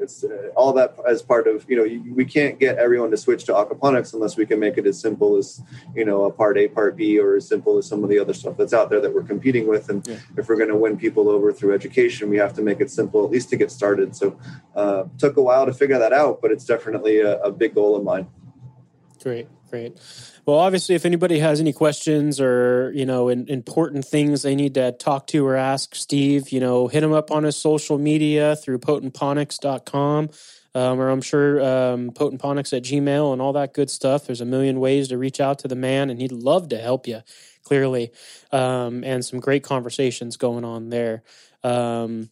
it's 0.00 0.24
uh, 0.24 0.50
all 0.54 0.72
that 0.72 0.96
as 1.08 1.22
part 1.22 1.46
of 1.46 1.64
you 1.68 1.76
know 1.76 2.12
we 2.14 2.24
can't 2.24 2.58
get 2.58 2.78
everyone 2.78 3.10
to 3.10 3.16
switch 3.16 3.44
to 3.44 3.52
aquaponics 3.52 4.14
unless 4.14 4.36
we 4.36 4.46
can 4.46 4.58
make 4.58 4.78
it 4.78 4.86
as 4.86 4.98
simple 5.00 5.36
as 5.36 5.60
you 5.94 6.04
know 6.04 6.24
a 6.24 6.30
part 6.30 6.56
A, 6.58 6.68
part 6.68 6.96
B, 6.96 7.18
or 7.18 7.36
as 7.36 7.46
simple 7.46 7.78
as 7.78 7.86
some 7.86 8.02
of 8.04 8.10
the 8.10 8.18
other 8.18 8.32
stuff 8.34 8.56
that's 8.56 8.72
out 8.72 8.90
there 8.90 9.00
that 9.00 9.12
we're 9.12 9.22
competing 9.22 9.66
with. 9.66 9.88
And 9.88 10.06
yeah. 10.06 10.18
if 10.36 10.48
we're 10.48 10.56
going 10.56 10.68
to 10.68 10.76
win 10.76 10.96
people 10.96 11.28
over 11.28 11.52
through 11.52 11.74
education, 11.74 12.30
we 12.30 12.36
have 12.36 12.54
to 12.54 12.62
make 12.62 12.80
it 12.80 12.90
simple 12.90 13.24
at 13.24 13.30
least 13.30 13.50
to 13.50 13.56
get 13.56 13.70
started. 13.70 14.14
So 14.14 14.38
uh, 14.74 15.04
took 15.18 15.36
a 15.36 15.42
while 15.42 15.66
to 15.66 15.72
figure 15.72 15.98
that 15.98 16.12
out, 16.12 16.40
but 16.40 16.50
it's 16.52 16.64
definitely 16.64 17.20
a, 17.20 17.40
a 17.40 17.50
big 17.50 17.74
goal 17.74 17.96
of 17.96 18.04
mine. 18.04 18.28
Great. 19.22 19.48
Great. 19.70 19.98
Well, 20.46 20.58
obviously, 20.58 20.94
if 20.94 21.04
anybody 21.04 21.40
has 21.40 21.60
any 21.60 21.74
questions 21.74 22.40
or 22.40 22.90
you 22.94 23.04
know 23.04 23.28
in, 23.28 23.48
important 23.48 24.06
things 24.06 24.42
they 24.42 24.54
need 24.54 24.74
to 24.74 24.92
talk 24.92 25.26
to 25.28 25.46
or 25.46 25.56
ask 25.56 25.94
Steve, 25.94 26.50
you 26.50 26.60
know, 26.60 26.88
hit 26.88 27.02
him 27.02 27.12
up 27.12 27.30
on 27.30 27.44
his 27.44 27.56
social 27.56 27.98
media 27.98 28.56
through 28.56 28.78
potentponics.com. 28.78 30.30
Um, 30.74 31.00
or 31.00 31.08
I'm 31.08 31.22
sure 31.22 31.60
um, 31.60 32.10
potentponics 32.10 32.76
at 32.76 32.84
Gmail 32.84 33.32
and 33.32 33.42
all 33.42 33.54
that 33.54 33.74
good 33.74 33.90
stuff. 33.90 34.26
There's 34.26 34.42
a 34.42 34.44
million 34.44 34.80
ways 34.80 35.08
to 35.08 35.18
reach 35.18 35.40
out 35.40 35.58
to 35.60 35.68
the 35.68 35.74
man, 35.74 36.08
and 36.08 36.20
he'd 36.20 36.30
love 36.30 36.68
to 36.68 36.78
help 36.78 37.06
you, 37.06 37.22
clearly. 37.62 38.12
Um, 38.52 39.02
and 39.02 39.24
some 39.24 39.40
great 39.40 39.64
conversations 39.64 40.36
going 40.36 40.64
on 40.64 40.90
there. 40.90 41.24
Um, 41.64 42.30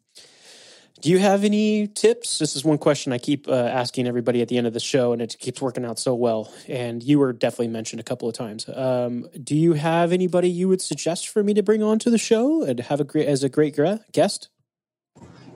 do 1.00 1.10
you 1.10 1.18
have 1.18 1.44
any 1.44 1.86
tips? 1.88 2.38
This 2.38 2.56
is 2.56 2.64
one 2.64 2.78
question 2.78 3.12
I 3.12 3.18
keep 3.18 3.48
uh, 3.48 3.52
asking 3.52 4.06
everybody 4.06 4.40
at 4.40 4.48
the 4.48 4.56
end 4.56 4.66
of 4.66 4.72
the 4.72 4.80
show, 4.80 5.12
and 5.12 5.20
it 5.20 5.36
keeps 5.38 5.60
working 5.60 5.84
out 5.84 5.98
so 5.98 6.14
well. 6.14 6.52
And 6.68 7.02
you 7.02 7.18
were 7.18 7.32
definitely 7.32 7.68
mentioned 7.68 8.00
a 8.00 8.02
couple 8.02 8.28
of 8.28 8.34
times. 8.34 8.68
Um, 8.72 9.28
do 9.42 9.54
you 9.54 9.74
have 9.74 10.12
anybody 10.12 10.48
you 10.48 10.68
would 10.68 10.80
suggest 10.80 11.28
for 11.28 11.42
me 11.42 11.52
to 11.54 11.62
bring 11.62 11.82
on 11.82 11.98
to 12.00 12.10
the 12.10 12.18
show 12.18 12.62
and 12.62 12.80
have 12.80 13.00
a 13.00 13.04
great 13.04 13.28
as 13.28 13.42
a 13.42 13.48
great 13.48 13.78
guest? 14.12 14.48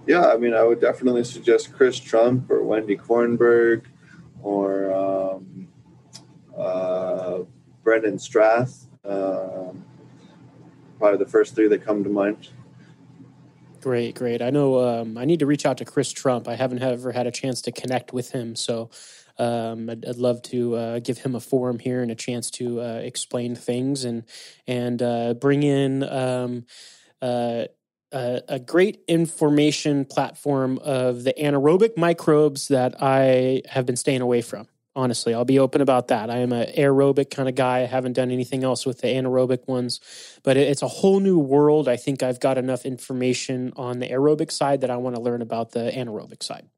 Yeah, 0.07 0.27
I 0.27 0.37
mean, 0.37 0.55
I 0.55 0.63
would 0.63 0.81
definitely 0.81 1.25
suggest 1.25 1.73
Chris 1.73 1.99
Trump 1.99 2.51
or 2.51 2.63
Wendy 2.63 2.97
Kornberg 2.97 3.85
or 4.43 4.93
um, 4.93 5.69
uh, 6.57 7.41
Brendan 7.83 8.19
Strath. 8.19 8.87
Um, 9.05 9.85
probably 10.99 11.19
the 11.19 11.31
first 11.31 11.55
three 11.55 11.69
that 11.69 11.85
come 11.85 12.05
to 12.05 12.11
mind. 12.11 12.49
Great, 13.81 14.15
great. 14.15 14.43
I 14.43 14.51
know 14.51 14.79
um, 14.81 15.17
I 15.17 15.25
need 15.25 15.39
to 15.39 15.47
reach 15.47 15.65
out 15.65 15.79
to 15.79 15.87
Chris 15.87 16.13
Trump. 16.13 16.49
I 16.49 16.55
haven't 16.55 16.83
ever 16.83 17.13
had 17.13 17.27
a 17.27 17.31
chance 17.31 17.63
to 17.63 17.73
connect 17.73 18.13
with 18.13 18.31
him, 18.31 18.55
so 18.55 18.91
um, 19.39 19.89
I'd, 19.89 20.05
I'd, 20.05 20.17
love 20.17 20.43
to 20.43 20.77
uh, 20.77 20.99
give 20.99 21.17
him 21.19 21.35
a 21.35 21.41
forum 21.41 21.79
here 21.79 22.03
and 22.03 22.11
a 22.11 22.15
chance 22.15 22.51
to 22.53 22.83
uh, 22.83 23.01
explain 23.03 23.55
things 23.55 24.05
and 24.05 24.25
and 24.67 25.01
uh, 25.01 25.33
bring 25.33 25.63
in 25.63 26.03
um, 26.03 26.67
uh, 27.23 27.65
a, 28.13 28.43
a, 28.49 28.59
great 28.59 29.01
information 29.09 30.05
platform 30.05 30.79
of 30.79 31.25
the 31.25 31.33
anaerobic 31.33 31.97
microbes 31.97 32.69
that 32.69 33.03
I 33.03 33.63
have 33.67 33.87
been 33.87 33.97
staying 33.97 34.21
away 34.21 34.43
from 34.43 34.69
honestly. 34.97 35.35
I'll 35.35 35.45
be 35.45 35.59
open 35.59 35.81
about 35.81 36.09
that. 36.09 36.31
I 36.31 36.39
am 36.39 36.53
an 36.53 36.73
aerobic 36.73 37.31
kind 37.31 37.49
of 37.49 37.55
guy. 37.55 37.79
I 37.79 37.87
haven't 37.87 38.15
done 38.15 38.31
anything 38.31 38.65
else 38.65 38.85
with 38.85 39.01
the 39.01 39.09
anaerobic 39.09 39.67
ones, 39.69 40.01
but 40.43 40.57
it's 40.57 40.83
a 40.83 40.89
whole 40.89 41.21
new 41.21 41.39
world. 41.39 41.89
I 41.89 41.97
think 41.97 42.23
I've 42.23 42.41
got 42.41 42.59
enough 42.59 42.85
information 42.85 43.73
on 43.77 44.01
the 44.01 44.09
aerobic 44.09 44.51
side 44.51 44.81
that 44.81 44.91
I 44.91 44.97
want 44.97 45.17
to 45.17 45.23
learn 45.23 45.43
about 45.43 45.73
the 45.73 45.91
anaerobic 45.91 46.43
side. 46.43 46.69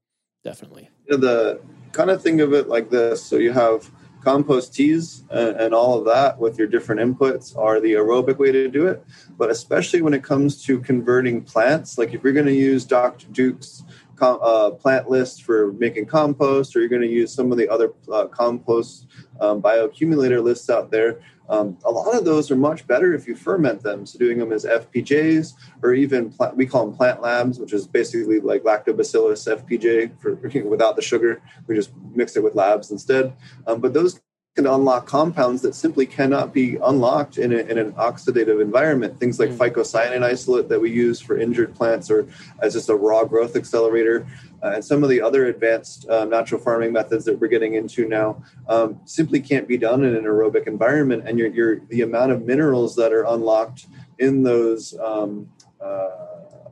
Definitely. 0.44 0.90
Yeah, 1.08 1.16
the 1.16 1.60
kind 1.92 2.10
of 2.10 2.22
think 2.22 2.40
of 2.40 2.52
it 2.52 2.68
like 2.68 2.90
this. 2.90 3.24
So 3.24 3.36
you 3.36 3.52
have 3.52 3.90
compost 4.22 4.74
teas 4.74 5.24
and, 5.30 5.56
and, 5.56 5.74
all 5.74 5.98
of 5.98 6.04
that 6.04 6.38
with 6.38 6.56
your 6.56 6.68
different 6.68 7.00
inputs 7.00 7.56
are 7.56 7.80
the 7.80 7.94
aerobic 7.94 8.38
way 8.38 8.52
to 8.52 8.68
do 8.68 8.86
it. 8.86 9.04
But 9.36 9.50
especially 9.50 10.00
when 10.00 10.14
it 10.14 10.22
comes 10.22 10.62
to 10.64 10.80
converting 10.80 11.42
plants, 11.42 11.98
like 11.98 12.14
if 12.14 12.22
you're 12.22 12.32
going 12.32 12.46
to 12.46 12.54
use 12.54 12.84
Dr. 12.84 13.26
Duke's 13.28 13.82
com- 14.16 14.40
uh, 14.42 14.70
plant 14.70 15.08
list 15.08 15.42
for 15.42 15.72
making 15.72 16.06
compost, 16.06 16.74
or 16.74 16.80
you're 16.80 16.88
going 16.88 17.02
to 17.02 17.08
use 17.08 17.32
some 17.32 17.52
of 17.52 17.58
the 17.58 17.68
other 17.68 17.92
uh, 18.12 18.26
compost 18.26 19.06
um, 19.40 19.60
bioaccumulator 19.62 20.42
lists 20.42 20.70
out 20.70 20.90
there. 20.90 21.20
Um, 21.48 21.76
a 21.84 21.90
lot 21.90 22.16
of 22.16 22.24
those 22.24 22.50
are 22.50 22.56
much 22.56 22.86
better 22.86 23.12
if 23.14 23.26
you 23.26 23.34
ferment 23.34 23.82
them. 23.82 24.06
So 24.06 24.18
doing 24.18 24.38
them 24.38 24.52
as 24.52 24.64
FPJs, 24.64 25.52
or 25.82 25.92
even 25.92 26.30
plant, 26.30 26.56
we 26.56 26.66
call 26.66 26.86
them 26.86 26.96
plant 26.96 27.20
labs, 27.20 27.58
which 27.58 27.72
is 27.72 27.86
basically 27.86 28.40
like 28.40 28.62
lactobacillus 28.62 29.46
FPJ 29.46 30.18
for 30.20 30.34
without 30.68 30.96
the 30.96 31.02
sugar. 31.02 31.42
We 31.66 31.74
just 31.74 31.90
mix 32.14 32.36
it 32.36 32.42
with 32.42 32.54
labs 32.54 32.90
instead. 32.90 33.34
Um, 33.66 33.80
but 33.80 33.92
those 33.92 34.20
can 34.54 34.66
unlock 34.66 35.06
compounds 35.06 35.62
that 35.62 35.74
simply 35.74 36.04
cannot 36.04 36.52
be 36.52 36.76
unlocked 36.84 37.38
in, 37.38 37.52
a, 37.52 37.56
in 37.56 37.78
an 37.78 37.92
oxidative 37.92 38.60
environment. 38.60 39.18
Things 39.18 39.40
like 39.40 39.48
mm. 39.48 39.56
phycocyanin 39.56 40.22
isolate 40.22 40.68
that 40.68 40.78
we 40.78 40.90
use 40.90 41.20
for 41.20 41.38
injured 41.38 41.74
plants 41.74 42.10
or 42.10 42.28
as 42.60 42.74
just 42.74 42.90
a 42.90 42.94
raw 42.94 43.24
growth 43.24 43.56
accelerator. 43.56 44.26
Uh, 44.62 44.72
and 44.74 44.84
some 44.84 45.02
of 45.02 45.08
the 45.08 45.22
other 45.22 45.46
advanced 45.46 46.06
uh, 46.10 46.26
natural 46.26 46.60
farming 46.60 46.92
methods 46.92 47.24
that 47.24 47.38
we're 47.40 47.48
getting 47.48 47.74
into 47.74 48.06
now 48.06 48.42
um, 48.68 49.00
simply 49.06 49.40
can't 49.40 49.66
be 49.66 49.78
done 49.78 50.04
in 50.04 50.14
an 50.14 50.24
aerobic 50.24 50.66
environment. 50.66 51.26
And 51.26 51.38
you're, 51.38 51.48
you're, 51.48 51.80
the 51.88 52.02
amount 52.02 52.32
of 52.32 52.44
minerals 52.44 52.94
that 52.96 53.10
are 53.10 53.24
unlocked 53.24 53.86
in 54.18 54.42
those 54.42 54.94
um, 54.98 55.48
uh, 55.80 56.10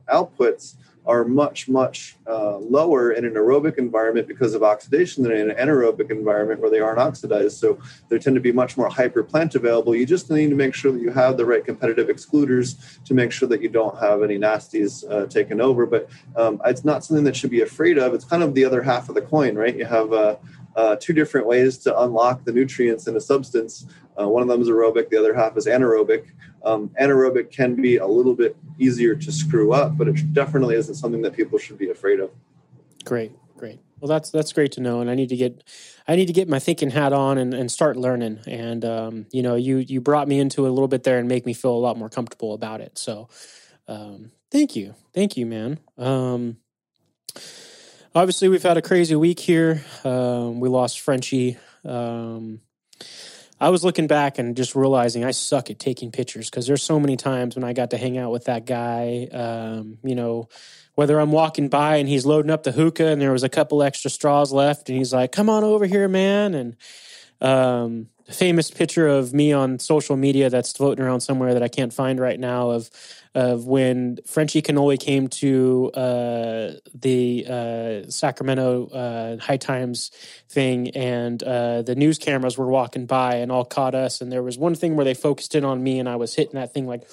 outputs 0.07 0.75
are 1.05 1.23
much 1.23 1.67
much 1.67 2.17
uh, 2.27 2.57
lower 2.57 3.11
in 3.11 3.25
an 3.25 3.33
aerobic 3.33 3.77
environment 3.77 4.27
because 4.27 4.53
of 4.53 4.63
oxidation 4.63 5.23
than 5.23 5.31
in 5.31 5.51
an 5.51 5.57
anaerobic 5.57 6.11
environment 6.11 6.59
where 6.59 6.69
they 6.69 6.79
aren't 6.79 6.99
oxidized. 6.99 7.57
So 7.57 7.79
they 8.09 8.19
tend 8.19 8.35
to 8.35 8.41
be 8.41 8.51
much 8.51 8.77
more 8.77 8.89
hyper 8.89 9.23
plant 9.23 9.55
available. 9.55 9.95
You 9.95 10.05
just 10.05 10.29
need 10.29 10.49
to 10.49 10.55
make 10.55 10.73
sure 10.73 10.91
that 10.91 11.01
you 11.01 11.11
have 11.11 11.37
the 11.37 11.45
right 11.45 11.63
competitive 11.63 12.07
excluders 12.07 13.03
to 13.05 13.13
make 13.13 13.31
sure 13.31 13.47
that 13.49 13.61
you 13.61 13.69
don't 13.69 13.97
have 13.99 14.23
any 14.23 14.37
nasties 14.37 15.09
uh, 15.09 15.27
taken 15.27 15.61
over. 15.61 15.85
But 15.85 16.09
um, 16.35 16.61
it's 16.65 16.85
not 16.85 17.03
something 17.03 17.25
that 17.25 17.35
should 17.35 17.51
be 17.51 17.61
afraid 17.61 17.97
of. 17.97 18.13
It's 18.13 18.25
kind 18.25 18.43
of 18.43 18.53
the 18.53 18.65
other 18.65 18.81
half 18.81 19.09
of 19.09 19.15
the 19.15 19.21
coin 19.21 19.51
right? 19.55 19.75
You 19.75 19.85
have 19.85 20.13
uh, 20.13 20.35
uh, 20.75 20.95
two 20.99 21.13
different 21.13 21.47
ways 21.47 21.77
to 21.79 22.01
unlock 22.01 22.43
the 22.45 22.51
nutrients 22.51 23.07
in 23.07 23.15
a 23.15 23.21
substance. 23.21 23.85
Uh, 24.19 24.27
one 24.27 24.41
of 24.41 24.47
them 24.47 24.61
is 24.61 24.69
aerobic, 24.69 25.09
the 25.09 25.17
other 25.17 25.33
half 25.33 25.57
is 25.57 25.65
anaerobic. 25.65 26.27
Um, 26.63 26.89
anaerobic 26.99 27.51
can 27.51 27.75
be 27.75 27.97
a 27.97 28.07
little 28.07 28.35
bit 28.35 28.55
easier 28.77 29.15
to 29.15 29.31
screw 29.31 29.73
up, 29.73 29.97
but 29.97 30.07
it 30.07 30.33
definitely 30.33 30.75
isn't 30.75 30.95
something 30.95 31.21
that 31.23 31.33
people 31.33 31.57
should 31.57 31.77
be 31.77 31.89
afraid 31.89 32.19
of. 32.19 32.31
Great, 33.03 33.31
great. 33.57 33.79
Well, 33.99 34.09
that's 34.09 34.31
that's 34.31 34.51
great 34.51 34.71
to 34.73 34.81
know, 34.81 34.99
and 35.01 35.09
I 35.09 35.15
need 35.15 35.29
to 35.29 35.35
get 35.35 35.63
I 36.07 36.15
need 36.15 36.25
to 36.25 36.33
get 36.33 36.49
my 36.49 36.59
thinking 36.59 36.89
hat 36.89 37.13
on 37.13 37.37
and, 37.37 37.53
and 37.53 37.71
start 37.71 37.97
learning. 37.97 38.39
And 38.47 38.83
um, 38.83 39.25
you 39.31 39.43
know, 39.43 39.55
you 39.55 39.77
you 39.77 40.01
brought 40.01 40.27
me 40.27 40.39
into 40.39 40.65
it 40.65 40.69
a 40.69 40.71
little 40.71 40.87
bit 40.87 41.03
there 41.03 41.19
and 41.19 41.27
make 41.27 41.45
me 41.45 41.53
feel 41.53 41.71
a 41.71 41.77
lot 41.77 41.97
more 41.97 42.09
comfortable 42.09 42.53
about 42.53 42.81
it. 42.81 42.97
So, 42.97 43.29
um, 43.87 44.31
thank 44.49 44.75
you, 44.75 44.95
thank 45.13 45.37
you, 45.37 45.45
man. 45.45 45.79
Um, 45.97 46.57
obviously 48.13 48.49
we've 48.49 48.63
had 48.63 48.77
a 48.77 48.81
crazy 48.81 49.15
week 49.15 49.39
here. 49.39 49.83
Um, 50.03 50.59
we 50.59 50.69
lost 50.69 50.99
Frenchy. 50.99 51.57
Um, 51.85 52.61
I 53.59 53.69
was 53.69 53.83
looking 53.83 54.07
back 54.07 54.39
and 54.39 54.57
just 54.57 54.75
realizing 54.75 55.23
I 55.23 55.31
suck 55.31 55.69
at 55.69 55.79
taking 55.79 56.11
pictures 56.11 56.49
because 56.49 56.65
there's 56.65 56.81
so 56.81 56.99
many 56.99 57.15
times 57.15 57.55
when 57.55 57.63
I 57.63 57.73
got 57.73 57.91
to 57.91 57.97
hang 57.97 58.17
out 58.17 58.31
with 58.31 58.45
that 58.45 58.65
guy. 58.65 59.27
Um, 59.31 59.99
you 60.03 60.15
know, 60.15 60.49
whether 60.95 61.19
I'm 61.19 61.31
walking 61.31 61.69
by 61.69 61.97
and 61.97 62.09
he's 62.09 62.25
loading 62.25 62.51
up 62.51 62.63
the 62.63 62.71
hookah 62.71 63.07
and 63.07 63.21
there 63.21 63.31
was 63.31 63.43
a 63.43 63.49
couple 63.49 63.83
extra 63.83 64.09
straws 64.09 64.51
left, 64.51 64.89
and 64.89 64.97
he's 64.97 65.13
like, 65.13 65.31
"Come 65.31 65.49
on 65.49 65.63
over 65.63 65.85
here, 65.85 66.07
man," 66.07 66.55
and 66.55 66.75
um, 67.41 68.07
famous 68.29 68.71
picture 68.71 69.07
of 69.07 69.33
me 69.33 69.51
on 69.51 69.79
social 69.79 70.15
media 70.15 70.49
that's 70.49 70.71
floating 70.71 71.03
around 71.03 71.21
somewhere 71.21 71.53
that 71.53 71.63
I 71.63 71.67
can't 71.67 71.93
find 71.93 72.19
right 72.19 72.39
now 72.39 72.71
of 72.71 72.89
of 73.33 73.65
when 73.65 74.19
Frenchy 74.25 74.61
Cannoli 74.61 74.99
came 74.99 75.29
to 75.29 75.89
uh, 75.93 76.71
the 76.93 77.45
uh, 77.47 78.09
Sacramento 78.09 78.87
uh, 78.87 79.37
High 79.37 79.57
Times 79.57 80.11
thing, 80.49 80.89
and 80.89 81.41
uh, 81.41 81.81
the 81.81 81.95
news 81.95 82.17
cameras 82.17 82.57
were 82.57 82.67
walking 82.67 83.05
by 83.05 83.35
and 83.35 83.49
all 83.49 83.63
caught 83.63 83.95
us. 83.95 84.19
And 84.19 84.31
there 84.31 84.43
was 84.43 84.57
one 84.57 84.75
thing 84.75 84.97
where 84.97 85.05
they 85.05 85.13
focused 85.13 85.55
in 85.55 85.63
on 85.63 85.81
me, 85.81 85.97
and 85.97 86.09
I 86.09 86.17
was 86.17 86.35
hitting 86.35 86.55
that 86.55 86.73
thing 86.73 86.87
like, 86.87 87.09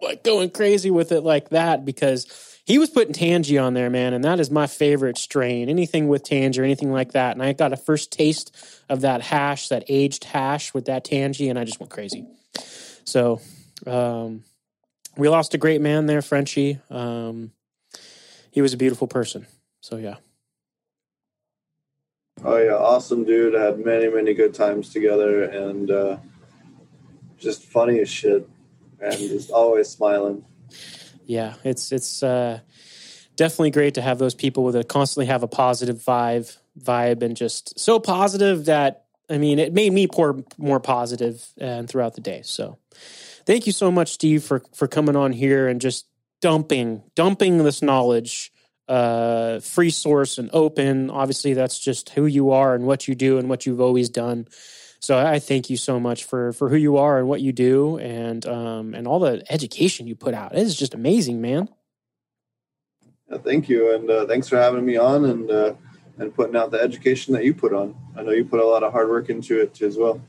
like 0.00 0.24
going 0.24 0.48
crazy 0.48 0.90
with 0.90 1.12
it 1.12 1.20
like 1.20 1.50
that 1.50 1.84
because 1.84 2.53
he 2.64 2.78
was 2.78 2.90
putting 2.90 3.14
Tangie 3.14 3.62
on 3.62 3.74
there, 3.74 3.90
man, 3.90 4.14
and 4.14 4.24
that 4.24 4.40
is 4.40 4.50
my 4.50 4.66
favorite 4.66 5.18
strain. 5.18 5.68
Anything 5.68 6.08
with 6.08 6.24
Tangie 6.24 6.58
or 6.58 6.64
anything 6.64 6.92
like 6.92 7.12
that, 7.12 7.32
and 7.32 7.42
I 7.42 7.52
got 7.52 7.72
a 7.72 7.76
first 7.76 8.10
taste 8.10 8.54
of 8.88 9.02
that 9.02 9.22
hash, 9.22 9.68
that 9.68 9.84
aged 9.88 10.24
hash 10.24 10.74
with 10.74 10.86
that 10.86 11.04
Tangie, 11.04 11.50
and 11.50 11.58
I 11.58 11.64
just 11.64 11.80
went 11.80 11.90
crazy. 11.90 12.26
So. 13.04 13.40
Um, 13.86 14.44
we 15.16 15.28
lost 15.28 15.54
a 15.54 15.58
great 15.58 15.80
man 15.80 16.06
there, 16.06 16.22
Frenchy. 16.22 16.80
Um, 16.90 17.52
he 18.50 18.60
was 18.60 18.72
a 18.72 18.76
beautiful 18.76 19.06
person. 19.06 19.46
So 19.80 19.96
yeah. 19.96 20.16
Oh 22.44 22.56
yeah, 22.56 22.74
awesome 22.74 23.24
dude. 23.24 23.54
I 23.54 23.64
had 23.64 23.84
many 23.84 24.08
many 24.08 24.34
good 24.34 24.54
times 24.54 24.90
together, 24.90 25.44
and 25.44 25.90
uh, 25.90 26.16
just 27.38 27.64
funny 27.64 28.00
as 28.00 28.08
shit, 28.08 28.48
and 29.00 29.16
just 29.16 29.50
always 29.50 29.88
smiling. 29.88 30.44
Yeah, 31.26 31.54
it's 31.64 31.92
it's 31.92 32.22
uh, 32.22 32.60
definitely 33.36 33.70
great 33.70 33.94
to 33.94 34.02
have 34.02 34.18
those 34.18 34.34
people 34.34 34.74
a 34.76 34.84
constantly 34.84 35.26
have 35.26 35.42
a 35.42 35.48
positive 35.48 35.96
vibe, 35.96 36.56
vibe, 36.78 37.22
and 37.22 37.36
just 37.36 37.78
so 37.78 37.98
positive 37.98 38.66
that 38.66 39.04
I 39.28 39.38
mean, 39.38 39.58
it 39.58 39.72
made 39.72 39.92
me 39.92 40.06
pour 40.06 40.44
more 40.58 40.80
positive 40.80 41.46
and 41.58 41.86
uh, 41.86 41.88
throughout 41.88 42.14
the 42.14 42.20
day. 42.20 42.42
So 42.44 42.78
thank 43.46 43.66
you 43.66 43.72
so 43.72 43.90
much, 43.90 44.12
Steve, 44.12 44.44
for 44.44 44.62
for 44.74 44.86
coming 44.86 45.16
on 45.16 45.32
here 45.32 45.68
and 45.68 45.80
just 45.80 46.06
dumping 46.40 47.02
dumping 47.14 47.58
this 47.58 47.80
knowledge 47.80 48.52
uh 48.86 49.60
free 49.60 49.88
source 49.88 50.36
and 50.36 50.50
open 50.52 51.08
obviously 51.08 51.54
that's 51.54 51.78
just 51.78 52.10
who 52.10 52.26
you 52.26 52.50
are 52.50 52.74
and 52.74 52.84
what 52.84 53.08
you 53.08 53.14
do 53.14 53.38
and 53.38 53.48
what 53.48 53.64
you've 53.64 53.80
always 53.80 54.10
done 54.10 54.46
so 55.04 55.18
i 55.18 55.38
thank 55.38 55.68
you 55.68 55.76
so 55.76 56.00
much 56.00 56.24
for 56.24 56.52
for 56.52 56.68
who 56.68 56.76
you 56.76 56.96
are 56.96 57.18
and 57.18 57.28
what 57.28 57.40
you 57.40 57.52
do 57.52 57.98
and 57.98 58.46
um 58.46 58.94
and 58.94 59.06
all 59.06 59.18
the 59.18 59.44
education 59.50 60.06
you 60.06 60.14
put 60.14 60.34
out 60.34 60.52
it 60.52 60.58
is 60.58 60.76
just 60.76 60.94
amazing 60.94 61.40
man 61.40 61.68
yeah, 63.30 63.38
thank 63.38 63.68
you 63.68 63.94
and 63.94 64.10
uh, 64.10 64.26
thanks 64.26 64.48
for 64.48 64.56
having 64.56 64.84
me 64.84 64.96
on 64.96 65.24
and 65.24 65.50
uh 65.50 65.74
and 66.18 66.34
putting 66.34 66.56
out 66.56 66.70
the 66.70 66.80
education 66.80 67.34
that 67.34 67.44
you 67.44 67.54
put 67.54 67.72
on. 67.72 67.94
I 68.16 68.22
know 68.22 68.30
you 68.30 68.44
put 68.44 68.60
a 68.60 68.66
lot 68.66 68.82
of 68.82 68.92
hard 68.92 69.08
work 69.08 69.30
into 69.30 69.60
it 69.60 69.80
as 69.82 69.96
well. 69.96 70.20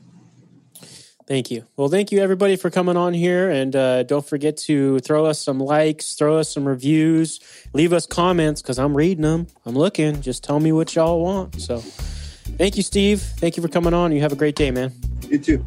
Thank 1.26 1.50
you. 1.50 1.66
Well, 1.76 1.88
thank 1.88 2.12
you 2.12 2.20
everybody 2.20 2.54
for 2.54 2.70
coming 2.70 2.96
on 2.96 3.12
here, 3.12 3.50
and 3.50 3.74
uh, 3.74 4.04
don't 4.04 4.24
forget 4.24 4.56
to 4.58 5.00
throw 5.00 5.26
us 5.26 5.40
some 5.40 5.58
likes, 5.58 6.14
throw 6.14 6.38
us 6.38 6.48
some 6.48 6.66
reviews, 6.66 7.40
leave 7.72 7.92
us 7.92 8.06
comments 8.06 8.62
because 8.62 8.78
I'm 8.78 8.96
reading 8.96 9.22
them. 9.22 9.48
I'm 9.64 9.74
looking. 9.74 10.22
Just 10.22 10.44
tell 10.44 10.60
me 10.60 10.70
what 10.70 10.94
y'all 10.94 11.20
want. 11.20 11.60
So, 11.60 11.82
Thank 12.58 12.76
you, 12.76 12.82
Steve. 12.82 13.20
Thank 13.20 13.56
you 13.56 13.62
for 13.62 13.68
coming 13.68 13.92
on. 13.92 14.12
You 14.12 14.20
have 14.20 14.32
a 14.32 14.36
great 14.36 14.56
day, 14.56 14.70
man. 14.70 14.92
You 15.28 15.38
too. 15.38 15.64